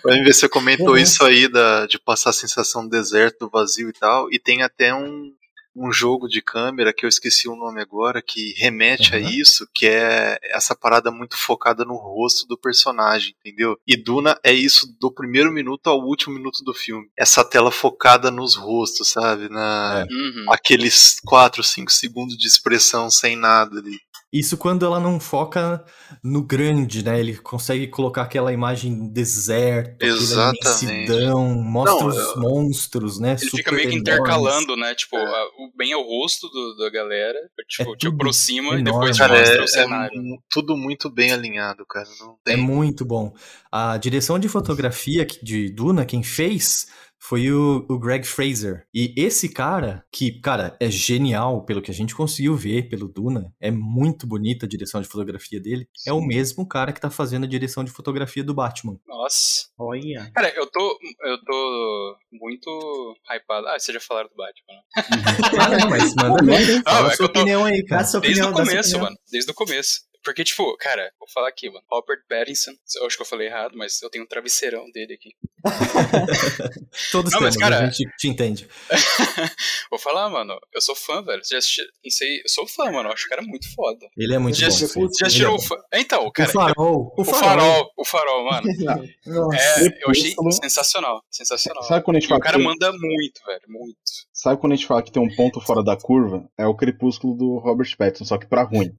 o 0.04 0.10
MV 0.12 0.34
você 0.34 0.50
comentou 0.50 0.90
Uhum. 0.90 0.98
isso 0.98 1.24
aí 1.24 1.48
da, 1.48 1.86
de 1.86 1.98
passar 1.98 2.32
a 2.32 2.34
sensação 2.34 2.84
do 2.84 2.90
deserto, 2.90 3.40
do 3.46 3.50
vazio 3.50 3.88
e 3.90 3.94
tal, 3.94 4.28
e 4.34 4.38
tem 4.38 4.64
até 4.64 4.94
um, 4.94 5.32
um 5.78 5.92
jogo 5.92 6.28
de 6.28 6.42
câmera 6.42 6.92
que 6.92 7.06
eu 7.06 7.10
esqueci 7.10 7.48
o 7.48 7.56
nome 7.56 7.82
agora, 7.82 8.22
que 8.22 8.54
remete 8.58 9.16
a 9.16 9.20
Uhum. 9.20 9.30
isso, 9.30 9.68
que 9.74 9.86
é 9.88 10.38
essa 10.52 10.76
parada 10.76 11.12
muito 11.12 11.38
focada 11.38 11.86
no 11.86 11.96
rosto 11.96 12.48
do 12.48 12.58
personagem, 12.58 13.36
entendeu? 13.40 13.78
E 13.88 13.96
Duna 13.96 14.40
é 14.44 14.52
isso 14.52 14.88
do 15.00 15.12
primeiro 15.12 15.52
minuto 15.52 15.88
ao 15.88 16.00
último 16.02 16.34
minuto 16.36 16.64
do 16.64 16.74
filme. 16.74 17.08
Essa 17.18 17.44
tela 17.44 17.72
focada 17.72 18.32
nos 18.32 18.56
rostos, 18.56 19.10
sabe? 19.10 19.50
Na, 19.50 20.06
É. 20.10 20.14
Uhum. 20.14 20.46
Aqueles 20.52 21.18
4, 21.26 21.64
5 21.64 21.92
segundos 21.92 22.38
de 22.38 22.48
expressão 22.48 23.10
sem 23.10 23.36
nada 23.36 23.78
ali. 23.80 24.00
Isso 24.32 24.58
quando 24.58 24.86
ela 24.86 25.00
não 25.00 25.22
foca 25.22 25.86
no 26.22 26.42
grande, 26.44 27.02
né? 27.04 27.18
Ele 27.18 27.38
consegue 27.38 27.88
colocar 27.88 28.24
aquela 28.24 28.52
imagem 28.52 29.08
deserto, 29.08 29.96
aquela 29.96 30.18
Exatamente. 30.18 30.84
imensidão, 30.86 31.56
mostra 31.64 32.00
Não, 32.02 32.08
os 32.08 32.18
eu- 32.18 32.42
monstros, 32.42 33.20
né? 33.20 33.32
Ele 33.32 33.50
fica 33.50 33.58
super 33.58 33.72
meio 33.74 33.90
que 33.90 33.96
enormes. 33.96 34.14
intercalando, 34.14 34.76
né? 34.76 34.94
Tipo, 34.96 35.16
É. 35.16 35.24
a- 35.26 35.46
o, 35.60 35.72
bem 35.78 35.92
é 35.94 35.98
o 35.98 36.02
rosto 36.04 36.50
do- 36.50 36.76
da 36.76 36.90
galera. 36.90 37.40
Tipo, 37.70 37.96
te 37.96 38.06
tudo 38.06 38.16
aproxima 38.16 38.76
e 38.76 38.80
enorme. 38.82 38.84
depois 38.84 39.16
te 39.16 39.20
Cara, 39.20 39.38
mostra 39.40 39.56
é, 39.56 39.62
o 39.62 39.64
é 39.64 39.68
cenário. 39.68 40.22
mu- 40.22 40.44
tudo 40.50 40.76
muito 40.76 41.10
bem 41.10 41.32
alinhado, 41.32 41.86
cara. 41.86 42.08
Não 42.20 42.32
É 42.46 42.54
tem. 42.54 42.58
muito 42.58 43.06
bom. 43.06 43.34
A 43.72 43.98
direção 43.98 44.38
de 44.38 44.50
fotografia 44.50 45.26
de 45.42 45.70
Duna, 45.70 46.06
quem 46.06 46.22
fez 46.22 46.88
foi 47.20 47.52
o, 47.52 47.86
o 47.90 47.98
Greg 48.00 48.26
Fraser. 48.26 48.86
E 48.94 49.14
esse 49.18 49.50
cara, 49.50 50.06
que, 50.12 50.40
cara, 50.40 50.76
é 50.80 50.90
genial 50.90 51.66
pelo 51.66 51.82
que 51.82 51.92
a 51.92 51.94
gente 51.94 52.16
conseguiu 52.16 52.56
ver 52.56 52.90
pelo 52.90 53.08
Duna, 53.08 53.54
é 53.60 53.72
muito 53.72 54.26
bonita 54.28 54.66
a 54.66 54.70
direção 54.70 55.02
de 55.02 55.08
fotografia 55.08 55.60
dele, 55.60 55.88
é 56.06 56.14
o 56.14 56.22
mesmo 56.22 56.68
cara 56.68 56.94
que 56.94 57.02
tá 57.02 57.10
fazendo 57.10 57.44
a 57.46 57.50
direção 57.50 57.84
de 57.84 57.92
fotografia 57.92 58.44
do 58.44 58.54
Batman. 58.54 58.98
Nossa. 59.08 59.68
Olha. 59.78 60.32
Cara, 60.34 60.54
eu 60.56 60.66
tô, 60.68 60.98
eu 61.26 61.38
tô 61.44 62.16
muito 62.32 63.16
hypado. 63.30 63.68
Ah, 63.68 63.78
vocês 63.80 63.94
já 63.94 64.02
falaram 64.02 64.30
do 64.30 64.36
Batman. 64.36 64.74
né? 64.74 64.82
Ah, 65.60 65.70
não, 65.78 65.90
mas 65.90 66.16
manda 66.16 66.44
bem, 66.44 66.82
fala 66.84 67.12
é 67.12 67.16
sua 67.16 67.26
eu 67.26 67.30
tô- 67.34 67.40
opinião 67.40 67.66
aí, 67.66 67.84
cara. 67.86 68.04
sua 68.06 68.20
Desde 68.22 68.42
opinião, 68.42 68.52
o 68.62 68.66
começo, 68.66 68.90
opinião. 68.90 69.04
mano. 69.04 69.18
Desde 69.32 69.52
o 69.52 69.54
começo. 69.54 70.00
Porque, 70.28 70.44
tipo, 70.44 70.76
cara, 70.78 71.10
vou 71.18 71.30
falar 71.34 71.48
aqui, 71.48 71.70
mano. 71.70 71.86
Robert 71.90 72.20
Pattinson. 72.28 72.72
Eu 73.00 73.06
acho 73.08 73.16
que 73.16 73.22
eu 73.22 73.26
falei 73.26 73.48
errado, 73.48 73.78
mas 73.78 74.02
eu 74.02 74.10
tenho 74.10 74.26
um 74.26 74.28
travesseirão 74.28 74.84
dele 74.92 75.14
aqui. 75.14 75.30
Todos 77.14 77.32
Não, 77.32 77.40
mas, 77.40 77.56
temos, 77.56 77.70
cara- 77.70 77.86
a 77.88 77.90
gente 77.90 78.10
te 78.18 78.28
entende. 78.28 78.68
vou 79.90 79.98
falar, 79.98 80.30
mano. 80.30 80.60
Eu 80.74 80.82
sou 80.82 80.96
fã, 80.96 81.24
velho. 81.24 81.42
Já 81.50 81.58
assisti, 81.60 81.82
não 82.04 82.12
sei, 82.12 82.40
eu 82.40 82.50
sou 82.50 82.68
fã, 82.68 82.92
mano. 82.92 83.08
Eu 83.08 83.14
acho 83.14 83.26
o 83.26 83.30
cara 83.30 83.42
muito 83.42 83.74
foda. 83.74 84.06
Ele 84.18 84.34
é 84.36 84.38
muito 84.38 84.58
Já 84.58 84.68
bom. 84.68 84.74
assisti- 84.76 84.94
Fê. 84.94 85.00
Já 85.20 85.28
assistiram 85.28 85.52
é 85.52 85.56
o 85.56 85.62
fã? 85.62 85.76
Então, 85.94 86.32
cara. 86.32 86.50
o 86.50 86.52
farol. 86.52 87.14
O 87.18 87.22
O 87.22 87.24
farol. 87.26 87.42
farol, 87.42 87.92
o 87.98 88.06
farol, 88.06 88.46
mano. 88.52 88.68
Nossa. 89.26 89.58
É, 89.58 90.04
eu 90.04 90.10
achei 90.12 90.36
sensacional. 90.62 91.24
Sensacional. 91.32 91.84
Sabe 91.84 92.04
quando 92.04 92.18
a 92.18 92.20
gente 92.20 92.28
fala 92.30 92.40
o 92.40 92.44
cara 92.44 92.58
que- 92.58 92.64
manda 92.64 92.92
muito, 92.92 93.42
velho. 93.46 93.62
Muito. 93.70 93.98
Sabe 94.34 94.60
quando 94.60 94.74
a 94.74 94.76
gente 94.76 94.88
fala 94.88 95.02
que 95.02 95.12
tem 95.12 95.22
um 95.24 95.34
ponto 95.36 95.60
fora 95.62 95.82
da 95.84 95.96
curva? 95.98 96.48
É 96.58 96.66
o 96.68 96.76
crepúsculo 96.76 97.36
do 97.36 97.58
Robert 97.60 97.96
Pattinson, 97.98 98.26
só 98.26 98.38
que 98.38 98.46
pra 98.46 98.64
ruim. 98.64 98.94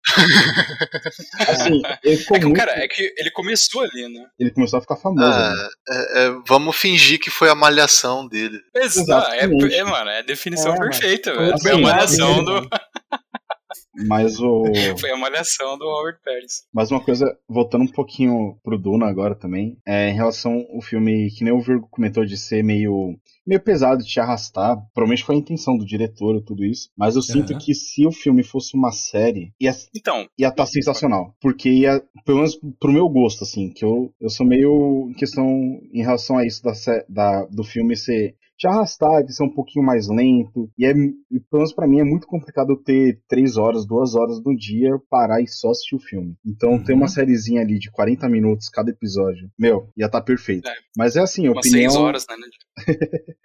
Assim, 1.48 1.82
ele 2.04 2.16
ficou 2.16 2.36
É 2.36 2.40
que 2.40 2.46
o 2.46 2.52
cara, 2.52 2.72
é 2.72 2.88
que 2.88 3.14
ele 3.16 3.30
começou 3.30 3.82
ali, 3.82 4.08
né? 4.08 4.26
Ele 4.38 4.50
começou 4.50 4.78
a 4.78 4.82
ficar 4.82 4.96
famoso. 4.96 5.24
Ah, 5.24 5.52
né? 5.54 5.68
é- 5.90 6.26
é, 6.26 6.30
vamos 6.46 6.76
fingir 6.76 7.18
que 7.18 7.30
foi 7.30 7.48
a 7.48 7.54
malhação 7.54 8.26
dele. 8.26 8.60
Exato. 8.74 9.32
É, 9.32 9.44
é, 9.44 9.84
mano, 9.84 10.10
é 10.10 10.18
a 10.18 10.22
definição 10.22 10.74
É, 10.74 10.78
perfeita, 10.78 11.32
velho. 11.34 11.54
Assim, 11.54 11.62
Foi 11.62 11.72
a 11.72 11.78
malhação 11.78 12.44
do. 12.44 12.68
Mas 14.06 14.38
o. 14.40 14.64
Foi 14.98 15.10
a 15.10 15.16
malhação 15.16 15.76
do 15.78 15.84
Robert 15.84 16.18
Pattinson. 16.24 16.64
Mas 16.72 16.90
uma 16.90 17.02
coisa, 17.02 17.36
voltando 17.48 17.84
um 17.84 17.92
pouquinho 17.92 18.58
pro 18.62 18.78
Duna 18.78 19.06
agora 19.06 19.34
também, 19.34 19.76
é 19.86 20.10
em 20.10 20.14
relação 20.14 20.66
ao 20.72 20.80
filme, 20.80 21.30
que 21.30 21.44
nem 21.44 21.52
o 21.52 21.60
Virgo 21.60 21.88
comentou 21.90 22.24
de 22.24 22.36
ser 22.36 22.62
meio, 22.62 23.16
meio 23.46 23.60
pesado, 23.60 24.02
de 24.02 24.08
te 24.08 24.20
arrastar. 24.20 24.76
Provavelmente 24.94 25.24
foi 25.24 25.34
a 25.34 25.38
intenção 25.38 25.76
do 25.76 25.84
diretor 25.84 26.36
e 26.36 26.44
tudo 26.44 26.64
isso. 26.64 26.90
Mas 26.96 27.16
eu 27.16 27.22
sinto 27.22 27.52
Aham. 27.52 27.60
que 27.60 27.74
se 27.74 28.06
o 28.06 28.12
filme 28.12 28.42
fosse 28.42 28.76
uma 28.76 28.92
série, 28.92 29.52
ia 29.60 29.72
Então, 29.94 30.26
ia 30.38 30.48
estar 30.48 30.66
sensacional. 30.66 31.34
Porque 31.40 31.68
ia, 31.68 32.02
pelo 32.24 32.38
menos 32.38 32.58
pro 32.78 32.92
meu 32.92 33.08
gosto, 33.08 33.44
assim, 33.44 33.70
que 33.70 33.84
eu, 33.84 34.12
eu 34.20 34.30
sou 34.30 34.46
meio 34.46 35.08
em 35.10 35.14
questão 35.14 35.46
em 35.92 36.02
relação 36.02 36.38
a 36.38 36.46
isso 36.46 36.62
da, 36.62 36.72
da, 37.08 37.44
do 37.46 37.64
filme 37.64 37.96
ser 37.96 38.34
te 38.58 38.66
arrastar, 38.66 39.22
de 39.24 39.32
ser 39.34 39.44
um 39.44 39.54
pouquinho 39.54 39.84
mais 39.86 40.08
lento. 40.08 40.68
E, 40.76 40.84
é, 40.84 40.90
e 40.90 41.38
pelo 41.48 41.60
menos 41.60 41.72
pra 41.72 41.86
mim 41.86 42.00
é 42.00 42.04
muito 42.04 42.26
complicado 42.26 42.70
eu 42.72 42.76
ter 42.76 43.20
três 43.28 43.56
horas, 43.56 43.86
duas 43.86 44.14
horas 44.16 44.42
do 44.42 44.54
dia, 44.56 44.90
parar 45.08 45.40
e 45.40 45.46
só 45.46 45.70
assistir 45.70 45.94
o 45.94 46.00
filme. 46.00 46.34
Então 46.44 46.82
ter 46.82 46.92
Uhum. 46.92 46.98
uma 46.98 47.08
sériezinha 47.08 47.60
ali 47.62 47.78
de 47.78 47.90
40 47.90 48.28
minutos 48.28 48.68
cada 48.68 48.90
episódio, 48.90 49.48
meu, 49.58 49.88
ia 49.96 50.06
estar 50.06 50.20
perfeito. 50.22 50.68
É. 50.68 50.72
Mas 50.96 51.14
é 51.16 51.20
assim, 51.20 51.48
umas 51.48 51.66
opinião. 51.66 51.90
seis 51.90 51.96
horas, 52.02 52.26
né? 52.28 52.34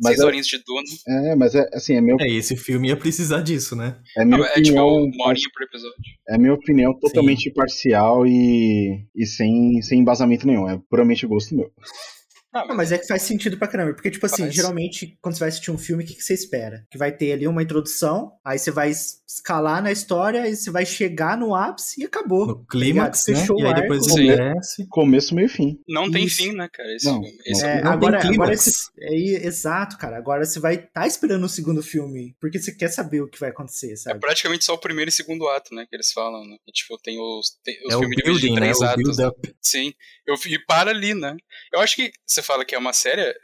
Mas 0.00 0.10
seis 0.14 0.20
é- 0.20 0.24
horinhas 0.26 0.46
de 0.46 0.58
Duna. 0.64 0.82
É, 1.30 1.34
mas 1.34 1.54
é 1.56 1.68
assim, 1.72 1.94
é, 1.96 2.00
meu, 2.00 2.16
É, 2.20 2.28
esse 2.30 2.56
filme 2.56 2.88
ia 2.88 2.96
precisar 2.96 3.40
disso, 3.42 3.74
né? 3.74 3.96
é 4.16 4.24
minha 4.24 4.38
É 4.40 4.60
tipo 4.62 4.78
opinião. 4.80 4.88
uma 4.88 5.26
horinha 5.28 5.48
por 5.52 5.62
episódio. 5.64 5.96
É 6.28 6.38
minha 6.38 6.54
opinião 6.54 6.94
totalmente 6.98 7.48
imparcial 7.48 8.24
e, 8.26 9.04
e 9.14 9.26
sem, 9.26 9.80
sem 9.82 10.00
embasamento 10.00 10.46
nenhum. 10.46 10.68
É 10.68 10.80
puramente 10.88 11.26
gosto 11.26 11.54
meu. 11.56 11.70
Ah, 12.52 12.66
Não, 12.66 12.74
mas 12.74 12.90
é 12.92 12.98
que 12.98 13.06
faz 13.06 13.22
sentido 13.22 13.58
pra 13.58 13.68
caramba. 13.68 13.92
Porque, 13.94 14.10
tipo 14.10 14.24
assim, 14.24 14.44
Faz. 14.44 14.54
geralmente, 14.54 15.18
quando 15.20 15.34
você 15.34 15.40
vai 15.40 15.48
assistir 15.50 15.70
um 15.70 15.76
filme, 15.78 16.02
o 16.02 16.06
que, 16.06 16.14
que 16.14 16.22
você 16.22 16.32
espera? 16.34 16.86
Que 16.90 16.96
vai 16.96 17.12
ter 17.12 17.32
ali 17.32 17.46
uma 17.46 17.62
introdução, 17.62 18.32
aí 18.44 18.58
você 18.58 18.70
vai 18.70 18.90
es- 18.90 19.18
escalar 19.28 19.82
na 19.82 19.92
história, 19.92 20.42
aí 20.42 20.56
você 20.56 20.70
vai 20.70 20.86
chegar 20.86 21.36
no 21.36 21.54
ápice 21.54 22.00
e 22.00 22.04
acabou. 22.04 22.46
No 22.46 22.66
clímax, 22.66 23.26
ligado? 23.28 23.36
né? 23.36 23.40
Fechou 23.42 23.60
E 23.60 23.66
aí 23.66 23.74
depois 23.74 24.02
arco. 24.08 24.16
desce. 24.16 24.86
Começo, 24.88 25.34
meio 25.34 25.46
e 25.46 25.48
fim. 25.50 25.78
Não 25.86 26.10
tem 26.10 26.24
Isso. 26.24 26.36
fim, 26.36 26.52
né, 26.54 26.68
cara? 26.72 26.94
Esse 26.96 27.04
Não, 27.06 27.22
filme. 27.22 27.38
Esse 27.44 27.64
É, 27.66 27.74
Não 27.76 27.82
tem 27.82 27.90
agora, 27.92 28.16
agora 28.18 28.28
clímax. 28.30 28.66
esse, 28.66 28.86
é, 28.98 29.46
exato, 29.46 29.98
cara. 29.98 30.16
Agora 30.16 30.44
você 30.44 30.58
vai 30.58 30.76
estar 30.76 31.06
esperando 31.06 31.44
o 31.44 31.48
segundo 31.50 31.82
filme, 31.82 32.34
porque 32.40 32.58
você 32.58 32.72
quer 32.74 32.88
saber 32.88 33.20
o 33.20 33.28
que 33.28 33.38
vai 33.38 33.50
acontecer, 33.50 33.92
É 33.92 33.96
sabe? 33.96 34.20
praticamente 34.20 34.64
só 34.64 34.72
o 34.74 34.78
primeiro 34.78 35.10
e 35.10 35.12
segundo 35.12 35.46
ato, 35.48 35.74
né? 35.74 35.84
Que 35.88 35.94
eles 35.96 36.10
falam, 36.12 36.42
né? 36.46 36.56
E, 36.66 36.72
tipo, 36.72 36.96
tem 37.02 37.18
os, 37.20 37.58
tem 37.62 37.76
os 37.86 37.92
É 37.92 37.96
o 37.96 38.00
filmes 38.00 38.22
building, 38.24 38.50
né? 38.54 38.56
três 38.60 38.78
O 38.80 38.84
atos. 38.84 39.02
build-up. 39.04 39.54
Sim. 39.62 39.92
Eu, 40.26 40.34
e 40.46 40.58
para 40.66 40.90
ali, 40.90 41.14
né? 41.14 41.36
Eu 41.72 41.80
acho 41.80 41.94
que 41.96 42.10
você 42.38 42.42
fala 42.42 42.64
que 42.64 42.74
é 42.74 42.78
uma 42.78 42.92
série, 42.92 43.20
é, 43.20 43.34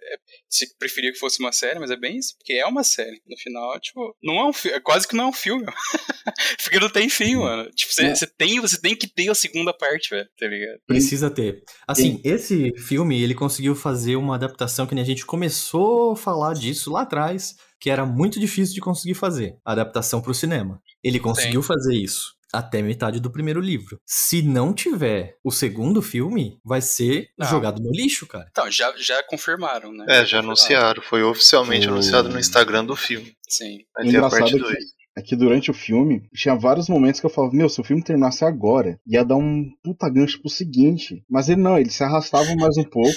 se 0.49 0.76
preferia 0.78 1.12
que 1.12 1.18
fosse 1.18 1.42
uma 1.42 1.53
série, 1.53 1.78
mas 1.78 1.90
é 1.90 1.97
bem 1.97 2.16
isso, 2.18 2.34
porque 2.38 2.53
é 2.53 2.66
uma 2.66 2.84
série. 2.84 3.20
No 3.26 3.36
final, 3.36 3.78
tipo, 3.80 4.16
não 4.22 4.34
é 4.34 4.49
um 4.49 4.53
filme, 4.53 4.80
quase 4.80 5.07
que 5.07 5.16
não 5.16 5.24
é 5.24 5.26
um 5.28 5.32
filme. 5.32 5.64
porque 6.62 6.78
não 6.78 6.88
tem 6.88 7.09
fim, 7.09 7.36
mano. 7.36 7.68
Tipo, 7.70 7.92
você, 7.92 8.07
É. 8.07 8.14
você 8.14 8.26
tem, 8.26 8.61
você 8.61 8.80
tem 8.80 8.97
que 8.97 9.07
ter 9.07 9.28
a 9.28 9.34
segunda 9.34 9.72
parte, 9.72 10.11
velho, 10.11 10.28
tá 10.38 10.47
ligado? 10.47 10.78
Precisa 10.86 11.30
ter. 11.30 11.62
Assim, 11.86 12.20
esse 12.24 12.72
filme, 12.78 13.20
ele 13.22 13.34
conseguiu 13.34 13.74
fazer 13.74 14.16
uma 14.16 14.36
adaptação 14.36 14.86
que 14.86 14.95
nem 14.95 15.03
a 15.03 15.07
gente 15.07 15.26
começou 15.26 16.12
a 16.12 16.16
falar 16.16 16.55
disso 16.55 16.90
lá 16.90 17.03
atrás, 17.03 17.55
que 17.80 17.90
era 17.90 18.07
muito 18.07 18.38
difícil 18.38 18.74
de 18.74 18.80
conseguir 18.80 19.14
fazer. 19.14 19.57
A 19.64 19.72
adaptação 19.72 20.22
pro 20.22 20.34
cinema. 20.34 20.80
Ele 21.03 21.20
conseguiu 21.20 21.62
fazer 21.62 21.95
isso. 21.95 22.34
Até 22.59 22.80
metade 22.82 23.20
do 23.20 23.30
primeiro 23.30 23.61
livro. 23.61 23.98
Se 24.07 24.42
não 24.42 24.72
tiver 24.72 25.36
o 25.42 25.50
segundo 25.50 26.00
filme, 26.00 26.59
vai 26.64 26.80
ser 26.80 27.28
Ah. 27.40 27.44
jogado 27.44 27.82
no 27.82 27.90
lixo, 27.90 28.26
cara. 28.26 28.46
Então, 28.50 28.70
já, 28.70 28.92
já 28.96 29.22
confirmaram, 29.24 29.92
né? 29.92 30.05
É, 30.09 30.12
já 30.18 30.20
confirmaram. 30.22 30.46
anunciaram. 30.48 31.02
Foi 31.02 31.22
oficialmente 31.22 31.88
anunciado 31.88 32.28
no 32.28 32.38
Instagram 32.38 32.84
do 32.84 32.96
filme. 32.96 33.34
Sim. 33.48 33.80
Vai 33.96 34.09
ter 34.09 34.16
a 34.24 34.28
parte 34.28 34.55
é 34.55 34.59
2. 34.59 34.76
que, 34.76 34.84
é 35.16 35.22
que 35.22 35.36
durante 35.36 35.70
o 35.70 35.74
filme, 35.74 36.28
tinha 36.34 36.55
vários 36.55 36.88
momentos 36.88 37.20
que 37.20 37.26
eu 37.26 37.30
falava, 37.30 37.55
meu, 37.55 37.68
se 37.68 37.80
o 37.80 37.84
filme 37.84 38.02
terminasse 38.02 38.44
agora, 38.44 38.98
ia 39.07 39.24
dar 39.24 39.36
um 39.36 39.68
puta 39.82 40.09
gancho 40.09 40.40
pro 40.40 40.50
seguinte. 40.50 41.22
Mas 41.30 41.48
ele 41.48 41.61
não, 41.61 41.78
ele 41.78 41.90
se 41.90 42.02
arrastava 42.02 42.55
mais 42.57 42.76
um 42.76 42.84
pouco 42.84 43.11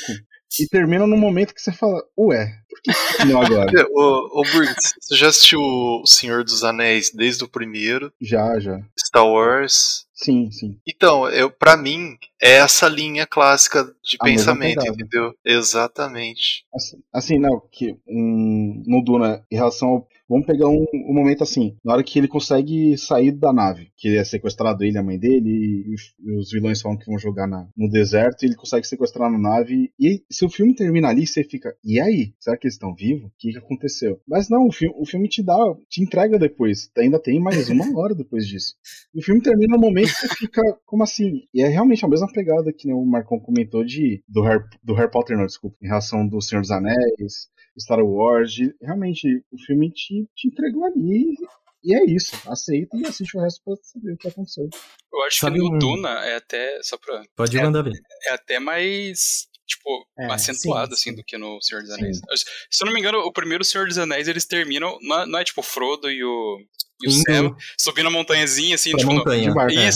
e 0.59 0.67
termina 0.67 1.05
no 1.05 1.17
momento 1.17 1.53
que 1.53 1.61
você 1.61 1.71
fala, 1.71 2.01
ué, 2.17 2.53
por 2.69 2.81
que 2.81 2.91
terminou 3.17 3.41
agora? 3.43 3.71
Ô, 3.91 4.41
ô 4.41 4.43
você 4.43 5.15
já 5.15 5.27
assistiu 5.27 5.59
O 5.59 6.05
Senhor 6.05 6.43
dos 6.43 6.63
Anéis 6.63 7.11
desde 7.13 7.43
o 7.43 7.49
primeiro? 7.49 8.11
já, 8.21 8.59
já. 8.59 8.79
Star 8.99 9.25
Wars? 9.25 10.07
Sim, 10.13 10.49
sim. 10.51 10.79
Então, 10.87 11.29
eu, 11.29 11.51
pra 11.51 11.77
mim, 11.77 12.17
é 12.41 12.53
essa 12.53 12.87
linha 12.87 13.27
clássica 13.27 13.83
de 13.83 14.17
A 14.19 14.23
pensamento, 14.23 14.83
entendeu? 14.83 15.33
Exatamente. 15.45 16.65
Assim, 16.73 16.97
assim, 17.13 17.39
não, 17.39 17.61
que 17.71 17.95
um, 18.07 18.83
no 18.87 19.03
Duna, 19.03 19.45
em 19.51 19.55
relação 19.55 19.89
ao. 19.89 20.07
Vamos 20.29 20.45
pegar 20.45 20.67
um, 20.67 20.85
um 20.93 21.13
momento 21.13 21.43
assim, 21.43 21.75
na 21.83 21.93
hora 21.93 22.03
que 22.03 22.19
ele 22.19 22.27
consegue 22.27 22.97
sair 22.97 23.31
da 23.31 23.53
nave, 23.53 23.91
que 23.95 24.17
é 24.17 24.23
sequestrado 24.23 24.83
ele, 24.83 24.97
a 24.97 25.03
mãe 25.03 25.17
dele, 25.17 25.49
e, 25.49 25.95
e 26.19 26.37
os 26.37 26.51
vilões 26.51 26.81
falam 26.81 26.97
que 26.97 27.05
vão 27.05 27.17
jogar 27.17 27.47
na- 27.47 27.67
no 27.75 27.89
deserto, 27.89 28.43
e 28.43 28.47
ele 28.47 28.55
consegue 28.55 28.85
sequestrar 28.85 29.31
na 29.31 29.37
nave. 29.37 29.91
E 29.99 30.23
se 30.29 30.43
o 30.45 30.49
filme 30.49 30.75
termina 30.75 31.07
ali, 31.07 31.25
você 31.25 31.43
fica, 31.43 31.75
e 31.83 31.99
aí? 31.99 32.33
Será 32.39 32.57
que 32.57 32.67
eles 32.67 32.75
estão 32.75 32.93
vivos? 32.93 33.25
O 33.27 33.31
que, 33.37 33.51
que 33.51 33.57
aconteceu? 33.57 34.19
Mas 34.27 34.49
não, 34.49 34.67
o, 34.67 34.71
fi 34.71 34.87
o 34.93 35.05
filme 35.05 35.27
te 35.29 35.41
dá, 35.41 35.55
te 35.89 36.01
entrega 36.03 36.37
depois. 36.37 36.89
Ainda 36.97 37.19
tem 37.19 37.39
mais 37.39 37.69
uma 37.69 37.85
hora 37.97 38.13
depois 38.13 38.45
disso. 38.47 38.75
E 39.13 39.19
o 39.19 39.23
filme 39.23 39.41
termina 39.41 39.75
no 39.75 39.81
momento 39.81 40.07
que 40.13 40.27
você 40.27 40.35
fica, 40.35 40.61
como 40.85 41.03
assim? 41.03 41.43
E 41.53 41.61
é 41.61 41.67
realmente 41.67 42.03
a 42.03 42.07
mesma 42.07 42.27
pegada 42.31 42.71
que 42.73 42.87
né, 42.87 42.93
o 42.93 43.05
Marcon 43.05 43.39
comentou 43.39 43.83
de, 43.83 44.21
do, 44.27 44.41
Harry, 44.41 44.63
do 44.83 44.93
Harry 44.93 45.09
Potter, 45.11 45.37
não, 45.37 45.45
desculpa, 45.45 45.77
em 45.81 45.87
relação 45.87 46.27
do 46.27 46.41
Senhor 46.41 46.61
dos 46.61 46.71
Anéis, 46.71 47.47
Star 47.79 47.99
Wars. 48.03 48.51
de- 48.53 48.73
realmente, 48.81 49.43
o 49.51 49.57
filme 49.65 49.91
te, 49.91 50.25
te 50.35 50.47
entregou 50.47 50.85
ali. 50.85 51.35
E 51.83 51.95
é 51.95 52.03
isso. 52.05 52.35
Aceita 52.49 52.97
e 52.97 53.05
assiste 53.05 53.37
o 53.37 53.41
resto 53.41 53.61
pra 53.63 53.75
saber 53.81 54.13
o 54.13 54.17
que 54.17 54.27
aconteceu. 54.27 54.67
Eu 55.13 55.21
acho 55.23 55.37
Sabe 55.39 55.57
que 55.59 55.61
no 55.69 55.75
um- 55.75 55.77
Duna 55.79 56.09
é 56.25 56.35
até. 56.35 56.79
Só 56.83 56.97
pra. 56.97 57.23
Pode 57.35 57.57
É. 57.57 57.63
mandar 57.63 57.83
ver. 57.83 57.93
É 58.25 58.33
até 58.33 58.59
mais. 58.59 59.47
Tipo, 59.65 60.05
É, 60.17 60.25
acentuado, 60.31 60.95
sim, 60.95 61.09
assim, 61.09 61.09
sim. 61.11 61.15
do 61.17 61.23
que 61.25 61.37
no 61.37 61.61
Senhor 61.61 61.81
dos 61.81 61.93
Sim. 61.93 61.99
Anéis. 62.01 62.21
Se 62.71 62.83
eu 62.83 62.85
não 62.85 62.93
me 62.93 62.99
engano, 63.01 63.19
o 63.19 63.33
primeiro 63.33 63.65
Senhor 63.65 63.85
dos 63.87 63.97
Anéis, 63.97 64.27
eles 64.27 64.45
terminam. 64.45 64.97
Não 65.01 65.21
é, 65.21 65.25
não 65.25 65.39
é 65.39 65.43
tipo 65.43 65.59
o 65.59 65.63
Frodo 65.63 66.09
e 66.09 66.23
o, 66.23 66.57
e 67.03 67.07
o 67.09 67.11
Sam 67.11 67.53
subindo 67.77 68.07
a 68.07 68.11
montanhazinha, 68.11 68.75
assim, 68.75 68.91
pra 68.91 68.99
tipo. 68.99 69.11
no- 69.11 69.17
montanha. 69.19 69.49
de 69.49 69.53
barco. 69.53 69.73
É. 69.77 69.89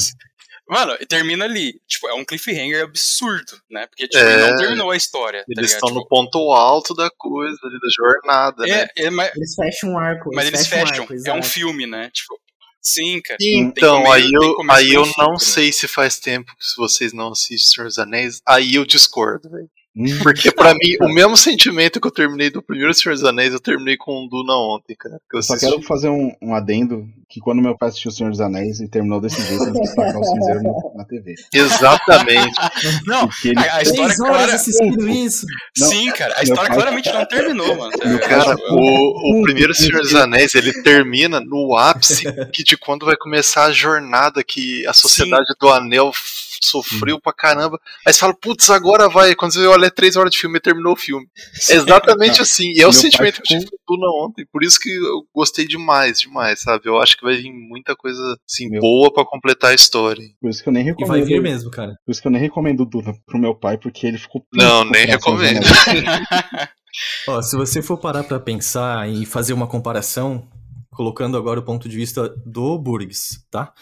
Mano, 0.72 0.96
e 1.02 1.06
termina 1.06 1.44
ali. 1.46 1.82
Tipo, 1.88 2.08
é 2.08 2.14
um 2.14 2.24
cliffhanger 2.24 2.84
absurdo, 2.86 3.60
né? 3.70 3.86
Porque, 3.88 4.08
tipo, 4.08 4.24
É. 4.24 4.50
não 4.52 4.58
terminou 4.58 4.90
a 4.92 4.96
história. 4.96 5.40
tá 5.42 5.46
Eles 5.50 5.72
ligado? 5.72 5.74
estão 5.76 5.90
Tipo, 5.90 6.00
no 6.00 6.08
ponto 6.08 6.54
alto 6.54 6.94
da 6.94 7.10
coisa, 7.18 7.58
ali, 7.64 7.74
da 7.80 7.90
jornada, 7.94 8.64
né? 8.66 8.88
é, 8.98 9.04
é, 9.06 9.10
mas, 9.10 9.36
Eles 9.36 9.54
fecham 9.54 9.90
um 9.92 10.00
arco. 10.00 10.30
mas 10.34 10.48
eles 10.48 10.62
um 10.62 10.66
fecham. 10.66 11.04
arco, 11.04 11.14
é 11.28 11.34
um 11.34 11.44
filme, 11.44 11.86
né? 11.86 12.10
Tipo, 12.14 12.40
sim, 12.82 13.22
cara. 13.22 13.38
Então, 13.42 14.04
começo- 14.04 14.14
aí 14.14 14.32
eu, 14.32 14.56
aí 14.72 14.94
eu 14.94 15.06
não 15.18 15.34
né? 15.34 15.40
sei 15.40 15.74
se 15.74 15.88
faz 15.90 16.18
tempo 16.20 16.52
que 16.56 16.66
vocês 16.78 17.12
não 17.12 17.34
assistem 17.34 17.58
Senhor 17.76 17.88
dos 17.88 18.00
Anéis. 18.00 18.42
Aí 18.48 18.76
eu 18.76 18.86
discordo, 18.86 19.50
velho. 19.50 19.70
Hum, 19.96 20.06
Porque 20.24 20.52
pra 20.54 20.74
mim, 20.74 20.96
o 21.02 21.10
mesmo 21.14 21.36
sentimento 21.36 22.00
que 22.00 22.08
eu 22.08 22.12
terminei 22.12 22.50
do 22.50 22.62
primeiro 22.62 22.94
Senhor 22.94 23.14
dos 23.14 23.26
Anéis, 23.26 23.52
eu 23.54 23.60
terminei 23.60 23.98
com 23.98 24.24
o 24.26 24.30
Duna 24.30 24.54
ontem, 24.56 24.96
cara. 24.96 25.20
Que 25.30 25.36
eu 25.36 25.39
eu 25.39 25.44
só 25.44 25.58
quero 25.58 25.82
fazer 25.82 26.08
um, 26.10 26.32
um 26.42 26.56
adendo 26.56 27.06
que 27.28 27.39
quando 27.42 27.62
meu 27.62 27.78
pai 27.78 27.89
assistiu 27.89 28.10
O 28.10 28.14
Senhor 28.14 28.30
dos 28.30 28.39
Anéis 28.42 28.80
e 28.80 28.88
terminou 28.88 29.20
desse 29.20 29.42
jeito, 29.46 29.64
ele 29.64 29.80
quis 29.80 29.94
tacar 29.94 30.18
o 30.18 30.24
cinzeiro 30.24 30.62
na, 30.64 30.72
na 30.98 31.06
TV. 31.06 31.36
Exatamente. 31.54 32.54
Não, 33.06 33.28
ele 33.44 33.60
a, 33.60 33.76
a 33.78 33.82
história 33.82 34.06
Três 34.16 34.20
horas 34.20 34.38
clara. 34.38 34.56
assistindo 34.56 35.10
isso. 35.10 35.46
Não, 35.78 35.88
Sim, 35.88 36.12
cara, 36.12 36.36
a 36.38 36.44
história 36.44 36.68
pai- 36.70 36.76
claramente 36.78 37.12
não 37.12 37.26
terminou, 37.26 37.76
mano. 37.78 37.92
Meu? 38.06 38.20
Cara, 38.20 38.56
o, 38.70 39.39
o 39.39 39.42
primeiro 39.44 39.74
Senhor 39.74 40.02
dos 40.02 40.16
Anéis, 40.16 40.56
ele 40.56 40.72
termina 40.84 41.39
no 41.42 41.76
ápice 41.78 42.26
que 42.54 42.64
de 42.64 42.78
quando 42.78 43.06
vai 43.06 43.16
começar 43.18 43.66
a 43.66 43.72
jornada 43.72 44.44
que 44.44 44.86
a 44.88 44.94
Sociedade 44.94 45.54
do 45.60 45.70
Anel 45.70 46.12
sofreu 46.64 47.20
pra 47.20 47.34
caramba. 47.34 47.80
Aí 48.05 48.14
você 48.14 48.20
fala, 48.20 48.34
putz, 48.34 48.70
agora 48.70 49.09
vai. 49.09 49.36
Quando 49.36 49.53
você 49.53 49.66
olha 49.66 49.88
é 49.88 49.89
três 49.89 50.16
horas 50.16 50.32
de 50.32 50.38
filme 50.39 50.57
e 50.57 50.62
terminou 50.62 50.93
o 50.93 50.97
filme. 50.97 51.26
É 51.70 51.74
exatamente 51.74 52.41
assim. 52.41 52.70
E 52.72 52.82
é 52.82 52.88
o 52.88 52.91
Meu 52.91 52.91
pai 52.91 52.93
sentimento 53.01 53.41
que 53.41 53.53
eu 53.53 53.59
tive 53.59 53.72
com 53.72 53.93
o 53.93 53.97
Duna 53.97 54.26
ontem. 54.28 54.45
Por 54.51 54.64
isso 54.64 54.80
que 54.80 54.89
eu 54.89 55.24
gostei 55.34 55.68
demais, 55.68 56.20
demais, 56.20 56.62
sabe? 56.62 56.88
Eu 56.88 57.01
acho 57.01 57.18
que 57.18 57.24
vai 57.24 57.36
vir 57.38 57.51
muita 57.51 57.95
coisa 57.95 58.22
assim, 58.47 58.70
Meu- 58.70 58.82
boa 58.82 59.12
pra 59.14 59.26
completar 59.26 59.72
a 59.72 59.76
história. 59.76 60.24
Por 60.39 60.49
isso 60.49 60.62
que 60.64 60.70
eu 60.70 60.74
nem 60.74 60.84
E 60.84 60.86
recomendo. 60.88 61.09
vai 61.09 61.22
vir 61.24 61.41
mesmo, 61.41 61.72
cara. 61.72 61.95
Por 62.05 62.12
isso 62.12 62.22
que 62.22 62.28
eu 62.28 62.32
nem 62.32 62.41
recomendo 62.41 62.82
o 62.82 62.86
Duna 62.86 63.14
pro 63.26 63.39
meu 63.39 63.55
pai, 63.55 63.78
porque 63.78 64.05
ele 64.07 64.18
ficou. 64.18 64.45
Não, 64.53 64.84
nem 64.86 65.05
o 65.05 65.07
recomendo. 65.07 65.59
Ó, 67.28 67.41
se 67.41 67.55
você 67.55 67.82
for 67.82 67.97
parar 67.97 68.24
pra 68.24 68.39
pensar 68.39 69.09
e 69.09 69.26
fazer 69.26 69.53
uma 69.53 69.68
comparação, 69.68 70.47
colocando 70.91 71.38
agora 71.38 71.59
o 71.59 71.64
ponto 71.64 71.88
de 71.88 71.95
vista 71.95 72.30
do 72.45 72.78
Burgs, 72.78 73.45
tá? 73.49 73.74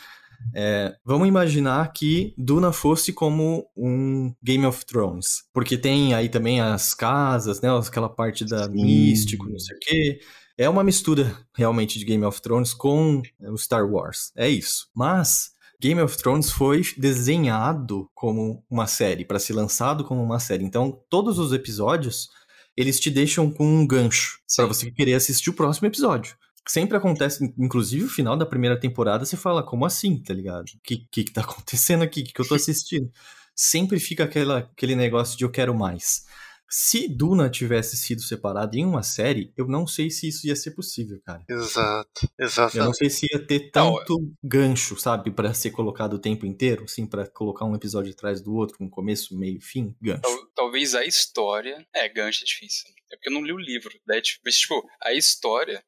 É, 0.53 0.95
vamos 1.05 1.27
imaginar 1.27 1.91
que 1.93 2.33
Duna 2.37 2.71
fosse 2.71 3.13
como 3.13 3.65
um 3.75 4.33
Game 4.43 4.65
of 4.65 4.85
Thrones, 4.85 5.43
porque 5.53 5.77
tem 5.77 6.13
aí 6.13 6.29
também 6.29 6.59
as 6.59 6.93
casas, 6.93 7.61
né? 7.61 7.69
Aquela 7.69 8.09
parte 8.09 8.45
da 8.45 8.65
Sim. 8.65 8.73
místico, 8.73 9.47
não 9.49 9.59
sei 9.59 9.75
o 9.75 9.79
quê. 9.79 10.19
É 10.57 10.67
uma 10.67 10.83
mistura 10.83 11.37
realmente 11.55 11.97
de 11.97 12.05
Game 12.05 12.25
of 12.25 12.41
Thrones 12.41 12.73
com 12.73 13.21
o 13.41 13.57
Star 13.57 13.89
Wars. 13.89 14.31
É 14.35 14.49
isso. 14.49 14.87
Mas 14.93 15.51
Game 15.81 16.01
of 16.01 16.17
Thrones 16.17 16.51
foi 16.51 16.81
desenhado 16.97 18.09
como 18.13 18.61
uma 18.69 18.85
série, 18.85 19.23
para 19.23 19.39
ser 19.39 19.53
lançado 19.53 20.03
como 20.03 20.21
uma 20.21 20.39
série. 20.39 20.65
Então, 20.65 20.99
todos 21.09 21.39
os 21.39 21.53
episódios 21.53 22.27
eles 22.75 22.99
te 22.99 23.09
deixam 23.09 23.51
com 23.51 23.65
um 23.65 23.85
gancho 23.85 24.39
pra 24.55 24.65
você 24.65 24.89
querer 24.89 25.13
assistir 25.13 25.49
o 25.49 25.53
próximo 25.53 25.87
episódio. 25.87 26.35
Sempre 26.67 26.97
acontece, 26.97 27.53
inclusive 27.57 28.05
o 28.05 28.09
final 28.09 28.37
da 28.37 28.45
primeira 28.45 28.79
temporada, 28.79 29.25
você 29.25 29.35
fala, 29.37 29.63
como 29.63 29.85
assim, 29.85 30.21
tá 30.21 30.33
ligado? 30.33 30.67
O 30.67 30.79
que, 30.83 31.07
que, 31.11 31.23
que 31.23 31.31
tá 31.33 31.41
acontecendo 31.41 32.03
aqui? 32.03 32.21
O 32.21 32.23
que, 32.25 32.33
que 32.33 32.41
eu 32.41 32.47
tô 32.47 32.55
assistindo? 32.55 33.11
Sempre 33.55 33.99
fica 33.99 34.23
aquela, 34.23 34.59
aquele 34.59 34.95
negócio 34.95 35.37
de 35.37 35.43
eu 35.43 35.51
quero 35.51 35.73
mais. 35.75 36.25
Se 36.71 37.07
Duna 37.07 37.49
tivesse 37.49 37.97
sido 37.97 38.21
separado 38.21 38.77
em 38.77 38.85
uma 38.85 39.01
série, 39.01 39.51
eu 39.57 39.67
não 39.67 39.87
sei 39.87 40.11
se 40.11 40.27
isso 40.27 40.45
ia 40.45 40.55
ser 40.55 40.71
possível, 40.71 41.19
cara. 41.25 41.43
Exato, 41.49 42.29
Eu 42.77 42.85
não 42.85 42.93
sei 42.93 43.09
se 43.09 43.25
ia 43.25 43.43
ter 43.43 43.71
Não, 43.75 43.95
tanto 43.95 44.31
gancho, 44.43 44.95
sabe, 44.99 45.31
Pra 45.31 45.51
ser 45.51 45.71
colocado 45.71 46.13
o 46.13 46.19
tempo 46.19 46.45
inteiro, 46.45 46.83
assim, 46.83 47.07
pra 47.07 47.25
colocar 47.27 47.65
um 47.65 47.75
episódio 47.75 48.13
atrás 48.13 48.39
do 48.39 48.53
outro, 48.53 48.77
um 48.79 48.89
começo, 48.89 49.35
meio, 49.35 49.59
fim, 49.59 49.95
gancho. 49.99 50.21
Tal- 50.21 50.47
talvez 50.55 50.93
a 50.93 51.03
história. 51.03 51.83
É, 51.95 52.07
gancho 52.07 52.43
é 52.43 52.45
difícil. 52.45 52.85
É 53.11 53.15
porque 53.15 53.29
eu 53.29 53.33
não 53.33 53.41
li 53.43 53.51
o 53.51 53.57
livro. 53.57 53.91
Daí, 54.05 54.21
tipo, 54.21 54.41
mas, 54.45 54.57
tipo, 54.57 54.87
a 55.03 55.13
história, 55.13 55.83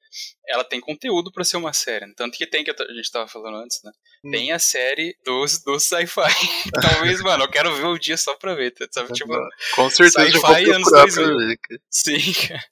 ela 0.48 0.64
tem 0.64 0.80
conteúdo 0.80 1.32
pra 1.32 1.44
ser 1.44 1.58
uma 1.58 1.72
série. 1.74 2.06
né? 2.08 2.14
Tanto 2.18 2.38
que 2.38 2.48
tem 2.48 2.64
que 2.64 2.72
a 2.72 2.94
gente 2.94 3.12
tava 3.12 3.28
falando 3.28 3.58
antes, 3.58 3.80
né? 3.84 3.92
Hum. 4.26 4.32
Tem 4.32 4.52
a 4.52 4.60
série 4.60 5.16
dos, 5.24 5.64
dos 5.64 5.84
sci-fi. 5.84 6.22
Talvez, 6.82 7.22
mano, 7.22 7.44
eu 7.44 7.50
quero 7.52 7.76
ver 7.76 7.86
o 7.86 7.98
dia 8.00 8.18
só 8.18 8.36
pra 8.36 8.56
ver, 8.56 8.74
sabe? 8.92 9.14
Tipo, 9.14 9.34
Com 9.76 9.90
certeza 9.90 10.26
sci-fi 10.32 10.72
anos 10.72 10.90
procurar 10.90 11.06
2000. 11.06 11.26
pra 11.28 11.46
ver. 11.46 11.58
cara. 11.58 11.82
Sim, 11.90 12.34
cara. 12.48 12.64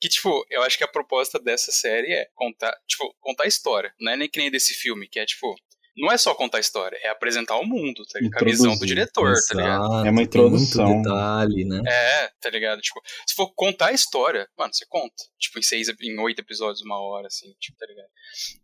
Que, 0.00 0.08
tipo, 0.08 0.46
eu 0.50 0.62
acho 0.62 0.78
que 0.78 0.84
a 0.84 0.88
proposta 0.88 1.38
dessa 1.38 1.70
série 1.70 2.12
é 2.12 2.26
contar, 2.34 2.74
tipo, 2.86 3.14
contar 3.20 3.44
a 3.44 3.48
história. 3.48 3.92
Não 4.00 4.12
é 4.12 4.16
nem 4.16 4.28
que 4.28 4.38
nem 4.38 4.50
desse 4.50 4.74
filme, 4.74 5.08
que 5.08 5.20
é, 5.20 5.26
tipo, 5.26 5.54
não 5.98 6.12
é 6.12 6.16
só 6.16 6.34
contar 6.34 6.58
a 6.58 6.60
história, 6.60 6.96
é 7.02 7.08
apresentar 7.08 7.56
o 7.58 7.66
mundo, 7.66 8.04
tá 8.12 8.18
ligado? 8.20 8.40
Com 8.40 8.44
a 8.46 8.50
visão 8.50 8.78
do 8.78 8.86
diretor, 8.86 9.34
tá 9.48 9.54
ligado? 9.54 9.80
Exato, 9.84 9.94
É 9.94 9.96
uma 9.96 10.02
tem 10.04 10.12
muito 10.12 10.28
introdução. 10.28 11.02
detalhe, 11.02 11.64
né? 11.64 11.82
É, 11.86 12.30
tá 12.40 12.50
ligado? 12.50 12.80
Tipo, 12.80 13.00
se 13.26 13.34
for 13.34 13.52
contar 13.54 13.88
a 13.88 13.92
história, 13.92 14.46
mano, 14.56 14.72
você 14.72 14.84
conta. 14.88 15.14
Tipo, 15.38 15.58
em 15.58 15.62
seis, 15.62 15.88
em 16.00 16.18
oito 16.20 16.40
episódios, 16.40 16.82
uma 16.82 16.98
hora, 17.00 17.26
assim, 17.26 17.52
tipo, 17.60 17.76
tá 17.78 17.86
ligado? 17.86 18.08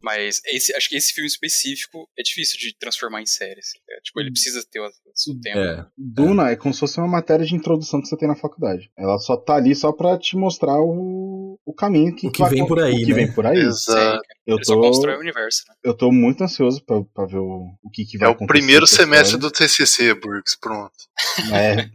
Mas 0.02 0.40
esse, 0.46 0.74
acho 0.74 0.88
que 0.88 0.96
esse 0.96 1.12
filme 1.12 1.26
específico 1.28 2.08
é 2.18 2.22
difícil 2.22 2.58
de 2.58 2.76
transformar 2.78 3.22
em 3.22 3.26
série, 3.26 3.60
assim, 3.60 3.78
tá? 3.86 3.94
Tipo, 4.02 4.20
ele 4.20 4.30
precisa 4.30 4.64
ter 4.70 4.80
o 4.80 4.90
seu 5.14 5.34
tempo. 5.40 5.58
É. 5.58 5.86
Duna 5.96 6.50
é 6.50 6.56
como 6.56 6.72
se 6.74 6.80
fosse 6.80 6.98
uma 6.98 7.08
matéria 7.08 7.44
de 7.46 7.54
introdução 7.54 8.00
que 8.00 8.08
você 8.08 8.16
tem 8.16 8.28
na 8.28 8.36
faculdade. 8.36 8.90
Ela 8.98 9.18
só 9.18 9.36
tá 9.36 9.54
ali 9.56 9.74
só 9.74 9.92
pra 9.92 10.18
te 10.18 10.36
mostrar 10.36 10.76
o, 10.80 11.58
o 11.64 11.72
caminho 11.74 12.14
que, 12.14 12.26
O 12.28 12.32
que 12.32 12.40
vai- 12.40 12.50
vem 12.50 12.66
por 12.66 12.80
aí, 12.80 12.94
o 12.94 13.06
que 13.06 13.06
né? 13.06 13.14
vem 13.14 13.32
por 13.34 13.46
aí. 13.46 13.58
Exato. 13.58 14.20
Eu 14.46 14.56
Ele 14.56 14.64
só 14.64 14.74
tô, 14.74 14.80
constrói 14.82 15.16
o 15.16 15.20
universo, 15.20 15.62
né? 15.68 15.74
eu 15.84 15.96
tô 15.96 16.12
muito 16.12 16.42
ansioso 16.44 16.84
pra, 16.84 17.02
pra 17.14 17.23
ver 17.26 17.38
o, 17.38 17.70
o 17.82 17.90
que, 17.90 18.04
que 18.04 18.18
vai 18.18 18.26
É 18.28 18.30
o 18.30 18.34
acontecer 18.34 18.52
primeiro 18.58 18.80
com 18.80 18.84
essa 18.86 18.96
semestre 18.96 19.36
do 19.38 19.50
TCC, 19.50 20.14
Burks, 20.14 20.56
pronto. 20.60 20.92
É, 21.52 21.88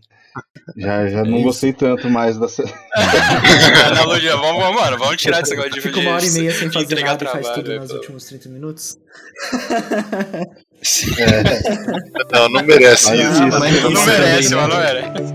já, 0.77 1.07
já 1.07 1.19
É 1.19 1.23
não 1.23 1.37
isso. 1.37 1.43
gostei 1.43 1.73
tanto 1.73 2.09
mais 2.09 2.37
dessa. 2.37 2.63
Analogia, 3.87 4.35
vamos, 4.37 4.61
vamos, 4.61 4.81
mano, 4.81 4.97
vamos 4.97 5.17
tirar 5.21 5.41
esse 5.41 5.51
negócio 5.51 5.71
de 5.71 5.81
Fica 5.81 5.99
uma 5.99 6.11
hora 6.11 6.25
e 6.25 6.29
meia 6.31 6.51
sem 6.53 6.71
fazer 6.71 7.01
nada 7.03 7.23
e 7.23 7.27
faz 7.27 7.41
trabalho, 7.45 7.55
tudo 7.55 7.69
né, 7.73 7.79
nos 7.79 7.91
últimos 7.91 8.23
30 8.25 8.49
minutos. 8.49 8.97
É, 11.17 12.31
Não, 12.31 12.49
não 12.49 12.63
merece 12.63 13.13
isso. 13.15 13.41
mas 13.59 13.83
Não 13.83 13.91
isso 13.91 14.05
merece, 14.05 14.55
mano, 14.55 14.73
não 14.75 14.79
merece. 14.79 15.33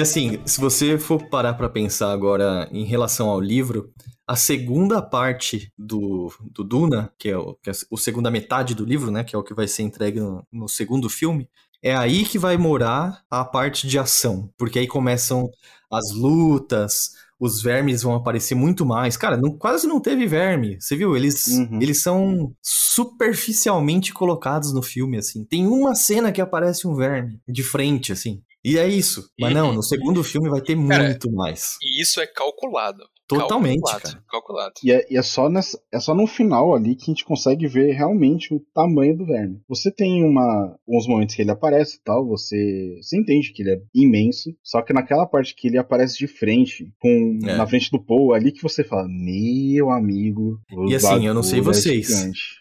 E 0.00 0.02
assim, 0.02 0.40
se 0.46 0.58
você 0.58 0.96
for 0.96 1.28
parar 1.28 1.52
pra 1.52 1.68
pensar 1.68 2.10
agora 2.10 2.66
em 2.72 2.86
relação 2.86 3.28
ao 3.28 3.38
livro, 3.38 3.92
a 4.26 4.34
segunda 4.34 5.02
parte 5.02 5.70
do, 5.76 6.32
do 6.50 6.64
Duna, 6.64 7.12
que 7.18 7.28
é, 7.28 7.36
o, 7.36 7.52
que 7.62 7.68
é 7.68 7.72
a 7.74 7.96
segunda 7.98 8.30
metade 8.30 8.74
do 8.74 8.82
livro, 8.86 9.10
né, 9.10 9.22
que 9.22 9.36
é 9.36 9.38
o 9.38 9.42
que 9.42 9.52
vai 9.52 9.68
ser 9.68 9.82
entregue 9.82 10.18
no, 10.18 10.42
no 10.50 10.68
segundo 10.70 11.10
filme, 11.10 11.46
é 11.82 11.94
aí 11.94 12.24
que 12.24 12.38
vai 12.38 12.56
morar 12.56 13.20
a 13.30 13.44
parte 13.44 13.86
de 13.86 13.98
ação, 13.98 14.50
porque 14.56 14.78
aí 14.78 14.86
começam 14.86 15.50
as 15.92 16.12
lutas, 16.14 17.10
os 17.38 17.60
vermes 17.60 18.02
vão 18.02 18.14
aparecer 18.14 18.54
muito 18.54 18.86
mais. 18.86 19.18
Cara, 19.18 19.36
não- 19.36 19.54
quase 19.58 19.86
não 19.86 20.00
teve 20.00 20.26
verme, 20.26 20.78
você 20.80 20.96
viu? 20.96 21.14
Eles, 21.14 21.46
Uhum. 21.46 21.78
eles 21.82 22.00
são 22.00 22.54
superficialmente 22.62 24.14
colocados 24.14 24.72
no 24.72 24.82
filme, 24.82 25.18
assim. 25.18 25.44
Tem 25.44 25.66
uma 25.66 25.94
cena 25.94 26.32
que 26.32 26.40
aparece 26.40 26.88
um 26.88 26.94
verme 26.94 27.38
de 27.46 27.62
frente, 27.62 28.12
assim. 28.12 28.40
E 28.64 28.78
é 28.78 28.86
isso. 28.86 29.28
Mas 29.38 29.54
não, 29.54 29.72
no 29.72 29.82
segundo 29.82 30.22
filme 30.22 30.50
vai 30.50 30.60
ter 30.60 30.76
Cara, 30.86 31.04
muito 31.04 31.32
mais. 31.32 31.76
E 31.82 32.02
isso 32.02 32.20
é 32.20 32.26
calculado. 32.26 33.02
Totalmente, 33.38 33.80
calculado, 33.82 34.02
cara. 34.02 34.24
Calculado. 34.30 34.72
e, 34.84 34.92
é, 34.92 35.06
e 35.10 35.16
é 35.16 35.22
só 35.22 35.48
nessa, 35.48 35.78
é 35.92 36.00
só 36.00 36.14
no 36.14 36.26
final 36.26 36.74
ali 36.74 36.94
que 36.94 37.04
a 37.04 37.06
gente 37.14 37.24
consegue 37.24 37.66
ver 37.66 37.92
realmente 37.92 38.52
o 38.54 38.60
tamanho 38.74 39.16
do 39.16 39.26
verme. 39.26 39.60
Você 39.68 39.90
tem 39.90 40.24
uma, 40.24 40.76
uns 40.88 41.06
momentos 41.06 41.34
que 41.34 41.42
ele 41.42 41.50
aparece 41.50 41.96
e 41.96 42.00
tal, 42.02 42.26
você, 42.26 42.96
você 43.02 43.18
entende 43.18 43.52
que 43.52 43.62
ele 43.62 43.70
é 43.72 43.80
imenso, 43.94 44.50
só 44.62 44.82
que 44.82 44.92
naquela 44.92 45.26
parte 45.26 45.54
que 45.54 45.68
ele 45.68 45.78
aparece 45.78 46.18
de 46.18 46.26
frente, 46.26 46.92
com 47.00 47.38
É. 47.46 47.56
na 47.56 47.66
frente 47.66 47.90
do 47.90 48.02
Paul, 48.02 48.32
ali 48.34 48.52
que 48.52 48.62
você 48.62 48.82
fala, 48.84 49.06
meu 49.08 49.90
amigo. 49.90 50.58
E 50.88 50.94
assim, 50.94 51.26
eu 51.26 51.34
não 51.34 51.42
sei 51.42 51.60
é 51.60 51.62
vocês. 51.62 52.06
gigante." 52.06 52.60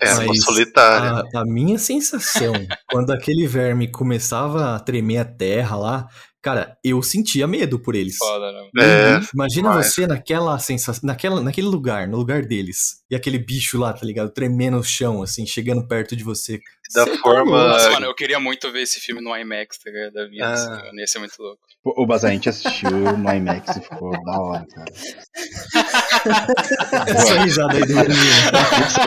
É, 0.00 0.14
uma 0.14 0.26
Mas 0.28 0.42
solitária. 0.44 1.28
A, 1.34 1.40
a 1.42 1.44
minha 1.44 1.78
sensação, 1.78 2.52
quando 2.90 3.10
aquele 3.12 3.46
verme 3.46 3.86
começava 3.86 4.74
a 4.74 4.80
tremer 4.80 5.18
a 5.18 5.24
terra 5.24 5.76
lá, 5.76 6.08
cara, 6.42 6.76
eu 6.84 7.00
sentia 7.02 7.46
medo 7.46 7.78
por 7.78 7.94
eles. 7.94 8.16
Foda, 8.18 8.52
né? 8.52 8.68
É, 8.80 9.20
Imagina 9.32 9.68
demais. 9.70 9.86
você 9.94 10.06
naquela 10.06 10.58
sensação, 10.58 11.00
naquela, 11.04 11.40
naquele 11.40 11.68
lugar, 11.68 12.06
no 12.08 12.16
lugar 12.18 12.44
deles. 12.44 13.00
E 13.10 13.14
aquele 13.14 13.38
bicho 13.38 13.78
lá, 13.78 13.92
tá 13.92 14.04
ligado? 14.04 14.30
Tremendo 14.30 14.76
no 14.78 14.84
chão, 14.84 15.22
assim, 15.22 15.46
chegando 15.46 15.86
perto 15.86 16.16
de 16.16 16.24
você. 16.24 16.58
Da 16.94 17.04
Cê 17.04 17.10
tá 17.10 17.16
forma-. 17.18 17.68
Nossa, 17.68 17.90
mano, 17.92 18.06
eu 18.06 18.14
queria 18.14 18.40
muito 18.40 18.70
ver 18.72 18.82
esse 18.82 18.98
filme 19.00 19.22
no 19.22 19.34
IMAX, 19.36 19.78
tá 19.78 19.90
ligado? 19.90 20.12
Da 20.12 20.26
vida, 20.26 20.46
Ah. 20.46 20.52
assim, 20.52 20.68
mano, 20.68 21.00
ia 21.00 21.06
ser 21.06 21.18
muito 21.20 21.34
louco. 21.38 21.58
O 21.84 22.06
Bazar, 22.06 22.30
a 22.30 22.34
gente 22.34 22.48
assistiu 22.48 22.90
no 22.90 23.32
IMAX 23.34 23.76
e 23.76 23.80
ficou 23.80 24.10
da 24.24 24.40
hora, 24.40 24.66
cara. 24.74 24.92
Essa 27.06 27.40
risada 27.42 27.74
aí 27.74 27.80
do 27.86 27.94
menino. 27.94 28.14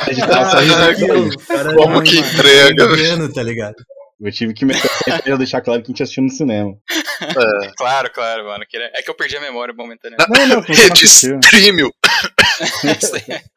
A 0.01 0.13
gente 0.13 0.27
tava 0.27 0.51
só 0.51 0.59
rindo 0.59 0.75
aqui, 0.75 1.11
ó. 1.11 1.45
Cara, 1.47 1.75
Como 1.75 2.01
que 2.03 2.17
entrega, 2.19 2.83
entregando, 2.83 3.33
tá 3.33 3.43
ligado? 3.43 3.75
Eu 4.21 4.31
tive 4.31 4.53
que 4.53 4.63
meter 4.65 4.89
pra 5.23 5.35
deixar 5.35 5.61
claro 5.61 5.81
que 5.81 5.87
a 5.87 5.91
gente 5.91 6.01
assistiu 6.03 6.23
no 6.23 6.29
cinema. 6.29 6.71
É. 7.21 7.71
Claro, 7.77 8.09
claro, 8.11 8.45
mano. 8.45 8.65
queria- 8.67 8.89
É 8.95 9.01
que 9.01 9.09
eu 9.09 9.15
perdi 9.15 9.35
a 9.37 9.41
memória 9.41 9.73
momentaneamente. 9.73 10.29
Não, 10.31 10.47
não, 10.47 10.61
Rede. 10.61 11.05
Streamio. 11.05 11.91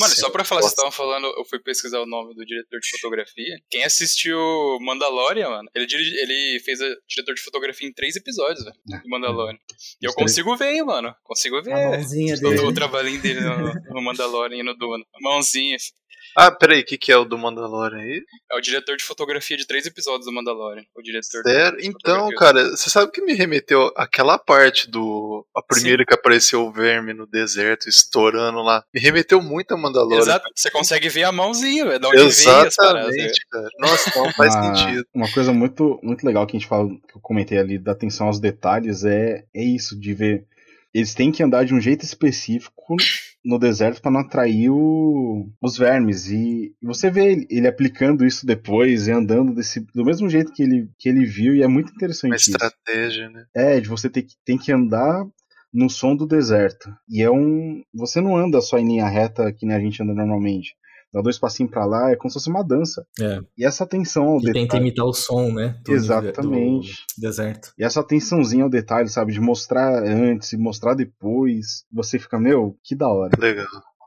Mano, 0.00 0.12
só 0.14 0.30
pra 0.30 0.44
falar, 0.44 0.62
vocês 0.62 0.72
estavam 0.72 0.90
falando, 0.90 1.26
eu 1.26 1.44
fui 1.44 1.60
pesquisar 1.60 2.00
o 2.00 2.06
nome 2.06 2.34
do 2.34 2.44
diretor 2.44 2.80
de 2.80 2.90
fotografia. 2.90 3.56
Quem 3.70 3.84
assistiu 3.84 4.36
Mandalorian, 4.80 5.48
mano, 5.48 5.68
ele, 5.74 5.86
dirige, 5.86 6.12
ele 6.16 6.60
fez 6.64 6.80
a 6.80 6.86
diretor 7.08 7.34
de 7.34 7.42
fotografia 7.42 7.86
em 7.88 7.92
três 7.92 8.16
episódios, 8.16 8.64
velho, 8.64 8.76
É. 8.94 8.98
do 8.98 9.08
Mandalorian. 9.08 9.56
E 10.02 10.06
eu 10.08 10.12
consigo 10.14 10.56
ver, 10.56 10.82
mano. 10.82 11.14
Consigo 11.22 11.62
ver. 11.62 11.72
A 11.72 11.90
mãozinha 11.90 12.34
o, 12.34 12.38
dele. 12.40 12.58
o 12.62 12.74
trabalhinho 12.74 13.20
dele 13.22 13.40
no, 13.40 13.72
no 13.94 14.02
Mandalorian 14.02 14.58
e 14.58 14.62
no 14.64 14.74
Duna. 14.76 15.04
Mãozinhas. 15.20 15.92
Ah, 16.40 16.52
peraí, 16.52 16.82
o 16.82 16.84
que, 16.84 16.96
que 16.96 17.10
é 17.10 17.16
o 17.16 17.24
do 17.24 17.36
Mandalorian 17.36 17.98
aí? 17.98 18.22
É 18.52 18.56
o 18.56 18.60
diretor 18.60 18.96
de 18.96 19.02
fotografia 19.02 19.56
de 19.56 19.66
três 19.66 19.84
episódios 19.86 20.24
do 20.24 20.32
Mandalorian. 20.32 20.84
O 20.94 21.02
diretor 21.02 21.42
Sério? 21.42 21.80
Então, 21.82 22.28
cara, 22.36 22.62
você 22.76 22.88
sabe 22.88 23.10
que 23.10 23.20
me 23.20 23.34
remeteu 23.34 23.92
aquela 23.96 24.38
parte 24.38 24.88
do. 24.88 25.44
A 25.52 25.60
primeira 25.60 26.04
que 26.06 26.14
apareceu 26.14 26.64
o 26.64 26.72
verme 26.72 27.12
no 27.12 27.26
deserto 27.26 27.88
estourando 27.88 28.60
lá. 28.60 28.84
Me 28.94 29.00
remeteu 29.00 29.42
muito 29.42 29.74
a 29.74 29.76
Mandalorian. 29.76 30.20
Exato, 30.20 30.48
você 30.54 30.70
consegue 30.70 31.08
ver 31.08 31.24
a 31.24 31.32
mãozinha, 31.32 31.84
velho, 31.84 31.98
da 31.98 32.08
onde 32.08 32.44
paradas. 32.44 32.78
Exatamente, 32.78 33.46
cara. 33.50 33.68
Nossa, 33.80 34.12
não 34.14 34.32
faz 34.32 34.54
uma, 34.54 34.62
sentido. 34.76 35.06
Uma 35.12 35.32
coisa 35.32 35.52
muito, 35.52 35.98
muito 36.04 36.24
legal 36.24 36.46
que 36.46 36.56
a 36.56 36.60
gente 36.60 36.68
fala, 36.68 36.88
que 36.88 37.16
eu 37.16 37.20
comentei 37.20 37.58
ali, 37.58 37.80
da 37.80 37.90
atenção 37.90 38.28
aos 38.28 38.38
detalhes, 38.38 39.02
é, 39.02 39.44
é 39.52 39.64
isso, 39.64 39.98
de 39.98 40.14
ver. 40.14 40.46
Eles 40.94 41.14
têm 41.14 41.32
que 41.32 41.42
andar 41.42 41.64
de 41.64 41.74
um 41.74 41.80
jeito 41.80 42.04
específico 42.04 42.96
no 43.44 43.58
deserto 43.58 44.02
para 44.02 44.10
não 44.10 44.20
atrair 44.20 44.70
o- 44.70 45.48
os 45.62 45.76
vermes. 45.78 46.26
E 46.28 46.74
você 46.82 47.10
vê 47.10 47.32
ele, 47.32 47.46
ele 47.50 47.68
aplicando 47.68 48.26
isso 48.26 48.44
depois 48.46 49.06
e 49.08 49.12
andando 49.12 49.54
desse, 49.54 49.80
do 49.94 50.04
mesmo 50.04 50.28
jeito 50.28 50.52
que 50.52 50.62
ele, 50.62 50.90
que 50.98 51.08
ele 51.08 51.24
viu, 51.24 51.54
e 51.54 51.62
é 51.62 51.68
muito 51.68 51.92
interessante 51.92 52.30
Uma 52.32 52.36
isso. 52.36 52.50
estratégia, 52.50 53.30
né? 53.30 53.44
É, 53.54 53.80
de 53.80 53.88
você 53.88 54.10
ter 54.10 54.22
que, 54.22 54.34
tem 54.44 54.58
que 54.58 54.72
andar 54.72 55.24
no 55.72 55.88
som 55.90 56.16
do 56.16 56.26
deserto. 56.26 56.90
E 57.08 57.22
é 57.22 57.30
um. 57.30 57.82
Você 57.94 58.20
não 58.20 58.36
anda 58.36 58.60
só 58.60 58.78
em 58.78 58.86
linha 58.86 59.06
reta 59.08 59.52
que 59.52 59.66
nem 59.66 59.76
a 59.76 59.80
gente 59.80 60.02
anda 60.02 60.14
normalmente. 60.14 60.74
Dá 61.12 61.22
dois 61.22 61.38
passinhos 61.38 61.70
pra 61.72 61.84
lá, 61.86 62.10
é 62.10 62.16
como 62.16 62.28
se 62.30 62.34
fosse 62.34 62.50
uma 62.50 62.62
dança. 62.62 63.04
É. 63.20 63.40
E 63.56 63.64
essa 63.64 63.84
atenção 63.84 64.24
ao 64.24 64.38
Que 64.38 64.46
tenta 64.46 64.60
detalhe. 64.60 64.82
imitar 64.82 65.06
o 65.06 65.12
som, 65.14 65.50
né? 65.52 65.78
do- 65.84 65.92
Exatamente. 65.92 67.04
Do 67.16 67.20
deserto. 67.22 67.72
E 67.78 67.84
essa 67.84 68.00
atençãozinha 68.00 68.64
ao 68.64 68.70
detalhe, 68.70 69.08
sabe? 69.08 69.32
De 69.32 69.40
mostrar 69.40 70.02
antes 70.02 70.52
e 70.52 70.56
mostrar 70.58 70.94
depois. 70.94 71.84
Você 71.92 72.18
fica, 72.18 72.38
meu, 72.38 72.76
que 72.84 72.94
da 72.94 73.08
hora. 73.08 73.30
Legal. 73.38 73.66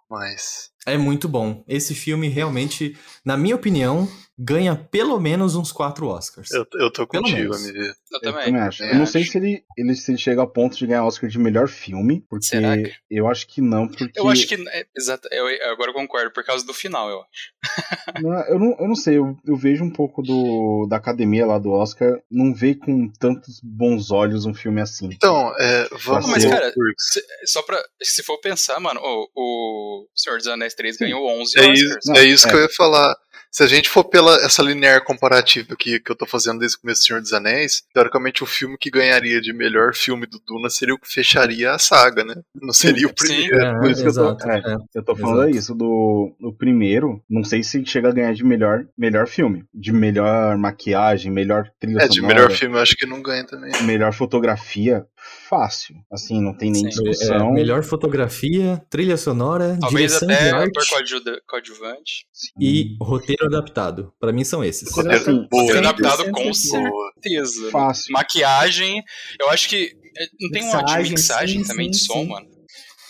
Mas. 0.10 0.70
É 0.86 0.98
muito 0.98 1.28
bom. 1.30 1.64
Esse 1.68 1.94
filme 1.94 2.28
realmente, 2.28 2.98
na 3.24 3.38
minha 3.38 3.56
opinião, 3.56 4.08
ganha 4.38 4.76
pelo 4.76 5.20
menos 5.20 5.54
uns 5.56 5.72
quatro 5.72 6.08
Oscars. 6.08 6.50
Eu, 6.52 6.66
eu 6.74 6.92
tô 6.92 7.06
Pelo 7.06 7.24
contigo, 7.24 7.38
menos. 7.52 7.66
MV. 7.68 7.80
Eu 7.80 7.94
Eu 8.14 8.20
também. 8.22 8.46
também 8.46 8.62
acho. 8.62 8.84
Eu 8.84 8.96
não 8.96 9.06
sei 9.06 9.22
acho. 9.22 9.32
se 9.32 9.38
ele, 9.38 9.64
ele, 9.78 9.96
se 9.96 10.10
ele 10.12 10.18
chega 10.18 10.42
ao 10.42 10.48
ponto 10.50 10.76
de 10.76 10.88
ganhar 10.88 11.06
Oscar 11.06 11.30
de 11.30 11.38
melhor 11.38 11.68
filme, 11.68 12.26
porque 12.28 12.46
Será 12.48 12.76
que- 12.76 12.92
eu 13.12 13.28
acho 13.30 13.46
que 13.48 13.62
não, 13.62 13.88
porque. 13.88 14.20
Eu 14.20 14.28
acho 14.28 14.48
que. 14.48 14.56
É, 14.56 14.86
exato, 14.98 15.28
eu, 15.32 15.46
agora 15.72 15.92
eu 15.92 15.94
concordo, 15.94 16.32
por 16.32 16.44
causa 16.44 16.66
do 16.66 16.74
final, 16.74 17.10
eu 17.10 17.20
acho. 17.22 17.52
Não, 18.22 18.32
eu, 18.48 18.60
não, 18.60 18.76
eu 18.80 18.88
não 18.88 18.96
sei, 18.96 19.18
eu, 19.18 19.38
eu 19.46 19.56
vejo 19.56 19.84
um 19.84 19.90
pouco 19.90 20.22
do, 20.22 20.86
da 20.90 20.98
academia 20.98 21.46
lá 21.46 21.58
do 21.58 21.72
Oscar, 21.72 22.20
não 22.30 22.54
vê 22.54 22.76
com 22.76 23.08
tantos 23.20 23.60
bons 23.64 24.12
olhos 24.12 24.46
um 24.46 24.54
filme 24.54 24.82
assim. 24.82 25.10
Então, 25.14 25.54
é, 25.60 25.88
vamos. 26.04 26.28
Mas, 26.30 26.44
cara, 26.46 26.74
Se- 26.98 27.24
Só 27.46 27.62
pra. 27.62 27.82
Se 28.02 28.22
for 28.24 28.38
pensar, 28.40 28.80
mano, 28.80 29.00
o, 29.04 29.28
o 29.36 30.08
Senhor 30.16 30.38
dos 30.38 30.48
Anéis 30.48 30.71
3 30.76 30.96
Sim. 30.98 31.06
ganhou 31.06 31.28
11 31.42 31.60
É 31.60 31.72
isso, 31.74 31.86
Oscars. 31.86 32.06
Não, 32.08 32.16
é 32.18 32.24
isso 32.26 32.48
é. 32.48 32.50
que 32.52 32.56
eu 32.58 32.62
ia 32.62 32.70
falar. 32.70 33.16
Se 33.54 33.64
a 33.64 33.68
gente 33.68 33.90
for 33.90 34.06
pela 34.06 34.34
essa 34.46 34.64
linear 34.64 35.04
comparativa 35.04 35.76
que, 35.78 36.00
que 36.00 36.10
eu 36.10 36.16
tô 36.16 36.26
fazendo 36.26 36.60
desde 36.60 36.78
o 36.78 36.80
começo 36.80 37.02
do 37.02 37.06
Senhor 37.06 37.22
dos 37.22 37.34
Anéis, 37.34 37.84
teoricamente 37.94 38.42
o 38.46 38.48
filme 38.48 38.78
que 38.80 38.90
ganharia 38.90 39.42
de 39.42 39.52
melhor 39.52 39.94
filme 39.94 40.26
do 40.26 40.40
Duna 40.48 40.70
seria 40.70 40.96
o 40.96 40.98
que 40.98 41.12
fecharia 41.12 41.74
a 41.74 41.78
saga, 41.78 42.24
né? 42.24 42.36
Não 42.56 42.72
seria 42.72 43.08
o 43.08 43.10
Sim. 43.10 43.14
primeiro. 43.16 43.58
É, 43.62 43.78
por 43.82 43.92
isso 43.92 44.04
que 44.04 44.08
eu 44.08 44.14
tô- 44.14 44.22
exato. 44.22 44.50
é. 44.50 44.58
é. 44.74 44.78
Eu 44.96 45.04
tô 45.04 45.16
falando 45.18 45.42
Exato. 45.50 45.58
isso, 45.58 45.76
do, 45.76 46.34
do 46.40 46.54
primeiro, 46.54 47.22
não 47.30 47.44
sei 47.44 47.62
se 47.62 47.86
chega 47.86 48.08
a 48.08 48.14
ganhar 48.14 48.34
de 48.34 48.46
melhor, 48.46 48.86
melhor 48.98 49.28
filme, 49.28 49.66
de 49.74 49.92
melhor 49.92 50.56
maquiagem, 50.58 51.30
melhor 51.30 51.70
trilha 51.78 52.04
É, 52.04 52.08
de 52.08 52.20
sonora, 52.22 52.34
melhor 52.36 52.52
filme 52.52 52.78
eu 52.78 52.82
acho 52.82 52.96
que 52.96 53.06
não 53.06 53.22
ganha 53.22 53.46
também. 53.46 53.70
melhor 53.84 54.14
fotografia, 54.14 55.06
fácil, 55.50 55.96
assim, 56.12 56.42
não 56.42 56.54
tem 56.56 56.72
nem 56.72 56.84
Sim. 56.84 56.90
discussão. 56.90 57.50
É, 57.50 57.52
melhor 57.54 57.84
fotografia, 57.84 58.82
trilha 58.90 59.18
sonora, 59.18 59.78
Talvez 59.80 60.12
direção 60.20 60.28
até 60.30 60.44
de 60.44 60.50
ator 60.50 60.62
arte 60.62 60.90
coadju- 60.90 61.42
coadjuvante. 61.48 62.26
e 62.60 62.96
roteiro 63.02 63.46
adaptado. 63.46 64.14
Pra 64.20 64.32
mim 64.32 64.44
são 64.44 64.64
esses. 64.64 64.92
Roteiro 64.92 65.18
assim, 65.18 65.48
Boa, 65.50 65.64
Roteiro 65.64 65.80
adaptado 65.88 66.18
sempre 66.26 66.32
com. 66.32 66.44
Boa. 66.44 66.54
certeza. 66.54 67.72
Fácil. 67.72 68.12
Maquiagem, 68.14 69.04
eu 69.40 69.50
acho 69.50 69.70
que. 69.70 69.94
é, 70.18 70.26
Não 70.40 70.50
tem 70.52 70.64
uma 70.64 70.72
de 70.78 70.84
Mixagem, 70.84 71.12
mixagem 71.12 71.64
sim, 71.64 71.68
também 71.70 71.86
sim, 71.86 71.92
de 71.92 72.06
som, 72.06 72.14
sim. 72.24 72.28
mano. 72.28 72.51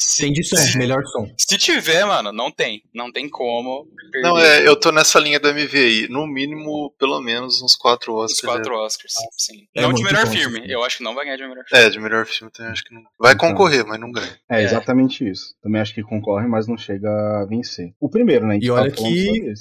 Se, 0.03 0.23
Tem 0.23 0.33
de 0.33 0.43
som, 0.43 0.55
melhor 0.79 1.03
som. 1.05 1.27
se 1.37 1.57
tiver, 1.57 2.03
mano, 2.05 2.31
não 2.31 2.51
tem. 2.51 2.81
Não 2.93 3.11
tem 3.11 3.29
como. 3.29 3.85
perder 4.11 4.27
Não, 4.27 4.37
é, 4.39 4.67
eu 4.67 4.75
tô 4.75 4.91
nessa 4.91 5.19
linha 5.19 5.39
do 5.39 5.47
MVI. 5.53 6.07
No 6.09 6.25
mínimo, 6.25 6.91
pelo 6.97 7.21
menos 7.21 7.61
uns 7.61 7.75
quatro 7.75 8.13
os 8.15 8.31
Oscars. 8.33 8.53
quatro 8.55 8.75
Oscars. 8.77 9.13
Sim. 9.37 9.67
É 9.75 9.81
não 9.81 9.93
de 9.93 10.03
melhor 10.03 10.25
bom 10.25 10.31
filme. 10.31 10.63
Eu 10.67 10.83
acho 10.83 10.97
que 10.97 11.03
não 11.03 11.13
vai 11.13 11.25
ganhar 11.25 11.37
de 11.37 11.43
melhor 11.47 11.63
filme. 11.67 11.85
É, 11.85 11.89
de 11.89 11.99
melhor 11.99 12.25
filme 12.25 12.51
também 12.51 12.71
acho 12.71 12.83
que 12.83 12.93
não. 12.95 13.01
Vai 13.19 13.33
Então. 13.33 13.49
concorrer, 13.49 13.85
mas 13.85 13.99
não 13.99 14.11
ganha. 14.11 14.35
É 14.49 14.61
É. 14.61 14.63
exatamente 14.63 15.29
isso. 15.29 15.53
Também 15.61 15.79
acho 15.79 15.93
que 15.93 16.01
concorre, 16.01 16.47
mas 16.47 16.67
não 16.67 16.77
chega 16.77 17.07
a 17.09 17.45
vencer. 17.45 17.93
O 17.99 18.09
primeiro, 18.09 18.47
né? 18.47 18.57
E 18.59 18.67
tá 18.67 18.73
olha 18.73 18.91
que- 18.91 19.53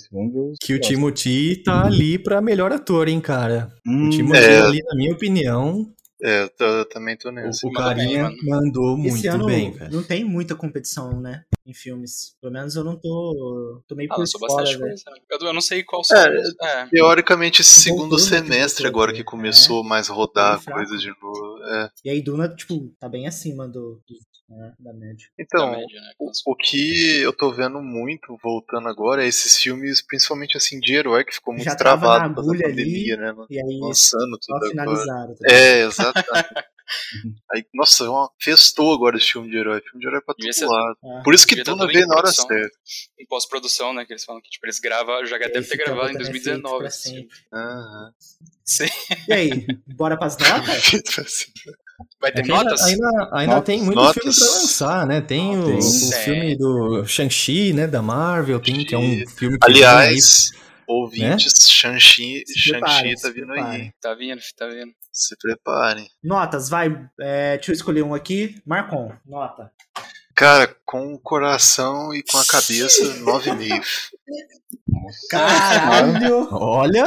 Que 0.63 0.75
o. 0.75 0.81
Timothy 0.81 1.63
tá 1.63 1.85
ali 1.87 2.19
pra 2.19 2.41
melhor 2.41 2.73
ator, 2.73 3.09
hein, 3.09 3.21
cara. 3.21 3.71
Hum, 3.87 4.07
O 4.07 4.11
Timothy 4.11 4.43
é. 4.45 4.59
ali, 4.61 4.83
na 4.85 4.95
minha 4.97 5.13
opinião, 5.13 5.87
É, 6.23 6.43
eu, 6.45 6.49
tô- 6.51 6.65
eu 6.65 6.85
também 6.89 7.17
tô 7.17 7.29
o, 7.29 7.33
nessa. 7.33 7.67
o 7.67 7.73
Mandou 7.73 7.83
carinha 7.83 8.29
bem, 8.29 8.39
mandou 8.45 8.99
Esse 8.99 9.11
muito 9.11 9.29
ano 9.31 9.47
bem, 9.47 9.71
velho. 9.73 9.93
não 9.93 10.03
tem 10.03 10.25
muita 10.25 10.55
competição, 10.55 11.21
né? 11.21 11.45
Em 11.67 11.75
filmes. 11.75 12.35
Pelo 12.41 12.53
menos 12.53 12.75
eu 12.75 12.83
não 12.83 12.97
tô. 12.97 13.83
tô 13.87 13.95
meio 13.95 14.09
Ah, 14.11 14.17
por 14.17 14.27
fora, 14.27 14.41
bastante 14.65 14.79
né? 14.79 14.89
coisa. 14.89 15.05
né? 15.07 15.17
Eu, 15.31 15.39
eu 15.47 15.53
não 15.53 15.61
sei 15.61 15.83
qual 15.85 16.03
É. 16.13 16.67
É, 16.83 16.87
Teoricamente, 16.87 17.61
esse 17.61 17.81
segundo 17.81 18.19
semestre 18.19 18.83
que 18.83 18.89
agora 18.89 19.11
você 19.13 19.19
que 19.19 19.25
falou, 19.25 19.39
começou 19.39 19.85
mais 19.85 20.11
a 20.11 20.15
rodar 20.15 20.61
fraco. 20.61 20.79
coisa 20.79 20.97
de 20.99 21.09
novo. 21.21 21.63
É. 21.65 21.91
E 22.05 22.11
aí 22.11 22.23
Duna, 22.23 22.49
tipo, 22.49 22.91
tá 22.99 23.09
bem 23.09 23.27
acima 23.27 23.69
do, 23.69 24.01
do- 24.07 24.19
né, 24.51 24.73
da 24.79 24.93
média. 24.93 25.27
da 25.39 25.43
Então, 25.45 25.71
média, 25.71 26.01
né? 26.01 26.13
o, 26.19 26.31
o 26.53 26.57
que 26.57 27.21
eu 27.21 27.33
tô 27.33 27.53
vendo 27.53 27.81
muito, 27.81 28.37
voltando 28.43 28.89
agora, 28.89 29.25
é 29.25 29.29
esses 29.29 29.57
filmes, 29.57 30.05
principalmente 30.05 30.57
assim, 30.57 30.79
de 30.81 30.95
herói, 30.95 31.25
que 31.25 31.35
ficou 31.35 31.55
muito 31.55 31.65
Já 31.65 31.77
travado 31.77 32.29
na 32.29 32.35
da 32.35 32.41
agulha 32.43 32.67
ali, 32.67 32.77
pandemia, 32.77 33.17
né? 33.17 33.33
mano? 33.33 33.47
E 33.49 33.59
aí 33.59 33.79
Lançando 33.81 34.39
só 34.43 34.55
tudo 34.59 34.71
finalizaram. 34.71 35.35
tá? 35.35 35.47
É, 35.55 35.83
exatamente. 35.85 36.49
Aí, 37.53 37.65
nossa, 37.73 38.03
é 38.05 38.09
uma- 38.09 38.29
festou 38.41 38.93
agora 38.93 39.17
esse 39.17 39.27
filme 39.31 39.49
de 39.49 39.57
herói. 39.57 39.81
Filme 39.81 40.01
de 40.01 40.09
herói 40.09 40.21
pra 40.23 40.35
Devia 40.37 40.51
todo 40.53 40.59
ser- 40.59 40.67
lado. 40.67 40.97
Ah, 41.05 41.23
Por 41.23 41.33
isso 41.35 41.47
que 41.47 41.63
tudo 41.63 41.87
veio 41.87 42.05
na 42.09 42.15
hora 42.15 42.23
produção. 42.25 42.49
certa. 42.49 42.77
Em 43.17 43.27
pós-produção, 43.27 43.93
né? 43.95 44.05
Que 44.05 44.13
eles 44.13 44.25
falam 44.25 44.43
que 44.43 44.51
tipo, 44.51 44.67
eles 44.67 44.81
gravam, 44.81 45.25
já 45.25 45.39
deve 45.39 45.63
ter 45.63 45.77
gravado 45.77 46.09
em 46.11 46.13
botando 46.15 46.35
efeito 46.35 46.61
2019. 46.63 46.79
pra 46.79 46.89
assim. 46.89 47.11
sempre. 47.15 47.37
Aham. 47.55 48.13
Sim. 48.67 48.89
E 49.29 49.33
aí, 49.33 49.67
bora 49.95 50.17
pras 50.17 50.37
notas? 50.43 51.47
Vai 52.21 52.33
ter 52.33 52.41
É 52.41 52.43
ainda, 52.43 52.55
notas? 52.65 52.83
ainda, 52.83 53.29
ainda 53.33 53.55
Notas, 53.55 53.65
tem 53.67 53.83
muito 53.83 53.97
notas. 53.97 54.23
filme 54.23 54.37
pra 54.39 54.47
lançar, 54.47 55.07
né? 55.07 55.21
Tem 55.21 55.59
o, 55.59 55.65
Tem. 55.67 55.79
o 55.79 55.83
filme 56.13 56.57
do 56.57 57.05
Shang-Chi, 57.07 57.73
né? 57.73 57.87
Da 57.87 58.03
Marvel, 58.03 58.61
tem, 58.61 58.85
que 58.85 58.95
é 58.95 58.99
um 58.99 59.27
filme 59.27 59.59
que 59.59 59.67
Aliás, 59.71 60.51
ouvintes, 60.87 61.71
Shang-Chi 61.71 62.43
Se 62.47 62.59
Shang 62.59 62.81
tá 62.81 63.29
vindo 63.31 63.53
aí. 63.53 63.93
Tá 64.01 64.15
vindo, 64.15 64.41
tá 64.57 64.67
vindo. 64.67 64.93
Se 65.13 65.37
preparem. 65.39 66.09
Notas, 66.23 66.69
vai. 66.69 66.87
é, 67.21 67.57
deixa 67.57 67.73
eu 67.73 67.75
escolher 67.75 68.03
um 68.03 68.15
aqui. 68.15 68.61
Marcon, 68.67 69.13
nota. 69.27 69.71
Cara, 70.35 70.75
com 70.87 71.13
o 71.13 71.19
coração 71.19 72.15
e 72.15 72.23
com 72.23 72.39
a 72.39 72.45
cabeça, 72.47 73.03
9,5. 73.25 73.83
Nossa. 74.89 75.29
Caralho! 75.31 76.49
Olha! 76.53 77.05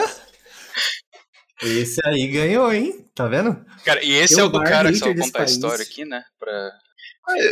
Esse 1.64 2.00
aí 2.06 2.28
ganhou, 2.28 2.72
hein? 2.74 3.06
Tá 3.16 3.28
vendo? 3.28 3.64
Cara, 3.86 4.04
e 4.04 4.12
esse 4.12 4.36
Eu, 4.36 4.40
é 4.40 4.44
o 4.44 4.50
do 4.50 4.64
cara 4.64 4.92
que 4.92 4.98
só 4.98 5.06
vou 5.06 5.16
contar 5.16 5.42
a 5.42 5.46
história 5.46 5.84
aqui, 5.84 6.04
né? 6.06 6.24
Pra... 6.40 6.72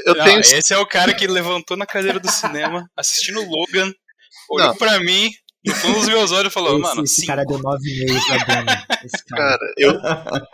Eu 0.06 0.16
Não, 0.16 0.24
tenho. 0.26 0.40
Esse 0.40 0.74
é 0.74 0.78
o 0.78 0.86
cara 0.86 1.14
que 1.14 1.28
levantou 1.28 1.78
na 1.78 1.86
cadeira 1.86 2.20
do 2.20 2.30
cinema, 2.30 2.90
assistindo 2.98 3.42
o 3.42 3.50
Logan, 3.50 3.92
olhou 4.50 4.68
Não. 4.68 4.76
pra 4.76 5.00
mim, 5.00 5.32
no 5.64 5.74
fundo 5.76 6.00
dos 6.00 6.08
meus 6.08 6.32
olhos 6.32 6.52
e 6.52 6.54
falou, 6.54 6.74
esse, 6.74 6.82
mano, 6.82 7.04
esse 7.04 7.22
sim. 7.22 7.28
cara 7.28 7.46
deu 7.46 7.60
9,5 7.60 8.46
pra 8.46 8.56
Duna. 8.56 8.86
Esse 9.06 9.26
cara. 9.30 9.60
Cara, 9.60 9.74
eu, 9.78 10.00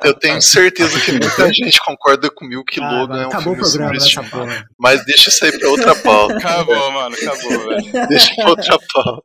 eu 0.04 0.14
tenho 0.14 0.42
certeza 0.42 1.00
que 1.00 1.12
muita 1.14 1.48
gente 1.54 1.80
concorda 1.84 2.30
comigo 2.30 2.64
que 2.66 2.82
Ah, 2.82 2.92
Logan 2.92 3.08
mano, 3.14 3.22
é 3.24 3.26
um 3.26 3.30
acabou 3.30 3.54
o 3.54 3.56
filme 3.56 3.70
programa 3.72 3.94
nessa 3.94 4.24
porra. 4.24 4.66
Mas 4.78 5.06
deixa 5.06 5.30
isso 5.30 5.46
aí 5.46 5.58
pra 5.58 5.70
outra 5.70 5.96
pauta. 5.96 6.38
Acabou, 6.38 6.92
mano, 6.92 7.16
acabou, 7.16 7.70
velho. 7.70 8.08
Deixa 8.10 8.36
pra 8.36 8.50
outra 8.50 8.78
pauta. 8.94 9.24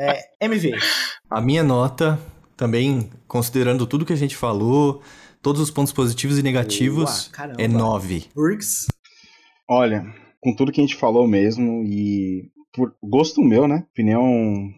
É, 0.00 0.46
MV. 0.46 0.72
A 1.28 1.40
minha 1.40 1.62
nota, 1.62 2.18
também 2.56 3.10
considerando 3.28 3.86
tudo 3.86 4.06
que 4.06 4.14
a 4.14 4.16
gente 4.16 4.34
falou, 4.34 5.02
todos 5.42 5.60
os 5.60 5.70
pontos 5.70 5.92
positivos 5.92 6.38
e 6.38 6.42
negativos, 6.42 7.30
é 7.58 7.68
9. 7.68 8.28
Burks. 8.34 8.86
Olha, 9.68 10.04
com 10.40 10.56
tudo 10.56 10.72
que 10.72 10.80
a 10.80 10.84
gente 10.84 10.96
falou 10.96 11.28
mesmo 11.28 11.84
e 11.84 12.50
por 12.72 12.94
gosto 13.02 13.42
meu, 13.42 13.68
né? 13.68 13.84
Opinião 13.90 14.72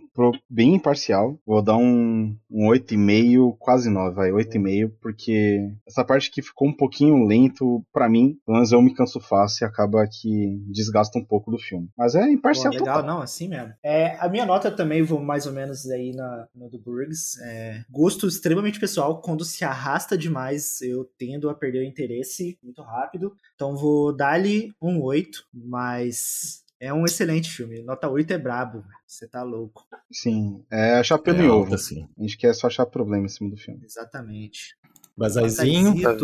bem 0.48 0.74
imparcial. 0.74 1.38
Vou 1.46 1.62
dar 1.62 1.76
um, 1.76 2.36
um 2.50 2.68
8,5, 2.68 3.56
quase 3.58 3.90
9, 3.90 4.14
vai, 4.14 4.30
8,5, 4.30 4.92
porque 5.00 5.70
essa 5.86 6.04
parte 6.04 6.30
que 6.30 6.42
ficou 6.42 6.68
um 6.68 6.76
pouquinho 6.76 7.26
lento, 7.26 7.84
pra 7.92 8.08
mim, 8.08 8.38
pelo 8.44 8.56
menos 8.56 8.72
eu 8.72 8.82
me 8.82 8.94
canso 8.94 9.20
fácil 9.20 9.64
e 9.64 9.66
acaba 9.66 10.06
que 10.06 10.58
desgasta 10.68 11.18
um 11.18 11.24
pouco 11.24 11.50
do 11.50 11.58
filme. 11.58 11.88
Mas 11.96 12.14
é 12.14 12.22
Pô, 12.22 12.28
imparcial 12.28 12.72
legal, 12.72 13.00
total. 13.00 13.06
não, 13.06 13.22
assim 13.22 13.48
mesmo. 13.48 13.72
É, 13.82 14.16
a 14.18 14.28
minha 14.28 14.46
nota 14.46 14.70
também 14.70 15.02
vou 15.02 15.20
mais 15.20 15.46
ou 15.46 15.52
menos 15.52 15.88
aí 15.90 16.12
na, 16.12 16.46
no 16.54 16.68
do 16.68 16.78
Burgs. 16.78 17.40
É, 17.42 17.84
gosto 17.90 18.26
extremamente 18.26 18.80
pessoal, 18.80 19.20
quando 19.20 19.44
se 19.44 19.64
arrasta 19.64 20.16
demais, 20.16 20.80
eu 20.82 21.04
tendo 21.18 21.48
a 21.48 21.54
perder 21.54 21.80
o 21.80 21.88
interesse 21.88 22.58
muito 22.62 22.82
rápido. 22.82 23.34
Então 23.54 23.76
vou 23.76 24.14
dar-lhe 24.14 24.72
um 24.80 25.00
8, 25.02 25.44
mas 25.52 26.61
é 26.82 26.92
um 26.92 27.04
excelente 27.04 27.48
filme. 27.48 27.80
Nota 27.84 28.08
8 28.08 28.32
é 28.32 28.38
brabo, 28.38 28.82
você 29.06 29.28
tá 29.28 29.44
louco. 29.44 29.86
Sim, 30.12 30.64
é 30.68 30.94
achar 30.94 31.16
pelo 31.16 31.40
É 31.40 31.46
alta, 31.46 31.66
ovo. 31.66 31.74
assim. 31.76 32.08
A 32.18 32.22
gente 32.22 32.36
quer 32.36 32.52
só 32.54 32.66
achar 32.66 32.84
problema 32.86 33.24
em 33.24 33.28
cima 33.28 33.50
do 33.50 33.56
filme. 33.56 33.80
Exatamente. 33.84 34.74
Bazaizinho. 35.16 35.94
Tá 36.02 36.16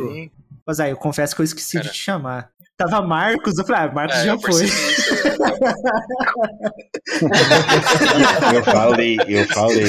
aí, 0.82 0.90
eu 0.90 0.96
confesso 0.96 1.36
que 1.36 1.42
eu 1.42 1.44
esqueci 1.44 1.74
Cara. 1.76 1.86
de 1.86 1.92
te 1.94 1.98
chamar. 2.00 2.50
Tava 2.76 3.00
Marcos, 3.06 3.56
eu 3.56 3.64
falei, 3.64 3.82
ah, 3.82 3.92
Marcos 3.92 4.16
É, 4.18 4.24
já 4.24 4.36
foi. 4.38 4.64
eu 8.54 8.64
falei, 8.64 9.16
eu 9.28 9.46
falei. 9.46 9.84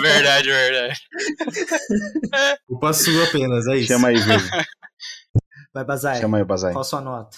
verdade, 0.00 0.48
verdade. 0.48 1.00
Culpa 2.66 2.92
sua 2.94 3.24
apenas, 3.24 3.66
é 3.66 3.76
isso. 3.76 3.88
Chama 3.88 4.08
aí, 4.08 4.16
Vivo. 4.16 4.48
Vai, 5.74 5.84
Bazai. 5.84 6.20
Chama 6.20 6.38
aí 6.38 6.42
o 6.42 6.46
Bazai. 6.46 6.72
Qual 6.72 6.80
a 6.80 6.84
sua 6.84 7.00
nota? 7.00 7.36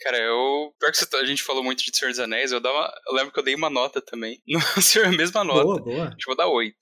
Cara, 0.00 0.18
eu. 0.18 0.74
Pior 0.78 0.92
que 0.92 1.06
tá- 1.06 1.18
a 1.18 1.26
gente 1.26 1.42
falou 1.42 1.62
muito 1.62 1.84
de 1.84 1.96
Senhor 1.96 2.10
dos 2.10 2.20
Anéis, 2.20 2.52
eu, 2.52 2.60
dava, 2.60 2.92
eu 3.06 3.14
lembro 3.14 3.32
que 3.32 3.38
eu 3.38 3.42
dei 3.44 3.54
uma 3.54 3.68
nota 3.70 4.00
também. 4.00 4.40
Não, 4.48 4.60
a 5.04 5.10
mesma 5.10 5.44
nota. 5.44 5.62
Boa, 5.64 5.82
boa. 5.82 6.04
Acho 6.08 6.16
que 6.16 6.26
vou 6.26 6.36
dar 6.36 6.48
8. 6.48 6.74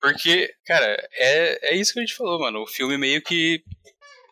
Porque, 0.00 0.50
cara, 0.64 0.96
é, 1.12 1.72
é 1.74 1.76
isso 1.76 1.92
que 1.92 1.98
a 1.98 2.02
gente 2.02 2.14
falou, 2.14 2.38
mano. 2.40 2.62
O 2.62 2.66
filme 2.66 2.96
meio 2.96 3.20
que. 3.22 3.62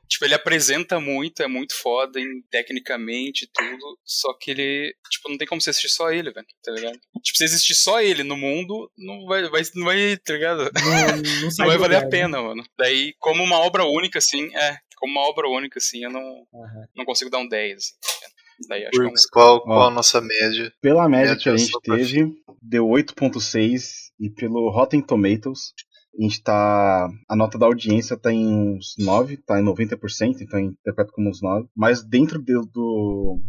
Tipo, 0.09 0.25
ele 0.25 0.33
apresenta 0.33 0.99
muito, 0.99 1.43
é 1.43 1.47
muito 1.47 1.75
foda 1.75 2.19
em, 2.19 2.41
tecnicamente 2.51 3.45
e 3.45 3.49
tudo. 3.53 3.99
Só 4.05 4.33
que 4.41 4.53
ele. 4.53 4.95
Tipo, 5.11 5.29
não 5.29 5.37
tem 5.37 5.47
como 5.47 5.61
você 5.61 5.69
assistir 5.69 5.91
só 5.91 6.11
ele, 6.11 6.31
velho. 6.33 6.47
Tá 6.63 6.73
ligado? 6.73 6.99
Tipo, 7.23 7.37
se 7.37 7.45
existir 7.45 7.75
só 7.75 8.01
ele 8.01 8.23
no 8.23 8.35
mundo, 8.37 8.91
não 8.97 9.27
vai. 9.27 9.47
vai 9.51 9.63
não 9.75 9.85
vai, 9.85 10.17
tá 10.17 10.33
ligado? 10.33 10.71
Não, 10.73 11.17
não, 11.17 11.19
Não 11.59 11.67
vai 11.67 11.77
valer 11.77 11.97
lugar, 11.97 12.01
a 12.01 12.05
né? 12.05 12.09
pena, 12.11 12.41
mano. 12.43 12.65
Daí, 12.79 13.13
como 13.19 13.43
uma 13.45 13.59
obra 13.59 13.85
única, 13.85 14.19
assim, 14.19 14.55
é. 14.57 14.79
Como 14.97 15.13
uma 15.13 15.29
obra 15.29 15.47
única, 15.49 15.79
assim, 15.79 16.03
eu 16.03 16.11
não, 16.11 16.21
Aham. 16.55 16.89
não 16.97 17.05
consigo 17.05 17.31
dar 17.31 17.39
um 17.39 17.47
10. 17.47 17.77
Assim? 17.77 17.95
Daí 18.67 18.87
acho 18.87 18.99
que 18.99 19.07
é 19.07 19.09
um 19.09 19.13
qual, 19.31 19.61
qual 19.63 19.89
a 19.89 19.91
nossa 19.91 20.21
média? 20.21 20.73
Pela 20.81 21.09
média 21.09 21.31
Média 21.31 21.43
que 21.43 21.49
a 21.49 21.57
gente 21.57 21.79
teve, 21.83 22.35
deu 22.61 22.87
8.6 22.87 24.09
e 24.19 24.31
pelo 24.31 24.71
Rotten 24.71 25.01
Tomatoes, 25.01 25.73
a 26.19 26.23
gente 26.23 26.43
tá. 26.43 27.09
A 27.29 27.37
nota 27.37 27.57
da 27.59 27.67
audiência 27.67 28.17
tá 28.17 28.33
em 28.33 28.47
uns 28.47 28.95
9, 28.99 29.37
tá 29.39 29.61
em 29.61 29.65
90%, 29.65 30.41
então 30.41 30.59
interpreta 30.59 31.13
como 31.13 31.31
uns 31.31 31.41
9. 31.41 31.67
Mas 31.77 32.03
dentro 32.03 32.41
do, 32.43 32.69
do, 32.73 33.41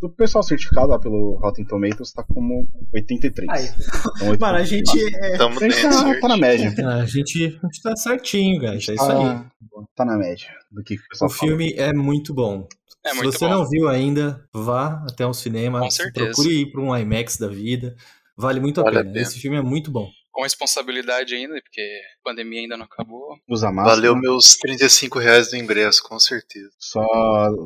do 0.00 0.10
pessoal 0.10 0.42
certificado 0.42 0.88
lá 0.88 0.98
pelo 0.98 1.38
Rotten 1.42 1.64
Tomatoes 1.64 2.12
tá 2.12 2.22
como 2.22 2.68
83. 2.92 3.48
Aí. 3.50 3.68
Então, 4.16 4.36
Mano, 4.40 4.58
a 4.58 4.62
gente. 4.64 4.90
é, 5.16 5.36
Tamo 5.38 5.56
A 5.58 5.68
gente 5.68 5.82
tá, 5.82 6.20
tá 6.20 6.28
na 6.28 6.36
média. 6.36 6.74
Ah, 6.84 6.96
a, 7.02 7.06
gente, 7.06 7.44
a 7.62 7.66
gente 7.66 7.82
tá 7.82 7.96
certinho, 7.96 8.60
guys. 8.60 8.88
É 8.88 8.94
isso 8.94 9.02
aí. 9.04 9.18
Tá, 9.24 9.50
tá 9.96 10.04
na 10.04 10.16
média 10.18 10.48
do 10.70 10.82
que 10.82 10.94
o 10.94 10.98
O 10.98 11.08
pessoal 11.08 11.30
fala. 11.30 11.48
filme 11.48 11.72
é 11.76 11.92
muito 11.92 12.34
bom. 12.34 12.66
É 13.04 13.10
Se 13.10 13.22
você 13.24 13.46
bom. 13.46 13.50
não 13.54 13.68
viu 13.68 13.88
ainda, 13.88 14.44
vá 14.54 15.04
até 15.10 15.26
um 15.26 15.32
cinema. 15.32 15.80
Com 15.80 15.90
certeza. 15.90 16.26
Procure 16.26 16.60
ir 16.60 16.70
para 16.70 16.80
um 16.82 16.96
IMAX 16.96 17.36
da 17.38 17.48
vida. 17.48 17.96
Vale 18.36 18.60
muito 18.60 18.80
a 18.80 18.84
Vale 18.84 18.98
a 18.98 19.00
pena. 19.00 19.12
pena. 19.12 19.22
Esse 19.26 19.38
filme 19.40 19.56
é 19.56 19.62
muito 19.62 19.90
bom. 19.90 20.08
Com 20.32 20.42
responsabilidade 20.44 21.34
ainda, 21.34 21.60
porque 21.62 21.80
a 21.80 22.24
pandemia 22.24 22.60
ainda 22.60 22.76
não 22.76 22.86
acabou. 22.86 23.36
Usa 23.48 23.70
máscara. 23.70 23.96
Valeu 23.96 24.16
meus 24.16 24.56
35 24.56 25.18
reais 25.18 25.50
do 25.50 25.56
ingresso, 25.56 26.02
com 26.02 26.18
certeza. 26.18 26.70
Só 26.78 27.04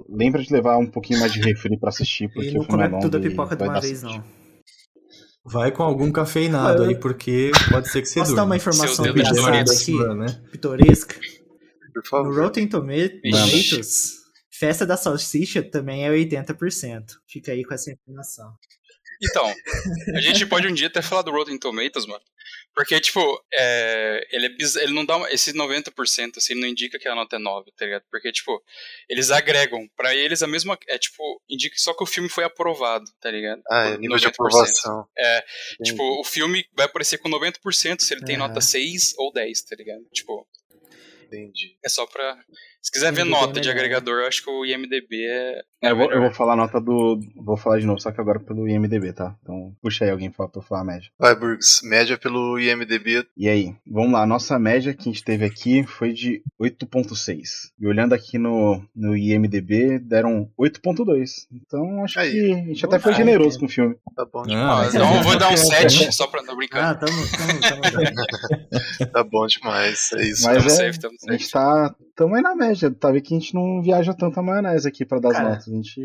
lembra 0.09 0.43
de 0.43 0.53
levar 0.53 0.77
um 0.77 0.87
pouquinho 0.91 1.21
mais 1.21 1.33
de 1.33 1.41
refri 1.41 1.79
pra 1.79 1.91
assistir, 1.91 2.29
porque 2.33 2.49
E 2.49 2.55
não 2.55 2.63
é 2.63 2.67
come 2.67 2.89
longo 2.89 3.01
tudo 3.03 3.19
a 3.19 3.21
pipoca 3.21 3.55
de 3.55 3.61
vai 3.61 3.69
uma 3.69 3.75
dar 3.75 3.81
vez, 3.81 4.03
não. 4.03 4.23
Vai 5.45 5.71
com 5.71 5.85
algum 5.85 6.11
cafeinado 6.11 6.83
Eu- 6.83 6.89
aí, 6.89 6.97
porque 6.99 7.53
pode 7.71 7.89
ser 7.89 8.03
que 8.03 8.09
você 8.09 8.19
Posso 8.19 8.33
dar 8.33 8.43
durma. 8.43 8.47
uma 8.55 8.57
informação 8.57 9.07
engraçada 9.07 9.73
aqui? 9.73 9.93
né? 10.17 10.27
Pitoresca. 10.51 11.15
Por 11.15 12.03
No 12.03 12.09
favor. 12.09 12.37
Rotten 12.43 12.67
Toma- 12.69 12.93
Ixi. 12.95 13.21
Tomatoes, 13.31 14.13
festa 14.51 14.85
da 14.85 14.97
salsicha 14.97 15.63
também 15.63 16.05
é 16.05 16.11
80%. 16.11 17.05
Fica 17.29 17.53
aí 17.53 17.65
com 17.65 17.73
essa 17.75 17.93
informação. 17.93 18.51
Então, 19.23 19.55
a 20.15 20.21
gente 20.21 20.45
pode 20.47 20.67
um 20.69 20.75
dia 20.75 20.89
até 20.89 21.01
falar 21.03 21.23
do 21.23 21.31
Rotten 21.31 21.59
Tomatoes, 21.59 22.07
mano. 22.07 22.23
Porque, 22.75 23.01
tipo, 23.01 23.21
é, 23.55 24.27
ele, 24.31 24.47
é 24.47 24.49
biz- 24.51 24.77
ele 24.77 24.93
não 24.93 25.05
dá 25.05 25.17
uma, 25.17 25.31
esse 25.33 25.53
90%, 25.55 26.37
assim, 26.37 26.53
ele 26.53 26.61
não 26.61 26.69
indica 26.69 26.99
que 26.99 27.09
a 27.09 27.15
nota 27.15 27.37
é 27.37 27.39
9, 27.39 27.71
tá 27.77 27.87
ligado? 27.87 28.03
Porque, 28.11 28.31
tipo, 28.31 28.63
eles 29.09 29.31
agregam. 29.31 29.89
Pra 29.97 30.15
eles 30.15 30.43
a 30.43 30.47
mesma. 30.47 30.79
É 30.89 30.99
tipo, 30.99 31.43
indica 31.49 31.75
só 31.79 31.95
que 31.95 32.03
o 32.03 32.07
filme 32.07 32.29
foi 32.29 32.45
aprovado, 32.45 33.05
tá 33.21 33.31
ligado? 33.31 33.63
Ah, 33.71 33.89
é 33.89 33.97
nível 33.99 34.19
de 34.19 34.27
90%. 34.27 34.29
aprovação. 34.29 35.09
Tipo, 35.83 36.21
o 36.21 36.25
filme 36.25 36.67
vai 36.77 36.85
aparecer 36.87 37.17
com 37.19 37.31
90% 37.31 38.01
se 38.03 38.13
ele 38.13 38.25
tem 38.25 38.37
Aham. 38.37 38.49
nota 38.49 38.61
6 38.61 39.15
ou 39.17 39.33
10, 39.33 39.63
tá 39.63 39.75
ligado? 39.77 40.05
Tipo, 40.13 40.47
Entendi. 41.25 41.77
é 41.85 41.89
só 41.89 42.07
pra. 42.07 42.39
Se 42.87 42.93
quiser 42.93 43.13
ver 43.13 43.23
IMDb 43.23 43.31
nota 43.41 43.59
é 43.59 43.63
de 43.63 43.69
melhor. 43.69 43.81
agregador, 43.81 44.21
eu 44.21 44.29
acho 44.29 44.45
que 44.45 44.49
o 44.51 44.65
IMDB 44.65 45.27
é. 45.29 45.61
É, 45.83 45.91
eu, 45.91 45.97
vou, 45.97 46.11
eu 46.13 46.21
vou 46.23 46.33
falar 46.33 46.53
a 46.53 46.57
nota 46.57 46.81
do. 46.81 47.19
Vou 47.37 47.57
falar 47.57 47.81
de 47.81 47.87
novo, 47.87 48.01
só 48.01 48.13
que 48.13 48.21
agora 48.21 48.39
pelo 48.41 48.69
IMDB, 48.69 49.13
tá? 49.13 49.35
Então 49.43 49.75
puxa 49.83 50.05
aí 50.05 50.11
alguém 50.11 50.31
pra, 50.31 50.47
pra 50.49 50.63
falar 50.63 50.83
a 50.83 50.85
média. 50.85 51.09
Vai, 51.19 51.35
Burgs. 51.35 51.81
Média 51.83 52.17
pelo 52.17 52.59
IMDB. 52.59 53.27
E 53.37 53.49
aí, 53.49 53.75
vamos 53.87 54.13
lá, 54.13 54.23
a 54.23 54.27
nossa 54.27 54.57
média 54.59 54.95
que 54.95 55.09
a 55.09 55.13
gente 55.13 55.25
teve 55.25 55.45
aqui 55.45 55.85
foi 55.85 56.13
de 56.13 56.43
8.6. 56.61 57.39
E 57.79 57.87
olhando 57.87 58.13
aqui 58.15 58.39
no, 58.39 58.81
no 58.95 59.17
IMDB, 59.17 59.99
deram 59.99 60.49
8.2. 60.59 61.47
Então 61.53 62.05
acho 62.05 62.19
Aí. 62.21 62.31
que 62.31 62.53
a 62.53 62.57
gente 62.57 62.87
até 62.87 62.99
foi 63.01 63.13
Ah, 63.13 63.17
generoso 63.17 63.57
é. 63.57 63.61
com 63.61 63.67
o 63.67 63.69
filme. 63.69 63.97
Tá 64.15 64.25
bom 64.25 64.43
Ah, 64.43 64.47
demais. 64.47 64.95
Então 64.95 65.17
eu 65.17 65.23
vou 65.23 65.37
dar 65.39 65.49
um 65.51 65.55
É, 65.55 65.57
7, 65.57 66.13
só 66.13 66.27
pra 66.29 66.43
não 66.43 66.55
Ah, 66.55 66.57
brincar. 66.57 66.95
tamo, 66.99 67.13
tamo, 67.37 67.61
tamo. 67.61 68.17
Tá 69.13 69.25
bom 69.25 69.47
demais. 69.47 70.11
É 70.13 70.23
isso. 70.23 70.45
Mas 70.45 70.57
Tamo 70.59 70.67
é, 70.67 70.71
safe, 70.71 71.01
tamo 71.01 71.15
A 71.29 71.33
gente 71.33 71.47
safe. 71.49 71.53
tá. 71.53 71.95
Tamo 72.15 72.35
aí 72.35 72.43
na 72.43 72.55
média. 72.55 72.76
Tá 72.99 73.11
vendo 73.11 73.23
que 73.23 73.35
a 73.35 73.39
gente 73.39 73.55
não 73.55 73.83
viaja 73.83 74.15
tanta 74.15 74.43
maionese 74.43 74.87
aqui 74.89 75.05
pra 75.05 75.19
dar 75.19 75.31
as 75.31 75.43
notas. 75.43 75.69
A 75.69 75.73
gente 75.75 76.03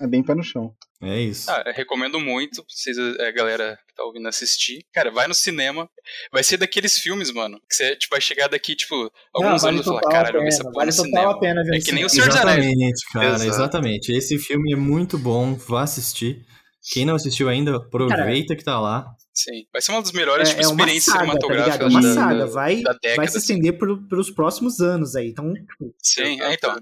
é 0.00 0.06
bem 0.06 0.22
pé 0.22 0.34
no 0.34 0.42
chão. 0.42 0.74
É 1.00 1.20
isso. 1.20 1.48
Ah, 1.50 1.62
eu 1.64 1.72
recomendo 1.72 2.18
muito, 2.18 2.64
vocês, 2.68 2.98
a 2.98 3.30
galera 3.30 3.78
que 3.86 3.94
tá 3.94 4.02
ouvindo 4.02 4.26
assistir. 4.28 4.84
Cara, 4.92 5.12
vai 5.12 5.28
no 5.28 5.34
cinema. 5.34 5.88
Vai 6.32 6.42
ser 6.42 6.56
daqueles 6.56 6.98
filmes, 6.98 7.32
mano. 7.32 7.60
Que 7.68 7.74
você 7.76 7.94
tipo, 7.96 8.10
vai 8.14 8.20
chegar 8.20 8.48
daqui, 8.48 8.74
tipo, 8.74 8.94
alguns 9.32 9.50
Não, 9.52 9.58
vale 9.58 9.76
anos 9.76 9.86
e 9.86 9.88
falar, 9.88 10.00
a 10.00 10.10
caralho, 10.10 10.36
eu 10.38 10.42
vi 10.42 10.48
essa 10.48 10.58
pena, 10.58 10.72
porra 10.72 10.84
vale 10.86 10.96
no 10.96 11.04
cinema. 11.04 11.30
a 11.30 11.38
pena 11.38 11.62
ver 11.62 11.76
É 11.76 11.80
que 11.80 11.92
nem 11.92 12.04
o. 12.04 12.08
Senhor 12.08 12.26
dos 12.26 12.36
Anéis. 12.36 12.58
Exatamente, 12.66 13.12
cara, 13.12 13.26
Exato. 13.26 13.44
exatamente. 13.44 14.12
Esse 14.12 14.38
filme 14.38 14.72
é 14.72 14.76
muito 14.76 15.16
bom, 15.16 15.54
vá 15.54 15.82
assistir. 15.82 16.44
Quem 16.92 17.04
não 17.04 17.14
assistiu 17.14 17.48
ainda, 17.48 17.76
aproveita 17.76 18.56
que 18.56 18.64
tá 18.64 18.80
lá. 18.80 19.14
Sim. 19.34 19.66
Vai 19.72 19.80
ser 19.80 19.92
uma 19.92 20.02
das 20.02 20.10
melhores 20.10 20.48
tipo, 20.48 20.60
É, 20.60 20.64
é 20.64 20.68
uma 20.68 20.74
experiências 20.82 21.14
saga, 21.14 21.38
tá 21.38 21.46
ligado? 21.48 21.84
É 21.84 21.90
cinematográficas 21.90 21.92
uma 21.92 22.02
da, 22.02 22.14
saga. 22.14 22.46
Vai, 22.46 22.82
da 22.82 22.92
década. 22.92 23.16
vai 23.16 23.28
se 23.28 23.38
estender 23.38 23.78
pro, 23.78 24.08
pelos 24.08 24.30
próximos 24.30 24.80
anos 24.80 25.14
aí. 25.14 25.28
Então, 25.28 25.52
Sim, 26.02 26.40
é, 26.40 26.54
então. 26.54 26.74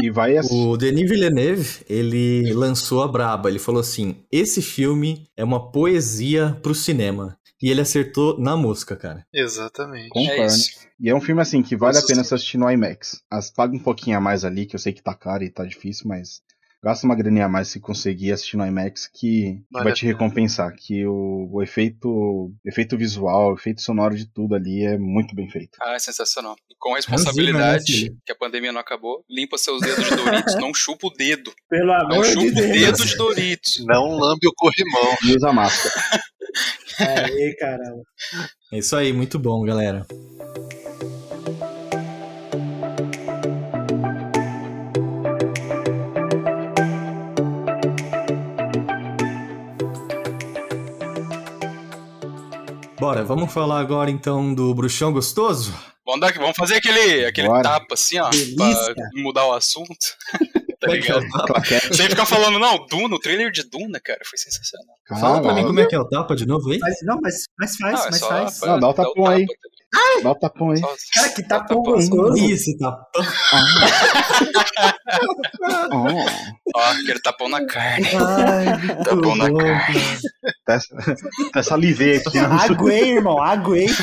E 0.00 0.10
vai 0.10 0.36
assim. 0.36 0.52
O 0.52 0.76
Denis 0.76 1.08
Villeneuve, 1.08 1.84
ele 1.88 2.52
lançou 2.52 3.02
a 3.02 3.08
braba. 3.08 3.48
Ele 3.48 3.60
falou 3.60 3.80
assim: 3.80 4.24
esse 4.32 4.60
filme 4.60 5.28
é 5.36 5.44
uma 5.44 5.70
poesia 5.70 6.58
pro 6.62 6.74
cinema. 6.74 7.38
E 7.60 7.70
ele 7.70 7.80
acertou 7.80 8.38
na 8.38 8.56
mosca, 8.56 8.96
cara. 8.96 9.26
Exatamente. 9.34 10.10
Concordo. 10.10 10.42
É 10.42 10.46
isso. 10.46 10.88
E 11.00 11.08
é 11.08 11.14
um 11.14 11.20
filme 11.20 11.42
assim 11.42 11.62
que 11.62 11.76
vale 11.76 11.94
Nossa, 11.94 12.06
a 12.06 12.08
pena 12.08 12.22
sim. 12.22 12.28
você 12.28 12.34
assistir 12.34 12.58
no 12.58 12.70
IMAX. 12.70 13.20
As, 13.30 13.50
paga 13.50 13.74
um 13.74 13.80
pouquinho 13.80 14.16
a 14.16 14.20
mais 14.20 14.44
ali, 14.44 14.64
que 14.64 14.76
eu 14.76 14.80
sei 14.80 14.92
que 14.92 15.02
tá 15.02 15.14
caro 15.14 15.44
e 15.44 15.50
tá 15.50 15.64
difícil, 15.64 16.06
mas 16.08 16.40
gasta 16.82 17.06
uma 17.06 17.14
graninha 17.16 17.46
a 17.46 17.48
mais 17.48 17.68
se 17.68 17.80
conseguir 17.80 18.32
assistir 18.32 18.56
no 18.56 18.66
IMAX 18.66 19.06
que, 19.06 19.60
que 19.72 19.82
vai 19.84 19.92
te 19.92 20.06
recompensar. 20.06 20.74
Que 20.76 21.06
o, 21.06 21.48
o 21.52 21.62
efeito, 21.62 22.08
o 22.08 22.52
efeito 22.64 22.96
visual, 22.96 23.52
o 23.52 23.54
efeito 23.54 23.80
sonoro 23.82 24.16
de 24.16 24.26
tudo 24.26 24.54
ali 24.54 24.84
é 24.84 24.96
muito 24.98 25.34
bem 25.34 25.48
feito. 25.50 25.78
Ah, 25.82 25.94
é 25.94 25.98
sensacional. 25.98 26.56
E 26.70 26.74
com 26.78 26.94
Hans 26.94 27.04
Zimmer, 27.04 27.18
responsabilidade, 27.18 28.10
né, 28.10 28.16
que 28.24 28.32
a 28.32 28.36
pandemia 28.36 28.72
não 28.72 28.80
acabou, 28.80 29.24
limpa 29.28 29.58
seus 29.58 29.80
dedos 29.80 30.04
de 30.04 30.16
Doritos. 30.16 30.54
não 30.60 30.72
chupa 30.72 31.06
o 31.08 31.10
dedo. 31.10 31.52
pelo 31.68 31.86
Não 31.86 32.12
amor 32.12 32.24
de 32.24 32.32
chupa 32.32 32.46
o 32.46 32.54
dedo 32.54 32.96
Deus. 32.96 33.10
de 33.10 33.16
Doritos. 33.16 33.84
Não 33.84 34.10
lambe 34.18 34.46
o 34.46 34.52
corrimão. 34.54 35.16
E 35.24 35.36
usa 35.36 35.52
máscara. 35.52 35.94
Aí, 36.98 37.54
caramba. 37.58 38.02
É 38.72 38.78
isso 38.78 38.96
aí, 38.96 39.12
muito 39.12 39.38
bom, 39.38 39.62
galera. 39.62 40.04
Bora, 52.98 53.22
vamos 53.24 53.52
falar 53.52 53.80
agora 53.80 54.10
então 54.10 54.52
do 54.54 54.74
Bruxão 54.74 55.12
Gostoso? 55.12 55.72
Vamos, 56.04 56.20
dar, 56.20 56.32
vamos 56.34 56.56
fazer 56.56 56.76
aquele, 56.76 57.26
aquele 57.26 57.46
Bora. 57.48 57.62
tapa 57.62 57.94
assim, 57.94 58.18
ó, 58.18 58.28
Delícia. 58.30 58.94
pra 58.94 59.22
mudar 59.22 59.46
o 59.46 59.52
assunto. 59.52 59.94
tá 60.80 60.86
Como 60.86 60.92
é 60.92 60.96
é 60.96 61.00
ligado? 61.00 61.24
Sem 61.94 62.08
ficar 62.08 62.26
falando, 62.26 62.58
não, 62.58 62.86
Duna, 62.86 63.14
o 63.14 63.18
trailer 63.20 63.50
de 63.52 63.62
Duna, 63.68 64.00
cara, 64.00 64.20
foi 64.24 64.38
sensacional. 64.38 64.94
Fala 65.20 65.42
pra 65.42 65.54
mim 65.54 65.64
como 65.64 65.78
é 65.80 65.86
que 65.86 65.94
é 65.94 65.98
o 66.00 66.08
tapa 66.08 66.34
de 66.34 66.46
novo 66.46 66.70
aí. 66.70 66.78
Mas, 66.80 66.94
não, 67.02 67.20
mas, 67.20 67.44
mas 67.58 67.76
faz, 67.76 67.94
Não, 67.94 68.06
é 68.06 68.10
mas 68.10 68.18
só 68.20 68.28
faz. 68.28 68.58
pra 68.60 68.68
Não, 68.72 68.80
dá 68.80 68.88
o 68.88 68.94
tapão 68.94 69.26
aí. 69.26 69.46
tapa, 69.46 69.58
tá 69.90 70.20
Dá 70.22 70.30
o 70.30 70.34
tapão 70.34 70.70
aí. 70.70 70.80
Cara, 70.80 71.28
que 71.30 71.42
tapão 71.48 71.82
tapão, 71.82 72.00
só. 72.02 72.10
gostoso. 72.10 72.36
Isso, 72.38 72.76
tapa. 72.78 73.06
Oh, 75.92 76.26
Ó, 76.76 76.80
aquele 76.90 77.20
tapão 77.20 77.48
na 77.48 77.64
carne. 77.66 78.06
Ai, 78.14 79.04
Tá 79.04 79.14
bom 79.14 79.34
na 79.36 79.48
bom, 79.48 79.56
cara. 79.58 79.80
até, 80.66 80.78
até 81.48 81.62
salivei 81.62 82.16
aqui. 82.18 82.38
Aguei, 82.38 83.12
irmão, 83.14 83.40
aguei. 83.42 83.86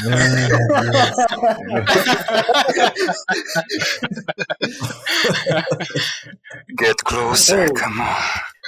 Get 6.79 6.97
closer, 7.03 7.69
Oh. 7.69 7.73
come 7.73 8.01
on. 8.01 8.15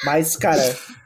Mas, 0.06 0.36
cara, 0.36 0.62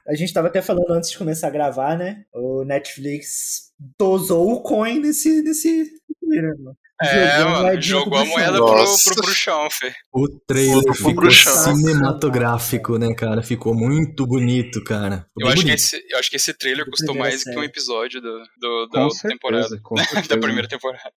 a 0.07 0.13
gente 0.15 0.33
tava 0.33 0.47
até 0.47 0.61
falando 0.61 0.91
antes 0.91 1.11
de 1.11 1.17
começar 1.17 1.47
a 1.47 1.51
gravar, 1.51 1.97
né? 1.97 2.23
O 2.33 2.63
Netflix 2.65 3.71
dosou 3.97 4.51
o 4.53 4.61
coin 4.61 4.99
nesse. 4.99 5.41
nesse... 5.41 5.89
irmão. 6.35 6.73
É, 7.03 7.35
Jogou 7.35 7.55
a 7.55 7.61
mano, 7.63 7.81
jogou 7.81 8.09
pro 8.11 8.19
a 8.19 8.25
chão. 8.25 8.31
moeda 8.31 8.57
pro, 8.57 8.65
pro, 8.75 9.23
pro 9.23 9.33
chão, 9.33 9.67
Fê. 9.71 9.91
O 10.13 10.27
trailer 10.45 10.83
Pro 10.83 10.93
ficou 10.93 11.13
bruxão. 11.15 11.75
cinematográfico, 11.75 12.97
né, 12.99 13.13
cara? 13.15 13.41
Ficou 13.41 13.73
muito 13.73 14.27
bonito, 14.27 14.83
cara. 14.83 15.25
Ficou 15.27 15.41
Eu 15.41 15.47
acho, 15.47 15.55
que 15.57 15.61
bonito. 15.63 15.79
esse, 15.79 16.05
eu 16.11 16.19
acho 16.19 16.29
que 16.29 16.35
esse 16.35 16.53
trailer 16.53 16.85
custou 16.85 17.13
primeira 17.15 17.29
mais 17.31 17.43
que 17.43 17.49
um 17.49 17.53
série. 17.53 17.65
episódio 17.65 18.21
do, 18.21 18.43
do, 18.59 18.87
da 18.87 18.99
Com 18.99 19.05
outra 19.07 19.29
temporada. 19.29 19.67
certeza, 19.67 20.03
certeza. 20.09 20.27
Da 20.29 20.37
primeira 20.37 20.67
temporada. 20.67 21.11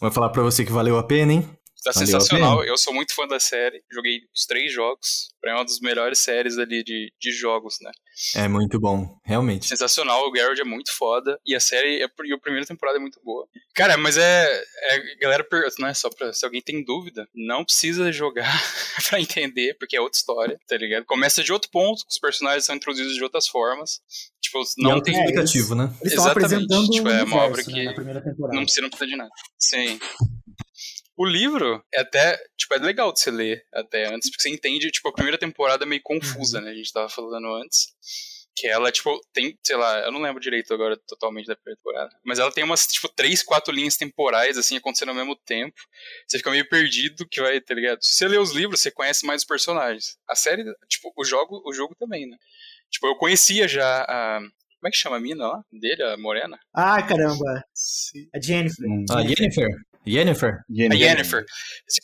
Vou 0.00 0.10
falar 0.10 0.30
pra 0.30 0.42
você 0.42 0.64
que 0.64 0.72
valeu 0.72 0.98
a 0.98 1.06
pena, 1.06 1.32
hein? 1.32 1.42
Tá 1.84 1.92
Valeu 1.92 2.06
sensacional. 2.08 2.64
Eu 2.64 2.76
sou 2.76 2.92
muito 2.92 3.14
fã 3.14 3.24
da 3.28 3.38
série. 3.38 3.80
Joguei 3.92 4.18
os 4.34 4.44
três 4.44 4.72
jogos. 4.72 5.28
Pra 5.40 5.52
mim 5.52 5.58
é 5.58 5.60
uma 5.60 5.64
das 5.64 5.78
melhores 5.80 6.18
séries 6.18 6.58
ali 6.58 6.82
de, 6.82 7.12
de 7.20 7.30
jogos, 7.32 7.76
né? 7.80 7.92
É 8.34 8.48
muito 8.48 8.80
bom, 8.80 9.18
realmente. 9.24 9.66
Sensacional. 9.66 10.26
O 10.26 10.32
Garrett 10.32 10.60
é 10.60 10.64
muito 10.64 10.92
foda. 10.92 11.38
E 11.46 11.54
a 11.54 11.60
série, 11.60 12.02
é, 12.02 12.08
e 12.24 12.32
a 12.32 12.38
primeira 12.38 12.66
temporada 12.66 12.98
é 12.98 13.00
muito 13.00 13.20
boa. 13.24 13.46
Cara, 13.74 13.96
mas 13.96 14.16
é. 14.16 14.62
é 14.90 15.16
galera 15.20 15.44
pergunta, 15.44 15.74
né? 15.80 15.94
Só 15.94 16.10
pra. 16.10 16.32
Se 16.32 16.44
alguém 16.44 16.60
tem 16.60 16.84
dúvida, 16.84 17.28
não 17.34 17.64
precisa 17.64 18.10
jogar 18.10 18.50
pra 19.08 19.20
entender, 19.20 19.74
porque 19.78 19.96
é 19.96 20.00
outra 20.00 20.18
história, 20.18 20.60
tá 20.66 20.76
ligado? 20.76 21.04
Começa 21.04 21.42
de 21.42 21.52
outro 21.52 21.70
ponto, 21.70 22.04
os 22.08 22.18
personagens 22.18 22.64
são 22.64 22.74
introduzidos 22.74 23.14
de 23.14 23.22
outras 23.22 23.46
formas. 23.46 24.00
Tipo, 24.40 24.62
e 24.62 24.82
não 24.82 24.96
é 24.96 25.02
tem. 25.02 25.14
explicativo, 25.14 25.74
né? 25.74 25.92
Eles 26.00 26.14
Exatamente, 26.14 26.90
tipo, 26.90 27.08
é 27.08 27.22
uma 27.22 27.36
obra 27.36 27.62
né, 27.62 27.64
que 27.64 27.94
temporada. 27.94 28.54
Não 28.54 28.64
precisa, 28.64 28.82
não 28.82 28.90
precisa 28.90 29.10
de 29.10 29.16
nada. 29.16 29.30
Sim. 29.58 29.98
O 31.18 31.26
livro 31.26 31.84
é 31.92 32.00
até, 32.00 32.38
tipo, 32.56 32.74
é 32.74 32.78
legal 32.78 33.12
de 33.12 33.18
você 33.18 33.28
ler 33.28 33.66
até 33.74 34.06
antes, 34.06 34.30
porque 34.30 34.40
você 34.40 34.50
entende, 34.50 34.88
tipo, 34.88 35.08
a 35.08 35.12
primeira 35.12 35.36
temporada 35.36 35.84
é 35.84 35.86
meio 35.86 36.00
confusa, 36.00 36.60
né? 36.60 36.70
A 36.70 36.74
gente 36.74 36.92
tava 36.92 37.08
falando 37.08 37.56
antes. 37.56 37.88
Que 38.56 38.68
ela, 38.68 38.90
tipo, 38.92 39.20
tem, 39.32 39.56
sei 39.64 39.76
lá, 39.76 40.00
eu 40.00 40.12
não 40.12 40.20
lembro 40.20 40.40
direito 40.40 40.72
agora 40.72 40.96
totalmente 41.08 41.46
da 41.46 41.56
primeira 41.56 41.76
temporada. 41.76 42.16
Mas 42.24 42.38
ela 42.38 42.52
tem 42.52 42.62
umas, 42.62 42.86
tipo, 42.86 43.08
três, 43.08 43.42
quatro 43.42 43.74
linhas 43.74 43.96
temporais, 43.96 44.56
assim, 44.56 44.76
acontecendo 44.76 45.08
ao 45.08 45.14
mesmo 45.14 45.34
tempo. 45.34 45.76
Você 46.26 46.38
fica 46.38 46.52
meio 46.52 46.68
perdido 46.68 47.26
que 47.28 47.40
vai, 47.40 47.60
tá 47.60 47.74
ligado? 47.74 47.98
Se 48.00 48.14
você 48.14 48.28
lê 48.28 48.38
os 48.38 48.52
livros, 48.52 48.80
você 48.80 48.90
conhece 48.90 49.26
mais 49.26 49.42
os 49.42 49.46
personagens. 49.46 50.16
A 50.28 50.36
série, 50.36 50.64
tipo, 50.88 51.12
o 51.16 51.24
jogo, 51.24 51.62
o 51.64 51.72
jogo 51.72 51.96
também, 51.98 52.28
né? 52.28 52.36
Tipo, 52.90 53.08
eu 53.08 53.16
conhecia 53.16 53.66
já 53.66 54.04
a. 54.08 54.38
Como 54.40 54.86
é 54.88 54.90
que 54.90 54.96
chama 54.96 55.16
a 55.16 55.20
mina 55.20 55.48
lá? 55.48 55.64
Dele, 55.72 56.02
a 56.04 56.16
morena? 56.16 56.58
Ah, 56.72 57.02
caramba. 57.02 57.64
A 58.32 58.40
Jennifer. 58.40 58.86
Hum, 58.88 59.04
A 59.10 59.22
Yennefer. 60.08 60.58
Yennefer. 60.70 60.96
A 61.06 61.10
Yennefer. 61.10 61.44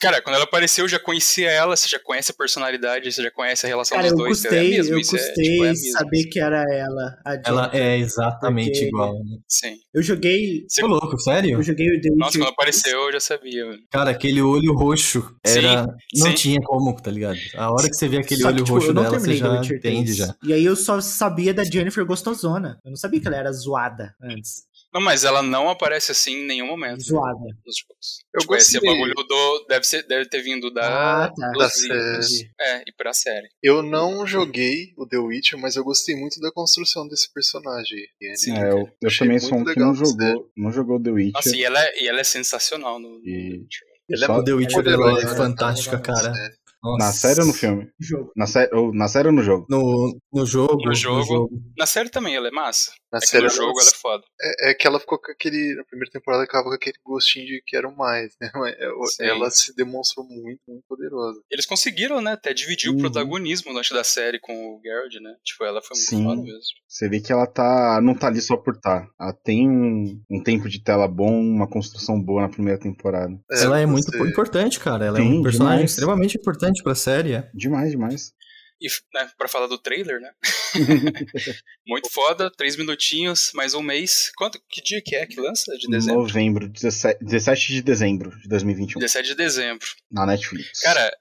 Cara, 0.00 0.22
quando 0.22 0.34
ela 0.36 0.44
apareceu, 0.44 0.84
eu 0.84 0.88
já 0.88 0.98
conhecia 0.98 1.50
ela, 1.50 1.76
você 1.76 1.88
já 1.88 1.98
conhece 1.98 2.30
a 2.30 2.34
personalidade, 2.34 3.10
você 3.12 3.22
já 3.22 3.30
conhece 3.30 3.66
a 3.66 3.68
relação 3.68 3.96
Cara, 3.96 4.08
dos 4.10 4.18
eu 4.18 4.24
dois. 4.26 4.44
é 4.44 4.48
gostei, 4.48 4.70
mesmo, 4.70 4.94
eu 4.94 4.98
isso 4.98 5.16
é, 5.16 5.18
gostei 5.18 5.44
tipo, 5.44 5.64
é 5.64 5.74
saber 5.74 6.18
assim. 6.20 6.28
que 6.30 6.40
era 6.40 6.62
ela, 6.74 7.16
a 7.24 7.30
Jennifer. 7.32 7.52
Ela 7.52 7.70
é 7.74 7.98
exatamente 7.98 8.70
Porque- 8.72 8.86
igual. 8.86 9.12
né? 9.14 9.36
Sim. 9.48 9.76
Eu 9.94 10.02
joguei. 10.02 10.64
Você- 10.68 10.84
Ô, 10.84 10.86
louco, 10.88 11.18
sério? 11.20 11.52
Eu 11.58 11.62
joguei 11.62 11.86
o 11.88 12.00
The 12.00 12.08
Nossa, 12.16 12.28
Witcher 12.30 12.42
quando 12.42 12.52
apareceu, 12.52 13.00
eu 13.06 13.12
já 13.12 13.20
sabia. 13.20 13.66
velho. 13.66 13.82
Cara, 13.90 14.10
aquele 14.10 14.40
olho 14.42 14.72
roxo 14.74 15.24
era. 15.44 15.86
não 16.14 16.26
sim. 16.28 16.34
tinha 16.34 16.60
como, 16.64 16.94
tá 16.96 17.10
ligado? 17.10 17.38
A 17.56 17.70
hora 17.72 17.88
que 17.88 17.94
você 17.94 18.08
vê 18.08 18.18
aquele 18.18 18.40
Só 18.42 18.48
que, 18.48 18.54
olho 18.54 18.64
tipo, 18.64 18.74
roxo 18.74 18.88
eu 18.90 18.94
não 18.94 19.02
dela, 19.02 19.18
você 19.18 19.34
já 19.36 19.56
entende 19.56 19.80
3. 19.80 20.16
já. 20.16 20.34
E 20.42 20.52
aí 20.52 20.64
eu 20.64 20.76
só 20.76 21.00
sabia 21.00 21.52
da 21.54 21.64
Jennifer 21.64 22.04
gostosona. 22.04 22.78
Eu 22.84 22.90
não 22.90 22.96
sabia 22.96 23.20
que 23.20 23.26
ela 23.26 23.36
era 23.36 23.52
zoada 23.52 24.14
antes. 24.22 24.64
Não, 24.94 25.00
mas 25.00 25.24
ela 25.24 25.42
não 25.42 25.68
aparece 25.68 26.12
assim 26.12 26.42
em 26.42 26.46
nenhum 26.46 26.68
momento 26.68 27.02
Zoada. 27.02 27.36
nos 27.36 27.76
jogos. 27.76 28.24
Eu 28.32 28.40
tipo, 28.42 28.54
esse 28.54 28.78
gostei. 28.78 28.90
bagulho 28.92 29.14
do. 29.14 29.66
Deve, 29.68 29.84
ser, 29.84 30.06
deve 30.06 30.28
ter 30.28 30.40
vindo 30.40 30.70
da. 30.72 31.24
Ah, 31.24 31.32
tá. 31.34 31.50
Da 31.58 31.68
série. 31.68 32.50
É, 32.60 32.82
e 32.86 32.92
pra 32.96 33.12
série. 33.12 33.48
Eu 33.62 33.82
não 33.82 34.24
joguei 34.26 34.92
o 34.96 35.04
The 35.06 35.18
Witcher, 35.18 35.58
mas 35.58 35.74
eu 35.74 35.82
gostei 35.82 36.14
muito 36.14 36.38
da 36.40 36.52
construção 36.52 37.08
desse 37.08 37.32
personagem. 37.32 37.98
aí. 38.22 38.36
Sim, 38.36 38.56
É, 38.56 38.70
eu, 38.70 38.78
eu 39.00 39.08
Achei 39.08 39.26
também 39.26 39.40
muito 39.40 39.48
sou 39.48 39.58
um 39.58 39.64
que 39.64 39.70
legal 39.70 39.88
não 39.88 39.94
jogou, 39.94 40.50
não 40.56 40.70
jogou 40.72 41.02
The 41.02 41.10
Witcher. 41.10 41.32
Nossa, 41.34 41.56
e 41.56 41.64
ela, 41.64 41.84
é- 41.84 42.02
e 42.02 42.08
ela 42.08 42.20
é 42.20 42.24
sensacional 42.24 42.98
no. 43.00 43.18
no 43.18 43.26
E- 43.28 43.58
Witcher. 43.58 43.88
Ele 44.08 44.24
é 44.24 44.28
O 44.30 44.44
The 44.44 44.52
Witcher 44.52 44.86
ela 44.86 45.20
é 45.20 45.24
né? 45.24 45.34
fantástica, 45.34 45.98
cara. 45.98 46.28
É. 46.36 46.63
Nossa. 46.84 46.98
Na 47.06 47.12
série 47.12 47.40
ou 47.40 47.46
no 47.46 47.52
filme? 47.54 47.88
Jogo. 47.98 48.30
Na, 48.36 48.46
sé 48.46 48.68
ou, 48.72 48.94
na 48.94 49.08
série 49.08 49.28
ou 49.28 49.34
no 49.34 49.42
jogo? 49.42 49.66
No, 49.70 50.16
no 50.32 50.44
jogo. 50.46 50.76
No 50.84 50.94
jogo. 50.94 51.48
Na 51.78 51.86
série 51.86 52.10
também, 52.10 52.36
ela 52.36 52.48
é 52.48 52.50
massa. 52.50 52.90
Na 53.10 53.18
É 53.22 53.26
série 53.26 53.44
no 53.44 53.50
jogo 53.50 53.80
ela 53.80 53.88
é 53.88 53.94
foda. 53.94 54.24
é, 54.42 54.70
é 54.70 54.74
que 54.74 54.86
ela 54.86 55.00
ficou 55.00 55.18
com 55.18 55.30
aquele. 55.32 55.74
Na 55.76 55.84
primeira 55.84 56.10
temporada 56.12 56.42
ela 56.42 56.46
ficava 56.46 56.64
com 56.68 56.74
aquele 56.74 56.96
gostinho 57.04 57.46
de 57.46 57.62
quero 57.66 57.94
mais, 57.96 58.34
né? 58.40 58.50
É, 58.78 58.88
Sim. 59.16 59.24
Ela 59.24 59.50
se 59.50 59.74
demonstrou 59.76 60.26
muito, 60.26 60.60
muito 60.68 60.82
poderosa. 60.88 61.40
Eles 61.50 61.64
conseguiram, 61.66 62.20
né, 62.20 62.32
até 62.32 62.52
dividir 62.52 62.90
Uhum. 62.90 62.96
o 62.96 63.00
protagonismo 63.00 63.76
antes 63.76 63.90
da 63.92 64.02
série 64.04 64.38
com 64.40 64.52
o 64.52 64.80
Geralt, 64.84 65.14
né? 65.22 65.30
Tipo, 65.44 65.64
ela 65.64 65.80
foi 65.80 65.96
muito 65.96 66.08
Sim. 66.10 66.24
foda 66.24 66.42
mesmo. 66.42 66.60
Você 66.88 67.08
vê 67.08 67.20
que 67.20 67.32
ela 67.32 67.46
tá. 67.46 68.00
não 68.02 68.14
tá 68.14 68.26
ali 68.26 68.40
só 68.40 68.56
por 68.56 68.76
tá. 68.78 69.06
Ela 69.20 69.32
tem 69.44 69.68
um, 69.68 70.20
um 70.30 70.42
tempo 70.42 70.68
de 70.68 70.82
tela 70.82 71.06
bom, 71.08 71.32
uma 71.40 71.68
construção 71.68 72.20
boa 72.20 72.42
na 72.42 72.48
primeira 72.48 72.78
temporada. 72.80 73.32
Ela 73.50 73.80
é 73.80 73.86
muito 73.86 74.10
você- 74.10 74.18
importante, 74.28 74.80
cara. 74.80 75.04
Ela 75.06 75.18
é 75.18 75.22
Sim, 75.22 75.38
um 75.38 75.42
personagem 75.42 75.76
demais. 75.76 75.90
extremamente 75.90 76.36
importante 76.36 76.73
pra 76.82 76.94
série. 76.94 77.34
é. 77.34 77.50
Demais, 77.54 77.90
demais. 77.90 78.32
E, 78.80 78.88
né, 79.14 79.30
pra 79.38 79.48
falar 79.48 79.66
do 79.66 79.78
trailer, 79.78 80.20
né? 80.20 80.32
muito 81.86 82.10
foda, 82.10 82.50
três 82.50 82.76
minutinhos, 82.76 83.50
mais 83.54 83.72
um 83.72 83.80
mês. 83.80 84.30
Quanto, 84.36 84.60
que 84.68 84.82
dia 84.82 85.00
que 85.00 85.14
é 85.14 85.26
que 85.26 85.40
lança? 85.40 85.72
De 85.78 85.86
dezembro? 85.88 86.22
Novembro, 86.22 86.68
17, 86.68 87.24
17 87.24 87.72
de 87.72 87.82
dezembro 87.82 88.30
de 88.40 88.48
2021. 88.48 89.00
17 89.00 89.28
de 89.28 89.34
dezembro. 89.36 89.86
Na 90.10 90.26
Netflix. 90.26 90.80
Cara, 90.80 91.16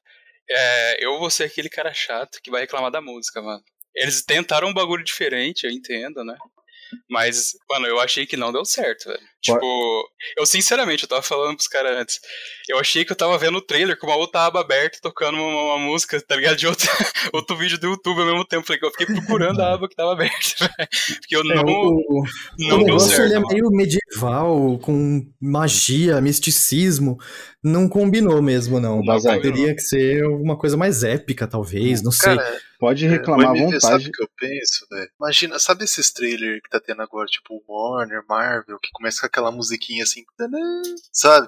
é, 0.50 1.06
eu 1.06 1.20
vou 1.20 1.30
ser 1.30 1.46
aquele 1.46 1.70
cara 1.70 1.94
chato 1.94 2.40
que 2.44 2.52
vai 2.52 2.62
reclamar 2.62 2.92
da 2.92 3.02
música, 3.02 3.42
mano. 3.42 3.64
Eles 3.96 4.24
tentaram 4.24 4.70
um 4.70 4.74
bagulho 4.74 5.04
diferente, 5.04 5.66
eu 5.66 5.72
entendo, 5.72 6.24
né? 6.24 6.36
Mas, 7.10 7.52
mano, 7.70 7.88
eu 7.88 8.00
achei 8.00 8.26
que 8.26 8.36
não 8.36 8.52
deu 8.52 8.66
certo, 8.66 9.06
velho. 9.06 9.33
Tipo, 9.44 10.10
eu 10.38 10.46
sinceramente, 10.46 11.04
eu 11.04 11.10
tava 11.10 11.22
falando 11.22 11.56
pros 11.58 11.68
caras 11.68 11.98
antes. 11.98 12.20
Eu 12.70 12.80
achei 12.80 13.04
que 13.04 13.12
eu 13.12 13.16
tava 13.16 13.38
vendo 13.38 13.58
o 13.58 13.62
trailer 13.62 13.98
com 13.98 14.08
uma 14.08 14.16
outra 14.16 14.46
aba 14.46 14.62
aberta, 14.62 15.00
tocando 15.02 15.38
uma, 15.38 15.64
uma 15.64 15.80
música, 15.80 16.20
tá 16.22 16.38
ligado? 16.38 16.56
De 16.56 16.66
outro, 16.66 16.88
outro 17.34 17.58
vídeo 17.58 17.78
do 17.78 17.88
YouTube 17.88 18.22
ao 18.22 18.26
mesmo 18.28 18.46
tempo. 18.46 18.66
Falei 18.66 18.80
que 18.80 18.86
eu 18.86 18.92
fiquei 18.92 19.06
procurando 19.08 19.60
a 19.62 19.74
aba 19.74 19.90
que 19.90 19.96
tava 19.96 20.14
aberta. 20.14 20.70
Porque 21.20 21.36
eu 21.36 21.42
É, 21.42 21.56
não, 21.56 21.64
o, 21.66 22.24
não 22.58 22.76
o 22.82 22.86
deu 22.86 22.86
negócio 22.86 23.10
certo. 23.10 23.24
ele 23.26 23.34
é 23.34 23.40
mano. 23.40 23.48
meio 23.54 23.70
medieval, 23.70 24.80
com 24.80 25.22
magia, 25.42 26.22
misticismo. 26.22 27.18
Não 27.62 27.90
combinou 27.90 28.42
mesmo, 28.42 28.80
não. 28.80 29.00
O 29.00 29.06
Bazar. 29.06 29.42
Teria 29.42 29.76
que 29.76 29.82
ser 29.82 30.24
alguma 30.24 30.58
coisa 30.58 30.78
mais 30.78 31.04
épica, 31.04 31.48
talvez. 31.48 32.02
Não 32.02 32.12
sei. 32.12 32.36
Cara, 32.38 32.62
Pode 32.84 33.06
é, 33.06 33.10
reclamar 33.10 33.48
à 33.48 33.52
o 33.54 33.56
MV, 33.56 33.80
Sabe 33.80 33.94
vontade. 33.94 34.10
o 34.10 34.12
que 34.12 34.24
eu 34.24 34.30
penso, 34.38 34.86
velho? 34.92 35.10
Imagina, 35.18 35.58
sabe 35.58 35.86
esses 35.86 36.12
trailers 36.12 36.62
que 36.62 36.70
tá 36.70 36.82
tendo 36.82 37.02
agora, 37.02 37.26
tipo 37.28 37.64
Warner, 37.66 38.22
Marvel, 38.28 38.78
que 38.78 38.90
começa 38.92 39.30
com 39.30 39.33
aquela 39.34 39.52
musiquinha 39.52 40.04
assim, 40.04 40.24
sabe? 41.12 41.48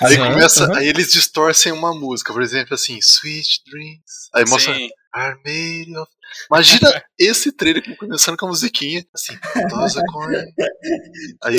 Aí 0.00 0.16
começa, 0.16 0.74
aí 0.74 0.88
eles 0.88 1.12
distorcem 1.12 1.70
uma 1.70 1.94
música, 1.94 2.32
por 2.32 2.40
exemplo, 2.40 2.74
assim, 2.74 2.98
Sweet 2.98 3.60
Dreams. 3.70 4.30
Aí 4.34 4.44
mostra 4.48 4.74
Sim. 4.74 4.88
Are 5.12 5.36
made 5.44 5.96
of. 5.96 6.08
Imagina 6.50 7.02
esse 7.18 7.50
trailer 7.50 7.82
começando 7.98 8.36
com 8.36 8.46
a 8.46 8.48
musiquinha, 8.50 9.04
assim, 9.12 9.34
Tosa 9.68 10.00
Corn. 10.12 10.36
Aí, 11.42 11.58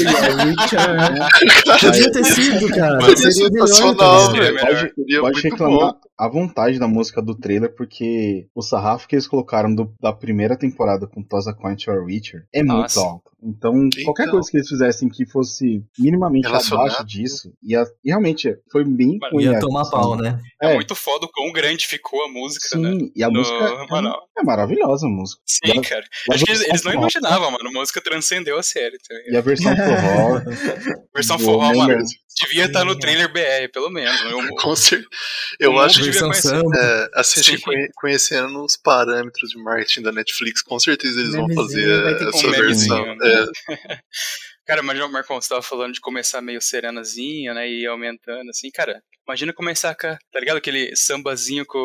Podia 1.79 2.11
ter 2.11 2.23
sido, 2.25 2.67
cara. 2.69 3.15
Seria 3.17 3.49
melhor. 3.49 3.67
sensacional, 3.67 4.31
velho. 4.31 4.57
Pode, 4.59 5.21
muito 5.21 5.41
reclamar 5.41 5.93
bom. 5.93 5.99
à 6.17 6.27
vontade 6.29 6.79
da 6.79 6.87
música 6.87 7.21
do 7.21 7.35
trailer, 7.35 7.73
porque 7.75 8.47
o 8.55 8.61
sarrafo 8.61 9.07
que 9.07 9.15
eles 9.15 9.27
colocaram 9.27 9.73
do- 9.73 9.93
da 10.01 10.13
primeira 10.13 10.57
temporada 10.57 11.07
com 11.07 11.21
Tosa 11.23 11.53
Quant 11.53 11.87
or 11.87 12.05
Witcher 12.05 12.45
é 12.53 12.63
muito 12.63 12.81
Nossa. 12.83 12.99
alto. 13.01 13.31
Então, 13.43 13.89
qualquer 14.05 14.23
Então. 14.23 14.33
coisa 14.35 14.51
que 14.51 14.57
eles 14.57 14.69
fizessem 14.69 15.09
que 15.09 15.25
fosse 15.25 15.83
minimamente 15.97 16.47
abaixo 16.47 17.03
disso, 17.03 17.51
ia, 17.63 17.83
e 18.05 18.09
realmente 18.09 18.55
foi 18.71 18.83
bem 18.85 19.17
Ia 19.39 19.57
a 19.57 19.59
tomar 19.59 19.81
questão. 19.81 19.99
pau, 19.99 20.15
né? 20.15 20.39
É, 20.61 20.71
É. 20.71 20.75
muito 20.75 20.93
foda 20.93 21.25
o 21.25 21.29
quão 21.31 21.51
grande 21.51 21.87
ficou 21.87 22.23
a 22.23 22.29
música, 22.31 22.77
né? 22.77 22.91
Sim, 22.91 23.11
e 23.15 23.23
a 23.23 23.27
No- 23.29 23.40
música 23.41 23.84
é- 23.84 23.88
Mano, 23.88 24.15
É 24.38 24.43
maravilhosa 24.43 25.05
a 25.05 25.09
música. 25.09 25.41
sim, 25.45 25.77
a- 25.77 25.81
cara. 25.81 26.05
a 26.30 26.34
Acho 26.34 26.45
que 26.45 26.51
eles, 26.51 26.61
eles 26.68 26.84
não 26.84 26.93
imaginavam, 26.93 27.51
mano. 27.51 27.69
A 27.69 27.72
música 27.72 28.01
transcendeu 28.01 28.57
a 28.57 28.63
série. 28.63 28.97
Tá 28.99 29.13
ligado? 29.15 29.34
E 29.34 29.38
a 29.38 29.41
versão 29.41 29.76
forró. 29.76 30.41
Versão 31.13 31.39
forró, 31.39 31.73
mano. 31.73 31.88
Members. 31.88 32.09
Devia 32.43 32.65
estar 32.65 32.85
no 32.85 32.97
trailer 32.97 33.31
BR, 33.31 33.69
pelo 33.73 33.89
menos. 33.89 34.19
Eu, 34.22 34.39
Com 34.55 34.76
certeza. 34.76 35.09
Eu 35.59 35.77
acho 35.80 35.97
que 35.99 36.05
devia 36.05 36.22
conhecer. 36.22 36.55
é, 36.55 37.09
assim, 37.15 37.43
Sim. 37.43 37.59
conhe- 37.59 37.89
conhecendo 37.95 38.63
os 38.63 38.77
parâmetros 38.77 39.49
de 39.51 39.61
marketing 39.61 40.01
da 40.01 40.11
Netflix, 40.11 40.61
com 40.61 40.80
certeza 40.80 41.19
eles 41.19 41.34
vão 41.35 41.47
fazer 41.53 41.89
essa 42.27 42.47
um 42.47 42.51
versão. 42.51 43.01
memezinho. 43.05 43.18
É, 43.23 43.45
Cara, 44.65 44.81
mas 44.84 44.97
o 44.99 45.09
Marcon, 45.09 45.41
você 45.41 45.49
tava 45.49 45.61
falando 45.61 45.91
de 45.93 45.99
começar 45.99 46.41
meio 46.41 46.61
serenazinho, 46.61 47.53
né? 47.53 47.68
E 47.68 47.81
ir 47.84 47.88
aumentando, 47.88 48.49
assim, 48.49 48.69
cara. 48.72 49.01
Imagina 49.27 49.53
começar 49.53 49.95
com, 49.95 50.07
tá 50.31 50.39
ligado? 50.39 50.57
Aquele 50.57 50.95
sambazinho 50.95 51.65
com, 51.65 51.77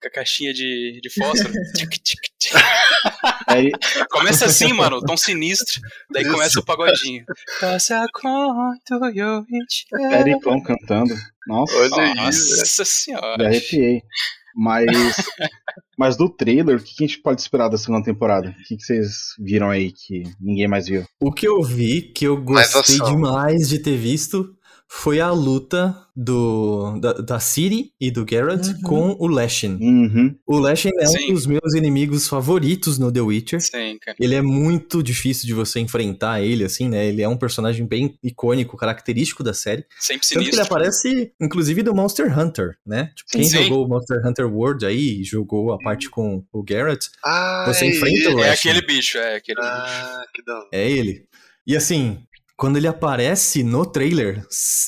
com 0.00 0.08
a 0.08 0.10
caixinha 0.10 0.52
de, 0.52 1.00
de 1.02 1.10
fósforo. 1.10 1.52
Aí, 3.46 3.70
Começa 4.10 4.46
assim, 4.46 4.72
mano, 4.72 5.00
tão 5.00 5.16
sinistro. 5.16 5.80
Daí 6.10 6.22
Isso. 6.22 6.32
começa 6.32 6.60
o 6.60 6.64
pagodinho. 6.64 7.24
Periclão 10.10 10.62
cantando. 10.62 11.14
Nossa, 11.46 11.74
olha. 11.76 12.14
Nossa 12.14 12.84
senhora. 12.84 13.38
me 13.38 13.46
arrepiei. 13.46 14.02
Mas, 14.60 14.86
mas 15.96 16.16
do 16.16 16.28
trailer, 16.28 16.76
o 16.76 16.82
que 16.82 17.04
a 17.04 17.06
gente 17.06 17.22
pode 17.22 17.40
esperar 17.40 17.68
da 17.68 17.78
segunda 17.78 18.04
temporada? 18.04 18.48
O 18.48 18.64
que 18.64 18.76
que 18.76 18.82
vocês 18.82 19.34
viram 19.38 19.70
aí 19.70 19.92
que 19.92 20.24
ninguém 20.40 20.66
mais 20.66 20.88
viu? 20.88 21.04
O 21.20 21.32
que 21.32 21.46
eu 21.46 21.62
vi, 21.62 22.02
que 22.02 22.24
eu 22.24 22.36
gostei 22.36 22.96
ação. 22.96 23.14
demais 23.14 23.68
de 23.68 23.78
ter 23.78 23.96
visto, 23.96 24.52
foi 24.90 25.20
a 25.20 25.30
luta 25.30 25.94
do, 26.16 26.98
da, 26.98 27.12
da 27.12 27.38
Ciri 27.38 27.92
e 28.00 28.10
do 28.10 28.24
Garrett 28.24 28.70
Uhum. 28.70 28.80
com 28.82 29.16
o 29.18 29.26
Lashin. 29.26 29.76
Uhum. 29.80 30.34
O 30.46 30.58
Lashin 30.58 30.90
é 30.98 31.06
Sim. 31.06 31.30
um 31.30 31.34
dos 31.34 31.46
meus 31.46 31.74
inimigos 31.74 32.26
favoritos 32.26 32.98
no 32.98 33.12
The 33.12 33.20
Witcher. 33.20 33.60
Sim, 33.60 33.98
cara. 34.00 34.16
Ele 34.18 34.34
é 34.34 34.40
muito 34.40 35.02
difícil 35.02 35.46
de 35.46 35.52
você 35.52 35.78
enfrentar 35.78 36.40
ele, 36.40 36.64
assim, 36.64 36.88
né? 36.88 37.06
Ele 37.06 37.20
é 37.22 37.28
um 37.28 37.36
personagem 37.36 37.86
bem 37.86 38.18
icônico, 38.22 38.76
característico 38.78 39.44
da 39.44 39.52
série. 39.52 39.84
Sempre 40.00 40.22
Tanto 40.22 40.28
que 40.28 40.34
ele 40.38 40.52
sinistro. 40.52 40.64
aparece, 40.74 41.32
inclusive, 41.40 41.82
do 41.82 41.94
Monster 41.94 42.36
Hunter, 42.38 42.76
né? 42.84 43.10
Tipo, 43.14 43.30
quem 43.30 43.44
Sim. 43.44 43.64
jogou 43.64 43.84
o 43.84 43.88
Monster 43.88 44.26
Hunter 44.26 44.46
World 44.52 44.86
aí, 44.86 45.22
jogou 45.22 45.72
a 45.72 45.78
parte 45.78 46.08
com 46.08 46.42
o 46.52 46.62
Garrett, 46.62 47.10
Ah, 47.24 47.64
Você 47.68 47.84
é 47.84 47.88
enfrenta 47.90 48.30
o 48.30 48.32
ele. 48.32 48.40
É 48.42 48.46
Lashin. 48.48 48.70
aquele 48.70 48.86
bicho, 48.86 49.18
é 49.18 49.36
aquele 49.36 49.60
bicho. 49.60 49.70
Ah, 49.70 50.22
que 50.34 50.42
da 50.44 50.54
hora. 50.56 50.68
é 50.72 50.90
ele. 50.90 51.28
E 51.66 51.76
assim, 51.76 52.18
quando 52.58 52.76
ele 52.76 52.88
aparece 52.88 53.62
no 53.62 53.86
trailer, 53.86 54.42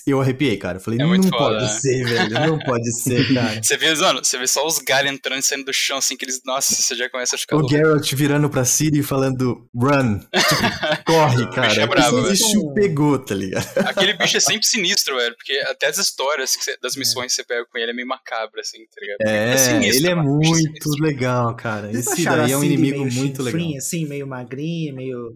eu 0.04 0.20
arrepiei, 0.20 0.56
cara. 0.56 0.78
Eu 0.78 0.80
falei, 0.82 0.98
É 1.00 1.04
não 1.06 1.22
foda, 1.22 1.36
pode 1.38 1.62
né? 1.62 1.68
ser, 1.68 2.04
velho. 2.04 2.30
Não 2.30 2.58
pode 2.58 2.92
ser, 3.00 3.28
cara. 3.32 3.62
Você 3.62 3.76
vê, 3.76 3.94
mano, 3.94 4.24
você 4.24 4.36
vê 4.36 4.46
só 4.48 4.66
os 4.66 4.78
galhos 4.78 5.12
entrando 5.12 5.38
e 5.38 5.42
saindo 5.42 5.66
do 5.66 5.72
chão, 5.72 5.98
assim, 5.98 6.16
que 6.16 6.24
eles. 6.24 6.40
Nossa, 6.44 6.74
você 6.74 6.96
já 6.96 7.08
começa 7.08 7.36
a 7.36 7.38
ficar 7.38 7.54
O 7.54 7.60
louco. 7.60 7.72
Geralt 7.72 8.12
virando 8.14 8.50
pra 8.50 8.64
Ciri 8.64 8.98
e 8.98 9.02
falando, 9.04 9.68
run. 9.74 10.18
Tipo, 10.18 10.32
corre, 11.06 11.46
cara. 11.52 11.68
bicho 11.68 11.80
é 11.80 11.86
brabo, 11.86 12.18
Esse 12.18 12.42
velho. 12.42 12.58
bicho 12.58 12.74
pegou, 12.74 13.18
tá 13.20 13.34
ligado? 13.36 13.66
Aquele 13.86 14.14
bicho 14.14 14.36
é 14.36 14.40
sempre 14.40 14.66
sinistro, 14.66 15.16
velho. 15.16 15.36
Porque 15.36 15.52
até 15.68 15.86
as 15.86 15.98
histórias 15.98 16.56
que 16.56 16.64
você- 16.64 16.76
das 16.82 16.96
missões 16.96 17.28
que 17.28 17.36
você 17.36 17.44
pega 17.44 17.64
com 17.70 17.78
ele 17.78 17.92
é 17.92 17.94
meio 17.94 18.08
macabra, 18.08 18.60
assim, 18.62 18.78
tá 18.78 19.00
ligado? 19.00 19.18
É, 19.30 19.56
sinistro, 19.56 19.96
ele 19.96 20.08
é 20.08 20.14
mano, 20.16 20.38
bicho 20.40 20.50
muito 20.52 20.90
legal, 21.00 21.54
cara. 21.54 21.86
Vocês 21.88 22.08
Esse 22.08 22.24
daí 22.24 22.50
é 22.50 22.56
um 22.56 22.64
inimigo 22.64 23.04
meio 23.04 23.12
muito 23.14 23.42
legal. 23.44 23.76
assim, 23.78 24.06
meio 24.06 24.26
magrinha, 24.26 24.92
meio, 24.92 25.32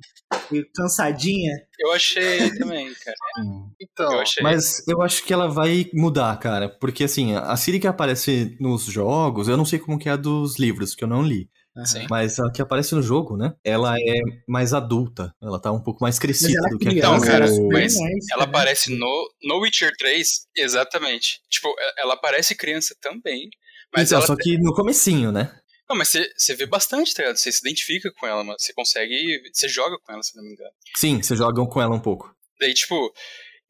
meio 0.51 0.67
cansadinha? 0.75 1.53
Eu 1.79 1.93
achei 1.93 2.51
também, 2.59 2.93
cara. 2.95 3.17
Então, 3.81 4.13
Eu 4.13 4.21
achei. 4.21 4.43
Mas 4.43 4.87
eu 4.89 5.03
acho 5.03 5.23
que 5.25 5.33
ela 5.33 5.49
vai 5.49 5.89
mudar, 5.93 6.37
cara. 6.39 6.69
Porque 6.69 7.05
assim, 7.05 7.35
a 7.35 7.57
Ciri 7.57 7.79
que 7.79 7.87
aparece 7.87 8.57
nos 8.59 8.85
jogos, 8.85 9.47
eu 9.47 9.57
não 9.57 9.65
sei 9.65 9.79
como 9.79 9.99
que 9.99 10.09
é 10.09 10.13
a 10.13 10.17
dos 10.17 10.59
livros, 10.59 10.95
que 10.95 11.05
eu 11.05 11.09
não 11.09 11.23
li. 11.23 11.49
Sim. 11.85 12.07
Mas 12.09 12.39
a 12.39 12.51
que 12.53 12.63
aparece 12.63 12.95
no 12.95 13.03
jogo, 13.03 13.37
né? 13.37 13.53
Ela 13.65 13.97
é 13.99 14.21
mais 14.49 14.73
adulta. 14.73 15.35
Ela 15.43 15.61
tá 15.61 15.73
um 15.73 15.83
pouco 15.83 16.03
mais 16.03 16.19
crescida 16.21 16.57
ela 16.57 16.69
do 16.69 16.79
que 16.79 16.87
criança, 16.87 17.17
Então, 17.17 17.21
cara, 17.21 17.49
super 17.49 17.83
mas 17.83 17.95
Ela 18.31 18.45
né? 18.45 18.51
aparece 18.51 18.97
no, 18.97 19.29
no 19.43 19.59
Witcher 19.61 19.93
3, 19.99 20.29
exatamente. 20.57 21.41
Tipo, 21.51 21.75
ela 21.99 22.17
parece 22.17 22.55
criança 22.55 22.95
também. 23.01 23.49
Mas 23.95 24.09
então, 24.09 24.19
ela. 24.19 24.27
só 24.27 24.37
que 24.37 24.57
no 24.59 24.73
comecinho, 24.73 25.33
né? 25.33 25.53
Não, 25.89 25.97
mas 25.97 26.09
você, 26.09 26.33
você 26.37 26.55
vê 26.55 26.67
bastante, 26.67 27.15
tá 27.15 27.23
ligado? 27.23 27.37
Você 27.37 27.53
se 27.53 27.61
identifica 27.61 28.11
com 28.13 28.27
ela, 28.27 28.43
mano. 28.43 28.59
Você 28.59 28.73
consegue. 28.73 29.43
Você 29.53 29.69
joga 29.69 29.97
com 30.03 30.13
ela, 30.13 30.23
se 30.23 30.37
não 30.37 30.43
me 30.45 30.53
engano. 30.53 30.71
Sim, 30.97 31.23
vocês 31.23 31.39
jogam 31.39 31.67
com 31.67 31.81
ela 31.81 31.95
um 31.95 32.01
pouco. 32.01 32.35
Daí, 32.59 32.73
tipo, 32.73 33.13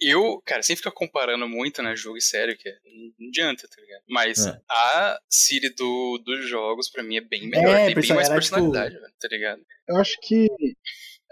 eu, 0.00 0.40
cara, 0.44 0.62
sem 0.62 0.76
ficar 0.76 0.90
comparando 0.92 1.48
muito, 1.48 1.82
né, 1.82 1.96
jogo 1.96 2.16
e 2.18 2.22
sério, 2.22 2.56
que 2.56 2.68
é, 2.68 2.72
não 3.18 3.28
adianta, 3.28 3.66
tá 3.68 3.80
ligado? 3.80 4.02
Mas 4.08 4.46
É. 4.46 4.60
a 4.68 5.18
Siri 5.28 5.74
do, 5.74 6.18
dos 6.24 6.48
jogos, 6.48 6.90
pra 6.90 7.02
mim, 7.02 7.16
é 7.16 7.20
bem 7.20 7.48
melhor. 7.48 7.74
É, 7.74 7.86
tem 7.86 7.94
bem 7.94 8.08
mais 8.14 8.28
era, 8.28 8.40
tipo, 8.40 8.54
personalidade, 8.54 8.94
velho, 8.94 9.14
tá 9.18 9.28
ligado? 9.28 9.62
Eu 9.88 9.96
acho 9.96 10.16
que 10.22 10.46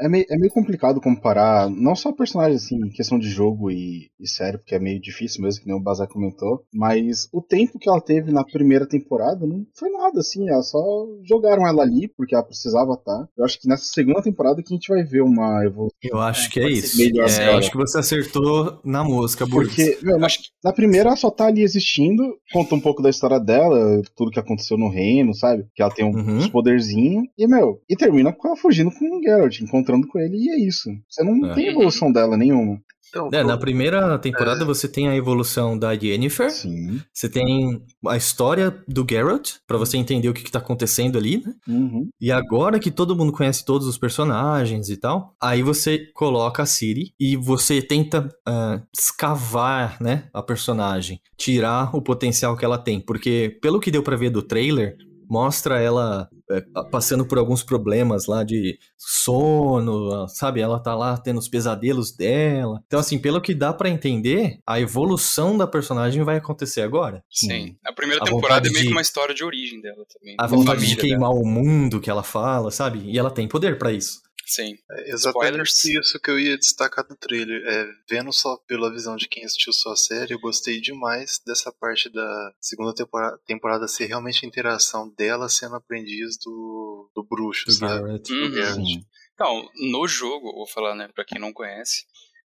é 0.01 0.09
meio, 0.09 0.25
é 0.31 0.37
meio 0.37 0.53
complicado 0.53 1.01
comparar, 1.01 1.69
não 1.71 1.95
só 1.95 2.13
personagens 2.13 2.65
assim, 2.65 2.77
em 2.77 2.91
questão 2.91 3.19
de 3.19 3.29
jogo 3.29 3.71
e, 3.71 4.11
e 4.19 4.29
série, 4.29 4.59
porque 4.59 4.75
é 4.75 4.79
meio 4.79 5.01
difícil 5.01 5.43
mesmo, 5.43 5.61
que 5.63 5.67
nem 5.69 5.77
o 5.77 5.81
Bazar 5.83 6.09
comentou, 6.09 6.65
mas 6.73 7.29
o 7.33 7.41
tempo 7.43 7.79
que 7.79 7.89
ela 7.89 8.01
teve 8.01 8.33
na 8.33 8.45
primeira 8.45 8.87
temporada 8.87 9.47
não 9.47 9.67
foi 9.77 9.91
nada, 9.91 10.21
assim, 10.21 10.49
ela 10.49 10.63
só 10.63 11.07
jogaram 11.25 11.67
ela 11.67 11.83
ali, 11.83 12.09
porque 12.17 12.35
ela 12.35 12.45
precisava 12.45 12.95
estar. 12.95 13.29
Eu 13.37 13.45
acho 13.45 13.61
que 13.61 13.69
nessa 13.69 13.85
segunda 13.85 14.23
temporada 14.23 14.63
que 14.63 14.73
a 14.73 14.77
gente 14.77 14.89
vai 14.89 15.03
ver 15.05 15.23
uma 15.23 15.65
evolução. 15.65 15.97
Eu 16.03 16.19
acho 16.21 16.49
É, 16.49 16.51
que 16.51 16.61
é 16.61 16.69
isso. 16.71 16.97
melhor 16.99 17.29
É, 17.29 17.49
eu 17.49 17.57
acho 17.59 17.71
que 17.71 17.77
você 17.77 17.99
acertou 17.99 18.81
na 18.85 19.05
mosca, 19.05 19.47
Burgos. 19.47 19.75
Porque, 19.75 19.99
meu, 20.03 20.19
na, 20.19 20.27
Acho 20.27 20.39
que 20.39 20.49
na 20.65 20.73
primeira 20.73 21.09
ela 21.11 21.17
só 21.17 21.31
tá 21.31 21.47
ali 21.47 21.63
existindo, 21.63 22.23
conta 22.53 22.75
um 22.75 22.81
pouco 22.81 23.03
da 23.03 23.11
história 23.11 23.39
dela, 23.39 24.03
tudo 24.17 24.31
que 24.31 24.39
aconteceu 24.41 24.77
no 24.79 24.89
reino, 24.89 25.35
sabe? 25.35 25.67
Que 25.75 25.83
ela 25.83 25.93
tem 25.93 26.05
um, 26.05 26.13
Uhum. 26.13 26.37
uns 26.39 26.49
poderzinhos, 26.49 27.27
e, 27.37 27.47
meu, 27.47 27.81
e 27.89 27.97
termina 27.97 28.33
com 28.33 28.49
ela 28.49 28.57
fugindo 28.57 28.91
com 28.91 29.19
o 29.19 29.23
Geralt, 29.23 29.61
encontrando 29.83 30.07
com 30.09 30.19
ele, 30.19 30.37
e 30.37 30.51
é 30.51 30.59
isso. 30.59 30.89
Você 31.09 31.23
não 31.25 31.51
É. 31.51 31.55
tem 31.55 31.69
evolução 31.69 32.11
dela 32.13 32.37
nenhuma. 32.37 32.81
então 33.15 33.29
É, 33.31 33.45
na 33.45 33.59
primeira 33.59 34.19
temporada 34.19 34.65
você 34.65 34.89
tem 34.89 35.07
a 35.07 35.15
evolução 35.15 35.77
da 35.79 35.93
Yennefer, 35.93 36.51
Sim. 36.51 36.99
você 37.13 37.29
tem 37.29 37.83
a 38.09 38.17
história 38.17 38.75
do 38.89 39.05
Geralt, 39.07 39.57
pra 39.67 39.77
você 39.77 39.99
entender 39.99 40.31
o 40.31 40.33
que, 40.33 40.43
que 40.43 40.51
tá 40.51 40.59
acontecendo 40.61 41.19
ali, 41.19 41.43
né? 41.45 41.53
Uhum. 41.69 42.09
E 42.19 42.33
agora 42.33 42.79
que 42.79 42.91
todo 42.91 43.15
mundo 43.15 43.31
conhece 43.31 43.67
todos 43.67 43.87
os 43.87 43.99
personagens 43.99 44.89
e 44.89 44.97
tal, 44.97 45.35
aí 45.39 45.63
você 45.63 45.99
coloca 46.15 46.63
a 46.63 46.67
Ciri 46.67 47.13
e 47.21 47.37
você 47.37 47.83
tenta 47.83 48.31
ah, 48.49 48.81
escavar, 48.97 49.99
né, 50.01 50.25
a 50.33 50.43
personagem, 50.43 51.21
tirar 51.37 51.95
o 51.95 52.01
potencial 52.01 52.57
que 52.57 52.65
ela 52.65 52.79
tem, 52.79 52.99
porque 52.99 53.59
pelo 53.61 53.79
que 53.79 53.91
deu 53.91 54.03
pra 54.03 54.17
ver 54.17 54.31
do 54.31 54.41
trailer, 54.43 54.97
mostra 55.33 55.81
ela 55.81 56.29
é, 56.51 56.61
passando 56.91 57.25
por 57.25 57.39
alguns 57.39 57.63
problemas 57.63 58.27
lá 58.27 58.45
de 58.45 58.79
sono, 58.99 60.29
sabe? 60.29 60.61
Ela 60.61 60.79
tá 60.79 60.95
lá 60.95 61.17
tendo 61.17 61.39
os 61.39 61.49
pesadelos 61.49 62.13
dela. 62.15 62.81
Então 62.87 63.01
assim, 63.01 63.19
pelo 63.19 63.41
que 63.41 63.55
dá 63.55 63.73
pra 63.73 63.89
entender, 63.89 64.59
a 64.67 64.79
evolução 64.79 65.57
da 65.57 65.67
personagem 65.67 66.23
vai 66.23 66.37
acontecer 66.37 66.83
agora. 66.83 67.25
sim. 67.31 67.77
A 67.87 67.93
primeira 67.93 68.23
A 68.23 68.27
temporada 68.27 68.69
é 68.69 68.71
meio 68.71 68.83
de- 68.83 68.89
que 68.89 68.95
uma 68.95 69.01
história 69.01 69.35
de 69.35 69.43
origem 69.45 69.81
dela 69.81 70.05
também. 70.13 70.37
A 70.39 70.47
vontade 70.47 70.81
de 70.81 70.87
família 70.87 70.97
dela. 70.97 71.09
queimar 71.09 71.31
o 71.31 71.47
mundo 71.47 72.01
que 72.01 72.11
ela 72.11 72.23
fala, 72.23 72.71
sabe? 72.71 73.01
E 73.05 73.19
ela 73.19 73.31
tem 73.31 73.49
poder 73.49 73.79
pra 73.79 73.91
isso. 73.93 74.21
Sim. 74.47 74.75
É 74.91 75.11
exatamente 75.11 75.69
Spoilers. 75.71 75.85
isso 76.07 76.21
que 76.21 76.31
eu 76.31 76.39
ia 76.39 76.59
destacar 76.59 77.07
do 77.07 77.17
trailer. 77.17 77.63
É, 77.67 77.87
vendo 78.09 78.33
só 78.33 78.57
pela 78.67 78.93
visão 78.93 79.17
de 79.17 79.29
quem 79.29 79.45
assistiu 79.45 79.73
só 79.73 79.93
a 79.93 79.97
série, 79.97 80.35
eu 80.35 80.41
gostei 80.41 80.81
demais 80.81 81.41
dessa 81.47 81.73
parte 81.73 82.11
da 82.11 82.53
segunda 82.61 82.95
temporada, 82.95 83.39
temporada 83.47 83.89
ser 83.89 84.07
realmente 84.07 84.45
a 84.45 84.49
interação 84.49 85.13
dela 85.17 85.49
sendo 85.49 85.77
aprendiz 85.77 86.37
do, 86.45 87.11
do 87.15 87.23
bruxo, 87.25 87.67
Do 87.67 87.73
sabe? 87.73 88.03
Garrett. 88.03 88.33
Uhum. 88.33 88.51
Do. 88.51 88.75
Sim. 88.75 89.05
Então, 89.35 89.69
no 89.91 90.07
jogo, 90.07 90.53
vou 90.53 90.67
falar, 90.69 90.95
né, 90.95 91.09
pra 91.15 91.25
quem 91.25 91.41
não 91.41 91.53
conhece, 91.53 92.05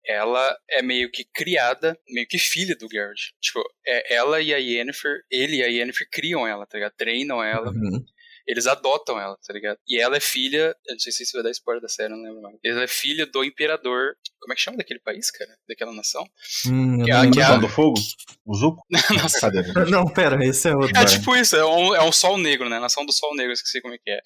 ela 0.07 0.55
é 0.69 0.83
meio 0.83 1.09
que 1.11 1.25
criada, 1.33 1.99
meio 2.09 2.27
que 2.27 2.37
filha 2.37 2.75
do 2.75 2.87
Geralt. 2.87 3.19
Tipo, 3.41 3.59
é 3.85 4.13
ela 4.15 4.39
e 4.39 4.53
a 4.53 4.57
Yennefer, 4.57 5.21
ele 5.31 5.57
e 5.57 5.63
a 5.63 5.67
Yennefer 5.67 6.07
criam 6.11 6.45
ela, 6.47 6.65
tá 6.67 6.77
ligado? 6.77 6.93
Treinam 6.95 7.43
ela, 7.43 7.71
Uhum. 7.71 8.05
Eles 8.47 8.67
adotam 8.67 9.19
ela, 9.19 9.37
tá 9.45 9.53
ligado? 9.53 9.77
E 9.87 9.99
ela 9.99 10.17
é 10.17 10.19
filha, 10.19 10.75
eu 10.87 10.93
não 10.93 10.99
sei 10.99 11.11
se 11.11 11.31
vai 11.33 11.43
dar 11.43 11.51
spoiler 11.51 11.81
da 11.81 11.89
série, 11.89 12.09
não 12.13 12.21
lembro 12.21 12.41
mais. 12.41 12.57
Ela 12.63 12.83
é 12.83 12.87
filha 12.87 13.25
do 13.25 13.43
imperador, 13.43 14.15
como 14.39 14.53
é 14.53 14.55
que 14.55 14.61
chama 14.61 14.77
daquele 14.77 14.99
país, 14.99 15.31
cara? 15.31 15.51
Daquela 15.67 15.93
nação? 15.93 16.23
Hum, 16.67 17.03
Que 17.03 17.11
a- 17.11 17.29
que 17.31 17.41
a- 17.41 17.57
do 17.57 17.67
Fogo? 17.69 17.99
O 18.45 18.53
Zuko? 18.55 18.83
Nossa. 19.29 19.39
Cadê? 19.51 19.89
Não, 19.89 20.05
pera, 20.05 20.43
esse 20.45 20.69
é 20.69 20.75
outro. 20.75 20.95
É 20.95 21.05
tipo 21.05 21.35
isso, 21.35 21.55
é 21.55 21.65
um, 21.65 21.95
é 21.95 22.03
um 22.03 22.11
sol 22.11 22.37
negro, 22.37 22.69
né? 22.69 22.79
Nação 22.79 23.05
do 23.05 23.11
Sol 23.13 23.35
Negro, 23.35 23.53
esqueci 23.53 23.81
como 23.81 23.93
é 23.93 23.97
que 23.97 24.09
é. 24.11 24.19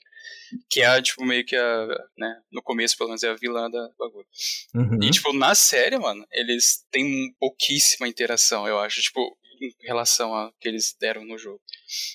Que 0.70 0.82
é, 0.82 1.02
tipo, 1.02 1.24
meio 1.26 1.46
que 1.46 1.56
a, 1.56 1.88
né, 2.18 2.36
no 2.52 2.62
começo, 2.62 2.98
pelo 2.98 3.10
menos, 3.10 3.24
é 3.24 3.30
a 3.30 3.36
vilã 3.36 3.70
da 3.70 3.88
bagulho. 3.98 4.26
Uhum. 4.76 5.00
E, 5.04 5.10
tipo, 5.12 5.32
na 5.32 5.54
série, 5.56 5.98
mano, 5.98 6.26
eles 6.32 6.84
têm 6.92 7.34
pouquíssima 7.40 8.08
interação, 8.08 8.68
eu 8.68 8.80
acho. 8.80 9.02
Tipo, 9.02 9.38
em 9.62 9.88
relação 9.88 10.34
ao 10.34 10.52
que 10.60 10.68
eles 10.68 10.96
deram 11.00 11.26
no 11.26 11.38
jogo. 11.38 11.60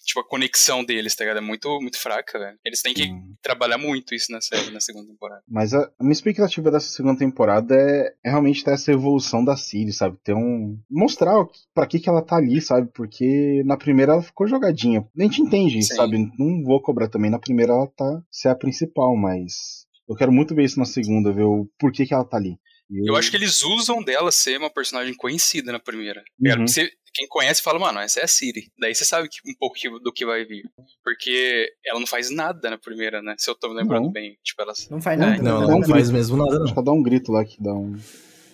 Tipo, 0.04 0.20
a 0.20 0.28
conexão 0.28 0.84
deles, 0.84 1.14
tá 1.14 1.24
ligado? 1.24 1.38
É 1.38 1.40
muito, 1.40 1.68
muito 1.80 1.98
fraca, 1.98 2.38
velho. 2.38 2.58
Eles 2.64 2.80
têm 2.82 2.94
que 2.94 3.04
Hum. 3.10 3.34
trabalhar 3.42 3.78
muito 3.78 4.14
isso 4.14 4.30
na 4.32 4.40
série, 4.40 4.70
na 4.70 4.80
segunda 4.80 5.08
temporada. 5.08 5.42
Mas 5.48 5.74
a, 5.74 5.82
a 5.98 6.02
minha 6.02 6.12
expectativa 6.12 6.70
dessa 6.70 6.88
segunda 6.88 7.18
temporada 7.18 7.74
é, 7.74 8.14
é 8.24 8.30
realmente 8.30 8.64
ter 8.64 8.72
essa 8.72 8.92
evolução 8.92 9.44
da 9.44 9.56
Siri, 9.56 9.92
sabe? 9.92 10.16
Ter 10.24 10.34
um. 10.34 10.78
Mostrar 10.90 11.38
o 11.38 11.46
que- 11.46 11.58
pra 11.74 11.86
que, 11.86 11.98
que 12.00 12.08
ela 12.08 12.22
tá 12.22 12.36
ali, 12.36 12.60
sabe? 12.60 12.88
Porque 12.94 13.62
na 13.64 13.76
primeira 13.76 14.12
ela 14.12 14.22
ficou 14.22 14.46
jogadinha. 14.46 15.06
A 15.18 15.22
gente 15.22 15.42
entende 15.42 15.82
Sim. 15.82 15.94
sabe? 15.94 16.18
Não 16.38 16.62
vou 16.64 16.80
cobrar 16.80 17.08
também. 17.08 17.30
Na 17.30 17.38
primeira 17.38 17.72
ela 17.72 17.86
tá 17.86 18.22
ser 18.30 18.48
a 18.48 18.54
principal, 18.54 19.16
mas. 19.16 19.84
Eu 20.08 20.14
quero 20.16 20.30
muito 20.30 20.54
ver 20.54 20.64
isso 20.64 20.78
na 20.78 20.84
segunda, 20.84 21.32
ver 21.32 21.44
o 21.44 21.66
porquê 21.78 22.04
que 22.06 22.12
ela 22.12 22.24
tá 22.26 22.36
ali. 22.36 22.58
Eu 22.90 23.16
acho 23.16 23.30
que 23.30 23.36
eles 23.36 23.62
usam 23.62 24.02
dela 24.02 24.30
ser 24.30 24.58
uma 24.58 24.70
personagem 24.70 25.14
conhecida 25.14 25.72
na 25.72 25.78
primeira. 25.80 26.22
ligado? 26.38 26.60
Uhum. 26.60 26.66
Você- 26.66 26.90
quem 27.16 27.28
conhece 27.28 27.62
fala, 27.62 27.78
mano, 27.78 28.00
essa 28.00 28.18
é 28.20 28.24
a 28.24 28.28
Siri. 28.28 28.72
Daí 28.78 28.92
você 28.94 29.04
sabe 29.04 29.28
que- 29.28 29.38
um 29.48 29.54
pouco 29.58 29.76
que- 29.76 29.88
do 29.88 30.12
que 30.12 30.26
vai 30.26 30.44
vir. 30.44 30.64
Porque 31.02 31.68
ela 31.86 32.00
não 32.00 32.06
faz 32.06 32.28
nada 32.30 32.68
na 32.70 32.76
primeira, 32.78 33.22
né? 33.22 33.34
Se 33.38 33.48
eu 33.48 33.54
tô 33.54 33.68
me 33.68 33.76
lembrando 33.76 34.04
Não. 34.06 34.12
bem. 34.12 34.36
Tipo, 34.42 34.62
ela. 34.62 34.72
Não 34.90 35.00
faz 35.00 35.18
É, 35.18 35.24
nada. 35.24 35.36
Não, 35.42 35.58
né? 35.58 35.64
ela 35.64 35.70
não 35.72 35.78
um 35.78 35.82
faz 35.84 36.08
grito. 36.08 36.12
mesmo 36.12 36.36
nada, 36.36 36.50
Acho 36.50 36.58
não. 36.60 36.66
que 36.66 36.72
ela 36.72 36.84
dá 36.84 36.92
um 36.92 37.02
grito 37.02 37.30
lá 37.32 37.44
que 37.44 37.62
dá 37.62 37.72
um. 37.72 37.96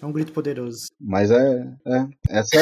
É 0.02 0.06
um 0.06 0.12
grito 0.12 0.32
poderoso. 0.32 0.86
Mas 1.00 1.30
é. 1.30 1.68
É. 1.86 2.06
Essa 2.30 2.56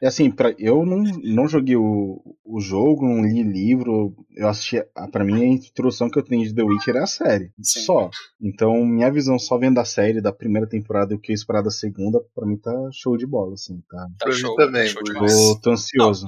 é 0.00 0.06
assim, 0.06 0.30
pra, 0.30 0.54
eu 0.58 0.86
não, 0.86 0.98
não 1.24 1.48
joguei 1.48 1.74
o, 1.76 2.22
o 2.44 2.60
jogo, 2.60 3.04
não 3.04 3.22
li 3.24 3.42
livro. 3.42 4.14
Eu 4.36 4.48
assisti. 4.48 4.78
a- 4.94 5.08
Pra 5.08 5.24
mim, 5.24 5.42
a 5.42 5.46
introdução 5.46 6.08
que 6.08 6.18
eu 6.18 6.22
tenho 6.22 6.44
de 6.44 6.54
The 6.54 6.62
Witcher 6.62 6.96
é 6.96 7.00
a 7.02 7.06
série. 7.06 7.50
Sim. 7.60 7.80
Só. 7.80 8.10
Então, 8.40 8.84
minha 8.84 9.10
visão 9.10 9.38
só 9.38 9.58
vendo 9.58 9.78
a 9.78 9.84
série 9.84 10.20
da 10.20 10.32
primeira 10.32 10.68
temporada 10.68 11.12
e 11.12 11.16
o 11.16 11.20
que 11.20 11.32
eu 11.32 11.34
esperar 11.34 11.62
da 11.62 11.70
segunda, 11.70 12.20
pra 12.34 12.46
mim 12.46 12.56
tá 12.56 12.72
show 12.92 13.16
de 13.16 13.26
bola, 13.26 13.54
assim, 13.54 13.82
tá? 13.90 13.98
Tá 13.98 14.08
Pra 14.26 14.28
mim 14.28 14.38
show, 14.38 14.54
também, 14.56 14.94
tá 14.94 15.00
show. 15.04 15.26
Tô, 15.54 15.60
tô 15.62 15.70
ansioso. 15.72 16.26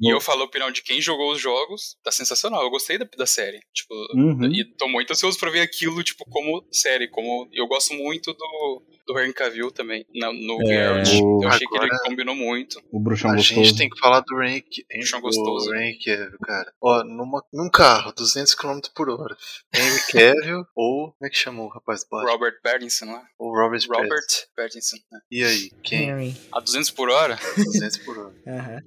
E 0.00 0.12
eu 0.12 0.20
falo 0.20 0.42
a 0.42 0.44
opinião 0.44 0.70
de 0.70 0.82
quem 0.82 1.00
jogou 1.00 1.32
os 1.32 1.40
jogos, 1.40 1.96
tá 2.04 2.10
sensacional. 2.12 2.62
Eu 2.62 2.70
gostei 2.70 2.98
da, 2.98 3.08
da 3.16 3.26
série. 3.26 3.60
Tipo, 3.74 3.94
Uhum. 4.14 4.44
e 4.52 4.64
tô 4.76 4.88
muito 4.88 5.12
ansioso 5.12 5.38
pra 5.38 5.50
ver 5.50 5.60
aquilo, 5.60 6.02
tipo, 6.02 6.24
como 6.30 6.64
série. 6.72 7.08
Como 7.08 7.48
eu 7.52 7.66
gosto 7.66 7.94
muito 7.94 8.32
do, 8.32 8.82
do 9.06 9.18
Henry 9.18 9.32
Cavill 9.34 9.70
também, 9.72 10.06
na, 10.14 10.32
no 10.32 10.60
É, 10.62 10.66
Geralt. 10.66 11.08
o- 11.22 11.42
Eu 11.42 11.48
achei 11.48 11.66
que 11.66 11.74
ele 11.76 11.84
Agora- 11.86 12.02
combinou 12.04 12.34
muito. 12.36 12.80
O 12.92 13.00
bruxão 13.00 13.30
A 13.30 13.34
gostoso. 13.36 13.64
gente 13.64 13.76
tem 13.76 13.88
que 13.88 13.98
falar 13.98 14.20
do 14.20 14.36
Rank, 14.36 14.66
Bruxão 14.94 15.20
gostoso. 15.20 15.70
Rank 15.72 15.98
Cavill, 16.04 16.38
cara. 16.44 16.72
Ó, 16.80 17.02
numa, 17.04 17.42
num 17.52 17.68
carro, 17.70 18.12
200 18.12 18.54
km 18.54 18.80
por 18.94 19.08
hora. 19.10 19.36
Henry 19.74 20.00
Cavill 20.12 20.64
ou, 20.76 21.12
como 21.12 21.26
é 21.26 21.28
que 21.30 21.36
chamou 21.36 21.66
o 21.66 21.70
rapaz 21.70 22.04
do 22.04 22.08
Batman? 22.10 22.30
Robert 22.32 22.54
Pattinson 22.62 23.06
lá. 23.06 23.22
Ou 23.38 23.50
Robert, 23.52 23.80
Robert 23.88 24.26
Pattinson. 24.56 24.96
Né? 25.10 25.20
E 25.30 25.42
aí, 25.44 25.70
quem? 25.82 26.08
Henry. 26.10 26.36
A 26.52 26.60
200 26.60 26.90
por 26.90 27.10
hora? 27.10 27.38
200 27.56 27.96
por 27.98 28.16
hora. 28.18 28.34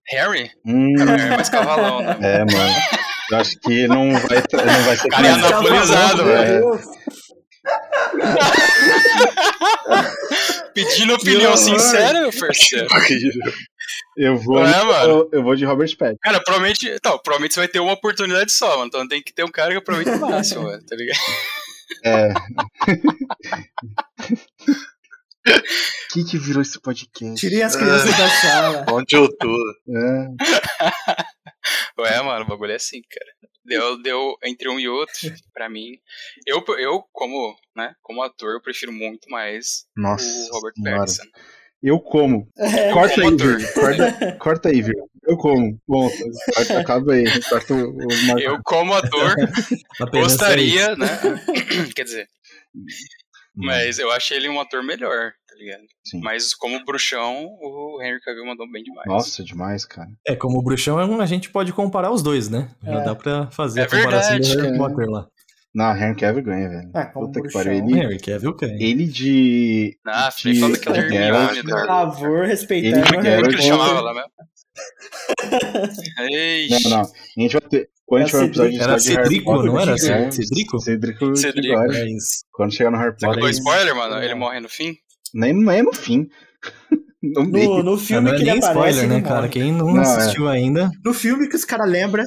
Harry? 0.10 0.52
Hum, 0.66 0.94
Cara, 1.06 1.12
o 1.12 1.18
Harry 1.18 1.34
é 1.34 1.36
mais 1.36 1.50
cavalão, 1.50 2.02
né? 2.02 2.18
é, 2.22 2.40
mano. 2.40 2.76
Eu 3.32 3.38
acho 3.38 3.60
que 3.60 3.88
não 3.88 4.12
vai, 4.12 4.44
não 4.54 4.84
vai 4.84 4.98
ser 4.98 5.10
Cara, 5.10 5.28
é 5.28 5.32
anabolizado, 5.32 6.30
É. 6.30 6.62
Pedindo 10.74 11.14
opinião 11.14 11.56
sincera, 11.56 12.22
meu 12.22 12.32
parceiro. 12.32 12.88
Eu 14.18 14.38
vou, 14.38 14.66
é, 14.66 15.06
eu, 15.06 15.30
eu 15.32 15.44
vou 15.44 15.56
de 15.56 15.66
Robert 15.66 15.96
Pattinson. 15.98 16.20
Cara, 16.22 16.42
provavelmente. 16.44 16.88
Então, 16.88 17.18
provavelmente 17.20 17.54
você 17.54 17.62
vai 17.62 17.68
ter 17.68 17.80
uma 17.80 17.94
oportunidade 17.94 18.52
só, 18.52 18.78
mano. 18.78 18.88
Então 18.88 19.08
tem 19.08 19.22
que 19.22 19.34
ter 19.34 19.44
um 19.44 19.52
cara 19.52 19.72
que 19.72 19.78
aproveita 19.78 20.16
o 20.16 20.20
máximo, 20.20 20.64
mano, 20.64 20.84
tá 20.86 20.96
ligado? 20.96 21.20
É. 22.04 22.34
O 25.48 26.14
que 26.14 26.24
que 26.24 26.38
virou 26.38 26.62
esse 26.62 26.80
podcast? 26.80 27.40
Tirem 27.40 27.64
as 27.64 27.76
crianças 27.76 28.16
da 28.18 28.30
sala. 28.30 28.86
Onde 28.92 29.16
eu 29.16 29.28
tô? 29.38 29.56
É. 29.90 30.28
Ué, 32.00 32.22
mano, 32.22 32.46
o 32.46 32.48
bagulho 32.48 32.72
é 32.74 32.76
assim, 32.76 33.02
cara. 33.10 33.32
Deu, 33.64 34.02
deu 34.02 34.36
entre 34.44 34.70
um 34.70 34.80
e 34.80 34.88
outro, 34.90 35.34
pra 35.54 35.70
mim. 35.70 35.98
Eu, 36.46 36.64
eu 36.78 37.04
como, 37.12 37.56
né, 37.76 37.94
como 38.02 38.24
ator, 38.24 38.54
eu 38.54 38.62
prefiro 38.62 38.92
muito 38.92 39.30
mais 39.30 39.86
Nossa. 39.96 40.26
o 40.26 40.56
Robert. 40.56 40.74
Pattinson. 40.84 41.24
Eu 41.82 42.00
como. 42.00 42.48
É, 42.58 42.92
Corta 42.94 43.16
como 43.16 43.28
aí, 43.28 43.34
ator. 43.34 43.58
viu? 43.58 43.74
Corta, 43.74 44.38
corta 44.38 44.70
aí, 44.70 44.82
viu? 44.84 45.10
Eu 45.24 45.38
como. 45.38 45.82
Bom, 45.88 46.10
acaba 46.80 47.14
aí. 47.14 47.26
Corta 47.50 47.74
o, 47.74 47.98
o. 47.98 48.40
Eu, 48.40 48.62
como 48.64 48.94
ator, 48.94 49.36
gostaria, 50.14 50.96
né? 50.96 51.08
Quer 51.96 52.04
dizer. 52.04 52.28
Mas 53.66 54.00
eu 54.00 54.12
achei 54.12 54.38
ele 54.38 54.50
um 54.50 54.60
ator 54.60 54.84
melhor, 54.84 55.32
tá 55.48 55.56
ligado? 55.58 55.84
Sim. 56.06 56.20
Mas 56.22 56.54
como 56.54 56.84
bruxão, 56.86 57.46
o 57.62 58.00
Henry 58.02 58.20
Cavill 58.22 58.46
mandou 58.46 58.70
bem 58.72 58.84
demais. 58.84 59.08
Nossa, 59.08 59.44
demais, 59.44 59.86
cara. 59.86 60.10
É, 60.28 60.36
como 60.36 60.60
o 60.60 60.64
bruxão, 60.64 61.00
é 61.00 61.22
a 61.22 61.26
gente 61.26 61.50
pode 61.50 61.72
comparar 61.74 62.12
os 62.12 62.22
dois, 62.24 62.50
né? 62.50 62.70
Já 62.84 63.02
É. 63.02 63.04
dá 63.04 63.16
pra 63.16 63.50
fazer 63.52 63.82
É 63.82 63.84
a 63.84 63.88
comparação 63.90 64.34
verdade, 64.34 64.56
do 64.56 64.62
Harry 64.64 64.76
é. 64.76 64.78
Potter 64.78 65.10
lá. 65.10 65.28
Não, 65.74 65.96
Henry 65.96 66.16
Cavill 66.20 66.44
ganha, 66.44 66.68
velho. 66.68 66.92
Ah, 66.94 67.06
como 67.06 67.28
Puta 67.28 67.40
que 67.40 67.44
bruxão. 67.44 67.64
pariu. 67.64 67.86
Ele, 67.88 67.94
Harry 68.00 68.20
Cavill 68.20 68.54
ganha. 68.56 68.74
ele 68.78 69.06
de. 69.06 69.98
Ah, 70.06 70.30
de 70.38 70.50
nem 70.52 70.60
fala 70.60 70.74
daquela 70.74 70.96
Geralt, 71.08 71.56
Hermione, 71.58 71.64
Por 71.70 71.80
né? 71.80 71.88
favor, 71.88 72.46
respeitar 72.46 72.88
Ele 72.88 73.02
Como 73.10 73.22
Geralt 73.24 73.48
que 73.48 73.54
ele 73.56 73.62
chamava 73.62 74.02
lá 74.02 74.14
mesmo? 74.14 74.32
Ei, 76.30 76.70
Não, 76.70 76.90
não. 76.90 77.02
A 77.02 77.40
gente 77.42 77.52
vai 77.54 77.62
ter. 77.70 77.90
Quando 78.12 78.28
É 78.28 78.32
vai 78.32 78.44
episódio 78.44 78.72
de 78.74 78.80
Era 78.82 79.00
Cedrico, 79.00 79.46
Potter, 79.54 79.72
não 79.72 79.80
era? 79.80 79.94
é, 79.94 79.98
Cedrico? 80.32 80.80
Cedrico, 80.82 81.34
Cedrico. 81.38 81.80
É 81.94 82.10
isso. 82.10 82.44
Quando 82.52 82.74
chegar 82.74 82.92
no 82.92 82.98
Harry 82.98 83.14
Você 83.18 83.26
Potter. 83.26 83.42
Olha 83.44 83.52
spoiler, 83.52 83.96
mano? 83.96 84.22
Ele 84.22 84.36
morre 84.36 84.60
no 84.60 84.68
fim? 84.68 84.96
Nem, 85.34 85.54
nem 85.54 85.82
no 85.82 85.94
fim. 85.94 86.28
No. 87.24 87.44
No, 87.44 87.84
no 87.84 87.98
filme 88.00 88.30
não 88.30 88.34
é 88.34 88.36
que 88.36 88.42
ele 88.42 88.52
nem 88.52 88.60
aparece, 88.64 88.98
spoiler, 88.98 89.08
né, 89.08 89.22
cara? 89.22 89.48
Quem 89.48 89.72
não, 89.72 89.94
Não, 89.94 90.02
é. 90.02 90.06
assistiu 90.18 90.50
ainda. 90.50 90.90
No 91.06 91.14
filme 91.14 91.48
que 91.48 91.56
os 91.56 91.64
caras 91.64 91.88
lembram. 91.88 92.24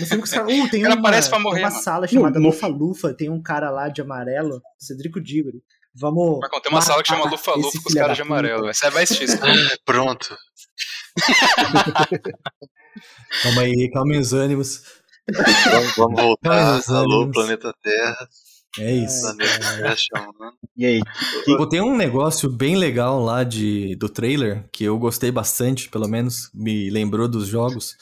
No 0.00 0.06
filme 0.06 0.22
que 0.22 0.28
os 0.28 0.30
caras. 0.30 0.50
Uh, 0.50 0.70
tem 0.70 0.80
O 0.80 0.82
cara 0.84 0.94
uma, 0.94 1.00
aparece 1.00 1.28
pra 1.28 1.36
tem 1.36 1.44
morrer, 1.44 1.60
uma 1.60 1.68
mano. 1.68 1.82
sala 1.82 2.08
chamada 2.08 2.40
No- 2.40 2.46
Lufa 2.46 2.66
Lufa. 2.66 3.12
Tem 3.12 3.28
um 3.28 3.42
cara 3.42 3.68
lá 3.68 3.90
de 3.90 4.00
amarelo, 4.00 4.62
Cedrico 4.78 5.20
Diggory. 5.20 5.58
Vamos. 5.94 6.38
Marcão, 6.40 6.58
tem 6.62 6.72
uma 6.72 6.80
sala 6.80 7.02
que 7.02 7.08
chama 7.10 7.28
Lufa 7.28 7.52
Lufa 7.54 7.82
com 7.82 7.88
os 7.90 7.94
caras 7.94 8.16
de 8.16 8.22
amarelo. 8.22 8.64
Você 8.72 8.88
vai 8.88 9.02
assistir 9.04 9.24
isso. 9.24 9.36
Pronto. 9.84 10.34
Calma 13.42 13.62
aí, 13.62 13.90
calma 13.92 14.14
aí 14.14 14.20
os 14.20 14.32
ânimos. 14.32 14.82
Vamos, 15.28 15.94
vamos 15.96 16.22
voltar. 16.22 16.80
Alô, 16.88 17.30
planeta 17.30 17.72
Terra. 17.82 18.28
É 18.78 18.92
isso. 18.92 19.26
Chamando. 19.96 20.54
E 20.76 20.86
aí? 20.86 21.00
Pô, 21.56 21.66
tem 21.66 21.80
um 21.80 21.96
negócio 21.96 22.48
bem 22.48 22.76
legal 22.76 23.20
lá 23.20 23.42
de, 23.42 23.96
do 23.96 24.08
trailer, 24.08 24.64
que 24.72 24.84
eu 24.84 24.98
gostei 24.98 25.30
bastante, 25.30 25.88
pelo 25.88 26.08
menos 26.08 26.50
me 26.54 26.88
lembrou 26.88 27.28
dos 27.28 27.48
jogos, 27.48 27.96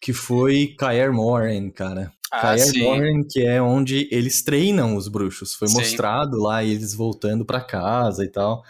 que 0.00 0.12
foi 0.12 0.74
Kaer 0.78 1.12
Morhen, 1.12 1.70
cara. 1.70 2.12
Ah, 2.30 2.40
Kaer. 2.40 2.72
Morhen, 2.78 3.24
que 3.28 3.40
é 3.44 3.60
onde 3.60 4.08
eles 4.10 4.42
treinam 4.42 4.96
os 4.96 5.08
bruxos. 5.08 5.54
Foi 5.54 5.68
Sim. 5.68 5.74
mostrado 5.74 6.38
lá 6.38 6.62
eles 6.62 6.94
voltando 6.94 7.44
pra 7.44 7.60
casa 7.60 8.24
e 8.24 8.28
tal. 8.28 8.62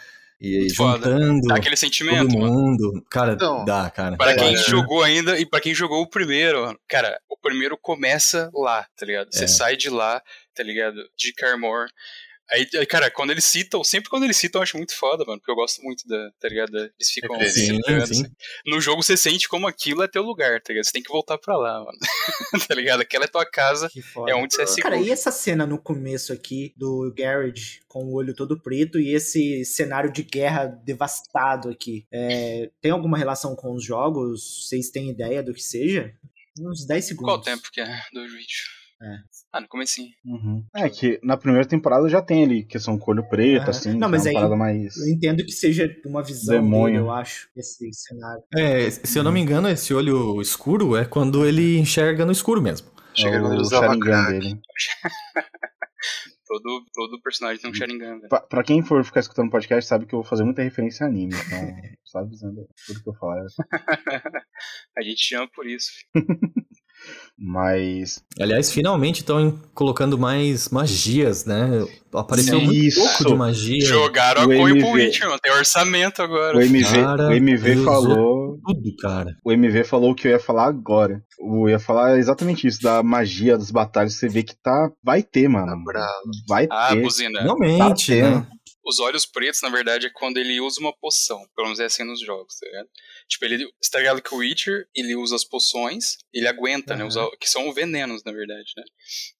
E 0.43 0.73
foda. 0.75 1.09
juntando 1.09 1.47
Dá 1.47 1.55
aquele 1.55 1.69
todo 1.75 1.79
sentimento, 1.79 2.37
mano. 2.37 2.51
mundo. 2.53 3.05
Cara, 3.09 3.33
Então, 3.33 3.63
dá, 3.63 3.89
cara. 3.89 4.17
Pra 4.17 4.35
quem 4.35 4.53
É. 4.53 4.57
jogou 4.57 5.01
ainda 5.01 5.39
e 5.39 5.45
pra 5.45 5.61
quem 5.61 5.73
jogou 5.73 6.01
o 6.01 6.09
primeiro, 6.09 6.77
cara, 6.87 7.17
o 7.29 7.37
primeiro 7.37 7.77
começa 7.77 8.49
lá, 8.53 8.85
tá 8.97 9.05
ligado? 9.05 9.29
Você 9.31 9.45
É. 9.45 9.47
sai 9.47 9.77
de 9.77 9.89
lá, 9.89 10.21
tá 10.53 10.61
ligado? 10.61 10.97
De 11.17 11.31
Carmore. 11.33 11.89
Aí, 12.51 12.65
cara, 12.85 13.09
quando 13.09 13.31
eles 13.31 13.45
citam, 13.45 13.83
sempre 13.83 14.09
quando 14.09 14.23
eles 14.23 14.37
citam, 14.37 14.59
eu 14.59 14.63
acho 14.63 14.77
muito 14.77 14.95
foda, 14.95 15.23
mano, 15.25 15.39
porque 15.39 15.51
eu 15.51 15.55
gosto 15.55 15.81
muito 15.81 16.07
da, 16.07 16.29
tá 16.39 16.49
ligado? 16.49 16.75
Eles 16.77 17.09
ficam. 17.11 17.39
Sim, 17.49 17.79
assim. 18.01 18.23
No 18.65 18.81
jogo 18.81 19.01
você 19.01 19.15
sente 19.15 19.47
como 19.47 19.65
aquilo 19.65 20.03
é 20.03 20.07
teu 20.07 20.21
lugar, 20.21 20.61
tá 20.61 20.71
ligado? 20.73 20.85
Você 20.85 20.91
tem 20.91 21.01
que 21.01 21.11
voltar 21.11 21.37
pra 21.37 21.57
lá, 21.57 21.79
mano. 21.83 21.97
tá 22.67 22.75
ligado? 22.75 23.01
Aquela 23.01 23.25
é 23.25 23.27
tua 23.27 23.45
casa, 23.45 23.89
Que 23.89 24.01
foda. 24.01 24.31
é 24.31 24.35
onde 24.35 24.53
você 24.53 24.63
é 24.63 24.65
seguro. 24.65 24.83
Cara, 24.83 24.97
e 25.01 25.09
essa 25.09 25.31
cena 25.31 25.65
no 25.65 25.81
começo 25.81 26.33
aqui 26.33 26.73
do 26.75 27.13
Garrett 27.17 27.81
com 27.87 28.03
o 28.05 28.13
olho 28.13 28.35
todo 28.35 28.61
preto 28.61 28.99
e 28.99 29.13
esse 29.13 29.63
cenário 29.65 30.11
de 30.11 30.23
guerra 30.23 30.65
devastado 30.65 31.69
aqui? 31.69 32.05
É, 32.11 32.69
tem 32.81 32.91
alguma 32.91 33.17
relação 33.17 33.55
com 33.55 33.73
os 33.73 33.83
jogos? 33.83 34.67
Vocês 34.67 34.89
têm 34.89 35.09
ideia 35.09 35.41
do 35.41 35.53
que 35.53 35.61
seja? 35.61 36.13
Uns 36.59 36.85
10 36.85 37.05
segundos. 37.05 37.33
Qual 37.33 37.39
o 37.39 37.41
tempo 37.41 37.71
que 37.71 37.81
é 37.81 38.01
do 38.13 38.21
vídeo? 38.27 38.82
É. 39.03 39.17
Ah, 39.51 39.59
no 39.59 39.67
comecinho. 39.67 40.09
Uhum. 40.25 40.63
É 40.75 40.89
que 40.89 41.19
na 41.21 41.35
primeira 41.35 41.67
temporada 41.67 42.07
já 42.07 42.21
tem 42.21 42.43
ali 42.45 42.63
questão 42.63 42.97
com 42.97 43.11
olho 43.11 43.27
preto, 43.27 43.63
Aham. 43.63 43.69
assim. 43.69 43.93
Não, 43.97 44.07
que 44.07 44.11
mas 44.11 44.25
é 44.25 44.29
aí- 44.29 44.35
uma 44.35 44.41
parada 44.41 44.55
mais. 44.57 44.95
Eu 44.95 45.13
entendo 45.13 45.43
que 45.43 45.51
seja 45.51 45.93
uma 46.05 46.23
visão 46.23 46.55
Demônio. 46.55 46.95
dele, 47.01 47.05
eu 47.07 47.11
acho, 47.11 47.49
esse 47.55 47.91
cenário. 47.93 48.41
É, 48.55 48.89
se 48.89 49.19
eu 49.19 49.23
não 49.23 49.31
me 49.31 49.41
engano, 49.41 49.67
esse 49.69 49.93
olho 49.93 50.39
escuro 50.41 50.95
é 50.95 51.03
quando 51.05 51.45
ele 51.45 51.77
enxerga 51.77 52.25
no 52.25 52.31
escuro 52.31 52.61
mesmo. 52.61 52.87
Chega 53.13 53.35
é 53.37 53.39
quando 53.41 53.53
ele 53.53 53.61
o 53.61 53.65
Sharingan 53.69 54.29
dele. 54.31 54.59
Todo, 56.45 56.85
todo 56.93 57.21
personagem 57.23 57.59
tem 57.61 57.71
um 57.71 57.73
Sharingan, 57.73 58.17
velho. 58.17 58.29
Pra, 58.29 58.41
pra 58.41 58.63
quem 58.63 58.83
for 58.83 59.03
ficar 59.03 59.21
escutando 59.21 59.47
o 59.47 59.51
podcast, 59.51 59.87
sabe 59.87 60.05
que 60.05 60.13
eu 60.13 60.19
vou 60.21 60.29
fazer 60.29 60.43
muita 60.43 60.61
referência 60.61 61.03
a 61.05 61.09
anime. 61.09 61.33
Então, 61.33 61.75
só 62.03 62.19
avisando 62.19 62.67
tudo 62.85 63.01
que 63.01 63.09
eu 63.09 63.13
falar. 63.15 63.43
A 64.95 65.01
gente 65.01 65.23
chama 65.23 65.49
por 65.55 65.65
isso. 65.65 65.89
Mas. 67.45 68.23
Aliás, 68.39 68.71
finalmente 68.71 69.17
estão 69.19 69.59
colocando 69.73 70.17
mais 70.17 70.69
magias, 70.69 71.43
né? 71.43 71.85
apareceu 72.13 72.61
muito 72.61 72.73
Isso. 72.73 73.01
pouco 73.01 73.25
de 73.25 73.35
magia. 73.35 73.85
Jogaram 73.85 74.41
o 74.41 74.43
a 74.43 74.47
coisa 74.55 74.77
pro 74.79 74.87
MV. 74.87 74.91
Witcher, 75.05 75.27
mano. 75.27 75.39
Tem 75.41 75.51
orçamento 75.51 76.21
agora. 76.21 76.57
O 76.57 76.61
MV, 76.61 77.01
Cara, 77.01 77.27
o 77.27 77.33
MV 77.33 77.69
ele 77.71 77.83
falou. 77.83 78.59
Tudo, 78.65 78.95
cara. 79.01 79.35
O 79.43 79.51
MV 79.51 79.83
falou 79.83 80.11
o 80.11 80.15
que 80.15 80.27
eu 80.27 80.31
ia 80.31 80.39
falar 80.39 80.67
agora. 80.67 81.21
Eu 81.37 81.67
ia 81.67 81.79
falar 81.79 82.17
exatamente 82.17 82.65
isso, 82.65 82.81
da 82.81 83.03
magia 83.03 83.57
das 83.57 83.71
batalhas. 83.71 84.13
Você 84.13 84.29
vê 84.29 84.41
que 84.41 84.55
tá. 84.55 84.89
Vai 85.03 85.21
ter, 85.21 85.49
mano. 85.49 85.83
Tá. 85.91 86.07
Vai 86.47 86.67
Ah, 86.71 86.89
ter. 86.93 87.01
buzina. 87.01 87.41
Realmente, 87.41 88.19
Tá 88.21 88.29
né? 88.39 88.47
Os 88.85 88.99
olhos 88.99 89.25
pretos, 89.25 89.61
na 89.61 89.69
verdade, 89.69 90.07
é 90.07 90.09
quando 90.13 90.37
ele 90.37 90.61
usa 90.61 90.79
uma 90.79 90.93
poção. 90.93 91.39
Pelo 91.55 91.67
menos 91.67 91.79
é 91.79 91.85
assim 91.85 92.03
nos 92.05 92.21
jogos, 92.21 92.53
tá 92.59 92.65
ligado? 92.67 92.87
Tipo, 93.27 93.45
ele. 93.45 93.65
Você 93.81 93.91
tá 93.91 93.99
ligado 93.99 94.21
que 94.21 94.33
o 94.33 94.37
Witcher, 94.37 94.87
ele 94.95 95.15
usa 95.15 95.35
as 95.35 95.43
poções, 95.43 96.17
ele 96.33 96.47
aguenta, 96.47 96.95
né? 96.95 97.01
Aham. 97.01 97.07
Usa, 97.07 97.29
que 97.39 97.49
são 97.49 97.73
venenos, 97.73 98.23
na 98.23 98.31
verdade, 98.31 98.71
né? 98.77 98.83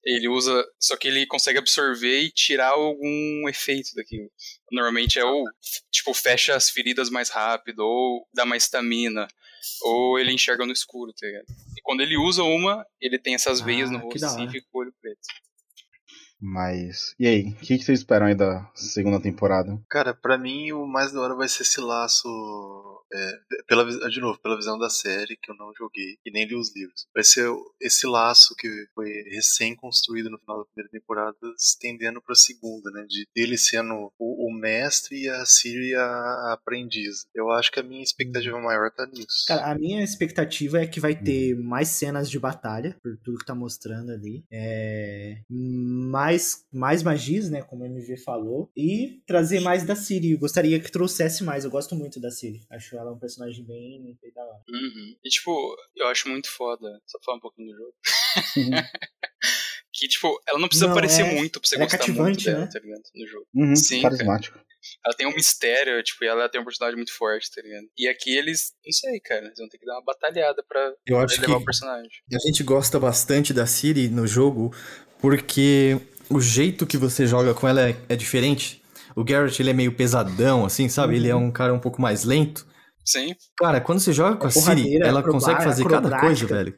Ele 0.03 0.27
usa. 0.27 0.65
Só 0.79 0.95
que 0.97 1.07
ele 1.07 1.25
consegue 1.25 1.59
absorver 1.59 2.21
e 2.21 2.31
tirar 2.31 2.69
algum 2.69 3.47
efeito 3.49 3.89
daquilo. 3.95 4.29
Normalmente 4.71 5.19
é 5.19 5.25
ou, 5.25 5.43
tipo, 5.91 6.13
fecha 6.13 6.55
as 6.55 6.69
feridas 6.69 7.09
mais 7.09 7.29
rápido, 7.29 7.79
ou 7.79 8.27
dá 8.33 8.45
mais 8.45 8.63
estamina, 8.63 9.27
ou 9.81 10.19
ele 10.19 10.31
enxerga 10.31 10.65
no 10.65 10.73
escuro, 10.73 11.13
tá 11.13 11.27
ligado? 11.27 11.45
E 11.77 11.81
quando 11.83 12.01
ele 12.01 12.17
usa 12.17 12.43
uma, 12.43 12.85
ele 12.99 13.19
tem 13.19 13.35
essas 13.35 13.61
veias 13.61 13.89
no 13.89 13.97
Ah, 13.97 14.01
rosto 14.01 14.25
assim 14.25 14.45
e 14.45 14.51
fica 14.51 14.67
com 14.71 14.79
o 14.79 14.81
olho 14.81 14.93
preto. 15.01 15.19
Mas. 16.45 17.15
E 17.17 17.25
aí? 17.25 17.49
O 17.51 17.55
que, 17.55 17.77
que 17.77 17.83
vocês 17.85 17.99
esperam 17.99 18.27
aí 18.27 18.35
da 18.35 18.69
segunda 18.75 19.21
temporada? 19.21 19.79
Cara, 19.89 20.13
pra 20.13 20.37
mim 20.37 20.73
o 20.73 20.85
mais 20.85 21.13
da 21.13 21.21
hora 21.21 21.35
vai 21.35 21.47
ser 21.47 21.63
esse 21.63 21.79
laço. 21.79 22.27
É, 23.13 23.39
pela, 23.67 23.85
vis- 23.85 23.99
de 24.11 24.19
novo, 24.19 24.39
pela 24.41 24.55
visão 24.57 24.77
da 24.77 24.89
série, 24.89 25.37
que 25.41 25.51
eu 25.51 25.55
não 25.55 25.71
joguei 25.77 26.17
e 26.25 26.31
nem 26.31 26.45
li 26.45 26.55
os 26.55 26.75
livros. 26.75 27.05
Vai 27.13 27.23
ser 27.23 27.47
esse 27.81 28.07
laço 28.07 28.55
que 28.57 28.67
foi 28.95 29.09
recém-construído 29.31 30.29
no 30.29 30.37
final 30.39 30.59
da 30.59 30.65
primeira 30.65 30.89
temporada, 30.91 31.37
se 31.57 31.73
estendendo 31.73 32.21
pra 32.21 32.35
segunda, 32.35 32.89
né? 32.91 33.05
De 33.07 33.27
dele 33.35 33.57
sendo 33.57 34.11
o, 34.17 34.47
o 34.47 34.53
mestre 34.53 35.23
e 35.23 35.29
a 35.29 35.45
Siri 35.45 35.93
a 35.95 36.53
aprendiz. 36.53 37.25
Eu 37.33 37.49
acho 37.51 37.71
que 37.71 37.79
a 37.79 37.83
minha 37.83 38.03
expectativa 38.03 38.59
maior 38.59 38.89
tá 38.91 39.05
nisso. 39.05 39.45
Cara, 39.47 39.71
a 39.71 39.75
minha 39.75 40.03
expectativa 40.03 40.81
é 40.81 40.87
que 40.87 40.99
vai 40.99 41.15
ter 41.15 41.55
mais 41.57 41.89
cenas 41.89 42.29
de 42.29 42.39
batalha, 42.39 42.95
por 43.01 43.17
tudo 43.23 43.37
que 43.39 43.45
tá 43.45 43.55
mostrando 43.55 44.11
ali. 44.11 44.43
É, 44.51 45.37
mais, 45.49 46.65
mais 46.71 47.03
magias, 47.03 47.49
né? 47.49 47.61
Como 47.61 47.83
o 47.83 47.85
MV 47.85 48.17
falou. 48.17 48.71
E 48.75 49.21
trazer 49.25 49.59
mais 49.59 49.83
da 49.83 49.95
Siri. 49.95 50.31
Eu 50.31 50.39
gostaria 50.39 50.79
que 50.79 50.91
trouxesse 50.91 51.43
mais. 51.43 51.65
Eu 51.65 51.71
gosto 51.71 51.95
muito 51.95 52.19
da 52.19 52.31
Siri. 52.31 52.61
Acho 52.69 52.95
ela 53.03 53.13
um 53.13 53.19
personagem 53.19 53.63
bem, 53.65 54.01
bem 54.21 54.33
da 54.33 54.41
hora. 54.43 54.61
Uhum. 54.69 55.15
E 55.23 55.29
tipo, 55.29 55.75
eu 55.95 56.07
acho 56.07 56.27
muito 56.29 56.49
foda. 56.49 56.87
Só 57.07 57.19
falar 57.23 57.37
um 57.37 57.41
pouquinho 57.41 57.71
do 57.71 57.77
jogo. 57.77 57.93
que, 59.93 60.07
tipo, 60.07 60.41
ela 60.47 60.57
não 60.59 60.67
precisa 60.67 60.87
Não, 60.87 60.93
aparecer 60.93 61.21
é- 61.25 61.33
muito 61.35 61.59
pra 61.59 61.67
você 61.69 61.75
ela 61.75 61.83
é 61.83 61.85
gostar 61.87 61.97
muito 61.99 62.15
cativante, 62.17 62.45
dela, 62.45 62.59
né? 62.65 62.69
tá 62.71 62.79
ligado? 62.79 63.01
No 63.15 63.27
jogo. 63.27 63.47
Uhum, 63.53 63.75
Sim, 63.75 64.01
carismático. 64.01 64.59
Ela 65.05 65.15
tem 65.15 65.27
um 65.27 65.33
mistério, 65.33 66.03
tipo, 66.03 66.25
e 66.25 66.27
ela 66.27 66.49
tem 66.49 66.59
uma 66.59 66.65
personagem 66.65 66.97
muito 66.97 67.13
forte, 67.15 67.49
tá 67.53 67.61
ligado? 67.61 67.85
E 67.97 68.07
aqui 68.07 68.35
eles, 68.35 68.73
não 68.85 68.91
sei, 68.91 69.19
cara, 69.21 69.45
eles 69.45 69.57
vão 69.57 69.69
ter 69.69 69.77
que 69.77 69.85
dar 69.85 69.93
uma 69.93 70.03
batalhada 70.03 70.61
pra 70.67 70.93
Eu 71.05 71.19
acho 71.19 71.39
levar 71.39 71.55
o 71.55 71.59
que 71.59 71.65
personagem. 71.65 72.11
a 72.33 72.39
gente 72.47 72.63
gosta 72.63 72.99
bastante 72.99 73.53
da 73.53 73.65
Siri 73.65 74.09
no 74.09 74.27
jogo 74.27 74.75
porque 75.21 75.97
o 76.29 76.41
jeito 76.41 76.85
que 76.85 76.97
você 76.97 77.25
joga 77.25 77.53
com 77.53 77.65
ela 77.65 77.89
é, 77.91 77.95
é 78.09 78.15
diferente. 78.17 78.83
O 79.15 79.23
Garrett, 79.23 79.61
ele 79.61 79.69
é 79.69 79.73
meio 79.73 79.95
pesadão, 79.95 80.65
assim, 80.65 80.89
sabe? 80.89 81.15
Ele 81.15 81.29
é 81.29 81.35
um 81.35 81.49
cara 81.51 81.73
um 81.73 81.79
pouco 81.79 82.01
mais 82.01 82.25
lento. 82.25 82.67
Sim, 83.05 83.35
Cara, 83.57 83.81
quando 83.81 83.99
você 83.99 84.13
joga 84.13 84.37
com 84.37 84.45
É 84.45 84.47
a 84.47 84.51
Siri, 84.51 84.97
ela 85.01 85.21
consegue 85.21 85.63
fazer 85.63 85.85
cada 85.85 86.19
coisa, 86.19 86.45
velho. 86.47 86.73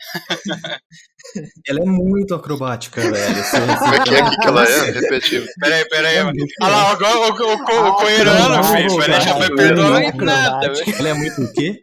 ela 1.68 1.80
é 1.81 1.85
muito 1.85 2.34
acrobática, 2.34 3.02
velho. 3.02 3.43
Como 3.80 3.93
é 3.93 4.03
que 4.03 4.15
é 4.15 4.30
que 4.30 4.47
ela 4.47 4.64
é? 4.68 4.91
Repetindo. 4.91 5.45
peraí, 5.60 5.88
peraí, 5.89 6.18
Olha 6.19 6.34
lá, 6.72 6.91
agora 6.91 7.18
o, 7.18 7.22
o, 7.22 7.31
o, 7.31 7.56
o 7.56 7.97
Ah, 7.99 8.61
acrobática, 8.61 8.64
filho, 8.64 8.97
vai 8.97 9.10
deixar 9.10 9.35
pra 9.38 9.56
perdoar 9.56 10.15
nada, 10.15 10.73
velho. 10.73 10.95
Ela 10.99 11.10
é 11.10 11.14
muito 11.14 11.41
o 11.43 11.53
quê? 11.53 11.81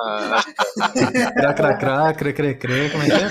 Ah, 0.00 0.44
Crá, 1.34 1.54
crá, 1.54 1.74
crá, 1.76 2.14
crê, 2.14 2.32
crê, 2.32 2.54
crê, 2.54 2.88
como 2.90 3.02
é 3.02 3.06
que 3.06 3.12
é? 3.12 3.28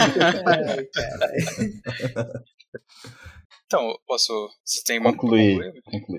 Então, 3.67 3.93
posso. 4.07 4.49
Você 4.63 4.81
tem 4.83 4.97
uma 4.97 5.11
Concluir. 5.11 5.73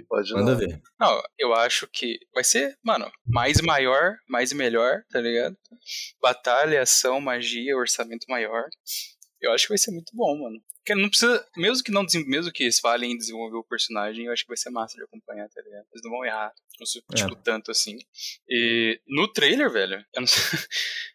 pode 0.07 0.33
Manda 0.35 0.53
não. 0.53 0.59
ver. 0.59 0.83
Não, 1.01 1.23
eu 1.39 1.55
acho 1.55 1.89
que 1.89 2.19
vai 2.35 2.45
ser, 2.45 2.77
mano, 2.85 3.11
mais 3.27 3.61
maior, 3.63 4.17
mais 4.29 4.53
e 4.53 4.55
melhor, 4.55 5.03
tá 5.11 5.19
ligado? 5.21 5.57
Batalha, 6.21 6.83
ação, 6.83 7.21
magia, 7.21 7.75
orçamento 7.77 8.27
maior. 8.29 8.65
Eu 9.41 9.53
acho 9.53 9.65
que 9.65 9.71
vai 9.71 9.79
ser 9.79 9.93
muito 9.93 10.11
bom, 10.15 10.37
mano. 10.43 10.61
Porque 10.85 11.01
não 11.01 11.09
precisa, 11.09 11.47
mesmo 11.57 11.85
que 11.85 11.91
não 11.93 12.05
mesmo 12.27 12.51
que 12.53 12.65
eles 12.65 12.81
falem 12.81 13.13
em 13.13 13.17
desenvolver 13.17 13.57
o 13.57 13.65
personagem, 13.65 14.25
eu 14.27 14.33
acho 14.33 14.43
que 14.43 14.49
vai 14.49 14.57
ser 14.57 14.71
massa 14.71 14.97
de 14.97 15.05
acompanhar, 15.05 15.49
tá 15.49 15.61
ligado? 15.63 15.85
Eles 15.93 16.03
não 16.03 16.11
vão 16.11 16.25
errar, 16.25 16.53
não 16.81 16.87
sei, 16.87 17.03
É. 17.13 17.17
tipo, 17.17 17.37
tanto 17.37 17.71
assim. 17.71 17.97
E 18.49 18.99
no 19.07 19.31
trailer, 19.31 19.71
velho, 19.71 20.03
eu 20.15 20.21
não- 20.23 20.27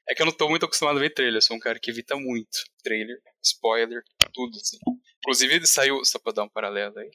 é 0.10 0.16
que 0.16 0.22
eu 0.22 0.26
não 0.28 0.34
tô 0.34 0.48
muito 0.50 0.66
acostumado 0.66 0.98
a 0.98 1.00
ver 1.00 1.14
trailer, 1.14 1.38
eu 1.38 1.42
sou 1.42 1.58
um 1.58 1.60
cara 1.60 1.80
que 1.80 1.90
evita 1.92 2.16
muito 2.16 2.60
trailer, 2.84 3.18
spoiler, 3.44 4.04
tudo 4.34 4.56
assim. 4.58 4.78
Inclusive, 5.24 5.66
saiu, 5.68 6.04
só 6.06 6.20
pra 6.20 6.34
dar 6.34 6.44
um 6.44 6.50
paralelo 6.50 6.98
aí, 7.00 7.10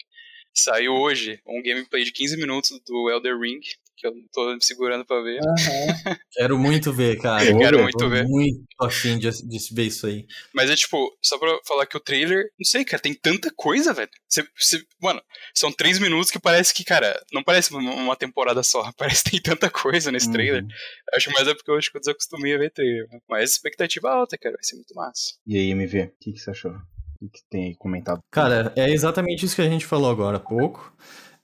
saiu 0.55 0.95
hoje 0.95 1.41
um 1.47 1.63
gameplay 1.63 2.05
de 2.05 2.13
15 2.13 2.37
minutos 2.37 2.71
do 2.87 3.11
Elder 3.11 3.39
Ring, 3.39 3.61
que 3.97 4.07
eu 4.07 4.13
tô 4.33 4.55
me 4.55 4.63
segurando 4.65 5.05
pra 5.05 5.21
ver. 5.21 5.41
Aham. 5.41 6.17
Quero 6.33 6.57
muito 6.59 6.93
ver, 6.93 7.19
cara. 7.21 7.45
Eu 7.45 7.59
quero 7.59 7.77
Tô 7.79 7.83
muito 7.83 8.09
ver. 8.09 8.25
muito 8.29 8.65
afim 8.81 9.19
de, 9.19 9.29
de 9.29 9.75
ver 9.75 9.85
isso 9.87 10.07
aí. 10.07 10.25
Mas 10.55 10.71
é 10.71 10.77
tipo, 10.77 11.17
só 11.21 11.37
pra 11.37 11.59
falar 11.67 11.85
que 11.85 11.97
o 11.97 12.01
trailer, 12.01 12.45
não 12.59 12.65
sei, 12.65 12.85
cara, 12.85 13.03
tem 13.03 13.13
tanta 13.13 13.53
coisa, 13.57 13.93
velho. 13.93 14.09
Você, 14.29 14.47
você- 14.57 14.85
mano, 15.03 15.21
são 15.53 15.73
três 15.73 15.99
minutos 15.99 16.31
que 16.31 16.39
parece 16.39 16.73
que, 16.73 16.85
cara, 16.85 17.21
não 17.33 17.43
parece 17.43 17.73
uma, 17.75 18.15
temporada 18.17 18.63
só. 18.63 18.89
Parece 18.97 19.25
que 19.25 19.31
tem 19.33 19.41
tanta 19.43 19.69
coisa 19.69 20.13
nesse 20.13 20.31
trailer. 20.31 20.63
Uhum. 20.63 20.69
Acho 21.15 21.33
mais 21.33 21.47
é 21.49 21.55
porque 21.55 21.71
eu 21.71 21.77
acho 21.77 21.91
que 21.91 21.97
eu 21.97 22.01
desacostumei 22.01 22.55
a 22.55 22.59
ver 22.59 22.71
trailer. 22.71 23.07
né? 23.11 23.19
Mas 23.29 23.51
expectativa 23.53 24.11
alta, 24.11 24.39
cara, 24.39 24.55
vai 24.55 24.63
ser 24.65 24.77
muito 24.77 24.95
massa. 24.95 25.35
E 25.47 25.57
aí, 25.57 25.71
MV, 25.73 26.03
o 26.05 26.13
que, 26.21 26.33
que 26.33 26.39
você 26.39 26.51
achou? 26.51 26.73
Que, 27.21 27.43
tem 27.51 27.75
comentado? 27.75 28.23
Cara, 28.31 28.73
é 28.77 28.91
exatamente 28.91 29.45
isso 29.45 29.57
que 29.57 29.63
a 29.63 29.69
gente 29.69 29.85
falou 29.85 30.11
agora 30.11 30.37
há 30.37 30.41
pouco. 30.41 30.93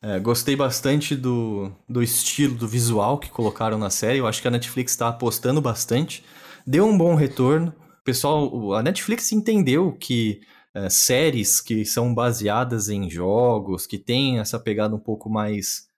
É, 0.00 0.20
gostei 0.20 0.54
bastante 0.54 1.16
do, 1.16 1.72
do 1.88 2.02
estilo, 2.02 2.54
do 2.54 2.68
visual 2.68 3.18
que 3.18 3.30
colocaram 3.30 3.78
na 3.78 3.90
série. 3.90 4.18
Eu 4.18 4.26
acho 4.26 4.40
que 4.40 4.46
a 4.46 4.50
Netflix 4.50 4.92
está 4.92 5.08
apostando 5.08 5.60
bastante. 5.60 6.24
Deu 6.66 6.86
um 6.86 6.96
bom 6.96 7.14
retorno. 7.14 7.74
O 8.00 8.04
pessoal, 8.04 8.74
a 8.74 8.82
Netflix 8.82 9.32
entendeu 9.32 9.92
que 9.92 10.40
é, 10.74 10.88
séries 10.88 11.60
que 11.60 11.84
são 11.84 12.14
baseadas 12.14 12.88
em 12.88 13.08
jogos, 13.10 13.86
que 13.86 13.98
têm 13.98 14.38
essa 14.38 14.60
pegada 14.60 14.94
um 14.94 15.00
pouco 15.00 15.28
mais. 15.28 15.88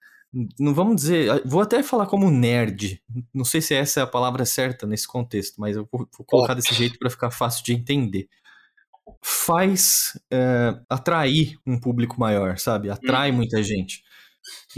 Não 0.59 0.73
vamos 0.73 0.95
dizer. 0.95 1.41
Vou 1.45 1.61
até 1.61 1.83
falar 1.83 2.07
como 2.07 2.31
nerd. 2.31 3.01
Não 3.33 3.45
sei 3.45 3.61
se 3.61 3.75
essa 3.75 3.99
é 3.99 4.03
a 4.03 4.07
palavra 4.07 4.43
certa 4.45 4.87
nesse 4.87 5.07
contexto, 5.07 5.59
mas 5.59 5.75
eu 5.75 5.87
vou, 5.91 6.07
vou 6.17 6.25
colocar 6.25 6.53
desse 6.53 6.73
jeito 6.73 6.97
para 6.97 7.09
ficar 7.09 7.29
fácil 7.29 7.63
de 7.63 7.73
entender 7.73 8.27
faz 9.23 10.19
é, 10.31 10.79
atrair 10.89 11.57
um 11.65 11.79
público 11.79 12.19
maior, 12.19 12.57
sabe? 12.57 12.89
Atrai 12.89 13.31
muita 13.31 13.61
gente. 13.63 14.03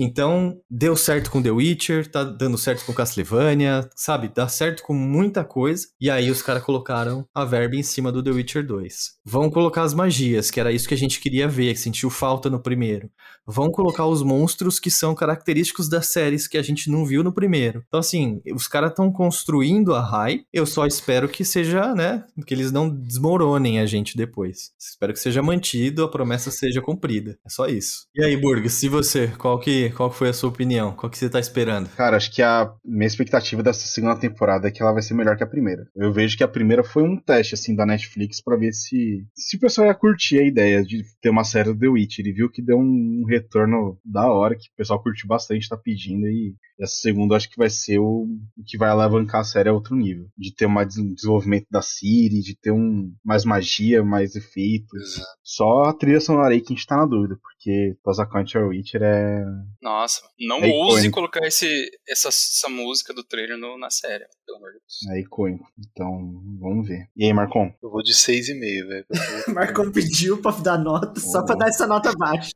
Então, 0.01 0.57
deu 0.69 0.95
certo 0.95 1.29
com 1.29 1.41
The 1.41 1.51
Witcher, 1.51 2.09
tá 2.09 2.23
dando 2.23 2.57
certo 2.57 2.85
com 2.85 2.93
Castlevania, 2.93 3.89
sabe? 3.95 4.31
Dá 4.33 4.47
certo 4.47 4.81
com 4.81 4.93
muita 4.93 5.43
coisa. 5.43 5.85
E 5.99 6.09
aí 6.09 6.31
os 6.31 6.41
caras 6.41 6.63
colocaram 6.63 7.27
a 7.35 7.43
verba 7.43 7.75
em 7.75 7.83
cima 7.83 8.09
do 8.09 8.23
The 8.23 8.31
Witcher 8.31 8.65
2. 8.65 9.19
Vão 9.25 9.49
colocar 9.49 9.83
as 9.83 9.93
magias, 9.93 10.49
que 10.49 10.59
era 10.59 10.71
isso 10.71 10.87
que 10.87 10.93
a 10.93 10.97
gente 10.97 11.19
queria 11.19 11.49
ver, 11.49 11.73
que 11.73 11.79
sentiu 11.79 12.09
falta 12.09 12.49
no 12.49 12.61
primeiro. 12.61 13.11
Vão 13.45 13.69
colocar 13.71 14.05
os 14.05 14.23
monstros 14.23 14.79
que 14.79 14.89
são 14.89 15.13
característicos 15.13 15.89
das 15.89 16.07
séries 16.07 16.47
que 16.47 16.57
a 16.57 16.61
gente 16.61 16.89
não 16.89 17.05
viu 17.05 17.23
no 17.23 17.33
primeiro. 17.33 17.83
Então, 17.87 17.99
assim, 17.99 18.41
os 18.53 18.67
caras 18.67 18.91
estão 18.91 19.11
construindo 19.11 19.93
a 19.93 20.01
hype. 20.01 20.45
Eu 20.53 20.65
só 20.65 20.85
espero 20.85 21.27
que 21.27 21.43
seja, 21.43 21.93
né? 21.93 22.23
Que 22.45 22.53
eles 22.53 22.71
não 22.71 22.89
desmoronem 22.89 23.79
a 23.79 23.85
gente 23.85 24.15
depois. 24.15 24.71
Espero 24.79 25.11
que 25.13 25.19
seja 25.19 25.41
mantido, 25.41 26.03
a 26.03 26.09
promessa 26.09 26.51
seja 26.51 26.81
cumprida. 26.81 27.37
É 27.45 27.49
só 27.49 27.67
isso. 27.67 28.07
E 28.15 28.23
aí, 28.23 28.37
Burgos, 28.37 28.73
se 28.73 28.87
você, 28.87 29.27
qual 29.37 29.59
que, 29.59 29.88
qual 29.91 30.11
foi 30.11 30.29
a 30.29 30.33
sua 30.33 30.49
opinião? 30.49 30.93
Qual 30.93 31.09
que 31.09 31.17
você 31.17 31.29
tá 31.29 31.39
esperando? 31.39 31.89
Cara, 31.89 32.17
acho 32.17 32.31
que 32.31 32.41
a 32.41 32.71
minha 32.83 33.07
expectativa 33.07 33.63
dessa 33.63 33.87
segunda 33.87 34.15
temporada 34.15 34.67
é 34.67 34.71
que 34.71 34.81
ela 34.81 34.91
vai 34.91 35.01
ser 35.01 35.13
melhor 35.13 35.37
que 35.37 35.43
a 35.43 35.47
primeira. 35.47 35.87
Eu 35.95 36.11
vejo 36.11 36.37
que 36.37 36.43
a 36.43 36.47
primeira 36.47 36.83
foi 36.83 37.03
um 37.03 37.17
teste, 37.17 37.55
assim, 37.55 37.75
da 37.75 37.85
Netflix 37.85 38.41
pra 38.41 38.57
ver 38.57 38.73
se, 38.73 39.25
se 39.35 39.57
o 39.57 39.59
pessoal 39.59 39.87
ia 39.87 39.93
curtir 39.93 40.39
a 40.39 40.43
ideia 40.43 40.83
de 40.83 41.03
ter 41.21 41.29
uma 41.29 41.43
série 41.43 41.73
do 41.73 41.79
The 41.79 41.87
Witch. 41.87 42.19
Ele 42.19 42.33
viu 42.33 42.49
que 42.49 42.61
deu 42.61 42.77
um 42.77 43.25
retorno 43.27 43.97
da 44.03 44.31
hora, 44.31 44.55
que 44.55 44.69
o 44.69 44.75
pessoal 44.77 45.01
curtiu 45.01 45.27
bastante, 45.27 45.69
tá 45.69 45.77
pedindo 45.77 46.27
e 46.27 46.55
Essa 46.79 46.95
segunda 47.01 47.35
acho 47.35 47.49
que 47.49 47.57
vai 47.57 47.69
ser 47.69 47.99
o, 47.99 48.23
o 48.57 48.63
que 48.65 48.77
vai 48.77 48.89
alavancar 48.89 49.41
a 49.41 49.43
série 49.43 49.69
a 49.69 49.73
outro 49.73 49.95
nível. 49.95 50.27
De 50.37 50.53
ter 50.53 50.65
um 50.65 50.75
desenvolvimento 51.13 51.65
da 51.69 51.81
Siri, 51.81 52.41
de 52.41 52.55
ter 52.55 52.71
um 52.71 53.11
mais 53.23 53.43
magia, 53.43 54.03
mais 54.03 54.35
efeitos. 54.35 55.15
Exato. 55.15 55.27
Só 55.43 55.83
a 55.83 55.93
trilha 55.93 56.21
sonora 56.21 56.53
aí 56.53 56.61
que 56.61 56.71
a 56.73 56.75
gente 56.75 56.87
tá 56.87 56.95
na 56.97 57.05
dúvida, 57.05 57.37
porque 57.41 57.95
Tosa 58.03 58.25
Country 58.25 58.59
Witcher 58.63 59.01
é. 59.03 59.43
Nossa, 59.81 60.21
não 60.39 60.57
É 60.59 60.67
ouse 60.67 60.99
icônico. 60.99 61.15
colocar 61.15 61.45
esse, 61.45 61.89
essa, 62.07 62.29
essa 62.29 62.69
música 62.69 63.13
do 63.13 63.23
trailer 63.23 63.57
no- 63.57 63.77
na 63.77 63.89
série, 63.89 64.25
pelo 64.45 64.57
amor 64.59 64.69
de 64.71 64.77
Deus. 64.79 65.15
é 65.17 65.19
icônico. 65.21 65.65
Então, 65.91 66.07
vamos 66.59 66.87
ver. 66.87 67.07
E 67.17 67.25
aí, 67.25 67.33
Marcon? 67.33 67.71
Eu 67.83 67.89
vou 67.89 68.01
de 68.03 68.13
6,5, 68.13 68.87
velho. 68.87 69.05
O 69.49 69.51
Marcão 69.53 69.91
pediu 69.91 70.37
pra 70.41 70.51
dar 70.51 70.77
nota 70.77 71.19
só 71.19 71.43
pra 71.43 71.55
dar 71.55 71.67
essa 71.67 71.87
nota 71.87 72.11
baixa. 72.17 72.51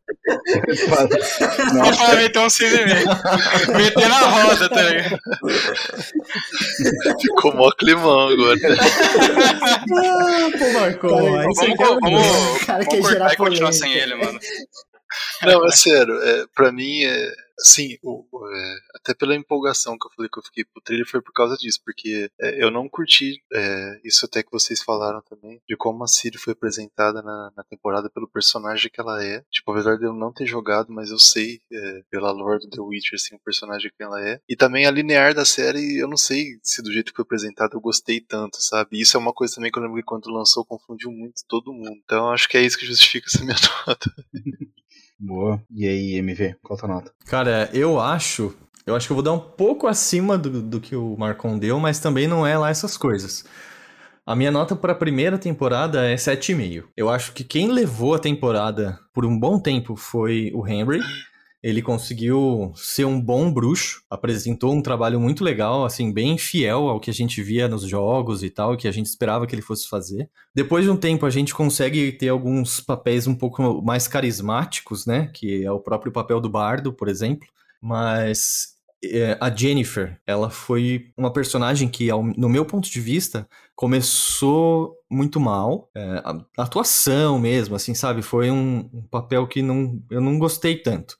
Só 0.87 1.73
Nossa, 1.73 2.05
pra 2.05 2.15
meter 2.15 2.39
um 2.39 2.47
6,5. 2.47 3.75
meter 3.77 4.09
na 4.21 4.43
roda, 4.43 4.69
tá 4.69 4.81
ligado? 4.83 5.19
Ficou 7.21 7.53
mó 7.55 7.71
climão 7.71 8.29
agora. 8.29 8.57
Ah, 9.91 10.49
pô, 10.57 10.71
Marcão. 10.79 11.17
Cara, 11.17 11.39
aí 11.41 11.45
você 11.47 11.65
Vamos, 11.65 11.77
quer- 11.77 11.99
vamos, 12.01 12.27
o 12.61 12.65
cara 12.65 12.83
vamos 12.83 12.93
quer 12.93 13.01
cortar 13.01 13.13
gerar 13.13 13.33
e 13.33 13.37
continuar 13.37 13.71
polêmica. 13.71 13.73
sem 13.73 13.93
ele, 13.93 14.15
mano. 14.15 14.39
Não, 15.43 15.65
é 15.65 15.71
sério. 15.71 16.21
É, 16.21 16.45
pra 16.55 16.71
mim, 16.71 17.03
é, 17.03 17.31
o- 18.03 18.25
o- 18.31 18.47
é, 18.55 18.77
até 18.95 19.13
pela 19.13 19.35
empolgação 19.35 19.97
que 19.97 20.07
eu 20.07 20.11
falei 20.15 20.29
que 20.29 20.39
eu 20.39 20.43
fiquei 20.43 20.65
pro 20.65 20.81
trailer 20.81 21.07
foi 21.07 21.21
por 21.21 21.31
causa 21.33 21.55
disso, 21.55 21.79
porque 21.85 22.29
é, 22.39 22.63
eu 22.63 22.71
não 22.71 22.89
curti 22.89 23.41
é, 23.53 24.01
isso 24.03 24.25
até 24.25 24.41
que 24.43 24.51
vocês 24.51 24.81
falaram 24.81 25.21
também, 25.21 25.61
de 25.67 25.75
como 25.77 26.03
a 26.03 26.07
Ciri 26.07 26.37
foi 26.37 26.53
apresentada 26.53 27.21
na, 27.21 27.51
na 27.55 27.63
temporada 27.63 28.09
pelo 28.09 28.27
personagem 28.27 28.89
que 28.91 28.99
ela 28.99 29.23
é. 29.23 29.43
Tipo, 29.51 29.71
apesar 29.71 29.97
de 29.97 30.05
eu 30.05 30.13
não 30.13 30.33
ter 30.33 30.45
jogado, 30.45 30.91
mas 30.91 31.09
eu 31.11 31.19
sei, 31.19 31.61
é, 31.71 32.03
pela 32.09 32.31
lore 32.31 32.59
do 32.61 32.69
The 32.69 32.81
Witcher, 32.81 33.15
assim, 33.15 33.35
o 33.35 33.39
personagem 33.39 33.91
que 33.95 34.03
ela 34.03 34.21
é. 34.27 34.39
E 34.49 34.55
também 34.55 34.85
a 34.85 34.91
linear 34.91 35.33
da 35.33 35.45
série, 35.45 35.97
eu 36.01 36.07
não 36.07 36.17
sei 36.17 36.57
se 36.63 36.81
do 36.81 36.91
jeito 36.91 37.11
que 37.11 37.15
foi 37.17 37.23
apresentado 37.23 37.73
eu 37.75 37.81
gostei 37.81 38.19
tanto, 38.19 38.57
sabe? 38.61 38.99
Isso 38.99 39.15
é 39.15 39.19
uma 39.19 39.33
coisa 39.33 39.55
também 39.55 39.71
que 39.71 39.77
eu 39.77 39.83
lembro 39.83 39.97
que 39.97 40.03
quando 40.03 40.29
lançou 40.31 40.65
confundiu 40.65 41.11
muito 41.11 41.41
todo 41.47 41.73
mundo. 41.73 41.91
Então 42.03 42.29
acho 42.31 42.47
que 42.49 42.57
é 42.57 42.61
isso 42.61 42.77
que 42.77 42.85
justifica 42.85 43.27
essa 43.27 43.43
minha 43.43 43.55
nota. 43.87 44.11
Boa. 45.23 45.61
E 45.71 45.87
aí, 45.87 46.15
MV? 46.15 46.55
Qual 46.61 46.77
a 46.77 46.79
tua 46.79 46.89
nota? 46.89 47.11
Cara, 47.25 47.69
eu 47.73 47.99
acho. 47.99 48.55
Eu 48.85 48.95
acho 48.95 49.07
que 49.07 49.13
eu 49.13 49.15
vou 49.15 49.23
dar 49.23 49.33
um 49.33 49.39
pouco 49.39 49.87
acima 49.87 50.37
do, 50.37 50.61
do 50.61 50.81
que 50.81 50.95
o 50.95 51.15
Marcon 51.17 51.57
deu, 51.57 51.79
mas 51.79 51.99
também 51.99 52.27
não 52.27 52.45
é 52.45 52.57
lá 52.57 52.69
essas 52.69 52.97
coisas. 52.97 53.45
A 54.25 54.35
minha 54.35 54.51
nota 54.51 54.75
para 54.75 54.93
a 54.93 54.95
primeira 54.95 55.37
temporada 55.37 56.05
é 56.05 56.15
7,5. 56.15 56.85
Eu 56.95 57.09
acho 57.09 57.33
que 57.33 57.43
quem 57.43 57.71
levou 57.71 58.13
a 58.13 58.19
temporada 58.19 58.99
por 59.13 59.25
um 59.25 59.37
bom 59.37 59.59
tempo 59.59 59.95
foi 59.95 60.51
o 60.53 60.67
Henry. 60.67 61.01
Ele 61.63 61.81
conseguiu 61.81 62.73
ser 62.75 63.05
um 63.05 63.21
bom 63.21 63.51
bruxo, 63.51 64.03
apresentou 64.09 64.73
um 64.73 64.81
trabalho 64.81 65.17
muito 65.17 65.45
legal, 65.45 65.85
assim, 65.85 66.11
bem 66.11 66.37
fiel 66.37 66.89
ao 66.89 66.99
que 66.99 67.09
a 67.09 67.13
gente 67.13 67.41
via 67.41 67.69
nos 67.69 67.87
jogos 67.87 68.43
e 68.43 68.49
tal, 68.49 68.75
que 68.75 68.87
a 68.87 68.91
gente 68.91 69.05
esperava 69.05 69.47
que 69.47 69.55
ele 69.55 69.61
fosse 69.61 69.87
fazer. 69.87 70.29
Depois 70.53 70.83
de 70.83 70.91
um 70.91 70.97
tempo, 70.97 71.25
a 71.25 71.29
gente 71.29 71.53
consegue 71.53 72.11
ter 72.11 72.27
alguns 72.27 72.81
papéis 72.81 73.27
um 73.27 73.35
pouco 73.35 73.81
mais 73.81 74.09
carismáticos, 74.09 75.05
né? 75.05 75.31
Que 75.33 75.63
é 75.63 75.71
o 75.71 75.79
próprio 75.79 76.11
papel 76.11 76.41
do 76.41 76.49
Bardo, 76.49 76.91
por 76.91 77.07
exemplo. 77.07 77.47
Mas 77.81 78.73
é, 79.03 79.37
a 79.39 79.53
Jennifer, 79.53 80.19
ela 80.25 80.49
foi 80.49 81.11
uma 81.17 81.31
personagem 81.31 81.89
que, 81.89 82.09
no 82.37 82.47
meu 82.47 82.65
ponto 82.65 82.89
de 82.89 83.01
vista, 83.01 83.47
começou 83.75 84.95
muito 85.09 85.39
mal. 85.39 85.89
É, 85.95 86.21
a 86.57 86.63
atuação 86.63 87.37
mesmo, 87.37 87.75
assim, 87.75 87.93
sabe? 87.93 88.21
Foi 88.21 88.49
um, 88.49 88.89
um 88.93 89.01
papel 89.09 89.47
que 89.47 89.61
não, 89.61 90.01
eu 90.09 90.21
não 90.21 90.39
gostei 90.39 90.77
tanto. 90.77 91.17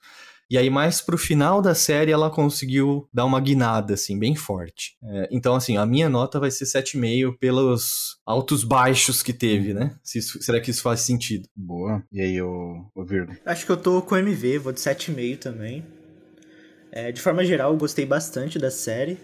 E 0.54 0.58
aí, 0.60 0.70
mais 0.70 1.02
pro 1.02 1.18
final 1.18 1.64
da 1.64 1.74
série, 1.74 2.12
ela 2.12 2.30
conseguiu 2.30 3.10
dar 3.12 3.26
uma 3.26 3.40
guinada, 3.40 3.96
assim, 3.96 4.20
bem 4.20 4.36
forte. 4.36 4.96
É, 5.04 5.28
então, 5.32 5.56
assim, 5.56 5.78
a 5.78 5.84
minha 5.84 6.08
nota 6.08 6.40
vai 6.40 6.52
ser 6.52 6.66
7,5 6.66 7.36
pelos 7.40 8.20
altos 8.24 8.64
baixos 8.64 9.24
que 9.24 9.34
teve, 9.34 9.74
né? 9.74 9.96
Se 10.04 10.20
isso- 10.20 10.40
será 10.44 10.62
que 10.62 10.70
isso 10.70 10.84
faz 10.84 11.00
sentido? 11.00 11.50
Boa. 11.56 12.04
E 12.12 12.22
aí, 12.22 12.40
o, 12.40 12.86
Virgo? 13.04 13.36
Acho 13.44 13.66
que 13.66 13.72
eu 13.72 13.78
tô 13.78 14.00
com 14.04 14.16
MV, 14.16 14.60
vou 14.60 14.72
de 14.72 14.80
7,5 14.80 15.40
também. 15.40 15.84
É, 16.92 17.12
de 17.12 17.20
forma 17.20 17.44
geral, 17.44 17.72
eu 17.72 17.78
gostei 17.80 18.06
bastante 18.06 18.60
da 18.60 18.70
série. 18.70 19.18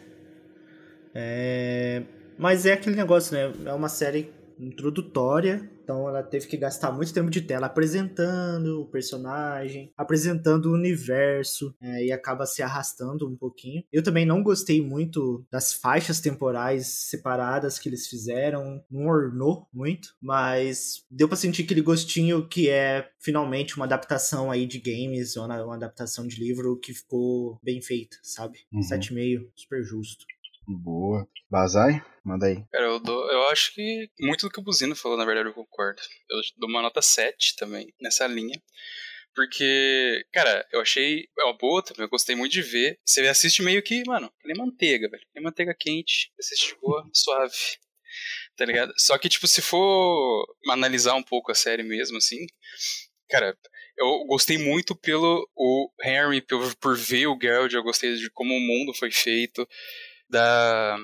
É, 1.13 2.01
mas 2.39 2.65
é 2.65 2.73
aquele 2.73 2.95
negócio, 2.95 3.35
né? 3.35 3.53
É 3.69 3.73
uma 3.73 3.87
série 3.87 4.31
introdutória, 4.59 5.69
então 5.83 6.07
ela 6.07 6.21
teve 6.21 6.45
que 6.47 6.57
gastar 6.57 6.91
muito 6.91 7.13
tempo 7.13 7.31
de 7.31 7.41
tela 7.41 7.65
apresentando 7.65 8.81
o 8.81 8.85
personagem, 8.85 9.91
apresentando 9.97 10.67
o 10.67 10.73
universo, 10.73 11.73
é, 11.81 12.05
e 12.05 12.11
acaba 12.11 12.45
se 12.45 12.61
arrastando 12.61 13.27
um 13.27 13.35
pouquinho. 13.35 13.83
Eu 13.91 14.03
também 14.03 14.25
não 14.25 14.43
gostei 14.43 14.81
muito 14.81 15.43
das 15.51 15.73
faixas 15.73 16.19
temporais 16.19 16.87
separadas 16.87 17.79
que 17.79 17.89
eles 17.89 18.07
fizeram, 18.07 18.83
não 18.89 19.07
ornou 19.07 19.67
muito, 19.73 20.15
mas 20.21 21.05
deu 21.09 21.27
pra 21.27 21.37
sentir 21.37 21.63
aquele 21.63 21.81
gostinho 21.81 22.47
que 22.47 22.69
é 22.69 23.09
finalmente 23.19 23.75
uma 23.75 23.85
adaptação 23.85 24.51
aí 24.51 24.67
de 24.67 24.79
games, 24.79 25.35
ou 25.37 25.45
uma 25.45 25.59
uma 25.69 25.75
adaptação 25.75 26.27
de 26.27 26.39
livro 26.39 26.77
que 26.77 26.93
ficou 26.93 27.59
bem 27.63 27.81
feita, 27.81 28.17
sabe? 28.23 28.59
Uhum. 28.71 28.81
7,5, 28.81 29.47
super 29.55 29.83
justo. 29.83 30.25
Boa. 30.69 31.27
Bazai? 31.49 31.99
Manda 32.23 32.45
aí. 32.45 32.63
Cara, 32.71 32.85
eu, 32.85 32.99
dou, 32.99 33.31
eu 33.31 33.49
acho 33.49 33.73
que 33.73 34.07
muito 34.19 34.45
do 34.45 34.51
que 34.51 34.59
o 34.59 34.63
Buzino 34.63 34.95
falou, 34.95 35.17
na 35.17 35.25
verdade, 35.25 35.49
eu 35.49 35.53
concordo. 35.53 35.99
Eu 36.29 36.39
dou 36.57 36.69
uma 36.69 36.81
nota 36.81 37.01
7 37.01 37.55
também, 37.55 37.91
nessa 37.99 38.27
linha. 38.27 38.61
Porque, 39.33 40.25
cara, 40.31 40.67
eu 40.71 40.81
achei 40.81 41.27
é 41.39 41.43
uma 41.43 41.57
boa 41.57 41.81
também, 41.83 42.03
eu 42.03 42.09
gostei 42.09 42.35
muito 42.35 42.51
de 42.51 42.61
ver. 42.61 42.99
Você 43.03 43.21
assiste 43.27 43.63
meio 43.63 43.81
que, 43.81 44.03
mano, 44.05 44.31
que 44.39 44.47
nem 44.47 44.57
manteiga, 44.57 45.09
velho. 45.09 45.23
Nem 45.33 45.43
manteiga 45.43 45.73
quente, 45.73 46.31
assiste 46.39 46.75
de 46.75 46.79
boa, 46.79 47.03
suave. 47.13 47.77
Tá 48.55 48.65
ligado? 48.65 48.93
Só 48.97 49.17
que, 49.17 49.29
tipo, 49.29 49.47
se 49.47 49.61
for 49.61 50.45
analisar 50.69 51.15
um 51.15 51.23
pouco 51.23 51.51
a 51.51 51.55
série 51.55 51.83
mesmo, 51.83 52.17
assim, 52.17 52.45
cara, 53.29 53.57
eu 53.97 54.25
gostei 54.25 54.57
muito 54.57 54.95
pelo 54.95 55.49
o 55.55 55.89
Henry, 56.03 56.41
por, 56.41 56.75
por 56.75 56.97
ver 56.97 57.27
o 57.27 57.39
Geralt, 57.41 57.73
eu 57.73 57.83
gostei 57.83 58.15
de 58.15 58.29
como 58.31 58.53
o 58.53 58.59
mundo 58.59 58.93
foi 58.93 59.11
feito, 59.11 59.67
da... 60.29 60.97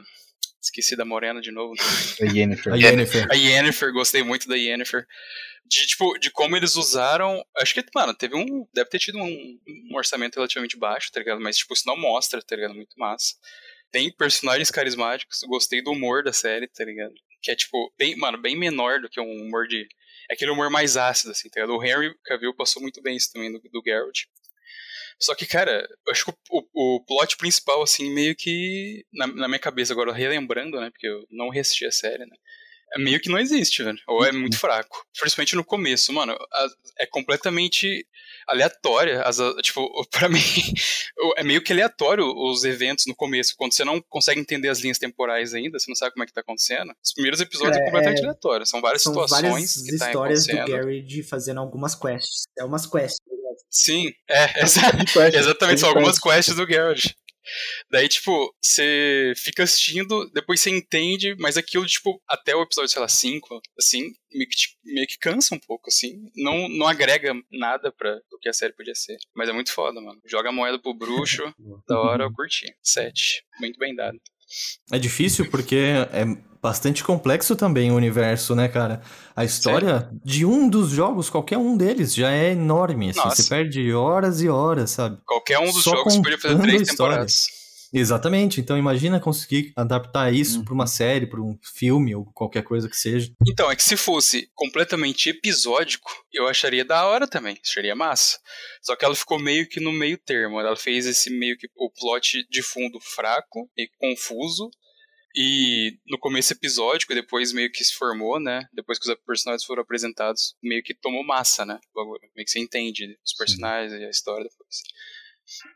Esqueci 0.61 0.95
da 0.95 1.05
Morena 1.05 1.39
de 1.41 1.51
novo. 1.51 1.73
A 2.21 2.25
Yennefer. 2.25 2.73
A 2.73 2.75
Yennefer. 2.75 3.27
A 3.31 3.35
Yennefer, 3.35 3.93
gostei 3.93 4.23
muito 4.23 4.47
da 4.47 4.55
Yennefer. 4.55 5.05
De, 5.67 5.87
tipo, 5.87 6.17
de 6.17 6.31
como 6.31 6.55
eles 6.55 6.75
usaram. 6.75 7.43
Acho 7.57 7.73
que, 7.73 7.83
mano, 7.93 8.13
teve 8.15 8.35
um. 8.35 8.67
Deve 8.73 8.89
ter 8.89 8.99
tido 8.99 9.19
um, 9.19 9.59
um 9.91 9.95
orçamento 9.95 10.35
relativamente 10.35 10.77
baixo, 10.77 11.11
tá 11.11 11.19
ligado? 11.19 11.39
Mas, 11.39 11.57
tipo, 11.57 11.73
isso 11.73 11.87
não 11.87 11.95
mostra, 11.97 12.41
tá 12.41 12.55
ligado? 12.55 12.73
Muito 12.73 12.97
massa. 12.97 13.35
Tem 13.91 14.11
personagens 14.11 14.71
carismáticos, 14.71 15.41
gostei 15.47 15.81
do 15.81 15.91
humor 15.91 16.23
da 16.23 16.33
série, 16.33 16.67
tá 16.67 16.83
ligado? 16.83 17.13
Que 17.41 17.51
é, 17.51 17.55
tipo, 17.55 17.93
bem, 17.97 18.15
mano, 18.15 18.41
bem 18.41 18.57
menor 18.57 18.99
do 18.99 19.09
que 19.09 19.21
um 19.21 19.41
humor 19.45 19.67
de. 19.67 19.87
É 20.29 20.33
aquele 20.33 20.51
humor 20.51 20.71
mais 20.71 20.97
ácido, 20.97 21.31
assim, 21.31 21.47
tá 21.49 21.61
ligado? 21.61 21.77
O 21.77 21.83
Henry 21.83 22.13
Cavill 22.25 22.55
passou 22.55 22.81
muito 22.81 23.01
bem 23.01 23.15
isso 23.15 23.31
também 23.31 23.51
do, 23.51 23.59
do 23.59 23.81
Geralt. 23.85 24.23
Só 25.19 25.33
que, 25.35 25.45
cara, 25.45 25.87
eu 26.05 26.11
acho 26.11 26.25
que 26.25 26.31
o, 26.31 26.59
o, 26.73 26.95
o 26.97 27.05
plot 27.05 27.37
principal, 27.37 27.81
assim, 27.81 28.13
meio 28.13 28.35
que. 28.35 29.05
Na, 29.13 29.27
na 29.27 29.47
minha 29.47 29.59
cabeça, 29.59 29.93
agora 29.93 30.11
relembrando, 30.13 30.79
né? 30.79 30.89
Porque 30.89 31.07
eu 31.07 31.25
não 31.31 31.49
reassisti 31.49 31.85
a 31.85 31.91
série, 31.91 32.25
né? 32.25 32.35
É 32.95 32.99
meio 32.99 33.19
que 33.19 33.29
não 33.29 33.39
existe, 33.39 33.83
velho. 33.83 33.97
Ou 34.07 34.23
é 34.23 34.31
muito 34.31 34.57
fraco. 34.59 35.05
Principalmente 35.19 35.55
no 35.55 35.65
começo, 35.65 36.13
mano. 36.13 36.33
a- 36.33 36.67
é 36.99 37.05
completamente 37.05 38.05
aleatória. 38.47 39.21
As, 39.23 39.37
tipo, 39.63 39.89
pra 40.11 40.29
mim, 40.29 40.39
é 41.37 41.43
meio 41.43 41.61
que 41.61 41.73
aleatório 41.73 42.23
os 42.25 42.63
eventos 42.63 43.05
no 43.07 43.15
começo. 43.15 43.53
Quando 43.57 43.73
você 43.73 43.83
não 43.83 44.01
consegue 44.01 44.39
entender 44.39 44.69
as 44.69 44.79
linhas 44.79 44.99
temporais 44.99 45.53
ainda, 45.53 45.77
você 45.79 45.89
não 45.89 45.95
sabe 45.95 46.13
como 46.13 46.23
é 46.23 46.27
que 46.27 46.33
tá 46.33 46.41
acontecendo. 46.41 46.93
Os 47.03 47.13
primeiros 47.13 47.41
episódios 47.41 47.75
é, 47.77 47.81
É, 47.81 47.85
completamente 47.85 48.19
aleatório. 48.21 48.65
São 48.65 48.79
várias 48.81 49.01
São 49.01 49.11
situações 49.13 49.41
várias 49.41 49.75
que 49.75 49.97
tá 49.97 50.07
histórias 50.07 50.47
do. 50.47 50.55
Gary 50.71 51.01
de 51.01 51.23
fazendo 51.23 51.59
algumas 51.59 51.95
quests. 51.95 52.43
É 52.57 52.63
umas 52.63 52.85
quests. 52.85 53.17
Sim, 53.77 54.09
é, 54.29 54.63
exa- 54.63 54.91
exatamente. 55.33 55.79
São 55.81 55.89
algumas 55.89 56.17
quest. 56.17 56.35
quests 56.35 56.55
do 56.55 56.65
Geralt. 56.65 57.05
Daí, 57.91 58.07
tipo, 58.09 58.55
você 58.59 59.33
fica 59.37 59.61
assistindo, 59.63 60.27
depois 60.33 60.59
você 60.61 60.71
entende, 60.71 61.35
mas 61.39 61.57
aquilo, 61.57 61.85
tipo, 61.85 62.19
até 62.27 62.55
o 62.55 62.63
episódio, 62.63 62.89
sei 62.89 62.99
lá, 63.01 63.07
5, 63.07 63.61
assim, 63.77 64.01
meio 64.33 64.49
que, 64.49 64.55
te- 64.55 64.77
meio 64.83 65.05
que 65.05 65.17
cansa 65.19 65.53
um 65.53 65.59
pouco, 65.59 65.89
assim. 65.89 66.13
Não, 66.35 66.67
não 66.69 66.87
agrega 66.87 67.33
nada 67.51 67.91
pra 67.91 68.15
o 68.33 68.39
que 68.39 68.49
a 68.49 68.53
série 68.53 68.73
podia 68.73 68.95
ser. 68.95 69.15
Mas 69.35 69.47
é 69.47 69.53
muito 69.53 69.71
foda, 69.71 70.01
mano. 70.01 70.19
Joga 70.25 70.49
a 70.49 70.51
moeda 70.53 70.79
pro 70.79 70.93
bruxo, 70.95 71.43
da 71.87 71.99
hora 71.99 72.23
eu 72.23 72.31
curti. 72.33 72.65
7. 72.81 73.43
Muito 73.59 73.77
bem 73.77 73.93
dado. 73.93 74.17
É 74.91 74.99
difícil 74.99 75.49
porque 75.49 75.75
é 76.11 76.25
bastante 76.61 77.03
complexo 77.03 77.55
também 77.55 77.91
o 77.91 77.95
universo, 77.95 78.55
né, 78.55 78.67
cara? 78.67 79.01
A 79.35 79.45
história 79.45 80.09
de 80.23 80.45
um 80.45 80.67
dos 80.67 80.89
jogos, 80.89 81.29
qualquer 81.29 81.57
um 81.57 81.77
deles, 81.77 82.13
já 82.13 82.31
é 82.31 82.51
enorme. 82.51 83.11
Assim, 83.11 83.21
você 83.21 83.43
perde 83.43 83.93
horas 83.93 84.41
e 84.41 84.49
horas, 84.49 84.91
sabe? 84.91 85.17
Qualquer 85.25 85.59
um 85.59 85.71
dos 85.71 85.83
Só 85.83 85.91
jogos 85.91 86.17
podia 86.17 86.39
fazer 86.39 86.59
três 86.59 86.87
temporadas. 86.87 87.45
Exatamente. 87.97 88.59
Então 88.59 88.77
imagina 88.77 89.19
conseguir 89.19 89.71
adaptar 89.75 90.33
isso 90.33 90.59
Uhum. 90.59 90.65
pra 90.65 90.73
uma 90.73 90.87
série, 90.87 91.25
pra 91.27 91.41
um 91.41 91.57
filme 91.63 92.13
ou 92.13 92.25
qualquer 92.33 92.61
coisa 92.63 92.89
que 92.89 92.97
seja. 92.97 93.31
Então, 93.47 93.71
é 93.71 93.75
que 93.75 93.83
se 93.83 93.95
fosse 93.95 94.49
completamente 94.53 95.29
episódico, 95.29 96.09
eu 96.33 96.47
acharia 96.47 96.83
da 96.83 97.05
hora 97.05 97.27
também, 97.27 97.57
acharia 97.63 97.95
massa. 97.95 98.37
Só 98.81 98.95
que 98.95 99.05
ela 99.05 99.15
ficou 99.15 99.39
meio 99.39 99.67
que 99.67 99.79
no 99.79 99.91
meio 99.93 100.17
termo. 100.17 100.59
Ela 100.59 100.75
fez 100.75 101.05
esse 101.05 101.29
meio 101.29 101.57
que 101.57 101.67
o 101.75 101.89
plot 101.89 102.45
de 102.49 102.61
fundo 102.61 102.99
fraco 102.99 103.69
e 103.77 103.87
confuso. 103.97 104.69
E 105.37 105.97
no 106.07 106.17
começo 106.17 106.53
episódico, 106.53 107.13
depois 107.13 107.51
meio 107.51 107.69
que 107.69 107.83
se 107.83 107.93
formou, 107.93 108.39
né? 108.39 108.65
Depois 108.73 108.97
que 108.97 109.09
os 109.09 109.17
personagens 109.25 109.65
foram 109.65 109.81
apresentados, 109.83 110.55
meio 110.63 110.81
que 110.81 110.93
tomou 110.93 111.25
massa, 111.25 111.65
né? 111.65 111.77
Meio 112.33 112.45
que 112.45 112.51
você 112.51 112.59
entende 112.59 113.17
os 113.25 113.33
personagens 113.33 113.91
e 113.99 114.05
a 114.05 114.09
história 114.09 114.47
depois. 114.49 114.77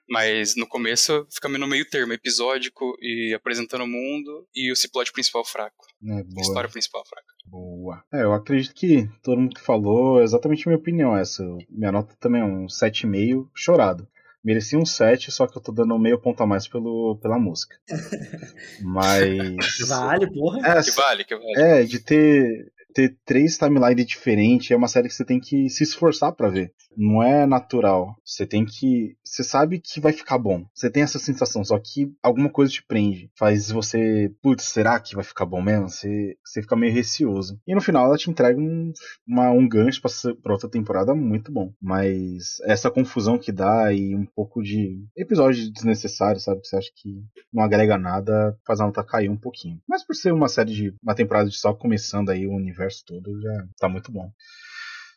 Mas 0.09 0.55
no 0.55 0.67
começo 0.67 1.25
fica 1.31 1.47
meio 1.47 1.59
no 1.59 1.67
meio 1.67 1.87
termo, 1.89 2.13
episódico 2.13 2.95
e 3.01 3.33
apresentando 3.33 3.83
o 3.83 3.87
mundo 3.87 4.47
e 4.55 4.71
o 4.71 4.75
plot 4.91 5.11
principal 5.11 5.45
fraco. 5.45 5.85
É, 6.03 6.23
boa. 6.23 6.41
História 6.41 6.69
principal 6.69 7.03
fraca. 7.07 7.27
Boa. 7.45 8.03
É, 8.13 8.23
eu 8.23 8.33
acredito 8.33 8.73
que 8.73 9.07
todo 9.23 9.39
mundo 9.39 9.55
que 9.55 9.61
falou 9.61 10.19
é 10.21 10.23
exatamente 10.23 10.67
a 10.67 10.71
minha 10.71 10.79
opinião 10.79 11.17
essa. 11.17 11.43
Minha 11.69 11.91
nota 11.91 12.15
também 12.19 12.41
é 12.41 12.45
um 12.45 12.65
7,5 12.67 13.49
chorado. 13.55 14.07
Merecia 14.43 14.79
um 14.79 14.85
7, 14.85 15.31
só 15.31 15.45
que 15.45 15.57
eu 15.57 15.61
tô 15.61 15.71
dando 15.71 15.99
meio 15.99 16.17
ponto 16.19 16.41
a 16.41 16.47
mais 16.47 16.65
pelo, 16.67 17.19
pela 17.21 17.37
música. 17.37 17.75
Mas. 18.81 19.87
Vale, 19.87 20.31
porra. 20.31 20.59
É, 20.65 20.81
Que 20.81 20.91
vale, 20.91 21.23
que 21.25 21.35
vale. 21.35 21.61
é, 21.61 21.83
de 21.83 21.99
ter, 21.99 22.71
ter 22.93 23.17
três 23.25 23.57
timelines 23.57 24.05
diferentes 24.05 24.71
é 24.71 24.75
uma 24.77 24.87
série 24.87 25.09
que 25.09 25.13
você 25.13 25.25
tem 25.25 25.39
que 25.41 25.69
se 25.69 25.83
esforçar 25.83 26.31
pra 26.31 26.49
ver. 26.49 26.73
Não 26.95 27.21
é 27.21 27.45
natural. 27.45 28.15
Você 28.23 28.45
tem 28.45 28.65
que. 28.65 29.17
Você 29.29 29.43
sabe 29.43 29.79
que 29.79 29.99
vai 30.01 30.11
ficar 30.11 30.37
bom. 30.37 30.65
Você 30.73 30.89
tem 30.89 31.03
essa 31.03 31.19
sensação, 31.19 31.63
só 31.63 31.77
que 31.79 32.11
alguma 32.21 32.49
coisa 32.49 32.71
te 32.71 32.83
prende. 32.83 33.29
Faz 33.37 33.69
você. 33.71 34.31
Putz, 34.41 34.63
será 34.65 34.99
que 34.99 35.15
vai 35.15 35.23
ficar 35.23 35.45
bom 35.45 35.61
mesmo? 35.61 35.87
Você, 35.89 36.35
você 36.43 36.61
fica 36.61 36.75
meio 36.75 36.93
receoso. 36.93 37.59
E 37.67 37.75
no 37.75 37.81
final 37.81 38.05
ela 38.05 38.17
te 38.17 38.29
entrega 38.29 38.59
um, 38.59 38.91
uma- 39.27 39.51
um 39.51 39.67
gancho 39.67 40.01
pra, 40.01 40.09
pra 40.41 40.53
outra 40.53 40.69
temporada 40.69 41.13
muito 41.13 41.51
bom. 41.51 41.71
Mas 41.81 42.57
essa 42.63 42.89
confusão 42.89 43.37
que 43.37 43.51
dá 43.51 43.93
e 43.93 44.15
um 44.15 44.25
pouco 44.25 44.61
de 44.63 45.05
episódio 45.15 45.71
desnecessário, 45.71 46.39
sabe? 46.41 46.61
Você 46.65 46.75
acha 46.77 46.89
que 46.95 47.23
não 47.53 47.63
agrega 47.63 47.97
nada, 47.97 48.57
faz 48.65 48.79
a 48.79 48.85
nota 48.85 49.03
cair 49.03 49.29
um 49.29 49.37
pouquinho. 49.37 49.79
Mas 49.87 50.03
por 50.05 50.15
ser 50.15 50.33
uma 50.33 50.47
série 50.49 50.73
de. 50.73 50.95
uma 51.03 51.15
temporada 51.15 51.49
de 51.49 51.55
só 51.57 51.73
começando 51.73 52.29
aí 52.29 52.47
o 52.47 52.53
universo 52.55 53.03
todo, 53.05 53.39
já 53.41 53.65
tá 53.79 53.87
muito 53.89 54.11
bom. 54.11 54.31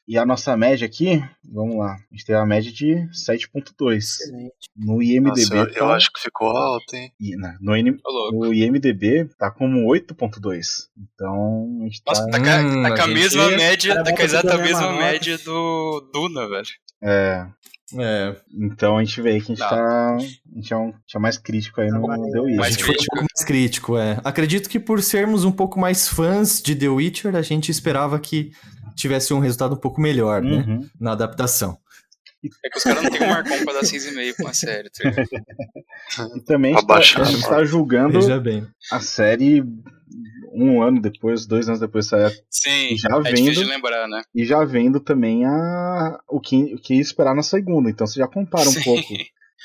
E 0.07 0.19
a 0.19 0.27
nossa 0.27 0.57
média 0.57 0.85
aqui, 0.85 1.23
vamos 1.49 1.77
lá, 1.77 1.93
a 1.95 1.99
gente 2.15 2.25
tem 2.27 2.35
a 2.35 2.45
média 2.45 2.73
de 2.73 3.09
7.2. 3.13 3.97
Excelente. 3.97 4.53
No 4.77 5.01
IMDB 5.03 5.29
Nossa, 5.31 5.55
eu, 5.55 5.73
tá. 5.73 5.79
eu 5.79 5.91
acho 5.93 6.13
que 6.13 6.21
ficou 6.21 6.49
alto, 6.49 6.95
hein? 6.97 7.13
né, 7.39 7.57
no, 7.61 7.77
N- 7.77 7.99
Ô, 8.05 8.11
louco. 8.13 8.47
no 8.47 8.53
IMDB 8.55 9.29
tá 9.39 9.51
como 9.51 9.87
8.2. 9.87 10.89
Então 10.99 11.69
a 11.81 11.85
gente 11.85 12.03
tá. 12.03 12.11
Nossa, 12.13 12.27
tá, 12.31 12.41
com 12.41 12.49
a- 12.51 12.61
Hum, 12.61 12.83
tá 12.83 12.89
com 12.89 13.01
a 13.01 13.05
a 13.05 13.07
gente- 13.07 13.15
mesma 13.15 13.49
média, 13.51 13.95
Cara, 13.95 14.05
tá 14.05 14.13
com 14.17 14.23
a 14.23 14.25
exata 14.25 14.59
mesma 14.59 14.81
nota. 14.81 14.97
média 14.99 15.39
do 15.39 16.11
Duna, 16.13 16.49
velho. 16.49 16.67
É, 17.05 17.47
É, 17.99 18.35
então 18.59 18.97
a 18.97 19.05
gente 19.05 19.21
vê 19.21 19.33
aí 19.33 19.41
que 19.41 19.53
a 19.53 19.55
gente 19.55 19.61
Não. 19.61 19.69
tá. 19.69 20.17
A 20.17 20.19
gente 20.57 20.73
é, 20.73 20.77
um, 20.79 20.89
a 20.89 20.93
gente 20.93 21.15
é 21.17 21.19
mais 21.19 21.37
crítico 21.37 21.79
aí 21.81 21.91
no 21.91 22.01
Não, 22.01 22.31
The 22.31 22.41
Witcher. 22.41 22.57
Mais 22.57 22.73
gente 22.75 22.85
foi 22.85 22.95
um 22.95 22.97
crítico. 22.97 23.15
pouco 23.17 23.27
mais 23.37 23.45
crítico, 23.47 23.99
é. 23.99 24.21
Acredito 24.25 24.69
que 24.71 24.81
por 24.81 25.03
sermos 25.03 25.45
um 25.45 25.53
pouco 25.53 25.79
mais 25.79 26.09
fãs 26.09 26.63
de 26.63 26.75
The 26.75 26.89
Witcher, 26.89 27.37
a 27.37 27.43
gente 27.43 27.71
esperava 27.71 28.19
que 28.19 28.51
tivesse 28.95 29.33
um 29.35 29.39
resultado 29.39 29.75
um 29.75 29.79
pouco 29.79 30.01
melhor, 30.01 30.43
né? 30.43 30.65
Uhum. 30.67 30.89
Na 31.01 31.13
adaptação. 31.13 31.77
É 32.65 32.69
que 32.69 32.77
os 32.79 32.83
caras 32.83 33.03
não 33.05 33.11
tem 33.11 33.23
um 33.23 33.29
marcom 33.31 33.65
pra 33.65 33.73
dar 33.75 33.83
6,5 33.83 34.35
pra 34.37 34.45
uma 34.47 34.55
série, 34.55 34.91
tá 34.91 35.09
ligado? 35.09 35.29
E 36.37 36.41
também 36.45 36.73
a 36.75 36.77
gente, 36.79 36.87
tá, 36.87 36.93
Abaixar 36.95 37.23
a 37.23 37.25
gente 37.25 37.45
a 37.45 37.49
tá 37.49 37.65
julgando 37.65 38.19
a 38.91 39.01
série 39.01 39.63
um 40.53 40.83
ano 40.83 41.01
depois, 41.01 41.47
dois 41.47 41.69
anos 41.69 41.81
depois 41.81 42.07
sair 42.07 42.31
Sim, 42.51 42.97
Já 42.97 43.09
é 43.17 43.23
difícil 43.23 43.45
vendo- 43.47 43.55
de 43.55 43.65
lembrar, 43.65 44.09
né? 44.09 44.23
e 44.35 44.45
já 44.45 44.65
vendo 44.65 44.99
também 45.01 45.45
a, 45.47 46.19
o, 46.29 46.41
que, 46.41 46.75
o 46.75 46.79
que 46.79 46.95
esperar 46.99 47.35
na 47.35 47.43
segunda. 47.43 47.89
Então 47.89 48.07
você 48.07 48.19
já 48.19 48.27
compara 48.27 48.69
um 48.69 48.73
Sim. 48.73 48.83
pouco. 48.83 49.09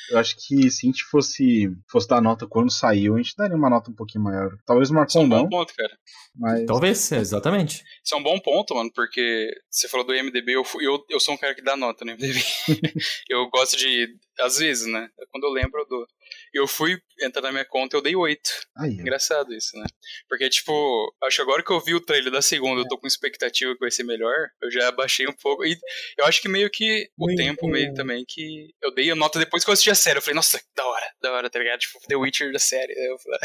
Eu 0.09 0.19
acho 0.19 0.35
que 0.35 0.69
se 0.71 0.85
a 0.85 0.89
gente 0.89 1.03
fosse, 1.03 1.69
fosse 1.89 2.07
dar 2.07 2.21
nota 2.21 2.47
quando 2.47 2.71
saiu, 2.71 3.15
a 3.15 3.17
gente 3.17 3.35
daria 3.37 3.55
uma 3.57 3.69
nota 3.69 3.91
um 3.91 3.95
pouquinho 3.95 4.23
maior. 4.23 4.49
Talvez 4.65 4.89
o 4.89 5.03
Isso 5.03 5.17
é 5.17 5.21
um 5.21 5.29
bom 5.29 5.43
não, 5.43 5.49
ponto, 5.49 5.73
cara. 5.75 5.97
mas. 6.35 6.65
Talvez, 6.65 7.11
exatamente. 7.11 7.83
Isso 8.03 8.15
é 8.15 8.17
um 8.17 8.23
bom 8.23 8.39
ponto, 8.39 8.73
mano, 8.75 8.91
porque 8.93 9.49
você 9.69 9.87
falou 9.89 10.05
do 10.05 10.15
IMDB, 10.15 10.55
eu, 10.55 10.63
fui- 10.63 10.85
eu, 10.85 11.03
eu 11.09 11.19
sou 11.19 11.33
um 11.33 11.37
cara 11.37 11.53
que 11.53 11.61
dá 11.61 11.75
nota 11.75 12.05
no 12.05 12.11
IMDB. 12.11 12.39
eu 13.29 13.49
gosto 13.49 13.75
de. 13.77 14.07
Às 14.39 14.57
vezes, 14.57 14.87
né? 14.87 15.09
Quando 15.31 15.45
eu 15.45 15.51
lembro, 15.51 15.79
eu 15.81 15.87
dou. 15.87 16.05
Eu 16.53 16.67
fui 16.67 16.97
entrar 17.21 17.41
na 17.41 17.51
minha 17.51 17.65
conta 17.65 17.97
eu 17.97 18.01
dei 18.01 18.15
8. 18.15 18.39
Aí. 18.77 18.91
Engraçado 18.91 19.53
isso, 19.53 19.77
né? 19.77 19.85
Porque, 20.29 20.49
tipo, 20.49 21.13
acho 21.23 21.37
que 21.37 21.41
agora 21.41 21.63
que 21.63 21.71
eu 21.71 21.79
vi 21.79 21.93
o 21.93 22.01
trailer 22.01 22.31
da 22.31 22.41
segunda, 22.41 22.81
eu 22.81 22.87
tô 22.87 22.97
com 22.97 23.07
expectativa 23.07 23.73
que 23.73 23.79
vai 23.79 23.91
ser 23.91 24.03
melhor, 24.03 24.35
eu 24.61 24.71
já 24.71 24.91
baixei 24.91 25.27
um 25.27 25.33
pouco. 25.33 25.65
E 25.65 25.77
eu 26.17 26.25
acho 26.25 26.41
que 26.41 26.47
meio 26.47 26.69
que 26.69 27.09
o 27.17 27.27
tempo 27.35 27.67
meio 27.67 27.93
também 27.93 28.23
que. 28.27 28.69
Eu 28.81 28.93
dei 28.93 29.11
a 29.11 29.15
nota 29.15 29.39
depois 29.39 29.63
que 29.63 29.69
eu 29.69 29.73
assisti 29.73 29.91
a 29.91 29.95
série. 29.95 30.17
Eu 30.17 30.21
falei, 30.21 30.35
nossa, 30.35 30.59
da 30.75 30.85
hora, 30.85 31.05
da 31.21 31.31
hora, 31.33 31.49
tá 31.49 31.59
ligado? 31.59 31.79
Tipo, 31.79 31.99
The 32.07 32.15
Witcher 32.15 32.51
da 32.51 32.59
série. 32.59 32.93
Aí 32.93 33.07
Eu 33.07 33.17
falei, 33.19 33.39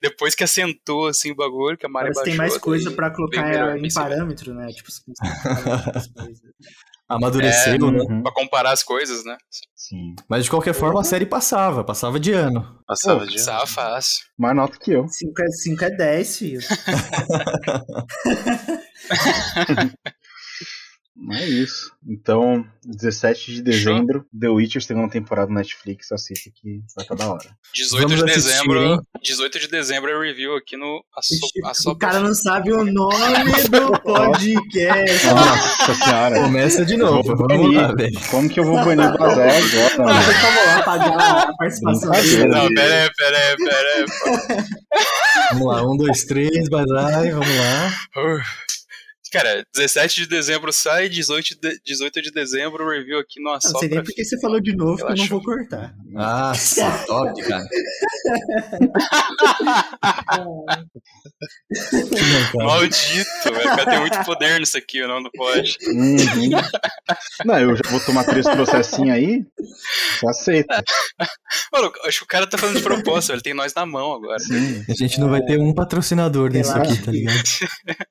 depois 0.00 0.34
que 0.34 0.44
assentou, 0.44 1.08
assim, 1.08 1.32
o 1.32 1.36
bagulho, 1.36 1.76
que 1.76 1.86
a 1.86 1.88
Mari 1.88 2.12
Parece 2.12 2.24
tem 2.24 2.36
mais 2.36 2.56
coisa 2.58 2.86
daí 2.86 2.96
pra 2.96 3.10
colocar 3.10 3.76
em 3.78 3.92
parâmetro, 3.92 4.54
né? 4.54 4.68
Tipo, 4.68 4.90
Amadureceu, 7.08 7.74
É, 7.74 7.78
né? 7.78 8.04
Uhum. 8.08 8.22
Pra 8.22 8.32
comparar 8.32 8.72
as 8.72 8.82
coisas, 8.82 9.24
né? 9.24 9.36
Sim. 9.74 10.14
Mas 10.28 10.44
de 10.44 10.50
qualquer 10.50 10.74
forma, 10.74 11.00
a 11.00 11.04
série 11.04 11.24
passava, 11.24 11.82
passava 11.82 12.20
de 12.20 12.32
ano. 12.32 12.78
Passava 12.86 13.20
Pô, 13.20 13.24
de 13.24 13.32
Precisava 13.32 13.66
fácil. 13.66 14.26
Mais 14.38 14.54
nota 14.54 14.76
que 14.78 14.92
eu. 14.92 15.08
5 15.08 15.42
é, 15.42 15.46
cinco 15.50 15.84
é 15.84 15.90
10, 15.90 16.36
filho. 16.36 16.60
É 21.32 21.44
isso. 21.46 21.92
Então, 22.06 22.64
17 22.84 23.54
de 23.54 23.62
dezembro, 23.62 24.24
The 24.38 24.48
Witcher, 24.48 24.80
segunda 24.82 25.10
temporada 25.10 25.48
no 25.48 25.56
Netflix, 25.56 26.12
assista 26.12 26.48
que 26.54 26.80
vai 26.94 27.04
estar 27.04 27.14
da 27.16 27.32
hora. 27.32 27.50
18 27.74 28.02
Vamos 28.08 28.24
de 28.24 28.30
assistir, 28.30 28.50
dezembro. 28.50 28.84
hein? 28.84 29.00
18 29.22 29.58
de 29.58 29.68
dezembro 29.68 30.10
é 30.10 30.26
review 30.26 30.56
aqui 30.56 30.76
no 30.76 31.04
Asso, 31.16 31.34
Ixi, 31.34 31.64
Asso, 31.64 31.90
o 31.90 31.96
cara 31.98 32.20
não 32.20 32.32
sabe 32.34 32.72
o 32.72 32.84
nome 32.84 33.52
do 33.68 33.92
podcast. 34.00 35.26
Nossa 35.26 35.94
senhora. 35.94 36.40
Começa 36.42 36.86
de 36.86 36.96
novo, 36.96 37.36
vamos 37.36 37.74
lá, 37.74 37.92
velho. 37.94 38.20
Como 38.30 38.48
que 38.48 38.60
eu 38.60 38.64
vou 38.64 38.76
banir 38.84 39.12
o 39.12 39.18
Bazar 39.18 39.50
agora, 39.50 39.98
mano? 39.98 40.32
vão 40.32 40.66
lá 40.66 40.82
pagar 40.82 41.48
a 41.48 41.56
participação 41.56 42.10
dele. 42.12 42.46
Não, 42.46 42.68
pera 42.74 43.02
aí, 43.04 43.10
pera 43.16 43.38
aí, 43.38 43.56
pera 43.56 43.88
aí. 43.96 44.64
Vamos 45.52 45.66
lá, 45.66 45.82
um, 45.82 45.96
dois, 45.96 46.24
três, 46.24 46.68
vai, 46.70 46.84
vamos 47.30 47.48
lá. 47.48 47.88
Uh. 48.16 48.67
Cara, 49.32 49.64
17 49.74 50.22
de 50.22 50.28
dezembro 50.28 50.72
sai, 50.72 51.08
18 51.08 51.60
de, 51.60 51.80
18 51.84 52.22
de 52.22 52.30
dezembro 52.30 52.84
o 52.84 52.90
review 52.90 53.18
aqui 53.18 53.40
no 53.40 53.50
Não 53.50 53.56
Assopra. 53.56 53.80
sei 53.80 53.88
nem 53.88 54.02
porque 54.02 54.24
você 54.24 54.40
falou 54.40 54.60
de 54.60 54.74
novo 54.74 54.96
que 54.96 55.02
eu 55.12 55.16
não 55.16 55.26
vou 55.26 55.42
cortar. 55.42 55.94
Nossa, 56.06 56.90
top, 57.06 57.42
cara. 57.42 57.64
Maldito, 62.54 63.28
velho. 63.44 63.58
O 63.58 63.62
cara 63.76 63.84
tem 63.86 64.00
muito 64.00 64.24
poder 64.24 64.60
nisso 64.60 64.76
aqui, 64.78 65.00
não, 65.06 65.20
não 65.20 65.30
pode. 65.30 65.76
Uhum. 65.86 66.16
Não, 67.44 67.58
eu 67.58 67.76
já 67.76 67.82
vou 67.90 68.00
tomar 68.00 68.24
três 68.24 68.46
processinhos 68.48 69.14
aí. 69.14 69.44
Você 70.20 70.28
aceita. 70.28 70.82
Mano, 71.72 71.92
acho 72.04 72.18
que 72.18 72.24
o 72.24 72.28
cara 72.28 72.46
tá 72.46 72.58
fazendo 72.58 72.78
de 72.78 72.82
propósito, 72.82 73.32
ele 73.32 73.42
tem 73.42 73.54
nós 73.54 73.72
na 73.74 73.86
mão 73.86 74.12
agora. 74.12 74.38
Sim. 74.38 74.84
A 74.88 74.94
gente 74.94 75.20
não 75.20 75.28
vai 75.28 75.42
ter 75.42 75.58
um 75.58 75.74
patrocinador 75.74 76.50
nisso 76.50 76.72
aqui, 76.72 77.02
tá 77.02 77.10
ligado? 77.10 77.38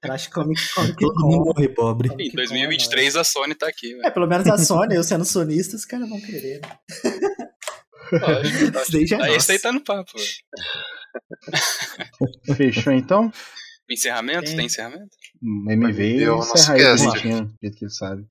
Eu 0.03 0.13
acho 0.13 0.27
que 0.27 0.33
come, 0.33 0.55
come 0.73 0.95
que 0.95 1.05
Todo 1.13 1.25
mundo 1.25 1.37
come. 1.37 1.45
morre 1.45 1.69
pobre. 1.69 2.09
Em 2.19 2.31
2023 2.31 3.15
a 3.15 3.23
Sony 3.23 3.55
tá 3.55 3.67
aqui, 3.67 3.93
velho. 3.93 4.05
É, 4.05 4.11
pelo 4.11 4.27
menos 4.27 4.47
a 4.47 4.57
Sony, 4.57 4.95
eu 4.95 5.03
sendo 5.03 5.25
sonista, 5.25 5.75
os 5.75 5.85
caras 5.85 6.09
vão 6.09 6.19
querer. 6.19 6.61
né? 6.61 6.69
Lógico, 8.11 8.71
daí 8.91 9.05
já 9.05 9.27
é 9.27 9.35
esse 9.35 9.47
daí 9.49 9.59
tá 9.59 9.71
no 9.71 9.83
papo. 9.83 10.11
Fechou 12.55 12.93
então? 12.93 13.31
Encerramento? 13.89 14.45
Tem. 14.45 14.57
Tem 14.57 14.65
encerramento? 14.65 15.15
MV 15.41 16.25
aí 16.69 16.97
bonitinho, 16.97 17.53
jeito 17.61 17.77
que 17.77 17.85
ele 17.85 17.91
sabe. 17.91 18.25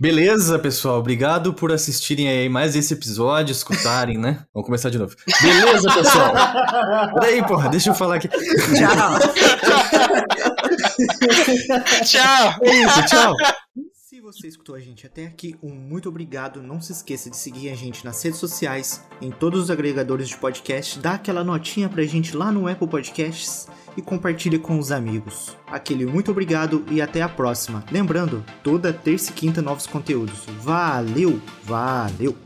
Beleza, 0.00 0.58
pessoal. 0.58 0.98
Obrigado 0.98 1.52
por 1.54 1.70
assistirem 1.70 2.28
aí 2.28 2.48
mais 2.48 2.74
esse 2.74 2.94
episódio, 2.94 3.52
escutarem, 3.52 4.18
né? 4.18 4.44
Vamos 4.52 4.66
começar 4.66 4.90
de 4.90 4.98
novo. 4.98 5.14
Beleza, 5.40 5.92
pessoal. 5.92 6.32
Peraí, 7.20 7.46
porra, 7.46 7.68
deixa 7.68 7.90
eu 7.90 7.94
falar 7.94 8.16
aqui. 8.16 8.28
Tchau. 8.28 8.38
Tchau! 12.04 12.54
É 12.62 12.82
isso, 12.82 13.06
tchau. 13.06 13.34
Se 13.92 14.20
você 14.20 14.46
escutou 14.46 14.74
a 14.74 14.80
gente 14.80 15.06
até 15.06 15.26
aqui, 15.26 15.56
um 15.62 15.74
muito 15.74 16.08
obrigado. 16.08 16.62
Não 16.62 16.80
se 16.80 16.92
esqueça 16.92 17.30
de 17.30 17.36
seguir 17.36 17.70
a 17.70 17.74
gente 17.74 18.04
nas 18.04 18.22
redes 18.22 18.38
sociais, 18.38 19.02
em 19.20 19.30
todos 19.30 19.62
os 19.62 19.70
agregadores 19.70 20.28
de 20.28 20.36
podcast, 20.36 20.98
dá 20.98 21.14
aquela 21.14 21.42
notinha 21.42 21.88
pra 21.88 22.04
gente 22.04 22.36
lá 22.36 22.52
no 22.52 22.68
Apple 22.68 22.88
Podcasts 22.88 23.68
e 23.96 24.02
compartilha 24.02 24.58
com 24.58 24.78
os 24.78 24.92
amigos. 24.92 25.56
Aquele 25.66 26.06
muito 26.06 26.30
obrigado 26.30 26.84
e 26.90 27.00
até 27.00 27.22
a 27.22 27.28
próxima. 27.28 27.84
Lembrando, 27.90 28.44
toda 28.62 28.92
terça 28.92 29.30
e 29.30 29.34
quinta 29.34 29.62
novos 29.62 29.86
conteúdos. 29.86 30.44
Valeu, 30.60 31.40
valeu! 31.64 32.36